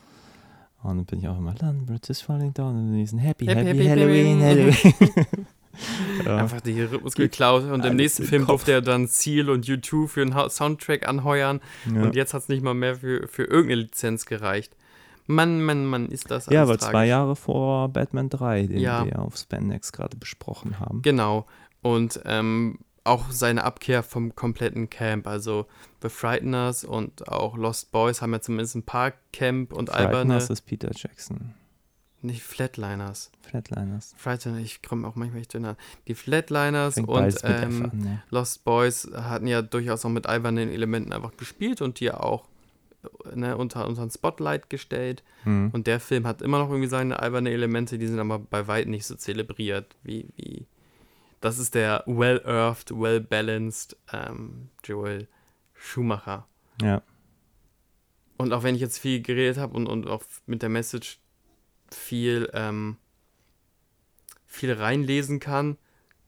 Und 0.84 0.98
dann 0.98 1.04
bin 1.06 1.18
ich 1.20 1.28
auch 1.28 1.38
immer, 1.38 1.54
London 1.60 1.86
Bridge 1.86 2.10
is 2.10 2.20
falling 2.20 2.52
down 2.52 2.76
und 2.76 2.92
diesen 2.94 3.18
Happy, 3.18 3.46
Happy, 3.46 3.64
Happy, 3.64 3.84
happy, 3.84 3.88
Halloween, 3.88 4.40
happy. 4.40 4.72
Halloween. 4.72 5.46
ja. 6.24 6.36
Einfach 6.36 6.60
die 6.60 6.80
Rhythmus 6.82 7.14
geklaut 7.14 7.64
und 7.64 7.84
im 7.84 7.96
nächsten 7.96 8.24
Film 8.24 8.46
durfte 8.46 8.72
er 8.72 8.82
dann 8.82 9.06
Seal 9.06 9.50
und 9.50 9.66
U2 9.66 10.06
für 10.06 10.22
einen 10.22 10.50
Soundtrack 10.50 11.08
anheuern 11.08 11.60
ja. 11.92 12.02
und 12.02 12.14
jetzt 12.14 12.34
hat 12.34 12.42
es 12.42 12.48
nicht 12.48 12.62
mal 12.62 12.74
mehr 12.74 12.96
für, 12.96 13.26
für 13.28 13.44
irgendeine 13.44 13.82
Lizenz 13.82 14.26
gereicht. 14.26 14.76
Mann, 15.26 15.64
Mann, 15.64 15.86
Mann, 15.86 16.08
ist 16.10 16.30
das 16.30 16.46
ja, 16.46 16.62
aber 16.62 16.78
zwei. 16.78 17.06
Jahre 17.06 17.34
vor 17.34 17.88
Batman 17.88 18.28
3, 18.28 18.66
den 18.66 18.78
Ja. 18.78 19.06
wir 19.06 19.18
auf 19.20 19.36
Spandex 19.38 19.90
gerade 19.90 20.16
besprochen 20.18 20.78
haben. 20.80 21.00
Genau. 21.00 21.46
Und 21.80 22.20
ähm, 22.26 22.78
auch 23.04 23.30
seine 23.30 23.64
Abkehr 23.64 24.02
vom 24.02 24.34
kompletten 24.34 24.90
Camp. 24.90 25.26
Also 25.26 25.66
The 26.02 26.08
Frighteners 26.08 26.84
und 26.84 27.28
auch 27.28 27.56
Lost 27.56 27.92
Boys 27.92 28.22
haben 28.22 28.32
ja 28.32 28.40
zumindest 28.40 28.74
ein 28.74 28.82
paar 28.82 29.12
Camp 29.32 29.72
und 29.72 29.90
alberne. 29.90 30.34
Frighteners 30.34 30.50
ist 30.50 30.62
Peter 30.62 30.90
Jackson. 30.94 31.54
Nicht 32.22 32.42
Flatliners. 32.42 33.30
Flatliners. 33.42 34.14
Frighteners, 34.16 34.60
ich 34.60 34.80
komme 34.80 35.06
auch 35.06 35.14
manchmal 35.14 35.40
nicht 35.40 35.52
dünner. 35.52 35.76
Die 36.08 36.14
Flatliners 36.14 36.94
Fängt 36.94 37.08
und 37.08 37.38
ähm, 37.42 37.90
an, 37.92 38.04
ja. 38.04 38.22
Lost 38.30 38.64
Boys 38.64 39.10
hatten 39.14 39.46
ja 39.46 39.60
durchaus 39.60 40.06
auch 40.06 40.10
mit 40.10 40.26
albernen 40.26 40.70
Elementen 40.70 41.12
einfach 41.12 41.36
gespielt 41.36 41.82
und 41.82 42.00
die 42.00 42.10
auch 42.10 42.48
ne, 43.34 43.58
unter 43.58 43.86
unseren 43.86 44.10
Spotlight 44.10 44.70
gestellt. 44.70 45.22
Hm. 45.42 45.68
Und 45.74 45.86
der 45.86 46.00
Film 46.00 46.26
hat 46.26 46.40
immer 46.40 46.58
noch 46.58 46.70
irgendwie 46.70 46.88
seine 46.88 47.20
albernen 47.20 47.52
Elemente, 47.52 47.98
die 47.98 48.06
sind 48.06 48.18
aber 48.18 48.38
bei 48.38 48.66
weitem 48.66 48.92
nicht 48.92 49.06
so 49.06 49.14
zelebriert 49.16 49.94
wie. 50.02 50.26
wie 50.36 50.66
das 51.44 51.58
ist 51.58 51.74
der 51.74 52.02
well-earthed, 52.06 52.90
well-balanced 52.90 53.98
ähm, 54.10 54.70
Joel 54.82 55.28
Schumacher. 55.74 56.48
Ja. 56.80 57.02
Und 58.38 58.54
auch 58.54 58.62
wenn 58.62 58.74
ich 58.74 58.80
jetzt 58.80 58.96
viel 58.96 59.20
geredet 59.20 59.58
habe 59.58 59.74
und, 59.76 59.86
und 59.86 60.08
auch 60.08 60.24
mit 60.46 60.62
der 60.62 60.70
Message 60.70 61.18
viel, 61.90 62.48
ähm, 62.54 62.96
viel 64.46 64.72
reinlesen 64.72 65.38
kann, 65.38 65.76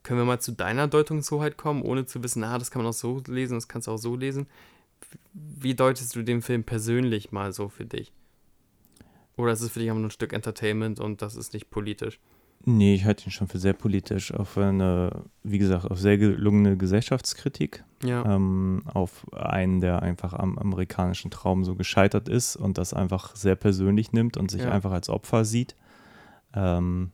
können 0.03 0.21
wir 0.21 0.27
mal 0.27 0.39
zu 0.39 0.53
deiner 0.53 0.87
Deutungshoheit 0.87 1.57
kommen, 1.57 1.81
ohne 1.81 2.05
zu 2.05 2.23
wissen, 2.23 2.45
ah, 2.45 2.59
das 2.59 2.71
kann 2.71 2.83
man 2.83 2.91
auch 2.91 2.95
so 2.95 3.23
lesen, 3.27 3.55
das 3.55 3.69
kannst 3.69 3.89
du 3.89 3.93
auch 3.93 3.97
so 3.97 4.17
lesen. 4.17 4.47
Wie 5.33 5.75
deutest 5.75 6.15
du 6.15 6.25
den 6.25 6.43
Film 6.43 6.63
persönlich 6.63 7.33
mal 7.33 7.55
so 7.55 7.71
für 7.71 7.87
dich? 7.87 8.13
Oder 9.39 9.53
ist 9.53 9.63
es 9.63 9.71
für 9.71 9.79
dich 9.79 9.89
einfach 9.89 10.01
nur 10.01 10.09
ein 10.09 10.11
Stück 10.11 10.35
Entertainment 10.35 11.01
und 11.01 11.23
das 11.23 11.37
ist 11.37 11.55
nicht 11.55 11.71
politisch? 11.71 12.21
Nee, 12.65 12.95
ich 12.95 13.05
halte 13.05 13.25
ihn 13.27 13.31
schon 13.31 13.47
für 13.47 13.59
sehr 13.61 13.75
politisch, 13.75 14.35
auf 14.35 14.59
eine, 14.59 15.23
wie 15.45 15.59
gesagt, 15.59 15.89
auf 15.89 16.01
sehr 16.01 16.19
gelungene 16.19 16.77
Gesellschaftskritik, 16.77 17.85
Ja. 18.03 18.25
ähm, 18.35 18.83
auf 18.93 19.25
einen, 19.33 19.81
der 19.81 20.03
einfach 20.03 20.33
am 20.33 20.59
amerikanischen 20.59 21.31
Traum 21.31 21.65
so 21.65 21.77
gescheitert 21.77 22.29
ist 22.29 22.57
und 22.57 22.77
das 22.79 22.93
einfach 22.93 23.37
sehr 23.37 23.55
persönlich 23.55 24.13
nimmt 24.13 24.37
und 24.37 24.51
sich 24.51 24.63
Ja. 24.63 24.71
einfach 24.73 24.91
als 24.91 25.09
Opfer 25.09 25.45
sieht. 25.45 25.77
Ähm, 26.55 27.13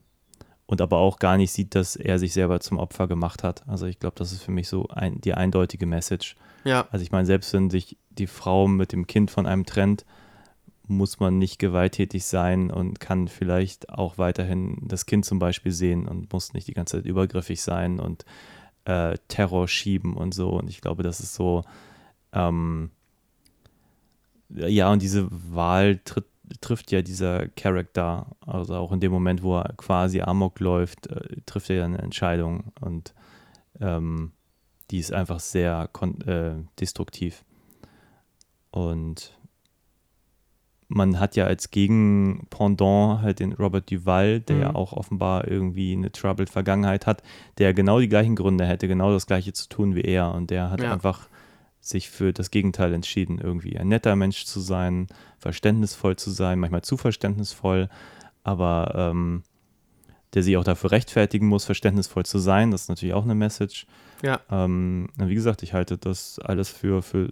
und 0.67 0.81
aber 0.81 0.99
auch 0.99 1.19
gar 1.19 1.37
nicht 1.37 1.53
sieht, 1.53 1.75
dass 1.75 1.97
er 1.97 2.19
sich 2.19 2.33
selber 2.33 2.61
zum 2.61 2.79
Opfer 2.79 3.07
gemacht 3.07 3.43
hat. 3.43 3.63
Also 3.69 3.85
ich 3.87 3.99
glaube, 3.99 4.15
das 4.17 4.33
ist 4.33 4.43
für 4.43 4.53
mich 4.53 4.69
so 4.69 4.89
ein, 4.89 5.21
die 5.21 5.35
eindeutige 5.35 5.85
Message. 5.85 6.35
ja, 6.65 6.87
Also 6.91 7.03
ich 7.03 7.13
meine, 7.13 7.27
selbst 7.27 7.53
wenn 7.53 7.69
sich 7.69 7.99
die 8.11 8.27
Frau 8.29 8.69
mit 8.69 8.93
dem 8.93 9.07
Kind 9.07 9.31
von 9.31 9.45
einem 9.47 9.67
trennt, 9.67 10.07
muss 10.97 11.21
man 11.21 11.39
nicht 11.39 11.59
gewalttätig 11.59 12.25
sein 12.25 12.71
und 12.71 13.01
kann 13.01 13.29
vielleicht 13.29 13.91
auch 13.91 14.19
weiterhin 14.19 14.79
das 14.83 15.07
Kind 15.07 15.25
zum 15.25 15.39
Beispiel 15.39 15.73
sehen 15.73 16.07
und 16.07 16.33
muss 16.33 16.53
nicht 16.55 16.69
die 16.69 16.75
ganze 16.75 16.99
Zeit 16.99 17.07
übergriffig 17.07 17.63
sein 17.63 18.01
und 18.01 18.25
äh, 18.85 19.17
Terror 19.29 19.69
schieben 19.69 20.15
und 20.17 20.35
so. 20.35 20.51
Und 20.51 20.71
ich 20.71 20.81
glaube, 20.81 21.03
das 21.03 21.21
ist 21.21 21.35
so, 21.35 21.65
ähm, 22.33 22.91
ja, 24.49 24.91
und 24.91 25.03
diese 25.03 25.29
Wahl 25.31 26.01
tritt, 26.05 26.27
trifft 26.61 26.93
ja 26.93 27.03
dieser 27.03 27.49
Charakter, 27.49 28.27
also 28.47 28.75
auch 28.75 28.93
in 28.93 29.01
dem 29.01 29.13
Moment, 29.13 29.43
wo 29.43 29.59
er 29.59 29.73
quasi 29.77 30.21
Amok 30.21 30.61
läuft, 30.61 31.07
äh, 31.07 31.41
trifft 31.47 31.71
er 31.71 31.77
ja 31.77 31.85
eine 31.85 31.99
Entscheidung 31.99 32.73
und 32.81 33.15
ähm, 33.81 34.33
die 34.91 34.99
ist 34.99 35.13
einfach 35.13 35.41
sehr 35.41 35.89
äh, 36.27 36.53
destruktiv. 36.79 37.45
Und 38.71 39.39
man 40.95 41.19
hat 41.21 41.37
ja 41.37 41.45
als 41.47 41.71
Gegenpendant 41.71 43.23
halt 43.23 43.41
den 43.41 43.53
Robert 43.53 43.91
Duval, 43.91 44.41
der 44.41 44.57
ja 44.57 44.71
Mhm. 44.71 44.77
auch 44.77 44.93
offenbar 44.93 45.49
irgendwie 45.49 45.93
eine 45.93 46.13
troubled 46.13 46.51
Vergangenheit 46.51 47.07
hat, 47.07 47.23
der 47.59 47.75
genau 47.75 48.01
die 48.01 48.09
gleichen 48.09 48.37
Gründe 48.37 48.67
hätte, 48.67 48.89
genau 48.89 49.13
das 49.13 49.27
gleiche 49.27 49.53
zu 49.53 49.69
tun 49.69 49.95
wie 49.95 50.03
er. 50.03 50.33
Und 50.35 50.51
der 50.51 50.71
hat 50.71 50.83
Ja. 50.83 50.93
einfach 50.93 51.29
sich 51.81 52.11
für 52.11 52.33
das 52.33 52.51
Gegenteil 52.51 52.93
entschieden, 52.95 53.39
irgendwie 53.43 53.77
ein 53.79 53.89
netter 53.89 54.15
Mensch 54.15 54.45
zu 54.45 54.61
sein, 54.61 55.09
verständnisvoll 55.39 56.17
zu 56.17 56.31
sein, 56.31 56.61
manchmal 56.61 56.83
zu 56.83 56.97
verständnisvoll, 56.97 57.89
aber 58.45 58.93
ähm, 58.97 59.43
der 60.35 60.43
sich 60.43 60.57
auch 60.57 60.65
dafür 60.65 60.93
rechtfertigen 60.93 61.47
muss, 61.47 61.65
verständnisvoll 61.65 62.25
zu 62.25 62.39
sein. 62.39 62.71
Das 62.71 62.83
ist 62.83 62.89
natürlich 62.89 63.15
auch 63.15 63.25
eine 63.25 63.35
Message. 63.35 63.87
ja, 64.23 64.41
Ähm, 64.51 65.09
wie 65.17 65.35
gesagt, 65.35 65.63
ich 65.63 65.73
halte 65.75 65.99
das 65.99 66.39
alles 66.39 66.69
für, 66.71 67.03
für 67.03 67.31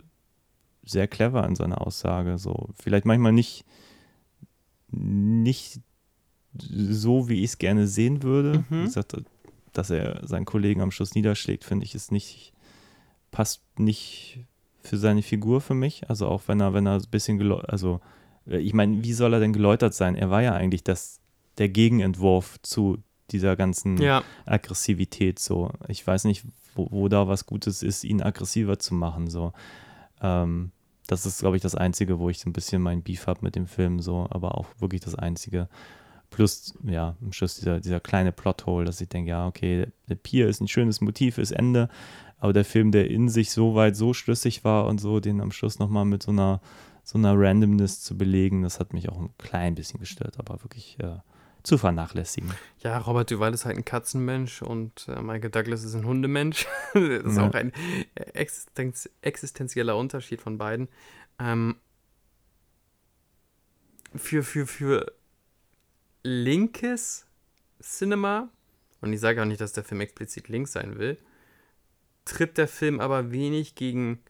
sehr 0.83 1.09
clever 1.09 1.47
in 1.47 1.55
seiner 1.55 1.87
Aussage. 1.87 2.39
So, 2.39 2.71
vielleicht 2.75 3.05
manchmal 3.05 3.33
nicht, 3.33 3.65
nicht 4.91 5.81
so, 6.53 7.29
wie 7.29 7.45
ich 7.45 7.51
es 7.51 7.59
gerne 7.59 7.87
sehen 7.87 8.23
würde. 8.23 8.65
Mhm. 8.69 8.81
Wie 8.81 8.85
gesagt, 8.85 9.17
dass 9.73 9.91
er 9.91 10.27
seinen 10.27 10.45
Kollegen 10.45 10.81
am 10.81 10.91
Schluss 10.91 11.15
niederschlägt, 11.15 11.65
finde 11.65 11.87
ich, 11.87 11.95
ist 11.95 12.13
nicht, 12.13 12.53
passt 13.31 13.63
nicht 13.79 14.47
für 14.83 14.97
seine 14.97 15.23
Figur 15.23 15.61
für 15.61 15.75
mich. 15.75 16.09
Also 16.09 16.27
auch 16.27 16.43
wenn 16.47 16.61
er, 16.61 16.75
wenn 16.75 16.87
er 16.87 16.95
ein 16.95 17.11
bisschen 17.11 17.39
geläutert, 17.39 17.71
also 17.71 18.01
ich 18.47 18.73
meine, 18.73 19.05
wie 19.05 19.13
soll 19.13 19.35
er 19.35 19.41
denn 19.41 19.53
geläutert 19.53 19.95
sein? 19.95 20.17
Er 20.17 20.31
war 20.31 20.43
ja 20.43 20.55
eigentlich 20.55 20.83
das, 20.83 21.21
der 21.59 21.69
Gegenentwurf 21.69 22.59
zu 22.63 22.99
dieser 23.31 23.55
ganzen 23.55 23.99
ja, 23.99 24.25
Aggressivität 24.47 25.39
so. 25.39 25.71
Ich 25.89 26.05
weiß 26.05 26.25
nicht, 26.25 26.45
wo, 26.75 26.89
wo 26.91 27.09
da 27.09 27.29
was 27.29 27.47
Gutes 27.47 27.83
ist, 27.83 28.03
ihn 28.03 28.23
aggressiver 28.23 28.79
zu 28.79 28.95
machen 28.95 29.29
so. 29.29 29.53
Ähm, 30.21 30.73
das 31.07 31.27
ist, 31.27 31.41
glaube 31.41 31.57
ich, 31.57 31.63
das 31.63 31.75
Einzige, 31.75 32.19
wo 32.19 32.31
ich 32.31 32.39
so 32.39 32.49
ein 32.49 32.53
bisschen 32.53 32.83
mein 32.83 33.03
Beef 33.03 33.27
habe 33.27 33.41
mit 33.43 33.57
dem 33.57 33.67
Film 33.67 34.01
so, 34.01 34.29
aber 34.31 34.57
auch 34.57 34.67
wirklich 34.79 35.01
das 35.01 35.17
Einzige. 35.17 35.69
Plus, 36.31 36.75
ja, 36.85 37.17
am 37.21 37.33
Schluss 37.33 37.57
dieser, 37.57 37.81
dieser 37.81 37.99
kleine 37.99 38.31
Plothole, 38.31 38.85
dass 38.85 39.01
ich 39.01 39.09
denke, 39.09 39.31
ja, 39.31 39.49
okay, 39.49 39.89
der 40.09 40.15
Pier 40.15 40.47
ist 40.49 40.61
ein 40.61 40.69
schönes 40.69 41.01
Motiv 41.01 41.35
fürs 41.35 41.51
Ende, 41.51 41.89
aber 42.39 42.53
der 42.53 42.65
Film, 42.65 42.93
der 42.93 43.11
in 43.11 43.29
sich 43.29 43.51
so 43.51 43.75
weit 43.75 43.97
so 43.97 44.15
schlüssig 44.15 44.63
war 44.63 44.87
und 44.87 45.01
so, 45.01 45.19
den 45.19 45.41
am 45.41 45.51
Schluss 45.51 45.81
nochmal 45.81 46.05
mit 46.05 46.23
so 46.23 46.31
einer, 46.31 46.61
so 47.03 47.19
einer 47.19 47.35
Randomness 47.37 48.01
zu 48.01 48.17
belegen, 48.17 48.63
das 48.63 48.79
hat 48.79 48.93
mich 48.93 49.09
auch 49.09 49.19
ein 49.19 49.31
klein 49.39 49.75
bisschen 49.75 49.99
gestört, 49.99 50.39
aber 50.39 50.63
wirklich 50.63 50.97
äh, 51.01 51.17
zu 51.63 51.79
vernachlässigen. 51.79 52.53
ja, 52.79 52.99
Robert 52.99 53.31
Duval 53.31 53.53
ist 53.55 53.65
halt 53.65 53.77
ein 53.77 53.85
Katzenmensch 53.85 54.63
und 54.63 55.07
äh, 55.09 55.21
Michael 55.21 55.51
Douglas 55.51 55.85
ist 55.85 55.95
ein 55.95 56.05
Hundemensch. 56.05 56.67
das 56.95 57.25
ist 57.25 57.37
Ja. 57.37 57.49
auch 57.49 57.55
ein 57.55 57.73
Existenz 58.15 59.09
existenzieller 59.23 59.97
Unterschied 59.97 60.41
von 60.41 60.59
beiden. 60.59 60.89
Ähm, 61.39 61.77
für, 64.15 64.43
für, 64.43 64.67
für 64.67 65.13
linkes 66.23 67.27
Cinema, 67.83 68.49
und 69.01 69.13
ich 69.13 69.21
sage 69.21 69.41
auch 69.41 69.47
nicht, 69.47 69.61
dass 69.61 69.73
der 69.73 69.85
Film 69.85 70.01
explizit 70.01 70.49
links 70.49 70.73
sein 70.73 70.99
will, 70.99 71.17
tritt 72.25 72.59
der 72.59 72.69
Film 72.69 73.01
aber 73.01 73.31
wenig 73.33 73.75
gegen, 73.75 74.21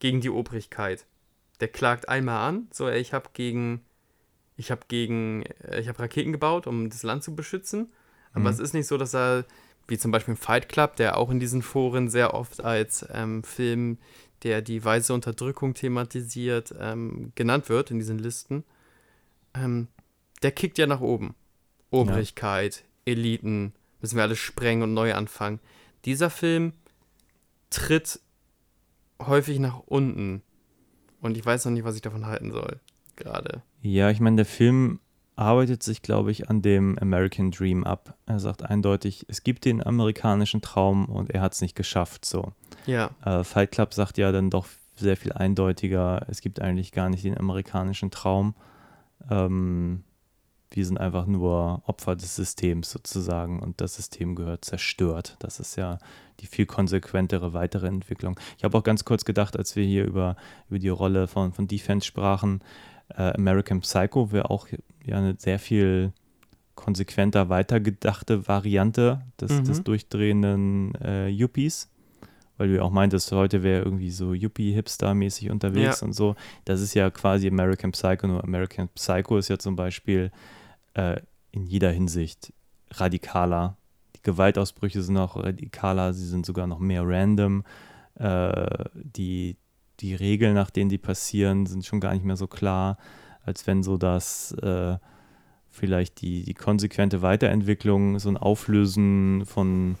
gegen 0.00 0.20
die 0.20 0.30
Obrigkeit. 0.30 1.06
Der 1.60 1.68
klagt 1.68 2.08
einmal 2.08 2.48
an, 2.48 2.68
so 2.72 2.88
ich 2.88 3.12
habe 3.12 3.30
gegen 3.32 3.84
ich 4.58 4.70
habe 4.70 4.82
gegen 4.88 5.44
äh, 5.62 5.80
ich 5.80 5.88
habe 5.88 6.00
Raketen 6.00 6.32
gebaut, 6.32 6.66
um 6.66 6.90
das 6.90 7.02
Land 7.02 7.22
zu 7.24 7.34
beschützen, 7.34 7.90
aber 8.32 8.42
Mhm. 8.42 8.48
es 8.50 8.58
ist 8.58 8.74
nicht 8.74 8.86
so, 8.86 8.98
dass 8.98 9.14
er 9.14 9.46
wie 9.86 9.96
zum 9.96 10.10
Beispiel 10.10 10.36
Fight 10.36 10.68
Club, 10.68 10.96
der 10.96 11.16
auch 11.16 11.30
in 11.30 11.40
diesen 11.40 11.62
Foren 11.62 12.10
sehr 12.10 12.34
oft 12.34 12.62
als 12.62 13.06
ähm, 13.10 13.42
Film, 13.42 13.96
der 14.42 14.60
die 14.60 14.84
weiße 14.84 15.14
Unterdrückung 15.14 15.72
thematisiert, 15.72 16.74
ähm, 16.78 17.32
genannt 17.36 17.70
wird 17.70 17.90
in 17.90 17.98
diesen 17.98 18.18
Listen. 18.18 18.64
Ähm, 19.54 19.88
der 20.42 20.52
kickt 20.52 20.76
ja 20.76 20.86
nach 20.86 21.00
oben. 21.00 21.34
Obrigkeit, 21.90 22.84
Eliten, 23.06 23.72
müssen 24.02 24.16
wir 24.16 24.24
alles 24.24 24.38
sprengen 24.38 24.82
und 24.82 24.92
neu 24.92 25.14
anfangen. 25.14 25.58
Dieser 26.04 26.28
Film 26.28 26.74
tritt 27.70 28.20
häufig 29.20 29.58
nach 29.58 29.78
unten. 29.86 30.42
Und 31.22 31.36
ich 31.36 31.44
weiß 31.44 31.64
noch 31.64 31.72
nicht, 31.72 31.84
was 31.84 31.96
ich 31.96 32.02
davon 32.02 32.26
halten 32.26 32.52
soll. 32.52 32.78
Gerade. 33.16 33.62
Ja, 33.82 34.10
ich 34.10 34.20
meine, 34.20 34.36
der 34.36 34.46
Film 34.46 35.00
arbeitet 35.36 35.82
sich, 35.84 36.02
glaube 36.02 36.32
ich, 36.32 36.50
an 36.50 36.62
dem 36.62 36.98
American 36.98 37.52
Dream 37.52 37.84
ab. 37.84 38.16
Er 38.26 38.40
sagt 38.40 38.64
eindeutig, 38.64 39.24
es 39.28 39.44
gibt 39.44 39.64
den 39.64 39.86
amerikanischen 39.86 40.60
Traum 40.62 41.04
und 41.06 41.30
er 41.30 41.40
hat 41.40 41.54
es 41.54 41.60
nicht 41.60 41.76
geschafft. 41.76 42.24
So. 42.24 42.52
Ja, 42.86 43.10
Äh, 43.24 43.44
Fight 43.44 43.70
Club 43.70 43.94
sagt 43.94 44.18
ja 44.18 44.32
dann 44.32 44.50
doch 44.50 44.66
sehr 44.96 45.16
viel 45.16 45.32
eindeutiger, 45.32 46.26
es 46.28 46.40
gibt 46.40 46.60
eigentlich 46.60 46.90
gar 46.90 47.08
nicht 47.08 47.22
den 47.22 47.38
amerikanischen 47.38 48.10
Traum. 48.10 48.54
Ähm, 49.30 50.02
wir 50.70 50.84
sind 50.84 50.98
einfach 50.98 51.26
nur 51.26 51.82
Opfer 51.86 52.16
des 52.16 52.36
Systems 52.36 52.90
sozusagen 52.90 53.60
und 53.60 53.80
das 53.80 53.94
System 53.94 54.34
gehört 54.34 54.64
zerstört. 54.64 55.36
Das 55.38 55.60
ist 55.60 55.76
ja 55.76 55.98
die 56.40 56.46
viel 56.46 56.66
konsequentere 56.66 57.54
weitere 57.54 57.86
Entwicklung. 57.86 58.38
Ich 58.58 58.64
habe 58.64 58.76
auch 58.76 58.82
ganz 58.82 59.04
kurz 59.04 59.24
gedacht, 59.24 59.56
als 59.56 59.76
wir 59.76 59.84
hier 59.84 60.04
über, 60.04 60.36
über 60.68 60.78
die 60.78 60.88
Rolle 60.88 61.26
von, 61.26 61.52
von 61.52 61.68
Defense 61.68 62.06
sprachen, 62.06 62.60
äh, 63.16 63.32
American 63.34 63.80
Psycho 63.80 64.32
wäre 64.32 64.50
auch 64.50 64.68
ja 65.04 65.16
eine 65.16 65.34
sehr 65.38 65.58
viel 65.58 66.12
konsequenter 66.74 67.48
weitergedachte 67.48 68.46
Variante 68.46 69.22
des, 69.40 69.50
Mhm. 69.52 69.64
des 69.64 69.82
durchdrehenden 69.84 70.94
äh, 70.96 71.28
Yuppies. 71.28 71.88
Weil 72.56 72.68
du 72.68 72.76
ja 72.76 72.82
auch 72.82 72.90
meintest, 72.90 73.30
heute 73.32 73.62
wäre 73.62 73.82
irgendwie 73.84 74.10
so 74.10 74.32
Yuppie-Hipster-mäßig 74.32 75.50
unterwegs 75.50 76.00
Ja. 76.00 76.06
und 76.06 76.12
so. 76.12 76.34
Das 76.64 76.80
ist 76.80 76.94
ja 76.94 77.08
quasi 77.10 77.46
American 77.48 77.92
Psycho, 77.92 78.26
nur 78.26 78.42
American 78.42 78.88
Psycho 78.88 79.38
ist 79.38 79.48
ja 79.48 79.58
zum 79.58 79.76
Beispiel 79.76 80.32
äh, 80.94 81.20
in 81.52 81.66
jeder 81.66 81.90
Hinsicht 81.92 82.52
radikaler. 82.90 83.76
Die 84.16 84.22
Gewaltausbrüche 84.22 85.02
sind 85.02 85.16
auch 85.18 85.36
radikaler, 85.36 86.12
sie 86.14 86.26
sind 86.26 86.44
sogar 86.46 86.66
noch 86.66 86.80
mehr 86.80 87.02
random. 87.06 87.62
Äh, 88.16 88.84
die, 88.94 89.56
die 90.00 90.14
Regeln, 90.14 90.54
nach 90.54 90.70
denen 90.70 90.90
die 90.90 90.98
passieren, 90.98 91.66
sind 91.66 91.84
schon 91.84 92.00
gar 92.00 92.12
nicht 92.14 92.24
mehr 92.24 92.36
so 92.36 92.46
klar, 92.46 92.98
als 93.44 93.66
wenn 93.66 93.82
so 93.82 93.96
das 93.96 94.52
äh, 94.62 94.96
vielleicht 95.70 96.20
die, 96.22 96.44
die 96.44 96.54
konsequente 96.54 97.22
Weiterentwicklung, 97.22 98.18
so 98.18 98.28
ein 98.28 98.36
Auflösen 98.36 99.44
von, 99.46 99.96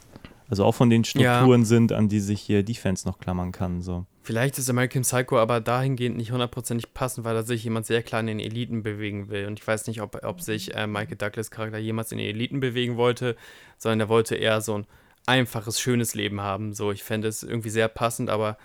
also 0.48 0.64
auch 0.64 0.74
von 0.74 0.90
den 0.90 1.02
Ja. 1.02 1.08
Strukturen 1.38 1.64
sind, 1.64 1.92
an 1.92 2.08
die 2.08 2.20
sich 2.20 2.40
hier 2.40 2.62
Defense 2.62 3.06
noch 3.06 3.18
klammern 3.18 3.52
kann. 3.52 3.80
So. 3.82 4.06
vielleicht 4.22 4.58
ist 4.58 4.68
American 4.68 5.02
Psycho 5.02 5.38
aber 5.38 5.60
dahingehend 5.60 6.16
nicht 6.16 6.32
hundertprozentig 6.32 6.92
passend, 6.94 7.24
weil 7.24 7.34
da 7.34 7.42
sich 7.42 7.64
jemand 7.64 7.86
sehr 7.86 8.02
klar 8.02 8.20
in 8.20 8.26
den 8.26 8.40
Eliten 8.40 8.82
bewegen 8.82 9.28
will. 9.30 9.46
Und 9.46 9.58
ich 9.58 9.66
weiß 9.66 9.86
nicht, 9.86 10.02
ob, 10.02 10.22
ob 10.24 10.40
sich 10.40 10.74
äh, 10.74 10.86
Michael 10.86 11.16
Douglas 11.16 11.50
Charakter 11.50 11.78
jemals 11.78 12.12
in 12.12 12.18
den 12.18 12.28
Eliten 12.28 12.60
bewegen 12.60 12.96
wollte, 12.96 13.36
sondern 13.78 14.00
er 14.00 14.08
wollte 14.08 14.34
eher 14.36 14.60
so 14.60 14.78
ein 14.78 14.86
einfaches, 15.26 15.80
schönes 15.80 16.14
Leben 16.14 16.40
haben. 16.40 16.72
So, 16.74 16.90
ich 16.92 17.02
fände 17.04 17.28
es 17.28 17.42
irgendwie 17.42 17.70
sehr 17.70 17.88
passend, 17.88 18.30
aber 18.30 18.56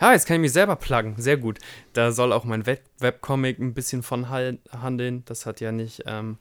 ja, 0.00 0.12
jetzt 0.12 0.26
kann 0.26 0.36
ich 0.36 0.40
mich 0.40 0.52
selber 0.52 0.76
pluggen. 0.76 1.14
Sehr 1.18 1.36
gut. 1.36 1.58
Da 1.92 2.12
soll 2.12 2.32
auch 2.32 2.44
mein 2.44 2.66
Web 2.66 2.82
Webcomic 2.98 3.58
ein 3.58 3.74
bisschen 3.74 4.02
von 4.02 4.30
handeln. 4.30 5.22
Das 5.26 5.46
hat 5.46 5.60
ja 5.60 5.72
nicht 5.72 6.02
ähm, 6.06 6.38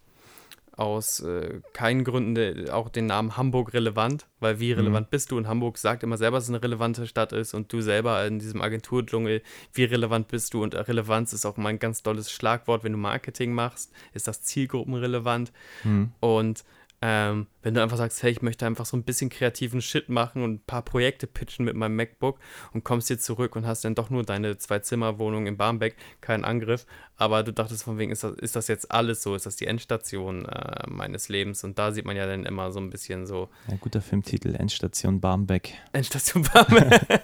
aus 0.79 1.19
äh, 1.19 1.59
keinen 1.73 2.05
Gründen 2.05 2.35
de, 2.35 2.69
auch 2.69 2.87
den 2.87 3.05
Namen 3.05 3.35
Hamburg 3.35 3.73
relevant, 3.73 4.27
weil 4.39 4.61
wie 4.61 4.71
relevant 4.71 5.07
mhm. 5.07 5.11
bist 5.11 5.29
du? 5.31 5.37
Und 5.37 5.47
Hamburg 5.47 5.77
sagt 5.77 6.03
immer 6.03 6.17
selber, 6.17 6.37
dass 6.37 6.45
es 6.45 6.49
eine 6.49 6.63
relevante 6.63 7.05
Stadt 7.05 7.33
ist 7.33 7.53
und 7.53 7.71
du 7.73 7.81
selber 7.81 8.25
in 8.25 8.39
diesem 8.39 8.61
Agenturdschungel, 8.61 9.41
wie 9.73 9.83
relevant 9.83 10.29
bist 10.29 10.53
du? 10.53 10.63
Und 10.63 10.75
Relevanz 10.75 11.33
ist 11.33 11.45
auch 11.45 11.57
mal 11.57 11.69
ein 11.69 11.79
ganz 11.79 12.01
tolles 12.01 12.31
Schlagwort, 12.31 12.85
wenn 12.85 12.93
du 12.93 12.97
Marketing 12.97 13.51
machst, 13.51 13.91
ist 14.13 14.29
das 14.29 14.41
zielgruppenrelevant. 14.41 15.51
Mhm. 15.83 16.13
Und 16.21 16.63
ähm, 17.01 17.47
wenn 17.61 17.73
du 17.73 17.81
einfach 17.81 17.95
sagst, 17.97 18.21
hey, 18.23 18.31
ich 18.31 18.41
möchte 18.41 18.65
einfach 18.65 18.85
so 18.85 18.97
ein 18.97 19.03
bisschen 19.03 19.29
kreativen 19.29 19.81
Shit 19.81 20.09
machen 20.09 20.43
und 20.43 20.53
ein 20.53 20.63
paar 20.65 20.81
Projekte 20.81 21.27
pitchen 21.27 21.63
mit 21.63 21.75
meinem 21.75 21.95
MacBook 21.95 22.39
und 22.73 22.83
kommst 22.83 23.07
hier 23.07 23.19
zurück 23.19 23.55
und 23.55 23.65
hast 23.65 23.85
dann 23.85 23.95
doch 23.95 24.09
nur 24.09 24.23
deine 24.23 24.57
Zwei-Zimmer-Wohnung 24.57 25.47
in 25.47 25.55
Barmbek, 25.55 25.95
kein 26.19 26.43
Angriff, 26.43 26.85
aber 27.15 27.43
du 27.43 27.53
dachtest 27.53 27.83
von 27.83 27.97
wegen, 27.97 28.11
ist 28.11 28.23
das, 28.23 28.33
ist 28.33 28.55
das 28.55 28.67
jetzt 28.67 28.91
alles 28.91 29.23
so? 29.23 29.33
Ist 29.33 29.45
das 29.45 29.55
die 29.55 29.67
Endstation 29.67 30.45
äh, 30.45 30.83
meines 30.87 31.29
Lebens? 31.29 31.63
Und 31.63 31.79
da 31.79 31.91
sieht 31.93 32.05
man 32.05 32.17
ja 32.17 32.25
dann 32.25 32.45
immer 32.45 32.71
so 32.71 32.79
ein 32.79 32.89
bisschen 32.89 33.25
so. 33.25 33.49
Ein 33.67 33.79
guter 33.79 34.01
Filmtitel, 34.01 34.55
Endstation 34.55 35.21
Barmbek. 35.21 35.73
Endstation 35.93 36.43
Barmbek. 36.43 37.21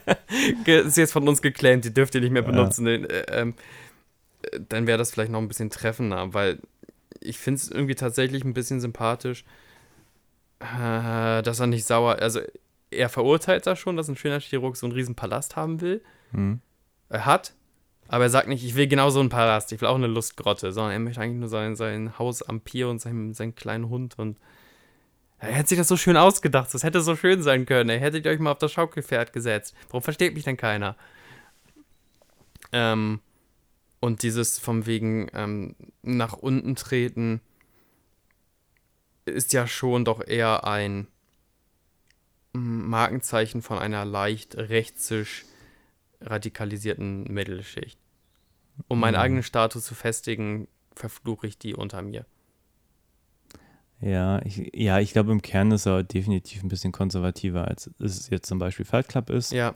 ist 0.65 0.97
jetzt 0.97 1.11
von 1.11 1.27
uns 1.27 1.41
geclaimed, 1.41 1.83
die 1.83 1.93
dürft 1.93 2.15
ihr 2.15 2.21
nicht 2.21 2.31
mehr 2.31 2.43
benutzen. 2.43 2.87
Ja. 2.87 2.93
Äh, 2.93 3.41
ähm, 3.41 3.53
dann 4.69 4.87
wäre 4.87 4.97
das 4.97 5.11
vielleicht 5.11 5.31
noch 5.31 5.39
ein 5.39 5.47
bisschen 5.47 5.69
treffender, 5.69 6.33
weil 6.33 6.59
ich 7.19 7.37
finde 7.39 7.59
es 7.59 7.69
irgendwie 7.69 7.95
tatsächlich 7.95 8.43
ein 8.43 8.53
bisschen 8.53 8.79
sympathisch, 8.79 9.43
äh, 10.59 11.41
dass 11.41 11.59
er 11.59 11.67
nicht 11.67 11.85
sauer, 11.85 12.17
also 12.19 12.41
er 12.91 13.09
verurteilt 13.09 13.67
da 13.67 13.75
schon, 13.75 13.97
dass 13.97 14.07
ein 14.07 14.15
schöner 14.15 14.39
Chirurg 14.39 14.77
so 14.77 14.85
einen 14.85 14.93
riesen 14.93 15.15
Palast 15.15 15.55
haben 15.55 15.81
will. 15.81 16.01
Mhm. 16.31 16.61
Er 17.09 17.25
hat, 17.25 17.53
aber 18.07 18.25
er 18.25 18.29
sagt 18.29 18.47
nicht, 18.47 18.63
ich 18.63 18.75
will 18.75 18.87
genau 18.87 19.09
so 19.09 19.19
einen 19.19 19.29
Palast, 19.29 19.71
ich 19.71 19.81
will 19.81 19.87
auch 19.87 19.95
eine 19.95 20.07
Lustgrotte, 20.07 20.71
sondern 20.71 20.93
er 20.93 20.99
möchte 20.99 21.21
eigentlich 21.21 21.39
nur 21.39 21.49
sein, 21.49 21.75
sein 21.75 22.17
Haus 22.17 22.41
am 22.41 22.61
Pier 22.61 22.89
und 22.89 22.99
seinen, 22.99 23.33
seinen 23.33 23.55
kleinen 23.55 23.89
Hund 23.89 24.17
und 24.17 24.37
er 25.39 25.51
hätte 25.51 25.69
sich 25.69 25.77
das 25.77 25.87
so 25.87 25.97
schön 25.97 26.17
ausgedacht, 26.17 26.73
das 26.73 26.83
hätte 26.83 27.01
so 27.01 27.15
schön 27.15 27.43
sein 27.43 27.65
können. 27.65 27.89
Er 27.89 27.99
hätte 27.99 28.27
euch 28.29 28.39
mal 28.39 28.51
auf 28.51 28.57
das 28.57 28.71
Schaukelpferd 28.71 29.33
gesetzt. 29.33 29.75
Warum 29.89 30.01
versteht 30.01 30.33
mich 30.33 30.45
denn 30.45 30.57
keiner? 30.57 30.95
Ähm, 32.71 33.19
und 33.99 34.23
dieses 34.23 34.59
vom 34.59 34.85
wegen 34.85 35.27
ähm, 35.33 35.75
nach 36.01 36.33
unten 36.33 36.75
treten, 36.75 37.41
ist 39.25 39.53
ja 39.53 39.67
schon 39.67 40.05
doch 40.05 40.25
eher 40.25 40.65
ein 40.65 41.07
Markenzeichen 42.53 43.61
von 43.61 43.77
einer 43.77 44.05
leicht 44.05 44.55
rechtssisch 44.55 45.45
radikalisierten 46.21 47.25
Mittelschicht. 47.25 47.99
Um 48.87 48.99
meinen 48.99 49.15
mhm. 49.15 49.19
eigenen 49.19 49.43
Status 49.43 49.85
zu 49.85 49.95
festigen, 49.95 50.67
verfluche 50.95 51.47
ich 51.47 51.57
die 51.57 51.73
unter 51.75 52.01
mir. 52.01 52.25
Ja, 54.01 54.41
ich, 54.43 54.71
ja, 54.73 54.99
ich 54.99 55.13
glaube, 55.13 55.31
im 55.31 55.41
Kern 55.41 55.71
ist 55.71 55.85
er 55.85 56.03
definitiv 56.03 56.63
ein 56.63 56.69
bisschen 56.69 56.91
konservativer, 56.91 57.67
als 57.67 57.89
es 57.99 58.29
jetzt 58.29 58.47
zum 58.47 58.59
Beispiel 58.59 58.85
Fight 58.85 59.07
Club 59.07 59.29
ist. 59.29 59.51
Ja. 59.51 59.73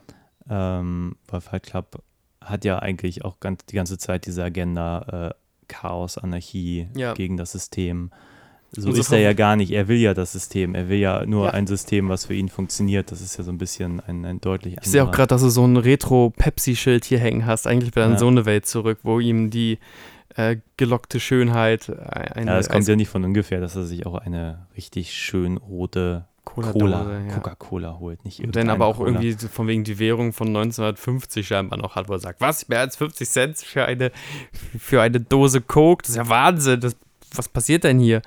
Ähm, 0.50 1.16
weil 1.28 1.42
Fight 1.42 1.64
Club 1.64 2.04
hat 2.42 2.66
ja 2.66 2.80
eigentlich 2.80 3.24
auch 3.24 3.40
ganz, 3.40 3.66
die 3.66 3.76
ganze 3.76 3.98
Zeit 3.98 4.26
diese 4.26 4.44
Agenda 4.44 5.30
äh, 5.30 5.34
Chaos, 5.68 6.18
Anarchie 6.18 6.90
ja. 6.96 7.14
gegen 7.14 7.38
das 7.38 7.52
System. 7.52 8.12
So 8.72 8.92
ist 8.92 9.12
er 9.12 9.20
ja 9.20 9.34
gar 9.34 9.56
nicht. 9.56 9.72
Er 9.72 9.88
will 9.88 9.98
ja 9.98 10.14
das 10.14 10.32
System. 10.32 10.76
Er 10.76 10.90
will 10.90 11.00
ja 11.00 11.26
nur 11.26 11.46
ja. 11.46 11.52
ein 11.52 11.66
System, 11.66 12.10
was 12.10 12.26
für 12.26 12.36
ihn 12.36 12.50
funktioniert. 12.50 13.12
Das 13.12 13.20
ist 13.20 13.38
ja 13.38 13.44
so 13.44 13.52
ein 13.52 13.58
bisschen 13.58 14.00
ein, 14.02 14.26
ein 14.26 14.42
deutlich 14.42 14.76
Ich 14.82 14.90
sehe 14.90 15.04
auch 15.04 15.12
gerade, 15.12 15.28
dass 15.28 15.42
du 15.42 15.50
so 15.50 15.66
ein 15.66 15.78
Retro-Pepsi-Schild 15.78 17.06
hier 17.06 17.20
hängen 17.20 17.46
hast. 17.46 17.66
Eigentlich 17.66 17.96
will 17.96 18.04
er 18.04 18.12
in 18.12 18.18
so 18.18 18.28
eine 18.28 18.46
Welt 18.46 18.68
zurück, 18.68 19.00
wo 19.04 19.20
ihm 19.20 19.50
die 19.50 19.80
äh, 20.36 20.58
gelockte 20.78 21.20
Schönheit 21.20 21.90
eine, 21.90 22.52
Ja, 22.52 22.58
das 22.58 22.70
kommt 22.70 22.88
ja 22.88 22.96
nicht 22.96 23.10
von 23.10 23.24
ungefähr, 23.24 23.60
dass 23.60 23.76
er 23.76 23.86
sich 23.86 24.06
auch 24.06 24.16
eine 24.16 24.68
richtig 24.78 25.14
schön 25.14 25.58
rote 25.58 26.26
Cola, 26.46 26.72
Cola 26.72 27.20
ja. 27.28 27.34
Coca-Cola 27.36 28.00
holt, 28.00 28.26
nicht 28.26 28.40
irgendeine 28.40 28.68
Dann 28.68 28.76
aber 28.76 28.86
auch 28.86 28.98
Cola. 28.98 29.20
irgendwie 29.22 29.48
von 29.48 29.68
wegen 29.68 29.84
die 29.84 30.00
Währung 30.00 30.34
von 30.34 30.48
1950 30.48 31.48
scheinbar 31.48 31.78
noch 31.78 31.96
hat, 31.96 32.10
wo 32.10 32.14
er 32.14 32.20
sagt, 32.20 32.42
was, 32.42 32.68
mehr 32.70 32.80
als 32.80 32.96
50 32.96 33.30
Cent 33.30 33.58
für 33.58 33.86
eine, 33.86 34.12
für 34.80 35.02
eine 35.02 35.20
Dose 35.20 35.62
Coke? 35.62 36.04
Das 36.04 36.12
ist 36.12 36.16
ja 36.16 36.30
Wahnsinn, 36.30 36.80
das, 36.80 36.96
was 37.36 37.50
passiert 37.50 37.84
denn 37.84 38.00
hier? 38.00 38.22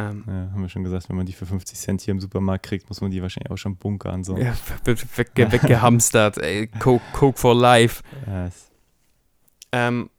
Ähm, 0.00 0.24
ja, 0.26 0.52
haben 0.52 0.62
wir 0.62 0.68
schon 0.68 0.84
gesagt, 0.84 1.08
wenn 1.08 1.16
man 1.16 1.26
die 1.26 1.32
für 1.32 1.46
50 1.46 1.78
Cent 1.78 2.00
hier 2.00 2.12
im 2.12 2.20
Supermarkt 2.20 2.64
kriegt, 2.64 2.88
muss 2.88 3.00
man 3.00 3.10
die 3.10 3.20
wahrscheinlich 3.20 3.50
auch 3.50 3.58
schon 3.58 3.76
bunkern. 3.76 4.24
So. 4.24 4.36
Ja, 4.38 4.54
weg, 4.84 5.30
weggehamstert, 5.34 6.38
ey. 6.38 6.68
Coke, 6.78 7.04
Coke 7.12 7.38
for 7.38 7.54
life. 7.54 8.02
Yes. 8.26 8.70
Ähm, 9.72 10.10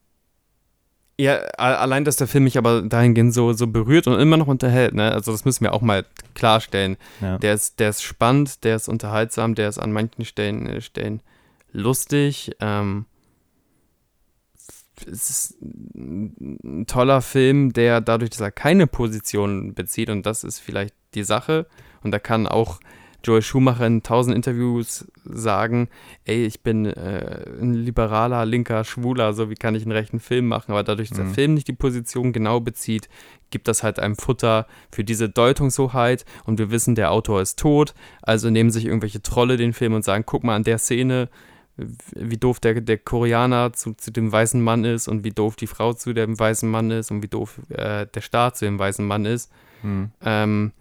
ja, 1.19 1.35
allein, 1.57 2.03
dass 2.03 2.15
der 2.15 2.27
Film 2.27 2.45
mich 2.45 2.57
aber 2.57 2.81
dahingehend 2.81 3.33
so, 3.33 3.53
so 3.53 3.67
berührt 3.67 4.07
und 4.07 4.19
immer 4.19 4.37
noch 4.37 4.47
unterhält, 4.47 4.93
ne? 4.93 5.11
Also 5.11 5.31
das 5.31 5.45
müssen 5.45 5.63
wir 5.63 5.73
auch 5.73 5.81
mal 5.81 6.05
klarstellen. 6.33 6.97
Ja. 7.21 7.37
Der, 7.37 7.53
ist, 7.53 7.79
der 7.79 7.89
ist 7.89 8.01
spannend, 8.01 8.63
der 8.63 8.75
ist 8.75 8.87
unterhaltsam, 8.87 9.55
der 9.55 9.69
ist 9.69 9.77
an 9.77 9.91
manchen 9.91 10.25
Stellen, 10.25 10.67
äh, 10.67 10.81
Stellen 10.81 11.21
lustig. 11.71 12.51
Ähm, 12.59 13.05
es 15.07 15.29
ist 15.29 15.61
ein 15.61 16.85
toller 16.87 17.21
Film, 17.21 17.73
der 17.73 18.01
dadurch, 18.01 18.31
dass 18.31 18.41
er 18.41 18.51
keine 18.51 18.87
Position 18.87 19.73
bezieht, 19.73 20.09
und 20.09 20.25
das 20.25 20.43
ist 20.43 20.59
vielleicht 20.59 20.95
die 21.13 21.23
Sache, 21.23 21.67
und 22.03 22.11
da 22.11 22.19
kann 22.19 22.47
auch 22.47 22.79
Joel 23.23 23.41
Schumacher 23.41 23.85
in 23.85 24.01
tausend 24.01 24.35
Interviews 24.35 25.05
sagen, 25.23 25.89
ey, 26.25 26.45
ich 26.45 26.61
bin 26.61 26.85
äh, 26.85 27.45
ein 27.61 27.73
liberaler, 27.73 28.45
linker, 28.45 28.83
schwuler, 28.83 29.33
so 29.33 29.49
wie 29.49 29.55
kann 29.55 29.75
ich 29.75 29.83
einen 29.83 29.91
rechten 29.91 30.19
Film 30.19 30.47
machen, 30.47 30.71
aber 30.71 30.83
dadurch, 30.83 31.09
dass 31.09 31.19
mhm. 31.19 31.23
der 31.25 31.33
Film 31.33 31.53
nicht 31.53 31.67
die 31.67 31.73
Position 31.73 32.33
genau 32.33 32.59
bezieht, 32.59 33.09
gibt 33.51 33.67
das 33.67 33.83
halt 33.83 33.99
einem 33.99 34.15
Futter 34.15 34.65
für 34.91 35.03
diese 35.03 35.29
Deutungshoheit. 35.29 36.25
Und 36.45 36.57
wir 36.57 36.71
wissen, 36.71 36.95
der 36.95 37.11
Autor 37.11 37.41
ist 37.41 37.59
tot, 37.59 37.93
also 38.21 38.49
nehmen 38.49 38.71
sich 38.71 38.85
irgendwelche 38.85 39.21
Trolle 39.21 39.57
den 39.57 39.73
Film 39.73 39.93
und 39.93 40.03
sagen, 40.03 40.23
guck 40.25 40.43
mal 40.43 40.55
an 40.55 40.63
der 40.63 40.79
Szene, 40.79 41.29
wie 42.15 42.37
doof 42.37 42.59
der, 42.59 42.81
der 42.81 42.97
Koreaner 42.97 43.73
zu, 43.73 43.93
zu 43.93 44.11
dem 44.11 44.31
weißen 44.31 44.61
Mann 44.61 44.83
ist 44.85 45.07
und 45.07 45.23
wie 45.23 45.31
doof 45.31 45.55
die 45.55 45.67
Frau 45.67 45.93
zu 45.93 46.13
dem 46.13 46.37
weißen 46.37 46.69
Mann 46.69 46.91
ist 46.91 47.11
und 47.11 47.23
wie 47.23 47.27
doof 47.27 47.59
äh, 47.69 48.07
der 48.07 48.21
Staat 48.21 48.57
zu 48.57 48.65
dem 48.65 48.79
weißen 48.79 49.05
Mann 49.05 49.25
ist. 49.25 49.51
Hm. 49.81 50.11
Ähm, 50.23 50.71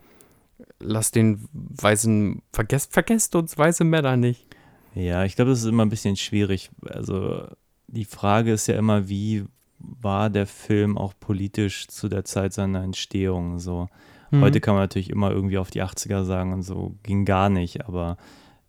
lass 0.79 1.11
den 1.11 1.49
weißen, 1.53 2.43
vergesst, 2.53 2.93
vergesst 2.93 3.35
uns 3.35 3.57
weiße 3.57 3.85
Männer 3.85 4.17
nicht. 4.17 4.47
Ja, 4.95 5.25
ich 5.25 5.37
glaube, 5.37 5.51
das 5.51 5.61
ist 5.61 5.67
immer 5.67 5.85
ein 5.85 5.91
bisschen 5.91 6.17
schwierig. 6.17 6.71
Also 6.85 7.47
die 7.87 8.05
Frage 8.05 8.53
ist 8.53 8.67
ja 8.67 8.77
immer, 8.77 9.09
wie 9.09 9.45
war 9.79 10.31
der 10.31 10.47
Film 10.47 10.99
auch 10.99 11.15
politisch 11.19 11.89
zu 11.89 12.09
der 12.09 12.25
Zeit 12.25 12.53
seiner 12.53 12.83
Entstehung? 12.83 13.59
So. 13.59 13.89
Mhm. 14.31 14.43
Heute 14.43 14.61
kann 14.61 14.75
man 14.75 14.83
natürlich 14.83 15.11
immer 15.11 15.31
irgendwie 15.31 15.59
auf 15.59 15.71
die 15.71 15.83
80er 15.83 16.25
sagen 16.25 16.53
und 16.53 16.63
so 16.63 16.95
ging 17.03 17.25
gar 17.25 17.49
nicht, 17.49 17.87
aber 17.87 18.17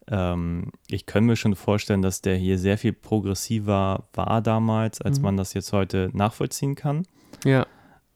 ähm, 0.07 0.71
ich 0.87 1.05
kann 1.05 1.25
mir 1.25 1.35
schon 1.35 1.55
vorstellen, 1.55 2.01
dass 2.01 2.21
der 2.21 2.35
hier 2.35 2.57
sehr 2.57 2.77
viel 2.77 2.93
progressiver 2.93 4.07
war 4.13 4.41
damals, 4.41 5.01
als 5.01 5.19
mhm. 5.19 5.25
man 5.25 5.37
das 5.37 5.53
jetzt 5.53 5.73
heute 5.73 6.09
nachvollziehen 6.13 6.75
kann. 6.75 7.05
Ja. 7.45 7.65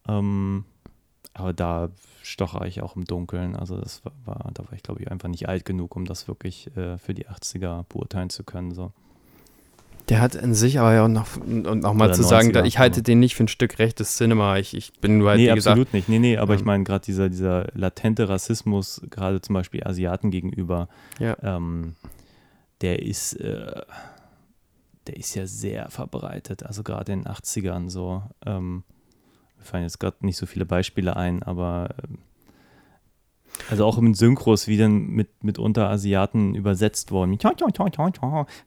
Ähm, 0.08 0.66
aber 1.34 1.54
da 1.54 1.90
stocher 2.24 2.66
ich 2.66 2.82
auch 2.82 2.96
im 2.96 3.06
Dunkeln. 3.06 3.56
Also 3.56 3.80
das 3.80 4.04
war, 4.06 4.14
war 4.26 4.52
da 4.54 4.66
war 4.66 4.74
ich 4.74 4.84
glaube 4.84 5.02
ich 5.02 5.12
einfach 5.12 5.30
nicht 5.30 5.48
alt 5.48 5.66
genug, 5.66 5.96
um 5.96 6.06
das 6.06 6.28
wirklich 6.28 6.76
äh, 6.76 6.98
für 6.98 7.14
die 7.14 7.28
80er 7.28 7.84
beurteilen 7.84 8.30
zu 8.30 8.44
können. 8.44 8.74
So. 8.74 8.92
Der 10.10 10.22
hat 10.22 10.36
in 10.36 10.54
sich 10.54 10.80
aber 10.80 10.94
ja 10.94 11.06
auch 11.06 11.10
noch, 11.10 11.38
und 11.38 11.84
auch 11.84 11.94
mal 11.94 12.14
zu 12.14 12.22
sagen, 12.22 12.54
da, 12.54 12.64
ich 12.64 12.78
halte 12.78 13.02
den 13.02 13.20
nicht 13.20 13.36
für 13.36 13.46
ein 13.46 13.48
Stück 13.48 13.80
rechtes 13.80 14.16
Cinema. 14.18 14.58
Ich, 14.58 14.76
ich 14.76 14.94
bin 15.00 15.18
nur 15.18 15.30
halt, 15.30 15.40
Nee, 15.40 15.50
absolut 15.50 15.78
gesagt, 15.80 15.94
nicht. 15.94 16.10
Nee, 16.10 16.20
nee, 16.20 16.38
aber 16.38 16.54
ähm, 16.54 16.60
ich 16.60 16.66
meine 16.66 16.84
gerade 16.84 17.04
dieser, 17.04 17.30
dieser 17.30 17.68
latente 17.74 18.30
Rassismus, 18.30 19.02
gerade 19.10 19.42
zum 19.42 19.54
Beispiel 19.56 19.84
Asiaten 19.84 20.30
gegenüber, 20.30 20.90
ja. 21.20 21.36
ähm, 21.42 21.96
der 22.82 23.02
ist, 23.02 23.34
äh, 23.34 23.82
der 25.08 25.18
ist 25.18 25.34
ja 25.34 25.48
sehr 25.48 25.90
verbreitet. 25.90 26.64
Also 26.64 26.84
gerade 26.84 27.12
in 27.12 27.24
den 27.24 27.32
80ern 27.32 27.90
so. 27.90 28.22
Ähm, 28.46 28.84
mir 29.58 29.66
fallen 29.66 29.84
jetzt 29.84 30.00
gerade 30.00 30.18
nicht 30.26 30.38
so 30.38 30.46
viele 30.46 30.66
Beispiele 30.66 31.16
ein, 31.16 31.42
aber 31.42 31.90
äh, 31.98 32.16
also 33.70 33.86
auch 33.86 34.00
mit 34.00 34.16
Synchros, 34.16 34.68
wie 34.68 34.78
dann 34.78 35.08
mit, 35.08 35.44
mitunter 35.44 35.90
Asiaten 35.90 36.56
übersetzt 36.56 37.12
worden. 37.12 37.32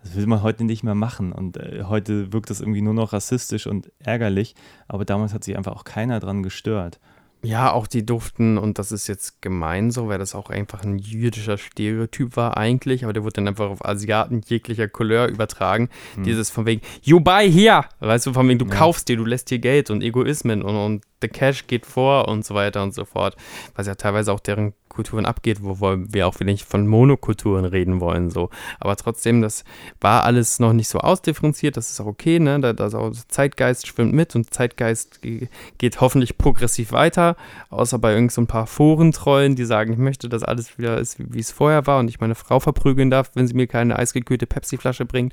Das 0.02 0.16
will 0.16 0.26
man 0.26 0.42
heute 0.42 0.64
nicht 0.64 0.82
mehr 0.82 0.94
machen. 0.94 1.32
Und 1.32 1.56
äh, 1.56 1.84
heute 1.84 2.32
wirkt 2.32 2.50
das 2.50 2.60
irgendwie 2.60 2.82
nur 2.82 2.94
noch 2.94 3.12
rassistisch 3.12 3.66
und 3.66 3.92
ärgerlich. 3.98 4.54
Aber 4.88 5.04
damals 5.04 5.34
hat 5.34 5.44
sich 5.44 5.56
einfach 5.56 5.76
auch 5.76 5.84
keiner 5.84 6.20
dran 6.20 6.42
gestört. 6.42 6.98
Ja, 7.42 7.72
auch 7.72 7.86
die 7.86 8.04
durften, 8.04 8.58
und 8.58 8.80
das 8.80 8.90
ist 8.90 9.06
jetzt 9.06 9.40
gemein 9.42 9.92
so, 9.92 10.08
weil 10.08 10.18
das 10.18 10.34
auch 10.34 10.50
einfach 10.50 10.82
ein 10.82 10.98
jüdischer 10.98 11.56
Stereotyp 11.56 12.36
war 12.36 12.56
eigentlich, 12.56 13.04
aber 13.04 13.12
der 13.12 13.22
wurde 13.22 13.34
dann 13.34 13.48
einfach 13.48 13.70
auf 13.70 13.84
Asiaten 13.84 14.40
jeglicher 14.46 14.88
Couleur 14.88 15.28
übertragen. 15.28 15.88
Hm. 16.14 16.24
Dieses 16.24 16.50
von 16.50 16.66
wegen, 16.66 16.82
you 17.02 17.20
buy 17.20 17.50
here, 17.50 17.84
weißt 18.00 18.26
du, 18.26 18.32
von 18.32 18.48
wegen, 18.48 18.58
du 18.58 18.66
ja. 18.66 18.74
kaufst 18.74 19.08
dir, 19.08 19.16
du 19.16 19.24
lässt 19.24 19.50
dir 19.50 19.60
Geld 19.60 19.90
und 19.90 20.02
Egoismen 20.02 20.62
und, 20.62 20.76
und 20.76 21.04
the 21.22 21.28
cash 21.28 21.68
geht 21.68 21.86
vor 21.86 22.26
und 22.26 22.44
so 22.44 22.54
weiter 22.54 22.82
und 22.82 22.92
so 22.92 23.04
fort. 23.04 23.36
Was 23.76 23.86
ja 23.86 23.94
teilweise 23.94 24.32
auch 24.32 24.40
deren 24.40 24.74
Kulturen 24.98 25.26
abgeht, 25.26 25.58
wo 25.62 25.78
wir 25.80 26.26
auch 26.26 26.40
nicht 26.40 26.64
von 26.64 26.88
Monokulturen 26.88 27.64
reden 27.64 28.00
wollen, 28.00 28.30
so. 28.30 28.50
Aber 28.80 28.96
trotzdem, 28.96 29.42
das 29.42 29.62
war 30.00 30.24
alles 30.24 30.58
noch 30.58 30.72
nicht 30.72 30.88
so 30.88 30.98
ausdifferenziert, 30.98 31.76
das 31.76 31.90
ist 31.90 32.00
auch 32.00 32.06
okay, 32.06 32.40
ne? 32.40 32.58
Da, 32.58 32.88
auch 32.98 33.12
Zeitgeist 33.28 33.86
schwimmt 33.86 34.12
mit 34.12 34.34
und 34.34 34.52
Zeitgeist 34.52 35.20
geht 35.22 36.00
hoffentlich 36.00 36.36
progressiv 36.36 36.90
weiter, 36.90 37.36
außer 37.70 38.00
bei 38.00 38.12
irgend 38.12 38.32
so 38.32 38.40
ein 38.40 38.48
paar 38.48 38.66
Forentrollen, 38.66 39.54
die 39.54 39.64
sagen, 39.64 39.92
ich 39.92 40.00
möchte, 40.00 40.28
dass 40.28 40.42
alles 40.42 40.78
wieder 40.78 40.98
ist, 40.98 41.20
wie, 41.20 41.32
wie 41.32 41.38
es 41.38 41.52
vorher 41.52 41.86
war 41.86 42.00
und 42.00 42.08
ich 42.08 42.18
meine 42.18 42.34
Frau 42.34 42.58
verprügeln 42.58 43.08
darf, 43.08 43.30
wenn 43.34 43.46
sie 43.46 43.54
mir 43.54 43.68
keine 43.68 43.96
eisgekühlte 44.00 44.48
Pepsi-Flasche 44.48 45.04
bringt. 45.04 45.32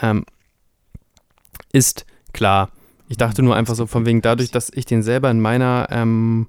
Ähm, 0.00 0.24
ist 1.74 2.06
klar. 2.32 2.70
Ich 3.10 3.18
dachte 3.18 3.42
nur 3.42 3.54
einfach 3.54 3.74
so 3.74 3.84
von 3.84 4.06
wegen 4.06 4.22
dadurch, 4.22 4.50
dass 4.50 4.70
ich 4.72 4.86
den 4.86 5.02
selber 5.02 5.30
in 5.30 5.42
meiner 5.42 5.88
ähm, 5.90 6.46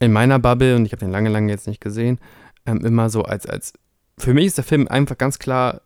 in 0.00 0.12
meiner 0.12 0.38
Bubble, 0.38 0.76
und 0.76 0.86
ich 0.86 0.92
habe 0.92 1.00
den 1.00 1.10
lange, 1.10 1.28
lange 1.28 1.50
jetzt 1.50 1.66
nicht 1.66 1.80
gesehen, 1.80 2.18
ähm, 2.66 2.84
immer 2.84 3.10
so 3.10 3.22
als, 3.22 3.46
als, 3.46 3.72
für 4.16 4.34
mich 4.34 4.46
ist 4.46 4.58
der 4.58 4.64
Film 4.64 4.88
einfach 4.88 5.18
ganz 5.18 5.38
klar 5.38 5.82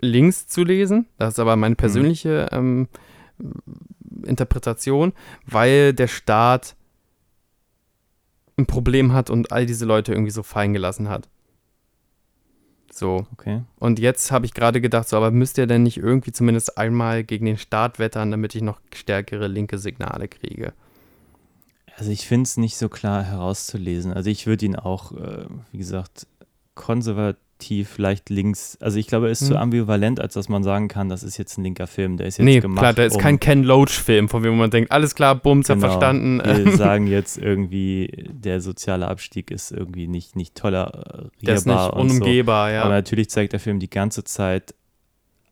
links 0.00 0.46
zu 0.46 0.64
lesen. 0.64 1.06
Das 1.18 1.34
ist 1.34 1.38
aber 1.38 1.56
meine 1.56 1.72
mhm. 1.72 1.76
persönliche 1.76 2.48
ähm, 2.52 2.88
Interpretation, 4.24 5.12
weil 5.46 5.92
der 5.92 6.08
Staat 6.08 6.76
ein 8.56 8.66
Problem 8.66 9.12
hat 9.12 9.30
und 9.30 9.52
all 9.52 9.66
diese 9.66 9.84
Leute 9.84 10.12
irgendwie 10.12 10.30
so 10.30 10.42
fallen 10.42 10.72
gelassen 10.72 11.08
hat. 11.08 11.28
So. 12.92 13.26
Okay. 13.32 13.62
Und 13.78 13.98
jetzt 13.98 14.30
habe 14.30 14.46
ich 14.46 14.52
gerade 14.52 14.80
gedacht, 14.80 15.08
so, 15.08 15.16
aber 15.16 15.30
müsst 15.30 15.58
ihr 15.58 15.66
denn 15.66 15.82
nicht 15.82 15.96
irgendwie 15.96 16.32
zumindest 16.32 16.76
einmal 16.76 17.24
gegen 17.24 17.46
den 17.46 17.56
Staat 17.56 17.98
wettern, 17.98 18.30
damit 18.30 18.54
ich 18.54 18.62
noch 18.62 18.80
stärkere 18.92 19.46
linke 19.46 19.78
Signale 19.78 20.28
kriege? 20.28 20.72
Also 22.00 22.12
ich 22.12 22.26
finde 22.26 22.44
es 22.44 22.56
nicht 22.56 22.78
so 22.78 22.88
klar 22.88 23.22
herauszulesen. 23.22 24.14
Also 24.14 24.30
ich 24.30 24.46
würde 24.46 24.64
ihn 24.64 24.74
auch, 24.74 25.12
äh, 25.12 25.44
wie 25.70 25.76
gesagt, 25.76 26.26
konservativ, 26.74 27.98
leicht 27.98 28.30
links. 28.30 28.78
Also 28.80 28.98
ich 28.98 29.06
glaube, 29.06 29.26
er 29.26 29.32
ist 29.32 29.42
hm. 29.42 29.48
zu 29.48 29.58
ambivalent, 29.58 30.18
als 30.18 30.32
dass 30.32 30.48
man 30.48 30.62
sagen 30.62 30.88
kann, 30.88 31.10
das 31.10 31.22
ist 31.22 31.36
jetzt 31.36 31.58
ein 31.58 31.62
linker 31.62 31.86
Film. 31.86 32.16
Der 32.16 32.26
ist 32.26 32.38
jetzt 32.38 32.46
nee, 32.46 32.60
gemacht. 32.60 32.78
klar, 32.80 32.94
der 32.94 33.04
ist 33.04 33.16
um, 33.16 33.20
kein 33.20 33.38
Ken 33.38 33.64
Loach-Film, 33.64 34.30
von 34.30 34.42
dem 34.42 34.56
man 34.56 34.70
denkt, 34.70 34.90
alles 34.90 35.14
klar, 35.14 35.34
bums, 35.34 35.68
genau, 35.68 35.82
hab 35.82 35.90
verstanden. 35.90 36.40
Wir 36.42 36.72
sagen 36.78 37.06
jetzt 37.06 37.36
irgendwie, 37.36 38.30
der 38.30 38.62
soziale 38.62 39.06
Abstieg 39.06 39.50
ist 39.50 39.70
irgendwie 39.70 40.08
nicht, 40.08 40.36
nicht 40.36 40.54
tolerierbar. 40.54 41.30
Der 41.42 41.54
ist 41.54 41.66
nicht 41.66 41.92
unumgehbar, 41.92 42.70
so. 42.70 42.74
ja. 42.76 42.82
Aber 42.84 42.94
natürlich 42.94 43.28
zeigt 43.28 43.52
der 43.52 43.60
Film 43.60 43.78
die 43.78 43.90
ganze 43.90 44.24
Zeit 44.24 44.74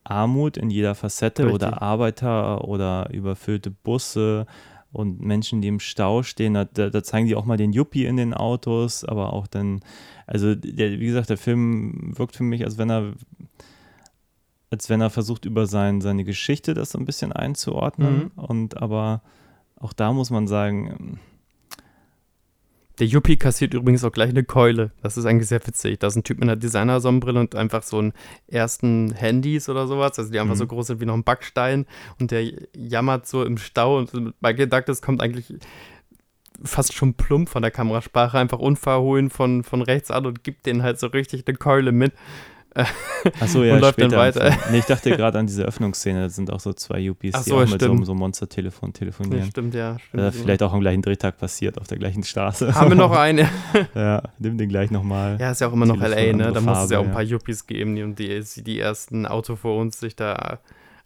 Armut 0.03 0.57
in 0.57 0.70
jeder 0.70 0.95
Facette 0.95 1.43
Richtig. 1.43 1.57
oder 1.57 1.83
Arbeiter 1.83 2.66
oder 2.66 3.11
überfüllte 3.12 3.70
Busse 3.70 4.47
und 4.93 5.20
Menschen, 5.20 5.60
die 5.60 5.69
im 5.69 5.81
Stau 5.81 6.23
stehen, 6.23 6.55
da, 6.55 6.65
da, 6.65 7.02
zeigen 7.02 7.27
die 7.27 7.36
auch 7.36 7.44
mal 7.44 7.56
den 7.56 7.73
Yuppie 7.73 8.06
in 8.06 8.16
den 8.16 8.32
Autos, 8.32 9.05
aber 9.05 9.32
auch 9.32 9.47
dann, 9.47 9.81
also 10.27 10.55
der, 10.55 10.98
wie 10.98 11.06
gesagt, 11.06 11.31
der 11.31 11.36
Film 11.36 12.16
wirkt 12.16 12.36
für 12.36 12.43
mich, 12.43 12.65
als 12.65 12.78
wenn 12.78 12.90
er 12.90 13.12
als 14.70 14.90
wenn 14.90 15.01
er 15.01 15.10
versucht, 15.10 15.44
über 15.47 15.66
sein, 15.66 16.01
seine 16.01 16.24
Geschichte 16.24 16.74
das 16.74 16.90
so 16.90 16.98
ein 16.98 17.06
bisschen 17.06 17.32
einzuordnen. 17.32 18.24
Mhm. 18.24 18.31
Und 18.36 18.77
aber 18.77 19.23
auch 19.77 19.93
da 19.93 20.12
muss 20.12 20.31
man 20.31 20.47
sagen, 20.47 21.19
der 22.99 23.07
Yuppie 23.07 23.37
kassiert 23.37 23.75
übrigens 23.75 24.05
auch 24.05 24.12
gleich 24.12 24.31
eine 24.31 24.45
Keule. 24.45 24.91
Das 25.03 25.16
ist 25.16 25.25
eigentlich 25.25 25.49
sehr 25.49 25.65
witzig. 25.66 25.99
Da 26.01 26.09
ist 26.09 26.16
ein 26.16 26.25
Typ 26.25 26.39
mit 26.39 26.49
einer 26.49 26.57
Designer-Sonnenbrille 26.57 27.41
und 27.41 27.55
einfach 27.55 27.83
so 27.83 27.99
einen 27.99 28.12
ersten 28.49 29.12
Handys 29.12 29.69
oder 29.69 29.87
sowas, 29.87 30.19
also 30.19 30.31
die 30.31 30.41
einfach 30.41 30.55
mhm. 30.55 30.59
so 30.59 30.66
groß 30.66 30.89
sind 30.89 31.01
wie 31.01 31.07
noch 31.07 31.15
ein 31.15 31.25
Backstein 31.25 31.87
und 32.19 32.31
der 32.31 32.45
jammert 32.77 33.27
so 33.27 33.45
im 33.45 33.59
Stau 33.59 33.99
und 33.99 34.12
Michael 34.41 34.66
Douglas 34.66 35.03
kommt 35.03 35.23
eigentlich 35.23 35.55
fast 36.65 36.93
schon 36.93 37.15
plump 37.15 37.49
von 37.49 37.62
der 37.62 37.70
Kamerasprache, 37.70 38.39
einfach 38.39 38.59
unverhohlen 38.59 39.31
von, 39.31 39.62
von 39.62 39.83
rechts 39.83 40.11
an 40.11 40.27
und 40.27 40.43
gibt 40.43 40.66
denen 40.66 40.83
halt 40.83 40.99
so 40.99 41.07
richtig 41.07 41.45
eine 41.47 41.57
Keule 41.57 41.93
mit. 41.93 42.12
Achso, 43.40 43.65
ja, 43.65 43.74
und 43.74 43.81
läuft 43.81 44.01
dann 44.01 44.12
weiter. 44.12 44.57
Nee, 44.70 44.78
ich 44.78 44.85
dachte 44.85 45.11
gerade 45.16 45.39
an 45.39 45.47
diese 45.47 45.65
Öffnungsszene, 45.65 46.23
da 46.23 46.28
sind 46.28 46.53
auch 46.53 46.61
so 46.61 46.73
zwei 46.73 46.99
Yuppies, 47.01 47.35
Ach 47.35 47.43
die 47.43 47.51
so, 47.51 47.57
auch 47.57 47.61
mit 47.66 47.81
so, 47.81 48.05
so 48.05 48.12
einem 48.12 48.19
Monstertelefon 48.19 48.93
telefonieren. 48.93 49.40
Ja, 49.40 49.47
stimmt, 49.47 49.74
ja. 49.74 49.99
Stimmt, 49.99 50.23
äh, 50.23 50.32
vielleicht 50.32 50.62
auch 50.62 50.73
am 50.73 50.81
gleichen 50.81 51.03
Drehtag 51.03 51.39
passiert, 51.39 51.78
auf 51.81 51.86
der 51.86 51.99
gleichen 51.99 52.23
Straße. 52.23 52.74
Haben 52.74 52.90
wir 52.90 52.97
noch 52.97 53.12
eine? 53.16 53.49
ja, 53.95 54.23
nimm 54.39 54.59
den 54.59 54.69
gleich 54.69 54.90
nochmal. 54.90 55.39
Ja, 55.40 55.51
ist 55.51 55.61
ja 55.61 55.69
auch 55.69 55.73
immer 55.73 55.86
noch 55.86 56.01
L.A., 56.01 56.36
ne? 56.36 56.53
Da 56.53 56.61
muss 56.61 56.85
es 56.85 56.90
ja 56.90 56.99
auch 56.99 57.05
ein 57.05 57.12
paar 57.12 57.23
Yuppies 57.23 57.66
geben, 57.66 58.15
die, 58.15 58.45
die 58.45 58.62
die 58.62 58.78
ersten 58.78 59.27
Auto 59.27 59.57
vor 59.57 59.78
uns 59.78 59.99
sich 59.99 60.15
da 60.15 60.59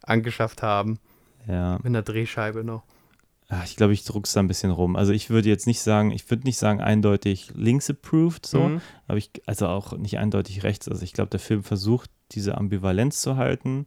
angeschafft 0.02 0.62
haben. 0.62 0.98
Ja. 1.48 1.76
Mit 1.76 1.86
einer 1.86 2.02
Drehscheibe 2.02 2.64
noch. 2.64 2.82
Ach, 3.54 3.64
ich 3.64 3.76
glaube, 3.76 3.92
ich 3.92 4.02
druck's 4.04 4.32
da 4.32 4.40
ein 4.40 4.48
bisschen 4.48 4.70
rum. 4.70 4.96
Also 4.96 5.12
ich 5.12 5.28
würde 5.28 5.50
jetzt 5.50 5.66
nicht 5.66 5.80
sagen, 5.80 6.10
ich 6.10 6.30
würde 6.30 6.44
nicht 6.44 6.56
sagen 6.56 6.80
eindeutig 6.80 7.50
links 7.54 7.90
approved, 7.90 8.46
so, 8.46 8.60
mhm. 8.60 8.80
aber 9.06 9.18
ich, 9.18 9.30
also 9.44 9.66
auch 9.66 9.92
nicht 9.98 10.18
eindeutig 10.18 10.62
rechts. 10.62 10.88
Also 10.88 11.02
ich 11.02 11.12
glaube, 11.12 11.28
der 11.28 11.40
Film 11.40 11.62
versucht, 11.62 12.10
diese 12.30 12.56
Ambivalenz 12.56 13.20
zu 13.20 13.36
halten 13.36 13.86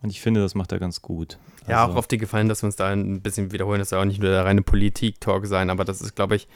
und 0.00 0.10
ich 0.10 0.20
finde, 0.20 0.40
das 0.40 0.54
macht 0.54 0.70
er 0.70 0.78
ganz 0.78 1.02
gut. 1.02 1.38
Ja, 1.66 1.82
also, 1.82 1.94
auch 1.94 1.96
auf 1.98 2.06
die 2.06 2.18
gefallen, 2.18 2.48
dass 2.48 2.62
wir 2.62 2.68
uns 2.68 2.76
da 2.76 2.88
ein 2.88 3.20
bisschen 3.20 3.50
wiederholen. 3.50 3.80
Das 3.80 3.88
soll 3.88 4.00
auch 4.00 4.04
nicht 4.04 4.20
nur 4.20 4.30
der 4.30 4.44
reine 4.44 4.62
Politik-Talk 4.62 5.44
sein, 5.46 5.70
aber 5.70 5.84
das 5.84 6.00
ist, 6.00 6.14
glaube 6.14 6.36
ich. 6.36 6.46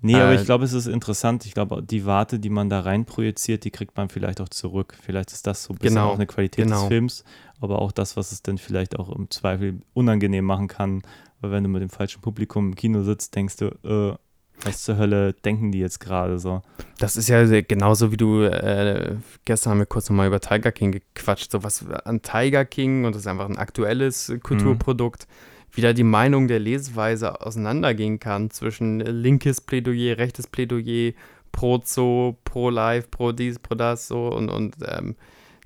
Nee, 0.00 0.12
äh, 0.12 0.20
aber 0.20 0.34
ich 0.34 0.44
glaube, 0.44 0.64
es 0.64 0.74
ist 0.74 0.86
interessant. 0.86 1.46
Ich 1.46 1.54
glaube, 1.54 1.82
die 1.82 2.04
Warte, 2.04 2.38
die 2.38 2.50
man 2.50 2.68
da 2.68 2.80
rein 2.80 3.06
projiziert, 3.06 3.64
die 3.64 3.70
kriegt 3.70 3.96
man 3.96 4.10
vielleicht 4.10 4.40
auch 4.42 4.48
zurück. 4.48 4.94
Vielleicht 5.00 5.32
ist 5.32 5.46
das 5.46 5.64
so 5.64 5.72
ein 5.72 5.78
bisschen 5.78 5.96
genau, 5.96 6.10
auch 6.10 6.14
eine 6.14 6.26
Qualität 6.26 6.66
genau. 6.66 6.80
des 6.80 6.88
Films, 6.88 7.24
aber 7.60 7.80
auch 7.80 7.90
das, 7.90 8.16
was 8.16 8.30
es 8.30 8.42
dann 8.42 8.58
vielleicht 8.58 8.96
auch 8.98 9.08
im 9.08 9.28
Zweifel 9.30 9.80
unangenehm 9.94 10.44
machen 10.44 10.68
kann, 10.68 11.02
weil 11.40 11.50
wenn 11.50 11.64
du 11.64 11.70
mit 11.70 11.82
dem 11.82 11.90
falschen 11.90 12.20
Publikum 12.20 12.68
im 12.68 12.74
Kino 12.74 13.02
sitzt, 13.02 13.34
denkst 13.34 13.56
du, 13.56 13.66
äh, 13.84 14.16
was 14.64 14.82
zur 14.82 14.96
Hölle 14.96 15.32
denken 15.32 15.70
die 15.70 15.78
jetzt 15.78 16.00
gerade 16.00 16.38
so? 16.38 16.62
Das 16.98 17.16
ist 17.16 17.28
ja 17.28 17.44
genauso 17.60 18.10
wie 18.10 18.16
du, 18.16 18.42
äh, 18.42 19.16
gestern 19.44 19.72
haben 19.72 19.78
wir 19.78 19.86
kurz 19.86 20.10
nochmal 20.10 20.26
über 20.26 20.40
Tiger 20.40 20.72
King 20.72 20.92
gequatscht, 20.92 21.50
so 21.50 21.62
was 21.62 21.86
an 21.86 22.22
Tiger 22.22 22.64
King 22.64 23.04
und 23.04 23.14
das 23.14 23.22
ist 23.22 23.26
einfach 23.28 23.48
ein 23.48 23.58
aktuelles 23.58 24.32
Kulturprodukt, 24.42 25.28
mhm. 25.28 25.76
wie 25.76 25.80
da 25.80 25.92
die 25.92 26.02
Meinung 26.02 26.48
der 26.48 26.58
Lesweise 26.58 27.40
auseinandergehen 27.40 28.18
kann 28.18 28.50
zwischen 28.50 29.00
linkes 29.00 29.60
Plädoyer, 29.60 30.18
rechtes 30.18 30.48
Plädoyer, 30.48 31.12
pro 31.52 31.80
Zoo, 31.84 32.34
pro 32.44 32.70
Life, 32.70 33.08
pro 33.10 33.32
dies, 33.32 33.58
pro 33.58 33.74
das 33.74 34.08
so 34.08 34.28
und, 34.28 34.48
und 34.48 34.76
ähm, 34.84 35.16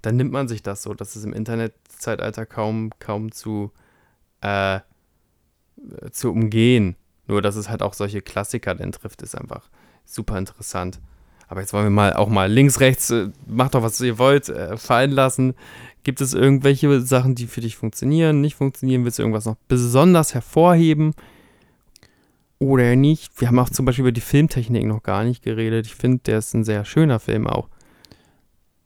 dann 0.02 0.16
nimmt 0.16 0.32
man 0.32 0.48
sich 0.48 0.62
das 0.62 0.82
so, 0.82 0.94
dass 0.94 1.16
es 1.16 1.24
im 1.24 1.32
Internetzeitalter 1.32 2.44
kaum, 2.44 2.90
kaum 2.98 3.32
zu 3.32 3.72
äh, 4.42 4.80
zu 6.10 6.30
umgehen. 6.30 6.96
Nur, 7.26 7.42
dass 7.42 7.56
es 7.56 7.68
halt 7.68 7.82
auch 7.82 7.94
solche 7.94 8.20
Klassiker 8.20 8.74
dann 8.74 8.92
trifft, 8.92 9.22
ist 9.22 9.34
einfach 9.34 9.68
super 10.04 10.38
interessant. 10.38 11.00
Aber 11.48 11.60
jetzt 11.60 11.72
wollen 11.72 11.84
wir 11.84 11.90
mal 11.90 12.14
auch 12.14 12.28
mal 12.28 12.50
links, 12.50 12.80
rechts, 12.80 13.10
äh, 13.10 13.28
macht 13.46 13.74
doch 13.74 13.82
was 13.82 14.00
ihr 14.00 14.18
wollt, 14.18 14.48
äh, 14.48 14.76
fallen 14.76 15.10
lassen. 15.10 15.54
Gibt 16.02 16.20
es 16.20 16.34
irgendwelche 16.34 17.00
Sachen, 17.02 17.34
die 17.34 17.46
für 17.46 17.60
dich 17.60 17.76
funktionieren, 17.76 18.40
nicht 18.40 18.56
funktionieren? 18.56 19.04
Willst 19.04 19.18
du 19.18 19.22
irgendwas 19.22 19.44
noch 19.44 19.56
besonders 19.68 20.34
hervorheben? 20.34 21.14
Oder 22.58 22.96
nicht? 22.96 23.40
Wir 23.40 23.48
haben 23.48 23.58
auch 23.58 23.70
zum 23.70 23.84
Beispiel 23.84 24.04
über 24.04 24.12
die 24.12 24.20
Filmtechnik 24.20 24.86
noch 24.86 25.02
gar 25.02 25.24
nicht 25.24 25.42
geredet. 25.42 25.86
Ich 25.86 25.94
finde, 25.94 26.20
der 26.24 26.38
ist 26.38 26.54
ein 26.54 26.64
sehr 26.64 26.84
schöner 26.84 27.20
Film 27.20 27.46
auch. 27.46 27.68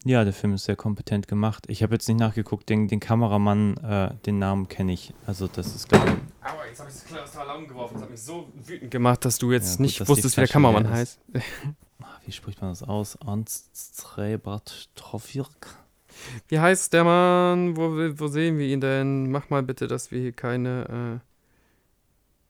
Ja, 0.07 0.23
der 0.23 0.33
Film 0.33 0.55
ist 0.55 0.67
sehr 0.67 0.77
kompetent 0.77 1.27
gemacht. 1.27 1.65
Ich 1.67 1.83
habe 1.83 1.95
jetzt 1.95 2.07
nicht 2.07 2.21
nachgeguckt, 2.21 2.69
den, 2.69 2.87
den 2.87 3.01
Kameramann, 3.01 3.77
äh, 3.79 4.15
den 4.25 4.39
Namen 4.39 4.69
kenne 4.69 4.93
ich. 4.93 5.13
Also 5.27 5.49
das 5.49 5.75
ist, 5.75 5.89
glaube 5.89 6.07
ich... 6.07 6.49
Aua, 6.49 6.65
jetzt 6.69 6.79
habe 6.79 6.89
ich 6.89 6.97
das 7.11 7.23
aus 7.25 7.33
der 7.33 7.41
Alarm 7.41 7.67
geworfen. 7.67 7.95
Das 7.95 8.03
hat 8.05 8.11
mich 8.11 8.23
so 8.23 8.49
wütend 8.55 8.93
gemacht, 8.93 9.25
dass 9.25 9.39
du 9.39 9.51
jetzt 9.51 9.71
ja, 9.71 9.73
gut, 9.73 9.81
nicht 9.81 10.09
wusstest, 10.09 10.37
wie 10.37 10.43
der 10.43 10.49
Kameramann 10.49 10.89
heißt. 10.89 11.19
Ah, 12.03 12.21
wie 12.25 12.31
spricht 12.31 12.61
man 12.61 12.71
das 12.71 12.83
aus? 12.85 13.21
Anstrebert 13.21 14.91
Trofirk? 14.95 15.79
Wie 16.47 16.61
heißt 16.61 16.93
der 16.93 17.03
Mann? 17.03 17.77
Wo, 17.77 17.91
wo 18.21 18.29
sehen 18.29 18.59
wir 18.59 18.67
ihn 18.67 18.83
denn? 18.83 19.31
Mach 19.31 19.51
mal 19.51 19.63
bitte, 19.65 19.89
dass 19.89 20.13
wir 20.13 20.21
hier 20.21 20.33
keine... 20.33 21.21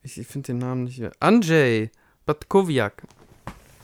Äh 0.03 0.05
ich, 0.05 0.19
ich 0.19 0.27
finde 0.27 0.47
den 0.47 0.59
Namen 0.59 0.83
nicht... 0.83 1.01
Andrzej 1.21 1.89
Batkowiak. 2.27 3.01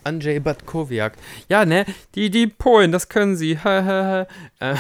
Andrzej 0.03 0.39
Batkowiak. 0.39 1.13
Ja, 1.49 1.65
ne? 1.65 1.85
Die, 2.15 2.30
die 2.30 2.47
Polen, 2.47 2.91
das 2.91 3.09
können 3.09 3.35
sie. 3.35 3.57
Äh. 4.59 4.75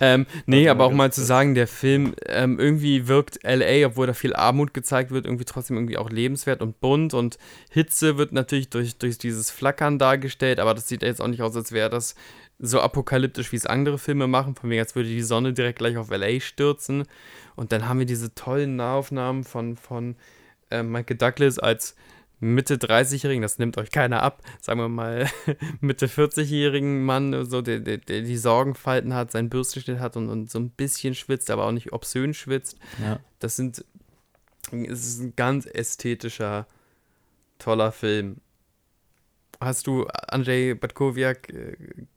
ähm, 0.00 0.26
nee, 0.46 0.68
aber 0.68 0.84
auch 0.84 0.92
mal 0.92 1.12
zu 1.12 1.22
sagen, 1.22 1.54
der 1.54 1.66
Film 1.66 2.14
ähm, 2.26 2.58
irgendwie 2.58 3.08
wirkt 3.08 3.40
LA, 3.42 3.86
obwohl 3.86 4.06
da 4.06 4.14
viel 4.14 4.34
Armut 4.34 4.72
gezeigt 4.72 5.10
wird, 5.10 5.26
irgendwie 5.26 5.44
trotzdem 5.44 5.76
irgendwie 5.76 5.98
auch 5.98 6.10
lebenswert 6.10 6.62
und 6.62 6.80
bunt 6.80 7.12
und 7.12 7.38
Hitze 7.70 8.18
wird 8.18 8.32
natürlich 8.32 8.70
durch, 8.70 8.96
durch 8.98 9.18
dieses 9.18 9.50
Flackern 9.50 9.98
dargestellt, 9.98 10.60
aber 10.60 10.74
das 10.74 10.86
sieht 10.86 11.02
jetzt 11.02 11.20
auch 11.20 11.26
nicht 11.26 11.42
aus, 11.42 11.56
als 11.56 11.72
wäre 11.72 11.90
das 11.90 12.14
so 12.58 12.80
apokalyptisch, 12.80 13.50
wie 13.50 13.56
es 13.56 13.66
andere 13.66 13.98
Filme 13.98 14.28
machen, 14.28 14.54
von 14.54 14.70
wegen, 14.70 14.80
als 14.80 14.94
würde 14.94 15.08
die 15.08 15.22
Sonne 15.22 15.52
direkt 15.52 15.78
gleich 15.78 15.96
auf 15.96 16.10
LA 16.10 16.38
stürzen. 16.40 17.04
Und 17.56 17.72
dann 17.72 17.88
haben 17.88 17.98
wir 17.98 18.06
diese 18.06 18.34
tollen 18.34 18.76
Nahaufnahmen 18.76 19.42
von, 19.42 19.76
von 19.76 20.16
äh, 20.70 20.82
Michael 20.84 21.16
Douglas 21.16 21.58
als 21.58 21.96
Mitte 22.42 22.74
30-Jährigen, 22.74 23.40
das 23.40 23.58
nimmt 23.58 23.78
euch 23.78 23.92
keiner 23.92 24.20
ab, 24.20 24.42
sagen 24.60 24.80
wir 24.80 24.88
mal 24.88 25.30
Mitte 25.80 26.08
40-jährigen 26.08 27.04
Mann, 27.04 27.44
so, 27.44 27.62
der, 27.62 27.78
der, 27.78 27.98
der, 27.98 28.22
die 28.22 28.36
Sorgenfalten 28.36 29.14
hat, 29.14 29.30
seinen 29.30 29.48
Bürstenschnitt 29.48 30.00
hat 30.00 30.16
und, 30.16 30.28
und 30.28 30.50
so 30.50 30.58
ein 30.58 30.70
bisschen 30.70 31.14
schwitzt, 31.14 31.52
aber 31.52 31.66
auch 31.66 31.70
nicht 31.70 31.92
obszön 31.92 32.34
schwitzt. 32.34 32.78
Ja. 33.00 33.20
Das 33.38 33.54
sind, 33.54 33.84
es 34.72 35.06
ist 35.06 35.20
ein 35.20 35.36
ganz 35.36 35.66
ästhetischer 35.66 36.66
toller 37.60 37.92
Film. 37.92 38.38
Hast 39.60 39.86
du 39.86 40.08
Andrzej 40.08 40.74
Batkowiak 40.74 41.48
äh, 41.48 41.76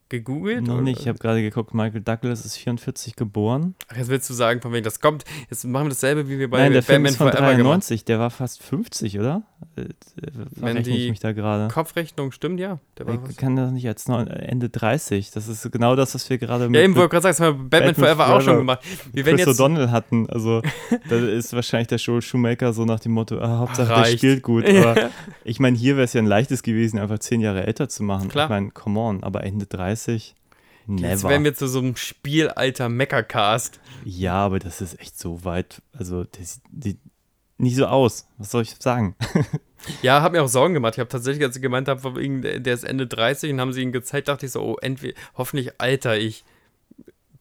gegoogelt? 0.10 0.68
Noch 0.68 0.76
oder? 0.76 0.84
nicht, 0.84 1.02
ich 1.02 1.08
habe 1.08 1.18
gerade 1.18 1.42
geguckt, 1.42 1.74
Michael 1.74 2.02
Douglas 2.02 2.46
ist 2.46 2.58
44 2.58 3.16
geboren. 3.16 3.76
Ach, 3.88 3.98
jetzt 3.98 4.10
willst 4.10 4.30
du 4.30 4.34
sagen, 4.34 4.62
von 4.62 4.72
wegen 4.74 4.84
das 4.84 5.00
kommt. 5.00 5.24
Jetzt 5.50 5.64
machen 5.66 5.86
wir 5.86 5.90
dasselbe, 5.90 6.30
wie 6.30 6.40
wir 6.40 6.50
bei 6.50 6.60
Nein, 6.60 6.74
der 6.74 6.84
Film 6.84 7.04
Batman 7.04 7.12
ist 7.12 7.18
von 7.18 7.28
Forever 7.32 7.56
gemacht 7.56 7.66
93, 7.66 8.06
der 8.06 8.20
war 8.20 8.30
fast 8.30 8.62
50, 8.62 9.20
oder? 9.20 9.44
Äh, 9.76 9.86
Wenn 10.16 10.74
Verrechne 10.74 10.98
ich 10.98 11.10
mich 11.10 11.20
da 11.20 11.32
gerade. 11.32 11.74
Kopfrechnung 11.74 12.32
stimmt, 12.32 12.60
ja. 12.60 12.80
Der 12.98 13.08
war 13.08 13.20
Ich 13.30 13.38
kann 13.38 13.56
das 13.56 13.72
nicht 13.72 13.88
als 13.88 14.08
Ende 14.08 14.70
30. 14.70 15.32
Das 15.32 15.48
ist 15.48 15.72
genau 15.72 15.96
das, 15.96 16.14
was 16.14 16.30
wir 16.30 16.38
gerade 16.38 16.66
Ja, 16.66 16.82
eben 16.82 16.96
wollte 16.96 17.06
ich 17.18 17.22
gerade 17.22 17.24
sagen, 17.24 17.38
das 17.38 17.40
haben 17.40 17.58
wir 17.58 17.70
Batman, 17.70 17.94
Batman 17.94 18.16
Forever 18.16 18.36
auch 18.36 18.42
schon 18.42 18.58
gemacht. 18.58 18.80
Wir 19.12 19.24
Chris 19.24 19.40
jetzt. 19.40 19.60
O'Donnell 19.60 19.90
hatten. 19.92 20.30
Also, 20.30 20.62
da 21.10 21.16
ist 21.16 21.54
wahrscheinlich 21.54 21.88
der 21.88 21.98
Joel 21.98 22.22
Shoemaker 22.22 22.74
so 22.74 22.86
nach 22.86 23.00
dem 23.00 23.14
Motto: 23.14 23.40
ah, 23.40 23.60
Hauptsache, 23.60 23.88
der 23.88 23.98
Reicht. 23.98 24.18
spielt 24.20 24.44
gut. 24.44 24.66
Aber 24.66 25.10
ich 25.44 25.60
meine, 25.60 25.78
hier 25.78 25.96
wäre 25.96 26.06
es 26.06 26.14
ja 26.14 26.22
ein 26.22 26.28
leichtes 26.28 26.64
gewesen, 26.64 27.00
einfach 27.00 27.20
zehn 27.20 27.42
Jahre 27.42 27.66
älter 27.66 27.90
zu 27.90 28.04
machen. 28.04 28.30
Klar. 28.30 28.46
Ich 28.46 28.50
meine, 28.50 28.72
come 28.72 29.00
on, 29.00 29.24
aber 29.24 29.44
Ende 29.44 29.66
30? 29.66 29.95
Jetzt 30.88 31.02
Never. 31.24 31.30
werden 31.30 31.44
wir 31.44 31.56
zu 31.56 31.68
so 31.68 31.80
einem 31.80 31.96
Spielalter 31.96 32.90
Meckercast. 32.90 33.80
ja, 34.04 34.34
aber 34.34 34.60
das 34.60 34.82
ist 34.82 35.00
echt 35.00 35.18
so 35.18 35.44
weit. 35.44 35.82
Also, 35.94 36.26
das 36.26 36.62
sieht 36.80 37.00
nicht 37.58 37.76
so 37.76 37.88
aus. 37.88 38.28
Was 38.38 38.52
soll 38.52 38.64
ich 38.64 38.76
sagen? 38.80 39.16
Ja, 40.02 40.22
hab 40.22 40.32
mir 40.32 40.42
auch 40.42 40.48
Sorgen 40.48 40.74
gemacht. 40.74 40.96
Ich 40.96 41.00
habe 41.00 41.10
tatsächlich, 41.10 41.44
als 41.44 41.56
ich 41.56 41.62
gemeint 41.62 41.88
habe, 41.88 42.16
wegen, 42.16 42.42
der 42.42 42.74
ist 42.74 42.84
Ende 42.84 43.08
30 43.08 43.52
und 43.52 43.62
haben 43.62 43.74
sie 43.74 43.82
ihn 43.82 43.92
gezeigt, 43.92 44.28
dachte 44.28 44.46
ich 44.46 44.52
so, 44.52 44.62
oh, 44.62 44.78
entweder, 44.82 45.14
hoffentlich 45.36 45.80
alter 45.80 46.18
ich 46.18 46.44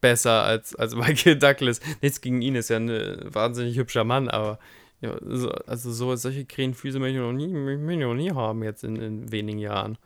besser 0.01 0.43
als, 0.43 0.74
als 0.74 0.94
Michael 0.97 1.39
Douglas. 1.39 1.81
Nichts 2.02 2.20
gegen 2.20 2.43
ihn, 2.43 2.55
ist 2.55 2.70
ja 2.70 2.76
ein 2.76 2.90
äh, 2.90 3.16
wahnsinnig 3.35 3.78
hübscher 3.78 4.05
Mann, 4.05 4.28
aber 4.28 4.59
ja, 5.01 5.16
so, 5.22 5.51
also 5.51 5.90
so 5.93 6.14
solche 6.16 6.44
Krähenfüße 6.44 6.98
möchte 6.98 7.16
ich 7.16 7.22
noch 7.22 7.32
nie, 7.32 7.48
möchte 7.48 7.93
ich 7.93 7.98
noch 8.01 8.14
nie 8.14 8.32
haben 8.32 8.62
jetzt 8.62 8.85
in, 8.85 8.97
in 8.97 9.32
wenigen 9.32 9.59
Jahren. 9.59 9.98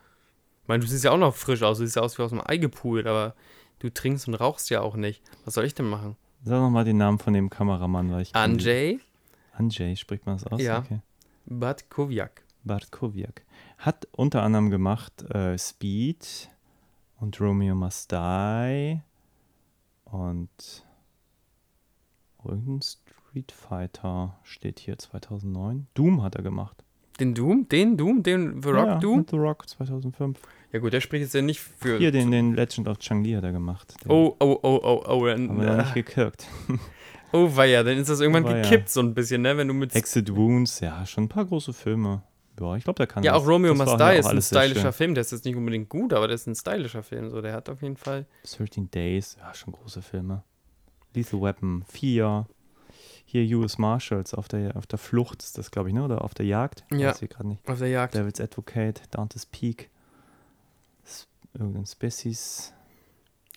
Ich 0.69 0.70
meine, 0.70 0.85
du 0.85 0.86
siehst 0.86 1.03
ja 1.03 1.12
auch 1.12 1.16
noch 1.16 1.35
frisch 1.35 1.62
aus, 1.62 1.78
du 1.78 1.86
siehst 1.86 1.97
ja 1.97 2.03
aus 2.03 2.19
wie 2.19 2.23
aus 2.23 2.28
dem 2.28 2.43
Ei 2.45 2.59
gepult, 2.59 3.07
aber 3.07 3.35
du 3.78 3.89
trinkst 3.89 4.28
und 4.28 4.35
rauchst 4.35 4.69
ja 4.69 4.82
auch 4.82 4.97
nicht. 4.97 5.23
Was 5.47 5.55
soll 5.55 5.65
ich 5.65 5.74
denn 5.74 5.89
machen? 5.89 6.15
Sag 6.43 6.61
nochmal 6.61 6.85
den 6.85 6.99
Namen 6.99 7.19
von 7.19 7.32
dem 7.32 7.49
Kameramann, 7.49 8.12
weil 8.12 8.20
ich. 8.20 8.35
Andrzej 8.35 9.01
Anjay, 9.55 9.97
spricht 9.97 10.27
man 10.27 10.36
das 10.36 10.47
aus? 10.47 10.61
Ja. 10.61 10.81
Okay. 10.81 11.01
Batkowiak. 11.47 12.45
Bartkowiak. 12.65 13.47
Hat 13.78 14.09
unter 14.12 14.43
anderem 14.43 14.69
gemacht 14.69 15.23
äh, 15.31 15.57
Speed 15.57 16.51
und 17.19 17.40
Romeo 17.40 17.74
Must 17.74 18.12
Die 18.12 19.01
und 20.05 20.85
irgendein 22.45 22.82
Street 22.82 23.53
Fighter 23.53 24.39
steht 24.43 24.81
hier 24.81 24.99
2009. 24.99 25.86
Doom 25.95 26.23
hat 26.23 26.35
er 26.35 26.43
gemacht. 26.43 26.85
Den 27.19 27.35
Doom? 27.35 27.66
Den 27.70 27.97
Doom? 27.97 28.23
Den 28.23 28.62
The 28.62 28.69
Rock 28.69 28.86
ja, 28.86 28.99
Doom? 28.99 29.27
The 29.31 29.36
Rock 29.36 29.66
2005. 29.66 30.39
Ja 30.73 30.81
gut, 30.81 30.93
der 30.93 31.01
spricht 31.01 31.23
jetzt 31.23 31.35
ja 31.35 31.40
nicht 31.40 31.61
für... 31.61 31.99
Hier 31.99 32.12
den, 32.12 32.31
den 32.31 32.55
Legend 32.55 32.89
of 32.89 32.99
Chang-Li 32.99 33.32
hat 33.32 33.45
er 33.45 33.53
gemacht. 33.53 33.95
Den 34.05 34.11
Oh, 34.11 34.36
oh, 34.39 34.59
oh, 34.62 34.81
oh, 34.82 35.03
oh. 35.07 35.27
Dann, 35.27 35.49
Haben 35.49 35.61
wir 35.61 35.69
äh, 35.69 35.77
nicht 35.78 35.95
gekirkt. 35.95 36.47
oh, 37.32 37.49
weia, 37.57 37.82
dann 37.82 37.97
ist 37.97 38.11
das 38.11 38.20
irgendwann 38.20 38.45
Oh, 38.45 38.49
gekippt 38.49 38.90
so 38.90 39.01
ein 39.01 39.15
bisschen, 39.15 39.43
ne? 39.43 39.57
Wenn 39.57 39.69
du 39.69 39.74
mit... 39.74 39.95
Exit 39.95 40.35
Wounds, 40.35 40.81
ja, 40.81 41.07
schon 41.07 41.24
ein 41.24 41.28
paar 41.28 41.47
große 41.47 41.73
Filme. 41.73 42.23
Ja, 42.61 42.77
ich 42.77 42.85
glaube, 42.85 42.99
der 42.99 43.07
kann 43.07 43.23
ja, 43.23 43.32
das. 43.32 43.43
auch 43.43 43.47
Romeo 43.47 43.73
Das 43.73 43.86
Must 43.86 44.01
Die 44.01 44.19
ist 44.19 44.27
ein 44.27 44.43
stylischer. 44.43 44.93
Film. 44.93 45.15
Der 45.15 45.23
ist 45.23 45.32
jetzt 45.32 45.45
nicht 45.45 45.57
unbedingt 45.57 45.89
gut, 45.89 46.12
aber 46.12 46.27
der 46.27 46.35
ist 46.35 46.47
ein 46.47 46.55
stylischer 46.55 47.03
Film. 47.03 47.31
So, 47.31 47.40
der 47.40 47.55
hat 47.55 47.70
auf 47.70 47.81
jeden 47.81 47.97
Fall... 47.97 48.27
13 48.57 48.90
Days, 48.90 49.36
ja, 49.40 49.55
schon 49.55 49.73
große 49.73 50.03
Filme. 50.03 50.43
Lethal 51.15 51.40
Weapon 51.40 51.82
4. 51.89 52.47
Hier 53.24 53.59
US 53.59 53.78
Marshals 53.78 54.35
auf 54.35 54.49
der, 54.49 54.77
auf 54.77 54.86
der 54.86 54.99
Flucht 54.99 55.43
ist 55.43 55.57
das, 55.57 55.70
glaube 55.70 55.89
ich, 55.89 55.95
ne? 55.95 56.05
Oder 56.05 56.23
auf 56.24 56.35
der 56.35 56.47
Jagd? 56.47 56.85
Ja. 56.90 57.11
Weiß 57.11 57.23
ich 57.23 57.31
gerade 57.31 57.49
nicht. 57.49 57.66
Auf 57.69 57.78
der 57.78 57.89
Jagd. 57.89 58.15
Devil's 58.15 58.40
Advocate, 58.40 59.03
Dante's 59.11 59.47
Peak. 59.47 59.90
Irgendein 61.59 61.87
Species. 61.87 62.73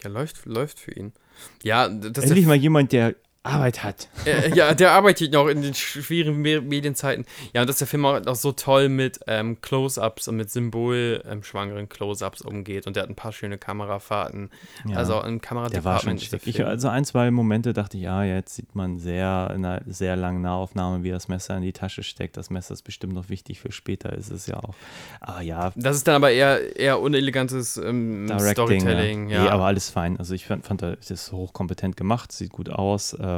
Ja, 0.03 0.09
läuft, 0.09 0.45
läuft 0.45 0.79
für 0.79 0.91
ihn. 0.91 1.13
Ja, 1.61 1.87
das 1.87 2.25
Endlich 2.25 2.45
mal 2.45 2.55
jemand, 2.55 2.91
der 2.91 3.15
Arbeit 3.43 3.83
hat. 3.83 4.07
äh, 4.25 4.53
ja, 4.53 4.75
der 4.75 4.91
arbeitet 4.91 5.33
noch 5.33 5.47
in 5.47 5.63
den 5.63 5.73
schwierigen 5.73 6.41
Me 6.41 6.61
Medienzeiten. 6.61 7.25
Ja, 7.53 7.61
und 7.61 7.69
dass 7.69 7.79
der 7.79 7.87
Film 7.87 8.05
auch, 8.05 8.35
so 8.35 8.51
toll 8.51 8.87
mit 8.87 9.19
ähm, 9.25 9.59
Close-Ups 9.61 10.27
und 10.27 10.37
mit 10.37 10.51
symbolschwangeren 10.51 11.89
Close-Ups 11.89 12.41
umgeht. 12.41 12.85
Und 12.85 12.95
der 12.95 13.03
hat 13.03 13.09
ein 13.09 13.15
paar 13.15 13.31
schöne 13.31 13.57
Kamerafahrten. 13.57 14.51
Ja. 14.87 14.97
Also 14.97 15.13
im 15.13 15.19
der 15.19 15.23
war 15.23 15.31
schon 15.31 15.41
Kameradepartment. 15.41 16.21
schick. 16.21 16.41
Ich, 16.45 16.63
also 16.63 16.89
ein, 16.89 17.03
zwei 17.03 17.31
Momente 17.31 17.73
dachte 17.73 17.97
ich, 17.97 18.03
ja, 18.03 18.23
jetzt 18.23 18.55
sieht 18.55 18.75
man 18.75 18.99
sehr 18.99 19.51
in 19.55 19.65
einer 19.65 19.81
sehr 19.87 20.15
langen 20.15 20.41
Nahaufnahme, 20.43 21.03
wie 21.03 21.09
das 21.09 21.27
Messer 21.27 21.57
in 21.57 21.63
die 21.63 21.73
Tasche 21.73 22.03
steckt. 22.03 22.37
Das 22.37 22.51
Messer 22.51 22.75
ist 22.75 22.83
bestimmt 22.83 23.13
noch 23.13 23.29
wichtig 23.29 23.59
für 23.59 23.71
später, 23.71 24.13
ist 24.13 24.29
es 24.31 24.45
ja 24.45 24.57
auch. 24.57 24.75
Aber 25.19 25.41
ja, 25.41 25.71
Das 25.75 25.95
ist 25.97 26.07
dann 26.07 26.15
aber 26.15 26.31
eher, 26.31 26.75
eher 26.77 26.99
unelegantes 26.99 27.77
ähm, 27.77 28.27
Directing, 28.27 28.51
Storytelling. 28.81 29.29
Ja. 29.29 29.37
Ja. 29.37 29.43
Nee, 29.45 29.49
aber 29.49 29.65
alles 29.65 29.89
fein. 29.89 30.17
Also 30.19 30.35
ich 30.35 30.45
fand, 30.45 30.65
fand 30.67 30.83
das 30.83 31.09
ist 31.09 31.31
hochkompetent 31.31 31.97
gemacht, 31.97 32.31
sieht 32.31 32.51
gut 32.51 32.69
aus. 32.69 33.13
Äh, 33.13 33.30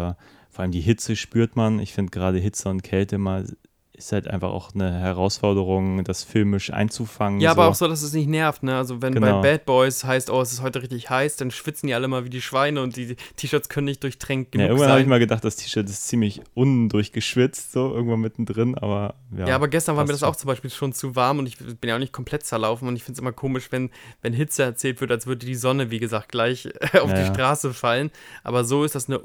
vor 0.49 0.61
allem 0.61 0.71
die 0.71 0.81
Hitze 0.81 1.15
spürt 1.15 1.55
man. 1.55 1.79
Ich 1.79 1.93
finde 1.93 2.11
gerade 2.11 2.37
Hitze 2.37 2.69
und 2.69 2.83
Kälte 2.83 3.17
mal 3.17 3.47
ist 3.95 4.11
halt 4.11 4.27
einfach 4.27 4.49
auch 4.51 4.73
eine 4.73 4.91
Herausforderung, 4.91 6.03
das 6.03 6.23
filmisch 6.23 6.73
einzufangen. 6.73 7.39
Ja, 7.41 7.53
so. 7.53 7.61
aber 7.61 7.69
auch 7.69 7.75
so, 7.75 7.87
dass 7.87 8.01
es 8.01 8.11
nicht 8.13 8.27
nervt, 8.27 8.63
ne? 8.63 8.75
Also 8.75 9.01
wenn 9.03 9.13
Genau. 9.13 9.41
bei 9.41 9.51
Bad 9.51 9.65
Boys 9.65 10.03
heißt, 10.03 10.29
oh, 10.31 10.41
es 10.41 10.51
ist 10.51 10.61
heute 10.63 10.81
richtig 10.81 11.09
heiß, 11.11 11.35
dann 11.35 11.51
schwitzen 11.51 11.87
die 11.87 11.93
alle 11.93 12.07
mal 12.07 12.25
wie 12.25 12.29
die 12.31 12.41
Schweine 12.41 12.81
und 12.81 12.95
die 12.95 13.15
T-Shirts 13.35 13.69
können 13.69 13.85
nicht 13.85 14.01
durchtränkt 14.03 14.55
Ja, 14.55 14.57
genug 14.61 14.69
irgendwann 14.71 14.89
habe 14.91 15.01
ich 15.01 15.07
mal 15.07 15.19
gedacht, 15.19 15.43
das 15.43 15.57
T-Shirt 15.57 15.87
ist 15.87 16.07
ziemlich 16.07 16.41
undurchgeschwitzt, 16.87 17.71
so 17.71 17.93
irgendwann 17.93 18.19
mittendrin, 18.21 18.75
aber 18.75 19.15
ja. 19.37 19.47
Ja, 19.47 19.55
aber 19.55 19.67
gestern 19.67 19.95
war 19.95 20.05
mir 20.05 20.11
das 20.11 20.23
auch 20.23 20.35
zum 20.35 20.47
Beispiel 20.47 20.69
schon 20.69 20.93
zu 20.93 21.15
warm 21.15 21.39
und 21.39 21.47
ich 21.47 21.57
bin 21.57 21.77
ja 21.89 21.95
auch 21.95 21.99
nicht 21.99 22.13
komplett 22.13 22.45
zerlaufen 22.45 22.87
und 22.87 22.95
ich 22.95 23.03
finde 23.03 23.17
es 23.17 23.19
immer 23.21 23.31
komisch, 23.31 23.71
wenn, 23.71 23.89
wenn 24.21 24.33
Hitze 24.33 24.63
erzählt 24.63 25.01
wird, 25.01 25.11
als 25.11 25.25
würde 25.27 25.45
die 25.45 25.55
Sonne, 25.55 25.91
wie 25.91 25.99
gesagt, 25.99 26.29
gleich 26.29 26.67
auf 26.99 27.09
Ja, 27.09 27.15
die 27.15 27.21
ja. 27.27 27.33
Straße 27.33 27.73
fallen. 27.73 28.11
Aber 28.43 28.63
so 28.63 28.83
ist 28.83 28.95
das 28.95 29.07
eine, 29.07 29.21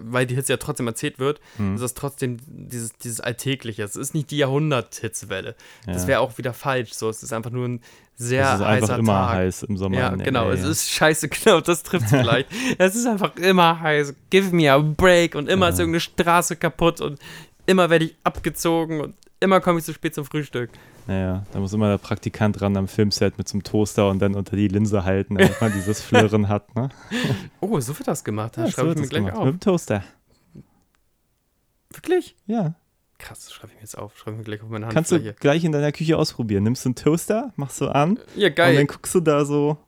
weil 0.00 0.26
die 0.26 0.34
Hitze 0.34 0.52
ja 0.52 0.56
trotzdem 0.58 0.86
erzählt 0.86 1.18
wird, 1.18 1.40
Hm. 1.56 1.74
ist 1.74 1.80
das 1.82 1.94
trotzdem 1.94 2.38
dieses, 2.46 2.92
dieses 2.98 3.20
Alltägliche. 3.20 3.82
Es 3.82 3.95
ist 3.96 4.14
nicht 4.14 4.30
die 4.30 4.38
Jahrhundert-Hitzewelle. 4.38 5.54
Das 5.86 6.02
Ja. 6.02 6.08
wäre 6.08 6.20
auch 6.20 6.36
wieder 6.38 6.52
falsch. 6.52 6.92
So, 6.94 7.08
es 7.08 7.22
ist 7.22 7.32
einfach 7.32 7.50
nur 7.50 7.66
ein 7.68 7.80
sehr 8.16 8.44
es 8.48 8.54
ist 8.54 8.60
einfach 8.66 8.88
heißer 8.88 8.98
immer 8.98 9.12
Tag. 9.26 9.34
heiß 9.34 9.62
im 9.64 9.76
Sommer. 9.76 9.98
Ja, 9.98 10.10
genau. 10.14 10.44
LA, 10.48 10.52
Es 10.54 10.62
ja. 10.62 10.70
ist 10.70 10.88
scheiße, 10.90 11.28
genau, 11.44 11.60
das 11.60 11.82
trifft 11.82 12.08
vielleicht. 12.08 12.48
es 12.78 12.94
ist 12.94 13.06
einfach 13.06 13.36
immer 13.36 13.80
heiß. 13.80 14.14
Give 14.30 14.54
me 14.54 14.70
a 14.72 14.78
break. 14.78 15.34
Und 15.34 15.48
immer 15.48 15.68
ist 15.68 15.76
Ja. 15.78 15.82
irgendeine 15.82 16.00
Straße 16.00 16.56
kaputt 16.56 17.00
und 17.00 17.18
immer 17.66 17.90
werde 17.90 18.06
ich 18.06 18.16
abgezogen 18.24 19.00
und 19.00 19.14
immer 19.40 19.60
komme 19.60 19.80
ich 19.80 19.84
zu 19.84 19.92
spät 19.92 20.14
zum 20.14 20.24
Frühstück. 20.24 20.70
Naja, 21.08 21.44
da 21.52 21.60
muss 21.60 21.72
immer 21.72 21.88
der 21.88 21.98
Praktikant 21.98 22.60
ran 22.60 22.76
am 22.76 22.88
Filmset 22.88 23.38
mit 23.38 23.46
so 23.46 23.54
einem 23.54 23.62
Toaster 23.62 24.08
und 24.08 24.18
dann 24.18 24.34
unter 24.34 24.56
die 24.56 24.66
Linse 24.66 25.04
halten, 25.04 25.36
damit 25.36 25.60
man 25.60 25.72
dieses 25.72 26.00
Flirren 26.02 26.48
hat, 26.48 26.74
ne? 26.74 26.88
Oh, 27.60 27.78
so 27.80 27.96
wird 27.96 28.08
das 28.08 28.24
gemacht. 28.24 28.56
Das 28.56 28.70
Ja, 28.70 28.72
schreibe 28.72 28.88
so 28.88 28.92
ich 28.92 28.96
mir 28.96 29.02
das 29.02 29.10
gleich 29.10 29.20
gemacht. 29.26 29.36
auf. 29.36 29.44
Mit 29.44 29.54
dem 29.54 29.60
Toaster. 29.60 30.02
Wirklich? 31.92 32.34
Ja. 32.46 32.74
Krass, 33.18 33.52
schreibe 33.52 33.68
ich 33.72 33.76
mir 33.76 33.80
jetzt 33.82 33.96
auf. 33.98 34.16
Schreibe 34.18 34.32
ich 34.32 34.38
mir 34.38 34.44
gleich 34.44 34.62
auf 34.62 34.68
meine 34.68 34.88
Kannst 34.88 35.10
du 35.12 35.20
gleich 35.34 35.64
in 35.64 35.72
deiner 35.72 35.92
Küche 35.92 36.18
ausprobieren. 36.18 36.64
Nimmst 36.64 36.84
du 36.84 36.88
einen 36.90 36.96
Toaster, 36.96 37.52
machst 37.56 37.80
du 37.80 37.86
an 37.88 38.18
Ja, 38.36 38.48
und 38.48 38.58
dann 38.58 38.74
geil. 38.74 38.86
guckst 38.86 39.14
du 39.14 39.20
da 39.20 39.44
so 39.44 39.78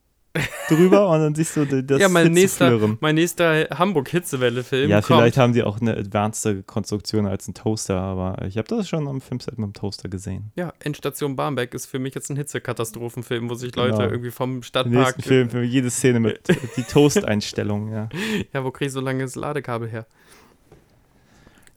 drüber 0.68 1.08
und 1.10 1.20
dann 1.20 1.34
siehst 1.34 1.56
du 1.56 1.64
das 1.82 2.00
Ja, 2.00 2.08
mein 2.08 2.30
nächster, 2.32 2.78
mein 3.00 3.16
nächster 3.16 3.66
Hamburg-Hitzewelle-Film 3.70 4.88
Ja, 4.90 5.00
kommt. 5.00 5.18
vielleicht 5.20 5.36
haben 5.36 5.52
die 5.52 5.62
auch 5.64 5.80
eine 5.80 5.96
advanced 5.96 6.66
Konstruktion 6.66 7.26
als 7.26 7.48
ein 7.48 7.54
Toaster, 7.54 7.98
aber 8.00 8.44
ich 8.46 8.56
habe 8.56 8.68
das 8.68 8.88
schon 8.88 9.08
am 9.08 9.20
Filmset 9.20 9.58
mit 9.58 9.66
dem 9.66 9.72
Toaster 9.72 10.08
gesehen. 10.08 10.52
Ja, 10.54 10.72
Endstation 10.80 11.34
Barmbek 11.34 11.74
ist 11.74 11.86
für 11.86 11.98
mich 11.98 12.14
jetzt 12.14 12.30
ein 12.30 12.36
Hitzekatastrophenfilm, 12.36 13.50
wo 13.50 13.54
sich 13.54 13.74
Leute 13.74 13.96
Genau. 13.96 14.10
irgendwie 14.10 14.30
vom 14.30 14.62
Stadtpark... 14.62 15.16
Film 15.22 15.50
für 15.50 15.62
jede 15.62 15.90
Szene 15.90 16.20
mit 16.20 16.40
die 16.76 16.82
Toast-Einstellung, 16.84 17.92
ja. 17.92 18.08
Ja, 18.52 18.64
wo 18.64 18.70
kriege 18.70 18.86
ich 18.88 18.92
so 18.92 19.00
lange 19.00 19.24
das 19.24 19.34
Ladekabel 19.34 19.88
her? 19.88 20.06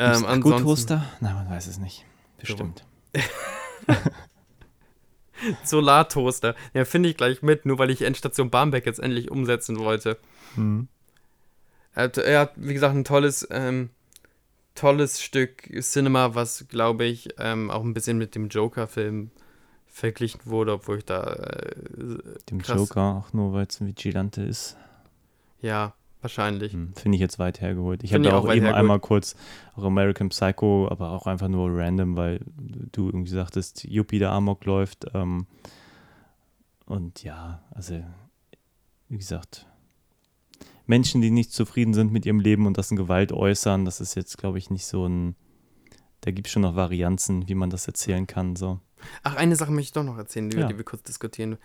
Ähm, 0.02 0.26
Akku 0.26 0.54
ansonsten, 0.54 0.64
Toaster? 0.64 1.06
Nein, 1.20 1.36
man 1.36 1.50
weiß 1.50 1.68
es 1.68 1.78
nicht. 1.78 2.06
Bestimmt. 2.40 2.84
Solartoaster. 5.64 6.56
Ja, 6.74 6.86
finde 6.86 7.10
ich 7.10 7.18
gleich 7.18 7.42
mit, 7.44 7.66
nur 7.66 7.78
weil 7.78 7.92
ich 7.92 8.02
Endstation 8.02 8.50
Barmbek 8.50 8.86
jetzt 8.86 9.00
endlich 9.00 9.30
umsetzen 9.30 9.78
wollte. 9.78 10.18
Hm. 10.56 10.88
Er 11.94 12.04
hat, 12.04 12.18
er 12.18 12.40
hat 12.40 12.54
wie 12.56 12.74
gesagt, 12.74 12.96
ein 12.96 13.04
tolles, 13.04 13.48
ähm, 13.52 13.90
tolles 14.76 15.22
Stück 15.22 15.70
Cinema, 15.82 16.34
was, 16.36 16.68
glaube 16.68 17.06
ich, 17.06 17.30
ähm, 17.38 17.70
auch 17.70 17.84
ein 17.84 17.94
bisschen 17.94 18.18
mit 18.18 18.34
dem 18.34 18.48
Joker-Film 18.48 19.30
verglichen 19.88 20.42
wurde, 20.46 20.74
obwohl 20.74 21.00
ich 21.00 21.06
da, 21.06 21.24
äh, 21.24 21.78
Dem. 22.50 22.60
Joker, 22.62 23.24
auch 23.24 23.34
nur 23.34 23.54
weil 23.54 23.68
es 23.68 23.80
ein 23.82 23.88
Vigilante 23.88 24.42
ist. 24.42 24.78
ja, 25.60 25.94
wahrscheinlich. 26.22 26.74
Hm, 26.74 26.94
Finde 26.96 27.16
ich 27.16 27.22
jetzt 27.22 27.40
weit 27.40 27.62
hergeholt. 27.62 28.04
Ich 28.04 28.14
habe 28.14 28.24
da 28.24 28.32
auch 28.32 28.46
auch 28.46 28.54
eben 28.54 28.62
hergeholt. 28.62 28.76
einmal 28.76 29.00
kurz 29.00 29.36
auch 29.76 29.84
American 29.84 30.30
Psycho, 30.30 30.88
aber 30.90 31.12
auch 31.12 31.28
einfach 31.28 31.48
nur 31.48 31.70
random, 31.72 32.16
weil 32.18 32.40
du 32.92 33.08
irgendwie 33.08 33.32
sagtest, 33.32 33.84
Yuppie 33.86 34.20
der 34.20 34.32
Amok 34.32 34.66
läuft. 34.66 35.06
Ähm, 35.14 35.48
und 36.86 37.24
ja, 37.24 37.62
also 37.72 38.04
wie 39.10 39.18
gesagt, 39.18 39.66
Menschen, 40.86 41.22
die 41.22 41.32
nicht 41.32 41.52
zufrieden 41.54 41.94
sind 41.94 42.12
mit 42.12 42.26
ihrem 42.26 42.40
Leben 42.40 42.66
und 42.66 42.78
das 42.78 42.92
in 42.92 42.98
Gewalt 42.98 43.32
äußern, 43.32 43.86
das 43.86 44.02
ist 44.02 44.16
jetzt, 44.16 44.38
glaube 44.38 44.58
ich, 44.58 44.70
nicht 44.70 44.86
so 44.86 45.06
ein. 45.08 45.36
Da 46.22 46.32
gibt 46.32 46.48
es 46.48 46.54
schon 46.54 46.62
noch 46.62 46.76
Varianzen, 46.76 47.48
wie 47.48 47.56
man 47.56 47.70
das 47.72 47.88
erzählen 47.88 48.28
kann. 48.28 48.56
So. 48.56 48.80
Ach, 49.24 49.36
eine 49.36 49.56
Sache 49.56 49.72
möchte 49.72 49.88
ich 49.88 49.94
doch 49.94 50.04
noch 50.04 50.18
erzählen, 50.18 50.52
über 50.52 50.62
Ja. 50.62 50.68
die 50.68 50.78
wir 50.78 50.84
kurz 50.84 51.02
diskutieren 51.04 51.58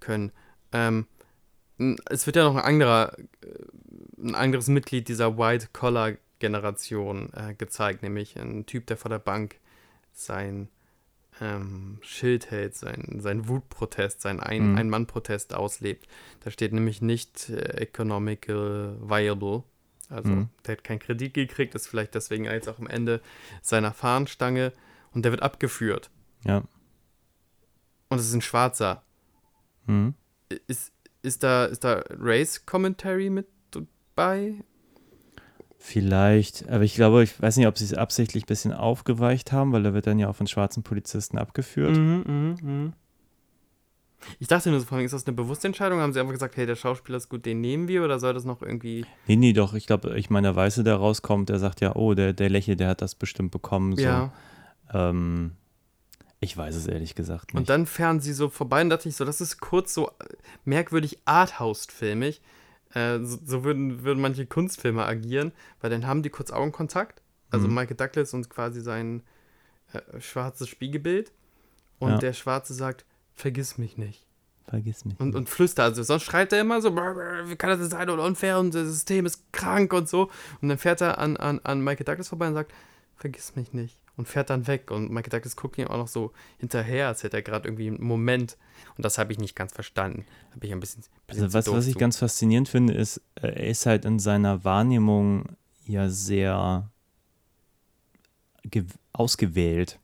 können. 0.00 0.32
Ähm, 0.72 1.06
es 2.10 2.26
wird 2.26 2.36
ja 2.36 2.44
noch 2.44 2.56
ein 2.56 2.64
anderer, 2.64 3.16
äh, 3.18 4.22
ein 4.22 4.34
anderes 4.34 4.68
Mitglied 4.68 5.08
dieser 5.08 5.36
White-Collar-Generation 5.38 7.32
äh, 7.34 7.54
gezeigt, 7.54 8.02
nämlich 8.02 8.38
ein 8.38 8.66
Typ, 8.66 8.86
der 8.86 8.96
vor 8.96 9.08
der 9.08 9.18
Bank 9.18 9.56
sein 10.12 10.68
ähm, 11.40 11.98
Schild 12.02 12.50
hält, 12.50 12.74
sein, 12.76 13.18
sein 13.20 13.48
Wutprotest, 13.48 14.20
sein 14.20 14.38
ein 14.38 14.72
Mhm. 14.72 14.78
Ein-Mann-Protest 14.78 15.54
auslebt. 15.54 16.06
Da 16.40 16.50
steht 16.50 16.72
nämlich 16.72 17.00
nicht 17.00 17.48
äh, 17.48 17.80
economical 17.80 18.96
viable. 19.00 19.64
Also 20.10 20.28
Mhm. 20.28 20.48
der 20.66 20.76
hat 20.76 20.84
keinen 20.84 20.98
Kredit 20.98 21.32
gekriegt, 21.32 21.74
ist 21.74 21.86
vielleicht 21.88 22.14
deswegen 22.14 22.44
jetzt 22.44 22.68
auch 22.68 22.78
am 22.78 22.86
Ende 22.86 23.22
seiner 23.62 23.92
Fahnenstange 23.94 24.72
und 25.12 25.24
der 25.24 25.32
wird 25.32 25.42
abgeführt. 25.42 26.10
Ja. 26.44 26.62
Und 28.10 28.18
es 28.18 28.26
ist 28.28 28.34
ein 28.34 28.42
Schwarzer. 28.42 29.02
Mhm. 29.86 30.14
Ist, 30.66 30.91
ist 31.22 31.42
da, 31.42 31.64
ist 31.66 31.84
da 31.84 32.02
Race 32.18 32.66
Commentary 32.66 33.30
mit 33.30 33.46
dabei? 33.70 34.54
Vielleicht, 35.78 36.68
aber 36.68 36.84
ich 36.84 36.94
glaube, 36.94 37.24
ich 37.24 37.42
weiß 37.42 37.56
nicht, 37.56 37.66
ob 37.66 37.76
sie 37.76 37.84
es 37.84 37.94
absichtlich 37.94 38.44
ein 38.44 38.46
bisschen 38.46 38.72
aufgeweicht 38.72 39.50
haben, 39.50 39.72
weil 39.72 39.84
er 39.84 39.94
wird 39.94 40.06
dann 40.06 40.18
ja 40.20 40.28
auch 40.28 40.36
von 40.36 40.46
schwarzen 40.46 40.84
Polizisten 40.84 41.38
abgeführt. 41.38 41.96
Mhm, 41.96 42.92
Ich 44.38 44.46
dachte 44.46 44.70
nur 44.70 44.78
so, 44.78 44.86
vor 44.86 44.96
allem, 44.96 45.04
ist 45.04 45.10
das 45.12 45.26
eine 45.26 45.34
bewusste 45.34 45.66
Entscheidung? 45.66 45.98
Haben 45.98 46.12
sie 46.12 46.20
einfach 46.20 46.32
gesagt, 46.32 46.56
hey, 46.56 46.66
der 46.66 46.76
Schauspieler 46.76 47.18
ist 47.18 47.28
gut, 47.28 47.44
den 47.46 47.60
nehmen 47.60 47.88
wir? 47.88 48.04
Oder 48.04 48.20
soll 48.20 48.32
das 48.32 48.44
noch 48.44 48.62
irgendwie. 48.62 49.04
Nee, 49.26 49.34
nee, 49.34 49.52
doch, 49.52 49.74
ich 49.74 49.88
glaube, 49.88 50.16
ich 50.16 50.30
meine, 50.30 50.48
der 50.48 50.56
Weiße, 50.56 50.84
der 50.84 50.94
rauskommt, 50.94 51.48
der 51.48 51.58
sagt 51.58 51.80
ja, 51.80 51.96
oh, 51.96 52.14
der, 52.14 52.32
der 52.32 52.48
Lächle, 52.48 52.76
der 52.76 52.86
hat 52.88 53.02
das 53.02 53.16
bestimmt 53.16 53.50
bekommen. 53.50 53.96
So. 53.96 54.02
Ja. 54.04 54.32
Ähm, 54.94 55.52
ich 56.42 56.56
weiß 56.56 56.74
es 56.74 56.86
ehrlich 56.86 57.14
gesagt 57.14 57.54
nicht. 57.54 57.60
Und 57.60 57.68
dann 57.70 57.86
fahren 57.86 58.20
sie 58.20 58.32
so 58.32 58.50
vorbei 58.50 58.82
und 58.82 58.90
dachte 58.90 59.08
ich 59.08 59.16
so, 59.16 59.24
das 59.24 59.40
ist 59.40 59.60
kurz 59.60 59.94
so 59.94 60.08
äh, 60.08 60.12
merkwürdig 60.64 61.18
Arthouse-filmig. 61.24 62.42
Äh, 62.94 63.20
so 63.22 63.38
so 63.44 63.64
würden, 63.64 64.02
würden 64.04 64.20
manche 64.20 64.44
Kunstfilme 64.44 65.04
agieren, 65.04 65.52
weil 65.80 65.88
dann 65.90 66.06
haben 66.06 66.22
die 66.22 66.30
kurz 66.30 66.50
Augenkontakt. 66.50 67.22
Also 67.50 67.68
Mhm. 67.68 67.74
Michael 67.74 67.96
Douglas 67.96 68.34
und 68.34 68.50
quasi 68.50 68.80
sein 68.80 69.22
äh, 69.92 70.20
schwarzes 70.20 70.68
Spiegelbild. 70.68 71.32
Und 71.98 72.10
Ja. 72.10 72.18
der 72.18 72.32
Schwarze 72.32 72.74
sagt, 72.74 73.04
vergiss 73.34 73.78
mich 73.78 73.96
nicht. 73.96 74.26
Vergiss 74.66 75.04
mich. 75.04 75.18
Und, 75.20 75.34
und 75.34 75.48
flüstert, 75.48 75.84
also 75.86 76.02
sonst 76.02 76.22
schreit 76.24 76.52
er 76.52 76.60
immer 76.60 76.80
so, 76.80 76.92
"Brr, 76.92 77.14
brr, 77.14 77.48
wie 77.48 77.56
kann 77.56 77.70
das 77.70 77.78
denn 77.80 77.90
sein 77.90 78.08
und 78.10 78.18
unfair 78.20 78.58
und 78.58 78.74
das 78.74 78.86
System 78.88 79.26
ist 79.26 79.52
krank 79.52 79.92
und 79.92 80.08
so. 80.08 80.30
Und 80.60 80.68
dann 80.68 80.78
fährt 80.78 81.00
er 81.00 81.18
an, 81.18 81.36
an, 81.36 81.60
an 81.64 81.82
Michael 81.84 82.04
Douglas 82.04 82.28
vorbei 82.28 82.48
und 82.48 82.54
sagt, 82.54 82.72
vergiss 83.16 83.54
mich 83.56 83.72
nicht. 83.72 83.98
Und 84.22 84.28
fährt 84.28 84.50
dann 84.50 84.66
weg. 84.68 84.90
Und 84.90 85.10
Michael 85.10 85.30
Douglas 85.30 85.56
guckt 85.56 85.78
ihm 85.78 85.88
auch 85.88 85.96
noch 85.96 86.06
so 86.08 86.32
hinterher, 86.58 87.08
als 87.08 87.22
hätte 87.22 87.36
er 87.38 87.42
gerade 87.42 87.66
irgendwie 87.68 87.88
einen 87.88 88.02
Moment. 88.04 88.56
Und 88.96 89.04
das 89.04 89.18
habe 89.18 89.32
ich 89.32 89.38
nicht 89.38 89.56
ganz 89.56 89.72
verstanden. 89.72 90.24
Bin 90.54 90.68
ich 90.68 90.72
ein 90.72 90.80
bisschen. 90.80 91.02
bisschen 91.26 91.42
Also 91.44 91.54
was, 91.58 91.72
was 91.72 91.86
ich 91.86 91.94
zu. 91.94 91.98
ganz 91.98 92.18
faszinierend 92.18 92.68
finde, 92.68 92.92
ist, 92.92 93.18
äh, 93.34 93.48
er 93.48 93.66
ist 93.66 93.86
halt 93.86 94.04
in 94.04 94.18
seiner 94.18 94.64
Wahrnehmung 94.64 95.44
ja 95.86 96.08
sehr 96.08 96.88
ge- 98.70 98.84
ausgewählt. 99.12 99.98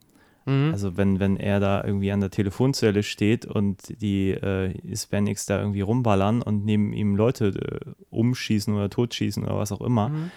Mhm. 0.46 0.70
Also 0.72 0.96
wenn, 0.96 1.20
wenn 1.20 1.36
er 1.36 1.60
da 1.60 1.84
irgendwie 1.84 2.10
an 2.12 2.20
der 2.20 2.30
Telefonzelle 2.30 3.02
steht 3.02 3.44
und 3.46 4.00
die 4.00 4.30
äh, 4.30 4.72
Hispanics 4.86 5.46
da 5.46 5.60
irgendwie 5.60 5.82
rumballern 5.82 6.42
und 6.42 6.64
neben 6.64 6.92
ihm 6.92 7.16
Leute 7.16 7.48
äh, 7.48 7.92
umschießen 8.10 8.74
oder 8.74 8.90
totschießen 8.90 9.44
oder 9.44 9.58
was 9.58 9.72
auch 9.72 9.80
immer, 9.82 10.08
Mhm. 10.08 10.30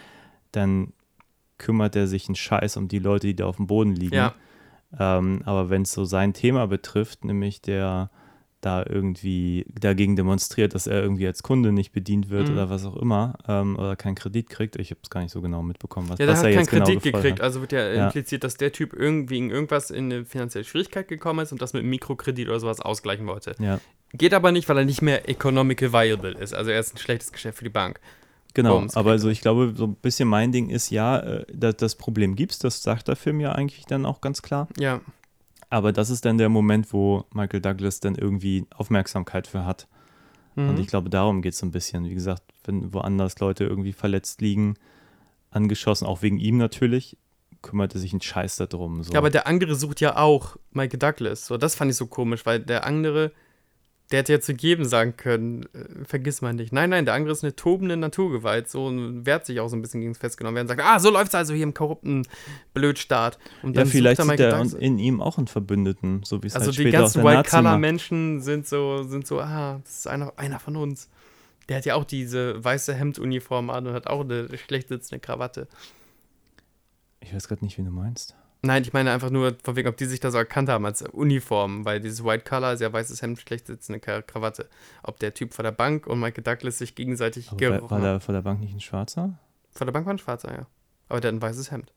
dann 0.51 0.93
kümmert 1.61 1.95
er 1.95 2.07
sich 2.07 2.27
einen 2.27 2.35
Scheiß 2.35 2.75
um 2.77 2.87
die 2.87 2.99
Leute, 2.99 3.27
die 3.27 3.35
da 3.35 3.45
auf 3.45 3.55
dem 3.57 3.67
Boden 3.67 3.95
liegen. 3.95 4.15
Ja. 4.15 4.33
Ähm, 4.99 5.41
aber 5.45 5.69
wenn 5.69 5.83
es 5.83 5.93
so 5.93 6.03
sein 6.03 6.33
Thema 6.33 6.67
betrifft, 6.67 7.23
nämlich 7.23 7.61
der 7.61 8.09
da 8.59 8.85
irgendwie 8.87 9.65
dagegen 9.79 10.15
demonstriert, 10.15 10.75
dass 10.75 10.85
er 10.85 11.01
irgendwie 11.01 11.25
als 11.25 11.41
Kunde 11.41 11.71
nicht 11.71 11.93
bedient 11.93 12.29
wird 12.29 12.47
Mhm. 12.47 12.53
oder 12.53 12.69
was 12.69 12.85
auch 12.85 12.95
immer, 12.95 13.33
ähm, 13.47 13.75
oder 13.75 13.95
keinen 13.95 14.13
Kredit 14.13 14.49
kriegt, 14.49 14.75
ich 14.75 14.91
habe 14.91 14.99
es 15.01 15.09
gar 15.09 15.21
nicht 15.21 15.31
so 15.31 15.41
genau 15.41 15.63
mitbekommen, 15.63 16.09
was, 16.09 16.19
Ja, 16.19 16.27
was 16.27 16.39
hat 16.39 16.45
er 16.45 16.51
keinen 16.51 16.59
jetzt 16.59 16.69
genau 16.71 16.85
Kredit 16.85 17.01
gefordert 17.03 17.23
gekriegt. 17.23 17.39
hat. 17.39 17.43
Also 17.45 17.61
wird 17.61 17.71
ja, 17.71 17.91
Ja. 17.91 18.05
impliziert, 18.05 18.43
dass 18.43 18.57
der 18.57 18.71
Typ 18.71 18.93
irgendwie 18.93 19.39
in 19.39 19.49
irgendwas 19.49 19.89
in 19.89 20.11
eine 20.11 20.25
finanzielle 20.25 20.63
Schwierigkeit 20.65 21.07
gekommen 21.07 21.39
ist 21.39 21.51
und 21.51 21.59
das 21.61 21.73
mit 21.73 21.79
einem 21.81 21.89
Mikrokredit 21.89 22.49
oder 22.49 22.59
sowas 22.59 22.81
ausgleichen 22.81 23.25
wollte. 23.27 23.55
Ja, 23.59 23.79
Geht 24.13 24.33
aber 24.33 24.51
nicht, 24.51 24.67
weil 24.69 24.77
er 24.77 24.85
nicht 24.85 25.01
mehr 25.01 25.27
economical 25.29 25.93
viable 25.93 26.31
ist. 26.33 26.53
Also 26.53 26.69
er 26.69 26.81
ist 26.81 26.93
ein 26.93 26.97
schlechtes 26.97 27.31
Geschäft 27.31 27.57
für 27.59 27.63
die 27.63 27.69
Bank. 27.71 27.99
Genau. 28.53 28.79
Bums, 28.79 28.95
aber 28.95 29.11
also 29.11 29.29
ich 29.29 29.41
glaube, 29.41 29.73
so 29.75 29.85
ein 29.85 29.95
bisschen 29.95 30.27
mein 30.27 30.51
Ding 30.51 30.69
ist, 30.69 30.89
ja, 30.89 31.19
äh, 31.19 31.45
das, 31.53 31.77
das 31.77 31.95
Problem 31.95 32.35
gibt's, 32.35 32.59
das 32.59 32.81
sagt 32.83 33.07
der 33.07 33.15
Film 33.15 33.39
ja 33.39 33.51
eigentlich 33.53 33.85
dann 33.85 34.05
auch 34.05 34.21
ganz 34.21 34.41
klar. 34.41 34.67
Ja. 34.77 35.01
Aber 35.69 35.93
das 35.93 36.09
ist 36.09 36.25
dann 36.25 36.37
der 36.37 36.49
Moment, 36.49 36.91
wo 36.91 37.25
Michael 37.33 37.61
Douglas 37.61 37.99
dann 38.01 38.15
irgendwie 38.15 38.65
Aufmerksamkeit 38.75 39.47
für 39.47 39.65
hat. 39.65 39.87
Und 40.55 40.73
Mhm. 40.73 40.81
ich 40.81 40.87
glaube, 40.87 41.09
darum 41.09 41.41
geht 41.41 41.53
es 41.53 41.59
so 41.59 41.65
ein 41.65 41.71
bisschen. 41.71 42.03
Wie 42.03 42.13
gesagt, 42.13 42.43
wenn 42.65 42.93
woanders 42.93 43.39
Leute 43.39 43.63
irgendwie 43.63 43.93
verletzt 43.93 44.41
liegen, 44.41 44.75
angeschossen, 45.49 46.05
auch 46.05 46.21
wegen 46.21 46.39
ihm 46.39 46.57
natürlich, 46.57 47.17
kümmert 47.61 47.93
er 47.93 47.99
sich 48.01 48.11
einen 48.11 48.21
Scheiß 48.21 48.57
darum. 48.57 49.03
So. 49.03 49.13
Ja, 49.13 49.19
aber 49.19 49.29
der 49.29 49.47
andere 49.47 49.75
sucht 49.75 50.01
ja 50.01 50.17
auch 50.17 50.57
Michael 50.71 50.99
Douglas. 50.99 51.45
So, 51.45 51.57
das 51.57 51.75
fand 51.75 51.91
ich 51.91 51.97
so 51.97 52.07
komisch, 52.07 52.45
weil 52.45 52.59
der 52.59 52.85
andere, 52.85 53.31
der 54.11 54.19
hätte 54.19 54.33
ja 54.33 54.41
zu 54.41 54.53
jedem 54.53 54.85
sagen 54.85 55.15
können, 55.15 55.63
äh, 55.73 56.05
vergiss 56.05 56.41
mal 56.41 56.53
nicht. 56.53 56.73
Nein, 56.73 56.89
nein, 56.89 57.05
der 57.05 57.13
andere 57.13 57.31
ist 57.31 57.43
eine 57.43 57.55
tobende 57.55 57.95
Naturgewalt, 57.95 58.69
so 58.69 58.85
und 58.85 59.25
wehrt 59.25 59.45
sich 59.45 59.59
auch 59.59 59.69
so 59.69 59.75
ein 59.75 59.81
bisschen 59.81 60.01
gegen 60.01 60.13
das 60.13 60.19
festgenommen 60.19 60.55
werden 60.55 60.67
sagt, 60.67 60.81
ah, 60.83 60.99
so 60.99 61.09
läuft's 61.09 61.33
also 61.33 61.53
hier 61.53 61.63
im 61.63 61.73
korrupten 61.73 62.27
Blödstaat. 62.73 63.39
Und 63.63 63.75
ja, 63.75 63.83
dann 63.83 63.91
vielleicht 63.91 64.21
sucht 64.21 64.39
er 64.39 64.65
sieht 64.65 64.79
er 64.79 64.81
in 64.81 64.99
ihm 64.99 65.21
auch 65.21 65.37
einen 65.37 65.47
Verbündeten, 65.47 66.21
so 66.23 66.43
wie 66.43 66.47
es 66.47 66.55
Also 66.55 66.67
halt 66.67 66.77
die 66.77 66.81
später 66.81 66.99
ganzen. 66.99 67.23
White-Color-Menschen 67.23 68.41
sind 68.41 68.67
so, 68.67 69.03
sind 69.03 69.25
so, 69.25 69.39
ah, 69.39 69.79
das 69.83 69.99
ist 69.99 70.07
einer, 70.07 70.33
einer 70.37 70.59
von 70.59 70.75
uns. 70.75 71.09
Der 71.69 71.77
hat 71.77 71.85
ja 71.85 71.95
auch 71.95 72.03
diese 72.03 72.61
weiße 72.63 72.93
Hemduniform 72.93 73.69
an 73.69 73.87
und 73.87 73.93
hat 73.93 74.07
auch 74.07 74.21
eine 74.21 74.49
schlecht 74.57 74.89
sitzende 74.89 75.19
Krawatte. 75.19 75.67
Ich 77.21 77.33
weiß 77.33 77.47
gerade 77.47 77.63
nicht, 77.63 77.77
wie 77.77 77.83
du 77.83 77.91
meinst. 77.91 78.35
Nein, 78.63 78.83
ich 78.83 78.93
meine 78.93 79.11
einfach 79.11 79.31
nur, 79.31 79.57
von 79.63 79.75
wegen, 79.75 79.87
ob 79.89 79.97
die 79.97 80.05
sich 80.05 80.19
da 80.19 80.29
so 80.29 80.37
erkannt 80.37 80.69
haben 80.69 80.85
als 80.85 81.01
Uniform, 81.01 81.83
weil 81.83 81.99
dieses 81.99 82.23
White 82.23 82.43
Collar 82.47 82.73
ist 82.73 82.79
ja 82.81 82.93
weißes 82.93 83.21
Hemd, 83.23 83.39
schlecht 83.39 83.65
sitzende 83.65 83.99
Kra- 83.99 84.21
Krawatte. 84.21 84.69
Ob 85.01 85.17
der 85.19 85.33
Typ 85.33 85.53
vor 85.53 85.63
der 85.63 85.71
Bank 85.71 86.05
und 86.05 86.19
Michael 86.19 86.43
Douglas 86.43 86.77
sich 86.77 86.93
gegenseitig 86.93 87.47
Aber 87.49 87.57
gerochen 87.57 87.81
war, 87.81 87.89
war, 87.89 87.99
der, 88.01 88.19
vor 88.19 88.33
der 88.33 88.41
Bank 88.43 88.59
nicht 88.59 88.75
ein 88.75 88.79
Schwarzer? 88.79 89.39
Vor 89.71 89.85
der 89.85 89.91
Bank 89.93 90.05
war 90.05 90.13
ein 90.13 90.19
Schwarzer, 90.19 90.51
ja. 90.53 90.67
Aber 91.09 91.19
der 91.21 91.29
hat 91.29 91.35
ein 91.37 91.41
weißes 91.41 91.71
Hemd. 91.71 91.91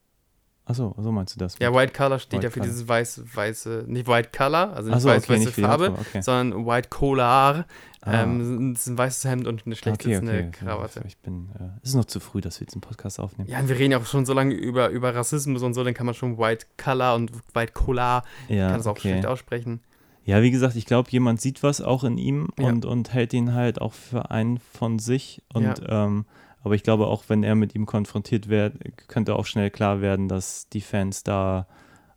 Achso, 0.67 0.95
so 0.99 1.13
meinst 1.13 1.35
du 1.35 1.39
das? 1.39 1.59
Ja, 1.59 1.75
White 1.75 1.93
Collar 1.93 2.19
steht 2.19 2.39
White 2.39 2.45
ja 2.45 2.51
für 2.51 2.61
Collar. 2.61 2.73
dieses 2.73 2.89
weiß, 2.89 3.23
weiße, 3.35 3.85
nicht 3.87 4.09
White 4.09 4.31
Collar, 4.35 4.73
also 4.73 4.89
nicht 4.89 4.97
Achso, 4.97 5.09
weiß, 5.09 5.25
okay, 5.25 5.33
weiße 5.35 5.45
nicht 5.45 5.61
Farbe, 5.61 5.89
Hautfarbe, 5.89 6.09
okay. 6.09 6.23
sondern 6.23 6.67
White 6.67 6.89
Collar. 6.89 7.67
Ah. 8.01 8.23
Ähm, 8.23 8.73
das 8.73 8.83
ist 8.83 8.89
ein 8.89 8.99
weißes 8.99 9.25
Hemd 9.31 9.47
und 9.47 9.67
eine 9.67 9.77
schlecht 9.77 10.03
sitzende 10.03 10.33
okay. 10.33 10.51
Krawatte. 10.53 11.03
Ich 11.07 11.19
bin, 11.19 11.51
äh, 11.59 11.65
es 11.83 11.91
ist 11.91 11.95
noch 11.97 12.07
zu 12.07 12.19
früh, 12.21 12.41
dass 12.41 12.61
wir 12.61 12.67
diesen 12.67 12.81
Podcast 12.81 13.21
aufnehmen. 13.21 13.51
Ja, 13.51 13.59
und 13.59 13.69
wir 13.69 13.79
reden 13.79 13.93
ja 13.93 13.99
auch 13.99 14.07
schon 14.07 14.25
so 14.25 14.33
lange 14.33 14.55
über, 14.55 14.89
über 14.89 15.15
Rassismus 15.15 15.63
und 15.63 15.75
so, 15.75 15.85
dann 15.85 15.95
kann 15.95 16.07
man 16.07 16.15
schon 16.15 16.39
White 16.39 16.67
Collar 16.83 17.15
und 17.15 17.31
White 17.53 17.73
Collar, 17.73 18.25
Ja, 18.49 18.69
kann 18.69 18.79
das 18.79 18.87
auch 18.87 18.97
schlecht 18.97 19.27
aussprechen. 19.27 19.81
Ja, 20.25 20.41
wie 20.41 20.51
gesagt, 20.51 20.77
ich 20.77 20.87
glaube, 20.87 21.11
jemand 21.11 21.43
sieht 21.43 21.63
was 21.63 21.83
auch 21.83 22.05
in 22.05 22.17
ihm 22.17 22.49
Ja. 22.59 22.69
und, 22.69 22.87
und 22.87 23.13
hält 23.13 23.35
ihn 23.35 23.53
halt 23.53 23.81
auch 23.83 23.93
für 23.93 24.31
einen 24.31 24.59
von 24.59 24.99
sich. 24.99 25.43
Und 25.53 25.83
ähm, 25.87 26.25
aber 26.65 26.75
ich 26.75 26.83
glaube 26.83 27.07
auch, 27.07 27.25
wenn 27.29 27.45
er 27.45 27.55
mit 27.55 27.75
ihm 27.75 27.87
konfrontiert 27.87 28.49
wird, 28.49 28.75
könnte 29.07 29.37
auch 29.37 29.47
schnell 29.47 29.71
klar 29.71 30.01
werden, 30.01 30.29
dass 30.29 30.69
die 30.71 30.81
Fans 30.81 31.23
da 31.23 31.69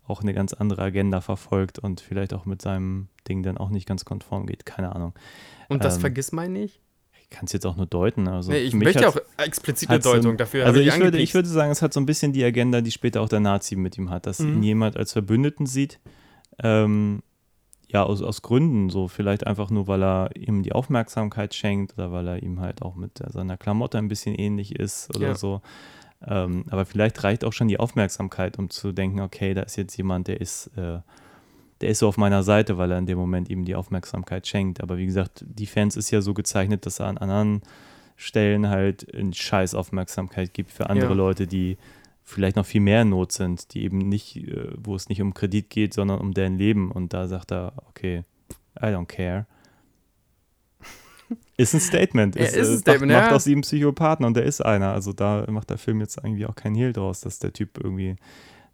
auch 0.08 0.22
eine 0.22 0.34
ganz 0.34 0.54
andere 0.54 0.82
Agenda 0.82 1.22
verfolgt 1.22 1.80
und 1.80 2.00
vielleicht 2.02 2.34
auch 2.34 2.46
mit 2.46 2.62
seinem 2.62 3.10
Ding 3.28 3.44
dann 3.44 3.58
auch 3.58 3.70
nicht 3.70 3.86
ganz 3.88 4.06
konform 4.06 4.46
geht. 4.48 4.66
Keine 4.66 4.96
Ahnung. 4.96 5.14
Und 5.68 5.84
das 5.84 5.96
Ähm, 5.96 6.02
vergiss 6.02 6.32
mal 6.32 6.48
nicht. 6.50 6.80
Ich 7.22 7.30
kann 7.30 7.44
es 7.46 7.52
jetzt 7.52 7.66
auch 7.66 7.76
nur 7.76 7.88
deuten. 7.88 8.30
Also 8.30 8.52
nee, 8.54 8.60
ich 8.60 8.74
möchte 8.74 9.10
auch 9.10 9.18
explizite 9.36 9.92
hat's 9.92 10.06
so 10.06 10.14
Deutung 10.14 10.38
dafür. 10.38 10.66
Also 10.66 10.80
ich 10.80 10.86
würde, 10.86 10.96
angepiekst. 10.96 11.24
ich 11.24 11.34
würde 11.34 11.50
sagen, 11.50 11.72
es 11.72 11.82
hat 11.82 11.92
so 11.94 12.00
ein 12.00 12.06
bisschen 12.06 12.32
die 12.32 12.42
Agenda, 12.46 12.80
die 12.80 12.92
später 12.92 13.20
auch 13.22 13.28
der 13.28 13.42
Nazi 13.42 13.76
mit 13.76 13.98
ihm 13.98 14.10
hat, 14.10 14.26
dass 14.28 14.40
Mhm. 14.40 14.54
ihn 14.54 14.64
jemand 14.64 14.96
als 14.96 15.12
Verbündeten 15.12 15.66
sieht. 15.66 16.00
Ähm, 16.64 17.22
ja, 17.90 18.04
aus, 18.04 18.22
aus 18.22 18.42
Gründen, 18.42 18.90
so 18.90 19.08
vielleicht 19.08 19.48
einfach 19.48 19.70
nur, 19.70 19.88
weil 19.88 20.04
er 20.04 20.36
ihm 20.36 20.62
die 20.64 20.74
Aufmerksamkeit 20.74 21.54
schenkt 21.54 21.94
oder 21.94 22.12
weil 22.12 22.28
er 22.28 22.44
ihm 22.44 22.60
halt 22.60 22.82
auch 22.82 22.96
mit 22.96 23.12
seiner 23.30 23.56
Klamotte 23.58 23.98
ein 23.98 24.10
bisschen 24.10 24.36
ähnlich 24.36 24.76
ist 24.78 25.16
oder 25.16 25.28
Ja. 25.30 25.36
so. 25.36 25.62
Ähm, 26.28 26.66
aber 26.70 26.86
vielleicht 26.86 27.24
reicht 27.24 27.46
auch 27.46 27.54
schon 27.54 27.68
die 27.68 27.80
Aufmerksamkeit, 27.80 28.58
um 28.58 28.70
zu 28.70 28.92
denken, 28.92 29.22
okay, 29.22 29.54
da 29.54 29.62
ist 29.62 29.76
jetzt 29.78 29.96
jemand, 29.98 30.28
der 30.28 30.42
ist, 30.42 30.68
äh, 30.76 31.00
der 31.80 31.90
ist 31.90 32.00
so 32.00 32.08
auf 32.08 32.18
meiner 32.18 32.42
Seite, 32.44 32.78
weil 32.80 32.92
er 32.92 32.98
in 32.98 33.06
dem 33.06 33.20
Moment 33.20 33.50
ihm 33.50 33.66
die 33.66 33.76
Aufmerksamkeit 33.76 34.48
schenkt. 34.48 34.82
Aber 34.82 34.98
wie 34.98 35.06
gesagt, 35.06 35.46
die 35.48 35.68
Fans 35.68 35.96
ist 35.96 36.10
ja 36.10 36.22
so 36.22 36.34
gezeichnet, 36.34 36.86
dass 36.88 37.00
er 37.00 37.06
an 37.06 37.20
anderen 37.20 37.62
Stellen 38.16 38.68
halt 38.68 39.14
eine 39.16 39.34
scheiß 39.34 39.76
Aufmerksamkeit 39.76 40.54
gibt 40.54 40.72
für 40.72 40.90
andere 40.90 41.10
Ja. 41.12 41.16
Leute, 41.16 41.46
die 41.46 41.78
vielleicht 42.28 42.58
noch 42.58 42.66
viel 42.66 42.82
mehr 42.82 43.04
in 43.04 43.10
Not 43.10 43.32
sind, 43.32 43.74
die 43.74 43.84
eben 43.84 44.00
nicht, 44.00 44.36
äh, 44.36 44.74
wo 44.78 44.96
es 44.96 45.08
nicht 45.08 45.22
um 45.22 45.34
Kredit 45.34 45.70
geht, 45.70 45.94
sondern 45.94 46.20
um 46.20 46.34
deren 46.34 46.58
Leben. 46.58 46.92
Und 46.92 47.14
da 47.14 47.28
sagt 47.28 47.52
er, 47.54 47.74
okay, 47.88 48.24
I 48.78 48.88
don't 48.88 49.06
care. 49.06 49.48
Ist 51.58 51.74
ein 51.74 51.80
Statement. 51.80 52.36
Ja, 52.36 52.44
ist 52.44 52.56
ein 52.56 52.76
äh, 52.76 52.78
Statement, 52.78 53.12
macht, 53.14 53.22
macht 53.22 53.32
ja. 53.32 53.36
aus 53.36 53.48
ihm 53.48 53.62
Psychopathen 53.62 54.26
und 54.26 54.36
der 54.36 54.44
ist 54.44 54.62
einer. 54.62 54.92
Also 54.92 55.14
da 55.14 55.46
macht 55.50 55.70
der 55.70 55.78
Film 55.78 56.02
jetzt 56.02 56.18
irgendwie 56.18 56.46
auch 56.46 56.56
keinen 56.56 56.76
Hehl 56.76 56.94
draus, 56.94 57.22
dass 57.22 57.40
der 57.40 57.54
Typ 57.54 57.80
irgendwie 57.82 58.18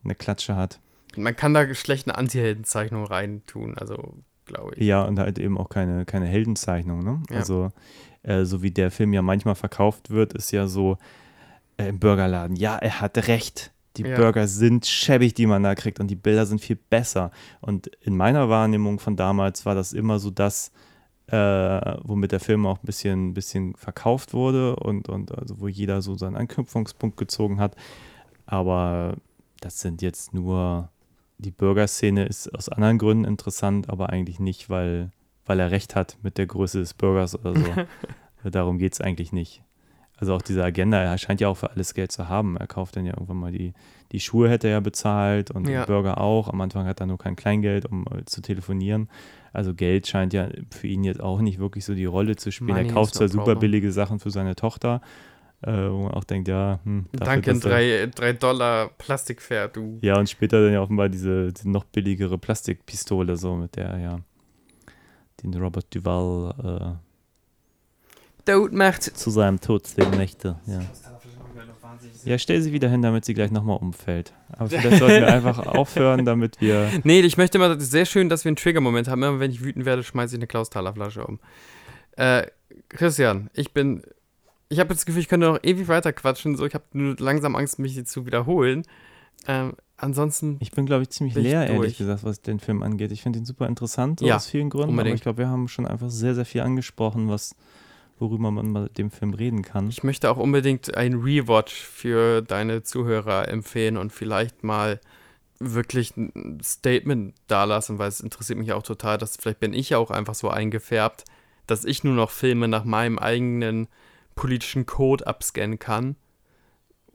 eine 0.03 0.15
Klatsche 0.15 0.55
hat. 0.55 0.79
Man 1.15 1.35
kann 1.35 1.53
da 1.53 1.71
schlecht 1.75 2.07
eine 2.07 2.17
Anti-Heldenzeichnung 2.17 3.05
reintun, 3.05 3.77
also 3.77 4.15
glaube 4.45 4.73
ich. 4.75 4.85
Ja, 4.85 5.03
und 5.03 5.19
halt 5.19 5.37
eben 5.37 5.57
auch 5.57 5.69
keine, 5.69 6.05
keine 6.05 6.25
Heldenzeichnung, 6.25 7.03
ne? 7.03 7.21
Ja. 7.29 7.37
Also, 7.37 7.71
äh, 8.23 8.45
so 8.45 8.63
wie 8.63 8.71
der 8.71 8.91
Film 8.91 9.13
ja 9.13 9.21
manchmal 9.21 9.55
verkauft 9.55 10.09
wird, 10.09 10.33
ist 10.33 10.51
ja 10.51 10.67
so 10.67 10.97
äh, 11.77 11.87
im 11.87 11.99
Burgerladen, 11.99 12.55
ja, 12.55 12.77
er 12.77 13.01
hat 13.01 13.27
recht. 13.27 13.71
Die 13.97 14.03
Ja. 14.03 14.15
Burger 14.15 14.47
sind 14.47 14.85
schäbig, 14.87 15.35
die 15.35 15.45
man 15.45 15.61
da 15.63 15.75
kriegt, 15.75 15.99
und 15.99 16.07
die 16.07 16.15
Bilder 16.15 16.45
sind 16.45 16.61
viel 16.61 16.75
besser. 16.75 17.31
Und 17.61 17.87
in 18.01 18.17
meiner 18.17 18.49
Wahrnehmung 18.49 18.99
von 18.99 19.15
damals 19.15 19.65
war 19.65 19.75
das 19.75 19.93
immer 19.93 20.17
so 20.19 20.31
das, 20.31 20.71
äh, 21.27 21.35
womit 22.03 22.31
der 22.31 22.39
Film 22.39 22.65
auch 22.65 22.79
ein 22.79 22.85
bisschen, 22.85 23.33
bisschen 23.33 23.75
verkauft 23.75 24.33
wurde 24.33 24.75
und, 24.77 25.09
und 25.09 25.37
also 25.37 25.59
wo 25.59 25.67
jeder 25.67 26.01
so 26.01 26.15
seinen 26.15 26.35
Anknüpfungspunkt 26.35 27.17
gezogen 27.17 27.59
hat. 27.59 27.75
Aber 28.45 29.15
das 29.61 29.79
sind 29.79 30.01
jetzt 30.01 30.33
nur, 30.33 30.89
die 31.37 31.51
Burgerszene 31.51 32.25
ist 32.25 32.53
aus 32.53 32.69
anderen 32.69 32.97
Gründen 32.97 33.25
interessant, 33.25 33.89
aber 33.89 34.09
eigentlich 34.09 34.39
nicht, 34.39 34.69
weil, 34.69 35.11
weil 35.45 35.59
er 35.59 35.71
recht 35.71 35.95
hat 35.95 36.17
mit 36.23 36.37
der 36.37 36.47
Größe 36.47 36.79
des 36.79 36.93
Burgers 36.93 37.39
oder 37.39 37.55
so. 37.55 37.65
Darum 38.49 38.77
geht 38.77 38.93
es 38.93 39.01
eigentlich 39.01 39.31
nicht. 39.31 39.62
Also 40.23 40.35
auch 40.35 40.41
diese 40.41 40.63
Agenda, 40.63 40.99
er 41.01 41.17
scheint 41.17 41.41
ja 41.41 41.49
auch 41.49 41.57
für 41.57 41.71
alles 41.71 41.93
Geld 41.93 42.13
zu 42.13 42.29
haben. 42.29 42.55
Er 42.55 42.65
kauft 42.65 42.95
dann 42.95 43.05
ja 43.05 43.11
irgendwann 43.11 43.35
mal 43.35 43.51
die, 43.51 43.73
die 44.13 44.21
Schuhe 44.21 44.49
hätte 44.49 44.67
er 44.67 44.75
ja 44.75 44.79
bezahlt 44.79 45.51
und 45.51 45.67
Ja. 45.67 45.81
den 45.81 45.87
Burger 45.87 46.21
auch. 46.21 46.47
Am 46.47 46.61
Anfang 46.61 46.85
hat 46.85 47.01
er 47.01 47.07
nur 47.07 47.17
kein 47.17 47.35
Kleingeld, 47.35 47.85
um 47.85 48.05
äh, 48.09 48.23
zu 48.23 48.41
telefonieren. 48.41 49.09
Also 49.51 49.73
Geld 49.73 50.07
scheint 50.07 50.31
ja 50.31 50.47
für 50.71 50.87
ihn 50.87 51.03
jetzt 51.03 51.19
auch 51.21 51.41
nicht 51.41 51.59
wirklich 51.59 51.83
so 51.83 51.93
die 51.93 52.05
Rolle 52.05 52.37
zu 52.37 52.53
spielen. 52.53 52.69
Money 52.77 52.87
er 52.87 52.93
kauft 52.93 53.15
no 53.15 53.17
zwar 53.19 53.27
super 53.27 53.55
billige 53.57 53.91
Sachen 53.91 54.19
für 54.19 54.31
seine 54.31 54.55
Tochter, 54.55 55.01
äh, 55.61 55.73
wo 55.73 56.03
man 56.03 56.13
auch 56.13 56.23
denkt, 56.23 56.47
ja, 56.47 56.79
hm, 56.85 57.07
dafür, 57.11 57.41
Danke, 57.41 57.59
3, 57.59 58.09
drei 58.15 58.31
Dollar 58.31 58.91
Plastikpferd, 58.97 59.75
du. 59.75 59.99
ja, 60.01 60.17
und 60.17 60.29
später 60.29 60.63
dann 60.63 60.71
ja 60.71 60.81
offenbar 60.81 61.09
diese, 61.09 61.51
diese 61.51 61.69
noch 61.69 61.83
billigere 61.83 62.37
Plastikpistole, 62.37 63.35
so 63.35 63.55
mit 63.55 63.75
der 63.75 63.87
er 63.89 63.99
ja 63.99 64.19
den 65.43 65.53
Robert 65.55 65.93
Duval 65.93 67.01
Tod 68.45 68.73
macht. 68.73 69.03
zu 69.03 69.29
seinem 69.29 69.59
Tod 69.61 69.87
zwingen 69.87 70.17
möchte. 70.17 70.57
Ja. 70.67 70.81
ja, 72.25 72.37
stell 72.37 72.61
sie 72.61 72.71
wieder 72.73 72.89
hin, 72.89 73.01
damit 73.01 73.25
sie 73.25 73.33
gleich 73.33 73.51
nochmal 73.51 73.77
umfällt. 73.77 74.33
Aber 74.49 74.69
vielleicht 74.69 74.99
sollten 74.99 75.21
wir 75.21 75.33
einfach 75.33 75.59
aufhören, 75.67 76.25
damit 76.25 76.59
wir. 76.61 76.89
Nee, 77.03 77.21
ich 77.21 77.37
möchte 77.37 77.59
mal, 77.59 77.73
das 77.73 77.83
ist 77.83 77.91
sehr 77.91 78.05
schön, 78.05 78.29
dass 78.29 78.43
wir 78.45 78.49
einen 78.49 78.55
Trigger-Moment 78.57 79.07
haben. 79.07 79.23
Immer 79.23 79.39
wenn 79.39 79.51
ich 79.51 79.63
wütend 79.63 79.85
werde, 79.85 80.03
schmeiße 80.03 80.35
ich 80.35 80.39
eine 80.39 80.47
Klaus-Thaler-Flasche 80.47 81.25
um. 81.25 81.39
Äh, 82.17 82.47
Christian, 82.89 83.49
ich 83.53 83.73
bin. 83.73 84.03
Ich 84.69 84.79
habe 84.79 84.89
jetzt 84.89 85.01
das 85.01 85.05
Gefühl, 85.05 85.21
ich 85.21 85.27
könnte 85.27 85.47
noch 85.47 85.59
ewig 85.63 85.87
weiter 85.87 86.13
quatschen. 86.13 86.55
So, 86.55 86.65
ich 86.65 86.73
habe 86.73 86.85
nur 86.93 87.15
langsam 87.19 87.55
Angst, 87.55 87.77
mich 87.79 87.93
hier 87.93 88.05
zu 88.05 88.25
wiederholen. 88.25 88.83
Ähm, 89.47 89.73
ansonsten. 89.97 90.57
Ich 90.61 90.71
bin, 90.71 90.85
glaube 90.85 91.03
ich, 91.03 91.09
ziemlich 91.09 91.35
leer, 91.35 91.65
durch. 91.67 91.77
ehrlich 91.77 91.97
gesagt, 91.97 92.23
was 92.23 92.41
den 92.41 92.59
Film 92.59 92.81
angeht. 92.81 93.11
Ich 93.11 93.21
finde 93.21 93.39
ihn 93.39 93.45
super 93.45 93.67
interessant, 93.67 94.19
so 94.19 94.25
Ja, 94.25 94.37
aus 94.37 94.47
vielen 94.47 94.69
Gründen. 94.69 94.89
unbedingt. 94.91 95.11
Aber 95.11 95.15
ich 95.15 95.21
glaube, 95.21 95.37
wir 95.39 95.49
haben 95.49 95.67
schon 95.67 95.85
einfach 95.85 96.09
sehr, 96.09 96.33
sehr 96.33 96.45
viel 96.45 96.61
angesprochen, 96.61 97.29
was, 97.29 97.55
worüber 98.19 98.51
man 98.51 98.71
mit 98.71 98.97
dem 98.97 99.11
Film 99.11 99.33
reden 99.33 99.61
kann. 99.61 99.89
Ich 99.89 100.03
möchte 100.03 100.29
auch 100.29 100.37
unbedingt 100.37 100.95
ein 100.95 101.15
Rewatch 101.15 101.73
für 101.73 102.41
deine 102.41 102.83
Zuhörer 102.83 103.47
empfehlen 103.49 103.97
und 103.97 104.11
vielleicht 104.11 104.63
mal 104.63 104.99
wirklich 105.59 106.15
ein 106.17 106.59
Statement 106.63 107.35
dalassen, 107.47 107.99
weil 107.99 108.09
es 108.09 108.19
interessiert 108.19 108.59
mich 108.59 108.73
auch 108.73 108.83
total, 108.83 109.17
dass 109.17 109.37
vielleicht 109.37 109.59
bin 109.59 109.73
ich 109.73 109.91
ja 109.91 109.97
auch 109.97 110.11
einfach 110.11 110.35
so 110.35 110.49
eingefärbt, 110.49 111.25
dass 111.67 111.85
ich 111.85 112.03
nur 112.03 112.15
noch 112.15 112.31
Filme 112.31 112.67
nach 112.67 112.83
meinem 112.83 113.17
eigenen 113.17 113.87
politischen 114.35 114.85
Code 114.85 115.25
abscannen 115.27 115.79
kann. 115.79 116.15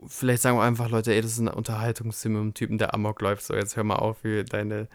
Vielleicht 0.07 0.43
sagen 0.43 0.57
wir 0.57 0.63
einfach, 0.63 0.89
Leute, 0.91 1.13
ey, 1.13 1.21
das 1.21 1.33
ist 1.33 1.41
ein 1.41 1.49
Unterhaltungsfilm 1.49 2.35
mit 2.35 2.41
einem 2.41 2.55
Typen, 2.55 2.79
der 2.79 2.95
Amok 2.95 3.21
läuft. 3.21 3.43
So, 3.43 3.55
jetzt 3.55 3.77
hör 3.77 3.85
mal 3.85 3.97
auf, 3.97 4.19
deine, 4.23 4.89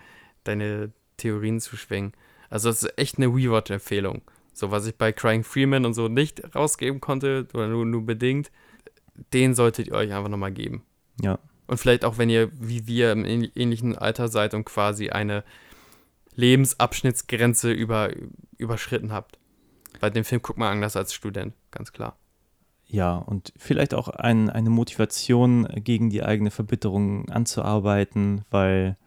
deine 0.45 0.91
Theorien 1.17 1.59
zu 1.59 1.75
schwingen. 1.75 2.13
Also, 2.49 2.69
das 2.69 2.83
ist 2.83 2.97
echt 2.97 3.17
eine 3.17 3.27
Rewatch-Empfehlung. 3.27 4.21
So, 4.53 4.71
was 4.71 4.85
ich 4.85 4.95
bei 4.95 5.11
Crying 5.11 5.43
Freeman 5.43 5.85
und 5.85 5.93
so 5.93 6.07
nicht 6.07 6.55
rausgeben 6.55 7.01
konnte, 7.01 7.47
oder 7.53 7.67
nur, 7.67 7.85
nur 7.85 8.05
bedingt, 8.05 8.51
den 9.33 9.55
solltet 9.55 9.87
ihr 9.87 9.93
euch 9.93 10.13
einfach 10.13 10.29
nochmal 10.29 10.51
geben. 10.51 10.83
Ja. 11.21 11.39
Und 11.67 11.77
vielleicht 11.77 12.05
auch, 12.05 12.17
wenn 12.17 12.29
ihr, 12.29 12.51
wie 12.53 12.87
wir, 12.87 13.11
im 13.11 13.23
ähn- 13.23 13.51
ähnlichen 13.55 13.97
Alter 13.97 14.27
seid 14.27 14.53
und 14.53 14.65
quasi 14.65 15.09
eine 15.09 15.43
Lebensabschnittsgrenze 16.35 17.71
über, 17.71 18.11
überschritten 18.57 19.11
habt. 19.11 19.37
Bei 19.99 20.09
dem 20.09 20.23
Film 20.23 20.41
guckt 20.41 20.59
man 20.59 20.71
anders 20.71 20.95
als 20.95 21.13
Student, 21.13 21.53
ganz 21.71 21.91
klar. 21.91 22.17
Ja, 22.85 23.15
und 23.15 23.53
vielleicht 23.57 23.93
auch 23.93 24.07
ein, 24.07 24.49
eine 24.49 24.69
Motivation 24.69 25.67
gegen 25.83 26.09
die 26.09 26.23
eigene 26.23 26.51
Verbitterung 26.51 27.29
anzuarbeiten, 27.29 28.45
weil 28.51 28.97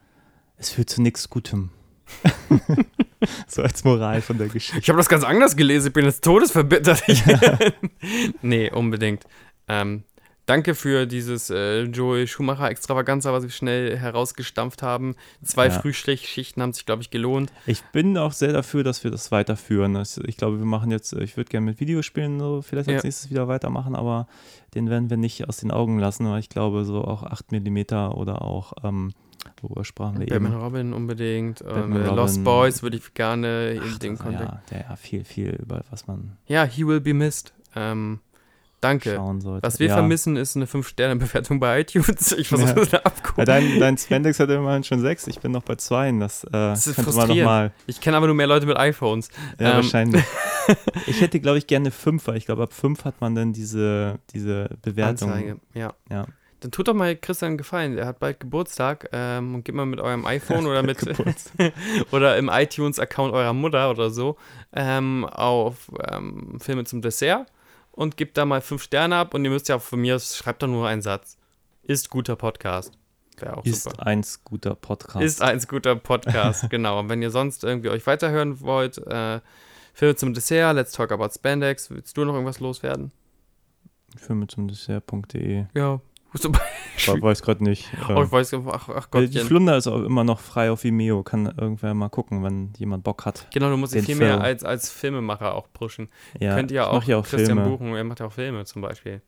es 0.56 0.70
führt 0.70 0.90
zu 0.90 1.02
nichts 1.02 1.28
Gutem. 1.28 1.70
so 3.48 3.62
als 3.62 3.84
Moral 3.84 4.20
von 4.22 4.38
der 4.38 4.48
Geschichte. 4.48 4.78
Ich 4.80 4.88
habe 4.88 4.98
das 4.98 5.08
ganz 5.08 5.24
anders 5.24 5.56
gelesen, 5.56 5.88
ich 5.88 5.92
bin 5.92 6.04
jetzt 6.04 6.22
todesverbittert. 6.24 7.02
nee, 8.42 8.70
unbedingt. 8.70 9.24
Ähm, 9.68 10.04
danke 10.46 10.74
für 10.76 11.06
dieses 11.06 11.50
äh, 11.50 11.82
Joel 11.82 12.26
Schumacher 12.28 12.70
Extravaganza, 12.70 13.32
was 13.32 13.42
wir 13.42 13.50
schnell 13.50 13.96
herausgestampft 13.96 14.82
haben. 14.82 15.16
Zwei 15.42 15.66
Ja. 15.66 15.72
Frühschichten 15.80 16.62
haben 16.62 16.72
sich, 16.72 16.86
glaube 16.86 17.02
ich, 17.02 17.10
gelohnt. 17.10 17.52
Ich 17.66 17.82
bin 17.86 18.16
auch 18.16 18.32
sehr 18.32 18.52
dafür, 18.52 18.84
dass 18.84 19.02
wir 19.02 19.10
das 19.10 19.32
weiterführen. 19.32 20.00
Ich 20.26 20.36
glaube, 20.36 20.58
wir 20.58 20.66
machen 20.66 20.90
jetzt, 20.90 21.12
ich 21.14 21.36
würde 21.36 21.50
gerne 21.50 21.66
mit 21.66 21.80
Videospielen 21.80 22.38
so 22.38 22.62
vielleicht 22.62 22.88
als 22.88 23.02
Ja. 23.02 23.06
nächstes 23.06 23.30
wieder 23.30 23.48
weitermachen, 23.48 23.96
aber 23.96 24.28
den 24.74 24.88
werden 24.90 25.10
wir 25.10 25.16
nicht 25.16 25.48
aus 25.48 25.56
den 25.56 25.70
Augen 25.72 25.98
lassen, 25.98 26.28
weil 26.30 26.40
ich 26.40 26.48
glaube, 26.48 26.84
so 26.84 27.02
auch 27.02 27.22
8 27.24 27.50
mm 27.52 27.78
oder 28.14 28.42
auch, 28.42 28.72
ähm, 28.84 29.12
worüber 29.62 29.84
sprachen 29.84 30.18
wir 30.20 30.26
Batman 30.26 30.52
eben? 30.52 30.60
Robin 30.62 30.92
unbedingt. 30.92 31.64
Batman 31.64 32.06
ähm, 32.06 32.14
Lost 32.16 32.34
Robin. 32.36 32.44
Boys 32.44 32.82
würde 32.82 32.96
ich 32.96 33.14
gerne 33.14 33.70
in 33.72 33.98
dem 34.00 34.18
Kontext. 34.18 34.70
ja, 34.70 34.78
ja, 34.90 34.96
viel, 34.96 35.24
viel 35.24 35.50
über 35.62 35.82
was 35.90 36.06
man 36.06 36.36
Ja, 36.46 36.64
He 36.64 36.86
Will 36.86 37.00
Be 37.00 37.14
Missed. 37.14 37.52
Ähm, 37.74 38.20
danke. 38.80 39.18
Was 39.62 39.78
wir 39.80 39.88
ja. 39.88 39.94
vermissen, 39.94 40.36
ist 40.36 40.56
eine 40.56 40.66
5-Sterne-Bewertung 40.66 41.60
bei 41.60 41.80
iTunes. 41.80 42.32
Ich 42.38 42.48
versuche 42.48 42.68
Ja. 42.70 42.74
das 42.74 42.90
Ja, 42.92 42.98
abgucken. 43.04 43.44
dein, 43.44 43.80
dein 43.80 43.98
Spendex 43.98 44.38
hat 44.40 44.48
immerhin 44.50 44.84
schon 44.84 45.00
sechs, 45.00 45.26
ich 45.26 45.40
bin 45.40 45.52
noch 45.52 45.62
bei 45.62 45.74
zwei. 45.76 46.10
Das, 46.12 46.44
äh, 46.44 46.48
Das 46.52 46.86
ist 46.86 47.00
frustrierend. 47.00 47.44
mal. 47.44 47.72
Ich 47.86 48.00
kenne 48.00 48.16
aber 48.16 48.26
nur 48.26 48.36
mehr 48.36 48.46
Leute 48.46 48.66
mit 48.66 48.76
iPhones. 48.76 49.28
Ja, 49.58 49.70
Ähm. 49.70 49.76
wahrscheinlich. 49.76 50.24
ich 51.06 51.20
hätte, 51.20 51.40
glaube 51.40 51.58
ich, 51.58 51.66
gerne 51.66 51.90
fünf, 51.90 52.26
weil 52.26 52.36
ich 52.36 52.46
glaube, 52.46 52.62
ab 52.62 52.72
fünf 52.72 53.04
hat 53.04 53.20
man 53.20 53.34
dann 53.34 53.52
diese, 53.52 54.18
diese 54.32 54.68
Bewertung. 54.82 55.30
Anzeige, 55.30 55.56
ja. 55.74 55.92
Ja. 56.10 56.26
Dann 56.60 56.70
tut 56.70 56.88
doch 56.88 56.94
mal 56.94 57.14
Christian 57.16 57.50
einen 57.50 57.58
Gefallen. 57.58 57.98
Er 57.98 58.06
hat 58.06 58.18
bald 58.18 58.40
Geburtstag 58.40 59.08
ähm, 59.12 59.54
und 59.54 59.64
geht 59.64 59.74
mal 59.74 59.86
mit 59.86 60.00
eurem 60.00 60.24
iPhone 60.24 60.66
oder 60.66 60.82
mit 60.84 60.98
oder 62.12 62.36
im 62.38 62.48
iTunes-Account 62.48 63.34
eurer 63.34 63.52
Mutter 63.52 63.90
oder 63.90 64.10
so 64.10 64.36
ähm, 64.72 65.24
auf 65.24 65.90
ähm, 66.10 66.58
Filme 66.60 66.84
zum 66.84 67.02
Dessert 67.02 67.46
und 67.92 68.16
gebt 68.16 68.36
da 68.36 68.44
mal 68.44 68.60
fünf 68.60 68.82
Sterne 68.82 69.16
ab 69.16 69.34
und 69.34 69.44
ihr 69.44 69.50
müsst 69.50 69.68
ja 69.68 69.78
von 69.78 70.00
mir, 70.00 70.18
schreibt 70.18 70.62
doch 70.62 70.68
nur 70.68 70.86
einen 70.86 71.02
Satz. 71.02 71.36
Ist 71.82 72.10
guter 72.10 72.36
Podcast. 72.36 72.92
Wäre 73.38 73.58
auch 73.58 73.64
Ist 73.64 73.84
super. 73.84 74.06
eins 74.06 74.42
guter 74.44 74.74
Podcast. 74.74 75.24
Ist 75.24 75.42
ein 75.42 75.60
guter 75.68 75.96
Podcast, 75.96 76.68
genau. 76.70 77.00
Und 77.00 77.08
wenn 77.08 77.22
ihr 77.22 77.30
sonst 77.30 77.64
irgendwie 77.64 77.90
euch 77.90 78.06
weiterhören 78.06 78.60
wollt, 78.60 78.98
äh, 79.06 79.40
Filme 79.92 80.16
zum 80.16 80.34
Dessert, 80.34 80.74
Let's 80.74 80.92
Talk 80.92 81.12
About 81.12 81.30
Spandex, 81.34 81.90
willst 81.90 82.16
du 82.16 82.24
noch 82.24 82.34
irgendwas 82.34 82.60
loswerden? 82.60 83.12
Filme 84.16 84.46
zum 84.46 84.68
Dessert.de. 84.68 85.66
Ja. 85.74 86.00
Ich 86.98 87.08
weiß 87.08 87.42
gerade 87.42 87.62
nicht. 87.62 87.92
Äh, 88.08 88.12
oh, 88.14 88.22
ich 88.22 88.32
weiß, 88.32 88.54
ach, 88.54 88.88
ach 88.88 89.08
Äh, 89.14 89.28
die. 89.28 89.38
Flunder 89.40 89.76
ist 89.76 89.86
auch 89.86 90.02
immer 90.02 90.24
noch 90.24 90.40
frei 90.40 90.70
auf 90.70 90.82
Vimeo. 90.82 91.22
Kann 91.22 91.46
irgendwer 91.46 91.92
mal 91.94 92.08
gucken, 92.08 92.42
wenn 92.42 92.72
jemand 92.78 93.04
Bock 93.04 93.26
hat. 93.26 93.46
Genau, 93.52 93.68
du 93.70 93.76
musst 93.76 93.94
dich 93.94 94.06
viel 94.06 94.16
mehr 94.16 94.30
Film. 94.30 94.42
als, 94.42 94.64
als 94.64 94.90
Filmemacher 94.90 95.54
auch 95.54 95.68
pushen. 95.72 96.08
Ja, 96.40 96.54
Könnt 96.54 96.70
ihr 96.70 96.80
ich 96.80 96.86
auch, 96.86 96.94
mache 96.94 97.10
ja 97.10 97.18
auch 97.18 97.26
Christian 97.26 97.58
Filme. 97.58 97.68
buchen, 97.70 97.94
er 97.94 98.04
macht 98.04 98.20
ja 98.20 98.26
auch 98.26 98.32
Filme 98.32 98.64
zum 98.64 98.82
Beispiel. 98.82 99.20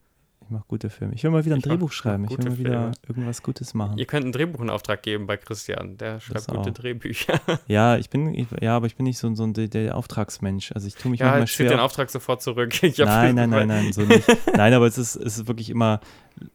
Ich 0.48 0.52
mache 0.52 0.64
gute 0.66 0.88
Filme. 0.88 1.12
Ich 1.14 1.22
will 1.22 1.30
mal 1.30 1.44
wieder 1.44 1.56
ein 1.56 1.58
Ich 1.58 1.64
Drehbuch 1.66 1.92
schreiben. 1.92 2.24
Ich 2.24 2.30
will 2.30 2.38
mal 2.48 2.56
wieder 2.58 2.70
Filme. 2.80 2.92
irgendwas 3.06 3.42
Gutes 3.42 3.74
machen. 3.74 3.98
Ihr 3.98 4.06
könnt 4.06 4.24
ein 4.24 4.32
Drehbuch 4.32 4.62
in 4.62 4.70
Auftrag 4.70 5.02
geben 5.02 5.26
bei 5.26 5.36
Christian, 5.36 5.98
der 5.98 6.20
schreibt 6.20 6.46
gute. 6.48 6.72
Drehbücher. 6.72 7.38
Ja, 7.66 7.98
ich 7.98 8.08
bin, 8.08 8.32
ich, 8.32 8.46
ja, 8.62 8.74
aber 8.74 8.86
ich 8.86 8.96
bin 8.96 9.04
nicht 9.04 9.18
so, 9.18 9.34
so 9.34 9.44
ein 9.44 9.52
der, 9.52 9.68
der 9.68 9.94
Auftragsmensch. 9.94 10.72
Also 10.72 10.86
ich 10.86 10.94
tue 10.94 11.10
mich 11.10 11.20
ja, 11.20 11.26
manchmal 11.26 11.46
zieht 11.48 11.58
den 11.60 11.68
schwer. 11.72 11.84
Auftrag 11.84 12.08
sofort 12.08 12.40
zurück. 12.40 12.72
Hab- 12.82 12.96
Nein, 12.98 13.34
nein, 13.34 13.50
nein, 13.50 13.68
nein, 13.68 13.92
so 13.92 14.00
nicht. 14.02 14.24
Nein, 14.56 14.72
aber 14.72 14.86
es 14.86 14.96
ist, 14.96 15.16
es 15.16 15.36
ist 15.38 15.48
wirklich 15.48 15.68
immer 15.68 16.00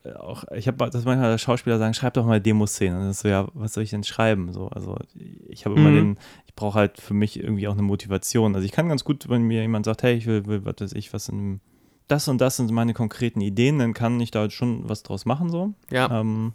äh, 0.03 0.13
auch, 0.13 0.43
ich 0.55 0.67
habe 0.67 0.89
das 0.89 1.05
manchmal 1.05 1.37
Schauspieler 1.37 1.77
sagen, 1.77 1.93
schreib 1.93 2.15
doch 2.15 2.25
mal 2.25 2.41
Demoszenen. 2.41 2.97
Und 2.99 3.07
das 3.09 3.17
ist 3.17 3.21
so, 3.21 3.27
ja, 3.29 3.47
was 3.53 3.73
soll 3.73 3.83
ich 3.83 3.91
denn 3.91 4.03
schreiben? 4.03 4.51
So, 4.53 4.69
also 4.69 4.97
ich 5.47 5.65
habe 5.67 5.75
immer 5.75 5.91
Mhm. 5.91 5.95
den, 5.95 6.17
ich 6.47 6.55
brauche 6.55 6.79
halt 6.79 6.99
für 6.99 7.13
mich 7.13 7.39
irgendwie 7.39 7.67
auch 7.67 7.73
eine 7.73 7.83
Motivation. 7.83 8.55
Also 8.55 8.65
ich 8.65 8.71
kann 8.71 8.89
ganz 8.89 9.03
gut, 9.03 9.29
wenn 9.29 9.43
mir 9.43 9.61
jemand 9.61 9.85
sagt, 9.85 10.01
hey, 10.01 10.15
ich 10.15 10.25
will, 10.25 10.47
will 10.47 10.65
was 10.65 10.77
weiß 10.79 10.93
ich, 10.93 11.13
was 11.13 11.29
in 11.29 11.59
das 12.07 12.27
und 12.27 12.39
das 12.39 12.57
sind 12.57 12.71
meine 12.71 12.93
konkreten 12.93 13.41
Ideen, 13.41 13.79
dann 13.79 13.93
kann 13.93 14.19
ich 14.19 14.31
da 14.31 14.49
schon 14.49 14.87
was 14.87 15.03
draus 15.03 15.25
machen 15.25 15.49
so. 15.49 15.73
Ja, 15.89 16.19
Ähm, 16.19 16.53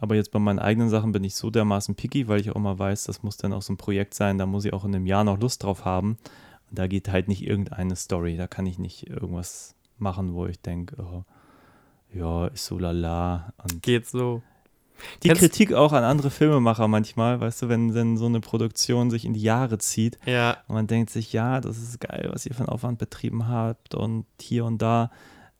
aber 0.00 0.14
jetzt 0.14 0.30
bei 0.30 0.38
meinen 0.38 0.60
eigenen 0.60 0.88
Sachen 0.88 1.12
bin 1.12 1.24
ich 1.24 1.34
so 1.34 1.50
dermaßen 1.50 1.94
picky, 1.94 2.28
weil 2.28 2.40
ich 2.40 2.50
auch 2.50 2.56
immer 2.56 2.78
weiß, 2.78 3.04
das 3.04 3.22
muss 3.22 3.36
dann 3.36 3.52
auch 3.52 3.62
so 3.62 3.72
ein 3.72 3.78
Projekt 3.78 4.14
sein, 4.14 4.38
da 4.38 4.46
muss 4.46 4.64
ich 4.64 4.72
auch 4.72 4.84
in 4.84 4.94
einem 4.94 5.06
Jahr 5.06 5.24
noch 5.24 5.40
Lust 5.40 5.64
drauf 5.64 5.84
haben. 5.84 6.18
Und 6.70 6.78
da 6.78 6.86
geht 6.86 7.08
halt 7.08 7.28
nicht 7.28 7.44
irgendeine 7.44 7.96
Story, 7.96 8.36
da 8.36 8.46
kann 8.46 8.66
ich 8.66 8.78
nicht 8.78 9.08
irgendwas 9.08 9.74
machen, 9.98 10.34
wo 10.34 10.46
ich 10.46 10.60
denke, 10.60 10.96
oh, 11.02 11.24
ja, 12.16 12.46
ist 12.46 12.66
so 12.66 12.78
lala. 12.78 13.52
Und 13.62 13.82
geht 13.82 14.06
so. 14.06 14.42
Die 15.22 15.28
Kennst- 15.28 15.40
Kritik 15.42 15.72
auch 15.72 15.92
an 15.92 16.04
andere 16.04 16.30
Filmemacher 16.30 16.88
manchmal, 16.88 17.40
weißt 17.40 17.62
du, 17.62 17.68
wenn, 17.68 17.94
wenn 17.94 18.16
so 18.16 18.26
eine 18.26 18.40
Produktion 18.40 19.10
sich 19.10 19.24
in 19.24 19.32
die 19.34 19.42
Jahre 19.42 19.78
zieht 19.78 20.18
Ja, 20.26 20.58
und 20.68 20.74
man 20.74 20.86
denkt 20.86 21.10
sich, 21.10 21.32
ja, 21.32 21.60
das 21.60 21.78
ist 21.78 22.00
geil, 22.00 22.28
was 22.32 22.46
ihr 22.46 22.54
für 22.54 22.60
einen 22.60 22.68
Aufwand 22.68 22.98
betrieben 22.98 23.48
habt 23.48 23.94
und 23.94 24.26
hier 24.40 24.64
und 24.64 24.82
da, 24.82 25.10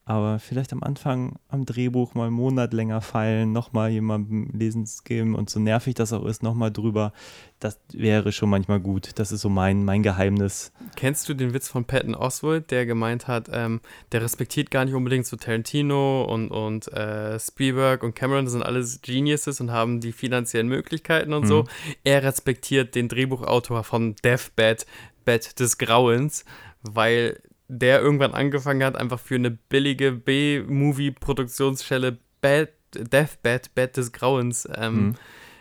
aber 0.09 0.39
vielleicht 0.39 0.73
am 0.73 0.83
Anfang 0.83 1.39
am 1.49 1.67
Drehbuch 1.67 2.15
mal 2.15 2.29
einen 2.29 2.35
Monat 2.35 2.73
länger 2.73 3.03
feilen, 3.03 3.53
nochmal 3.53 3.91
jemandem 3.91 4.49
lesen 4.55 4.89
geben 5.05 5.35
und 5.35 5.51
so 5.51 5.61
nervig 5.61 5.95
das 5.97 6.15
auch 6.15 6.25
ist, 6.25 6.43
nochmal 6.43 6.73
drüber, 6.73 7.13
das 7.61 7.79
wäre 7.93 8.33
schon 8.33 8.49
manchmal 8.49 8.81
gut. 8.81 9.11
Das 9.19 9.33
ist 9.33 9.43
so 9.43 9.51
mein, 9.51 9.85
mein 9.85 10.03
Geheimnis. 10.03 10.73
Kennst 10.97 11.29
du 11.29 11.35
den 11.35 11.53
Witz 11.53 11.69
von 11.69 11.85
Patton 11.85 12.15
Oswalt, 12.15 12.71
der 12.71 12.87
gemeint 12.87 13.29
hat, 13.29 13.51
ähm, 13.53 13.83
der 14.13 14.23
respektiert 14.23 14.71
gar 14.71 14.87
nicht 14.87 14.95
unbedingt 14.95 15.27
so 15.27 15.37
Tarantino 15.37 16.25
und, 16.25 16.53
und 16.53 16.91
äh, 16.91 17.39
Spielberg 17.39 18.03
und 18.03 18.15
Cameron, 18.15 18.47
das 18.47 18.53
sind 18.53 18.63
alles 18.63 19.03
Geniuses 19.03 19.61
und 19.61 19.73
haben 19.73 20.01
die 20.01 20.13
finanziellen 20.13 20.69
Möglichkeiten 20.69 21.35
und 21.35 21.47
so. 21.47 21.67
Er 22.03 22.23
respektiert 22.23 22.95
den 22.95 23.09
Drehbuchautor 23.09 23.85
von 23.85 24.17
Deathbed, 24.25 24.87
Bett 25.27 25.61
des 25.61 25.77
Grauens, 25.77 26.47
weil 26.81 27.43
der 27.69 28.01
irgendwann 28.01 28.35
angefangen 28.35 28.83
hat, 28.83 28.97
einfach 28.97 29.21
für 29.21 29.37
eine 29.37 29.51
billige 29.51 30.13
B-Movie-Produktionsstelle 30.13 32.17
Bad, 32.41 32.71
Deathbed, 32.95 33.75
Bett 33.75 33.99
des 33.99 34.13
Grauens 34.13 34.67
ähm, 34.75 35.17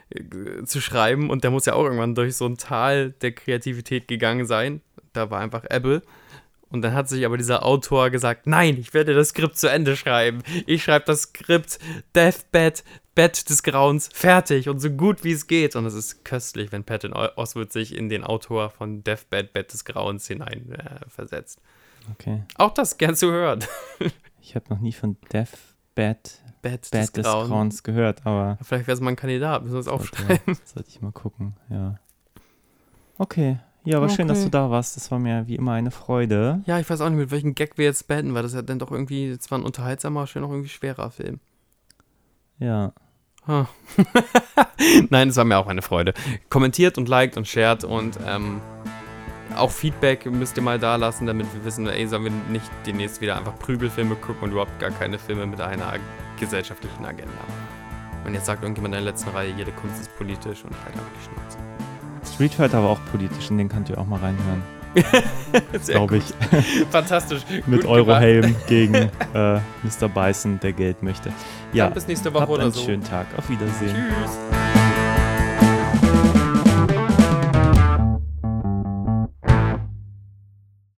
äh, 0.09 0.63
zu 0.63 0.79
schreiben 0.79 1.29
und 1.29 1.43
der 1.43 1.51
muss 1.51 1.65
ja 1.65 1.73
auch 1.73 1.83
irgendwann 1.83 2.15
durch 2.15 2.37
so 2.37 2.45
ein 2.45 2.57
Tal 2.57 3.11
der 3.21 3.33
Kreativität 3.33 4.07
gegangen 4.07 4.45
sein. 4.45 4.79
Da 5.11 5.29
war 5.29 5.41
einfach 5.41 5.65
Apple. 5.69 6.01
Und 6.69 6.81
dann 6.81 6.93
hat 6.93 7.07
sich 7.07 7.25
aber 7.25 7.37
dieser 7.37 7.65
Autor 7.65 8.09
gesagt, 8.09 8.45
nein, 8.45 8.77
ich 8.77 8.93
werde 8.93 9.13
das 9.13 9.29
Skript 9.29 9.57
zu 9.57 9.69
Ende 9.69 9.95
schreiben. 9.95 10.43
Ich 10.65 10.83
schreibe 10.83 11.05
das 11.05 11.23
Skript 11.23 11.79
Deathbed, 12.13 12.83
Bett 13.15 13.49
des 13.49 13.63
Grauens, 13.63 14.09
fertig 14.13 14.67
und 14.67 14.79
so 14.79 14.89
gut 14.89 15.23
wie 15.23 15.31
es 15.31 15.47
geht. 15.47 15.75
Und 15.75 15.85
es 15.85 15.93
ist 15.93 16.25
köstlich, 16.25 16.71
wenn 16.71 16.83
Patton 16.83 17.13
Oswalt 17.13 17.71
sich 17.71 17.95
in 17.95 18.09
den 18.09 18.23
Autor 18.23 18.69
von 18.69 19.03
Deathbed, 19.03 19.53
Bett 19.53 19.71
des 19.71 19.85
Grauens 19.85 20.27
hinein 20.27 20.73
äh, 20.73 21.09
versetzt. 21.09 21.61
Okay. 22.13 22.43
Auch 22.57 22.73
das 22.73 22.97
gern 22.97 23.15
zu 23.15 23.31
hören. 23.31 23.63
Ich 24.39 24.55
habe 24.55 24.65
noch 24.69 24.79
nie 24.79 24.93
von 24.93 25.17
Deathbed, 25.33 25.59
Bett, 25.93 26.41
Bad 26.61 26.93
des 26.93 27.11
des 27.11 27.25
Grauens. 27.25 27.83
Gehört, 27.83 28.25
aber 28.25 28.57
Vielleicht 28.61 28.87
wäre 28.87 28.95
es 28.95 29.01
mal 29.01 29.09
ein 29.09 29.17
Kandidat, 29.17 29.61
müssen 29.63 29.73
wir 29.73 29.79
es 29.81 29.89
aufschreiben. 29.89 30.57
sollte 30.63 30.87
ich 30.87 31.01
mal 31.01 31.11
gucken, 31.11 31.57
ja. 31.69 31.99
Okay. 33.17 33.59
Ja, 33.83 33.97
aber 33.97 34.07
schön, 34.07 34.29
dass 34.29 34.37
Okay. 34.37 34.45
du 34.45 34.51
da 34.51 34.69
warst. 34.69 34.95
Das 34.95 35.11
war 35.11 35.19
mir 35.19 35.47
wie 35.47 35.55
immer 35.55 35.73
eine 35.73 35.91
Freude. 35.91 36.61
Ja, 36.65 36.79
ich 36.79 36.89
weiß 36.89 37.01
auch 37.01 37.09
nicht, 37.09 37.17
mit 37.19 37.31
welchem 37.31 37.55
Gag 37.55 37.77
wir 37.77 37.83
jetzt 37.83 38.07
beenden, 38.07 38.33
weil 38.35 38.43
das 38.43 38.53
ja 38.53 38.61
dann 38.61 38.79
doch 38.79 38.91
irgendwie 38.91 39.37
zwar 39.37 39.57
ein 39.59 39.65
unterhaltsamer, 39.65 40.27
schön 40.27 40.45
auch 40.45 40.49
irgendwie 40.49 40.69
schwerer 40.69 41.11
Film. 41.11 41.41
Ja. 42.59 42.93
Ah. 43.45 43.65
Nein, 45.09 45.27
es 45.27 45.35
war 45.35 45.43
mir 45.43 45.57
auch 45.57 45.67
eine 45.67 45.81
Freude. 45.81 46.13
Kommentiert 46.49 46.97
und 46.97 47.09
liked 47.09 47.35
und 47.35 47.47
shared 47.49 47.83
und 47.83 48.17
ähm, 48.25 48.61
auch 49.59 49.71
Feedback 49.71 50.25
müsst 50.25 50.57
ihr 50.57 50.63
mal 50.63 50.79
da 50.79 50.95
lassen, 50.95 51.25
damit 51.25 51.47
wir 51.53 51.63
wissen, 51.65 51.87
ey, 51.87 52.07
sollen 52.07 52.23
wir 52.25 52.31
nicht 52.49 52.69
demnächst 52.85 53.21
wieder 53.21 53.37
einfach 53.37 53.57
Prügelfilme 53.59 54.15
gucken 54.15 54.43
und 54.43 54.51
überhaupt 54.51 54.79
gar 54.79 54.91
keine 54.91 55.17
Filme 55.19 55.45
mit 55.45 55.59
einer 55.61 55.93
gesellschaftlichen 56.39 57.05
Agenda. 57.05 57.31
Und 58.25 58.33
jetzt 58.33 58.45
sagt 58.45 58.61
irgendjemand 58.63 58.95
in 58.95 59.03
der 59.03 59.11
letzten 59.11 59.29
Reihe, 59.29 59.51
jede 59.55 59.71
Kunst 59.71 60.01
ist 60.01 60.15
politisch 60.17 60.63
und 60.63 60.71
halt 60.83 60.93
einfach 60.93 61.05
die 61.17 61.23
Schnauze. 61.25 61.57
Street 62.33 62.53
Fighter 62.53 62.83
war 62.83 62.89
auch 62.89 62.99
politisch, 63.11 63.49
in 63.49 63.57
den 63.57 63.69
könnt 63.69 63.89
ihr 63.89 63.97
auch 63.97 64.05
mal 64.05 64.19
reinhören, 64.19 64.61
glaube 65.87 66.17
ich. 66.17 66.33
Fantastisch. 66.91 67.41
Mit 67.65 67.85
Eurohelm 67.85 68.55
gegen 68.67 68.93
äh, 68.95 69.09
Mr. 69.83 70.09
Bison, 70.13 70.59
der 70.59 70.73
Geld 70.73 71.01
möchte. 71.03 71.31
Ja, 71.71 71.85
Dann 71.85 71.93
bis 71.93 72.07
nächste 72.07 72.33
Woche 72.33 72.41
habt 72.41 72.51
oder 72.51 72.63
einen 72.63 72.71
so. 72.73 72.83
schönen 72.83 73.03
Tag. 73.03 73.27
Auf 73.37 73.49
Wiedersehen. 73.49 73.95
Tschüss. 73.95 74.56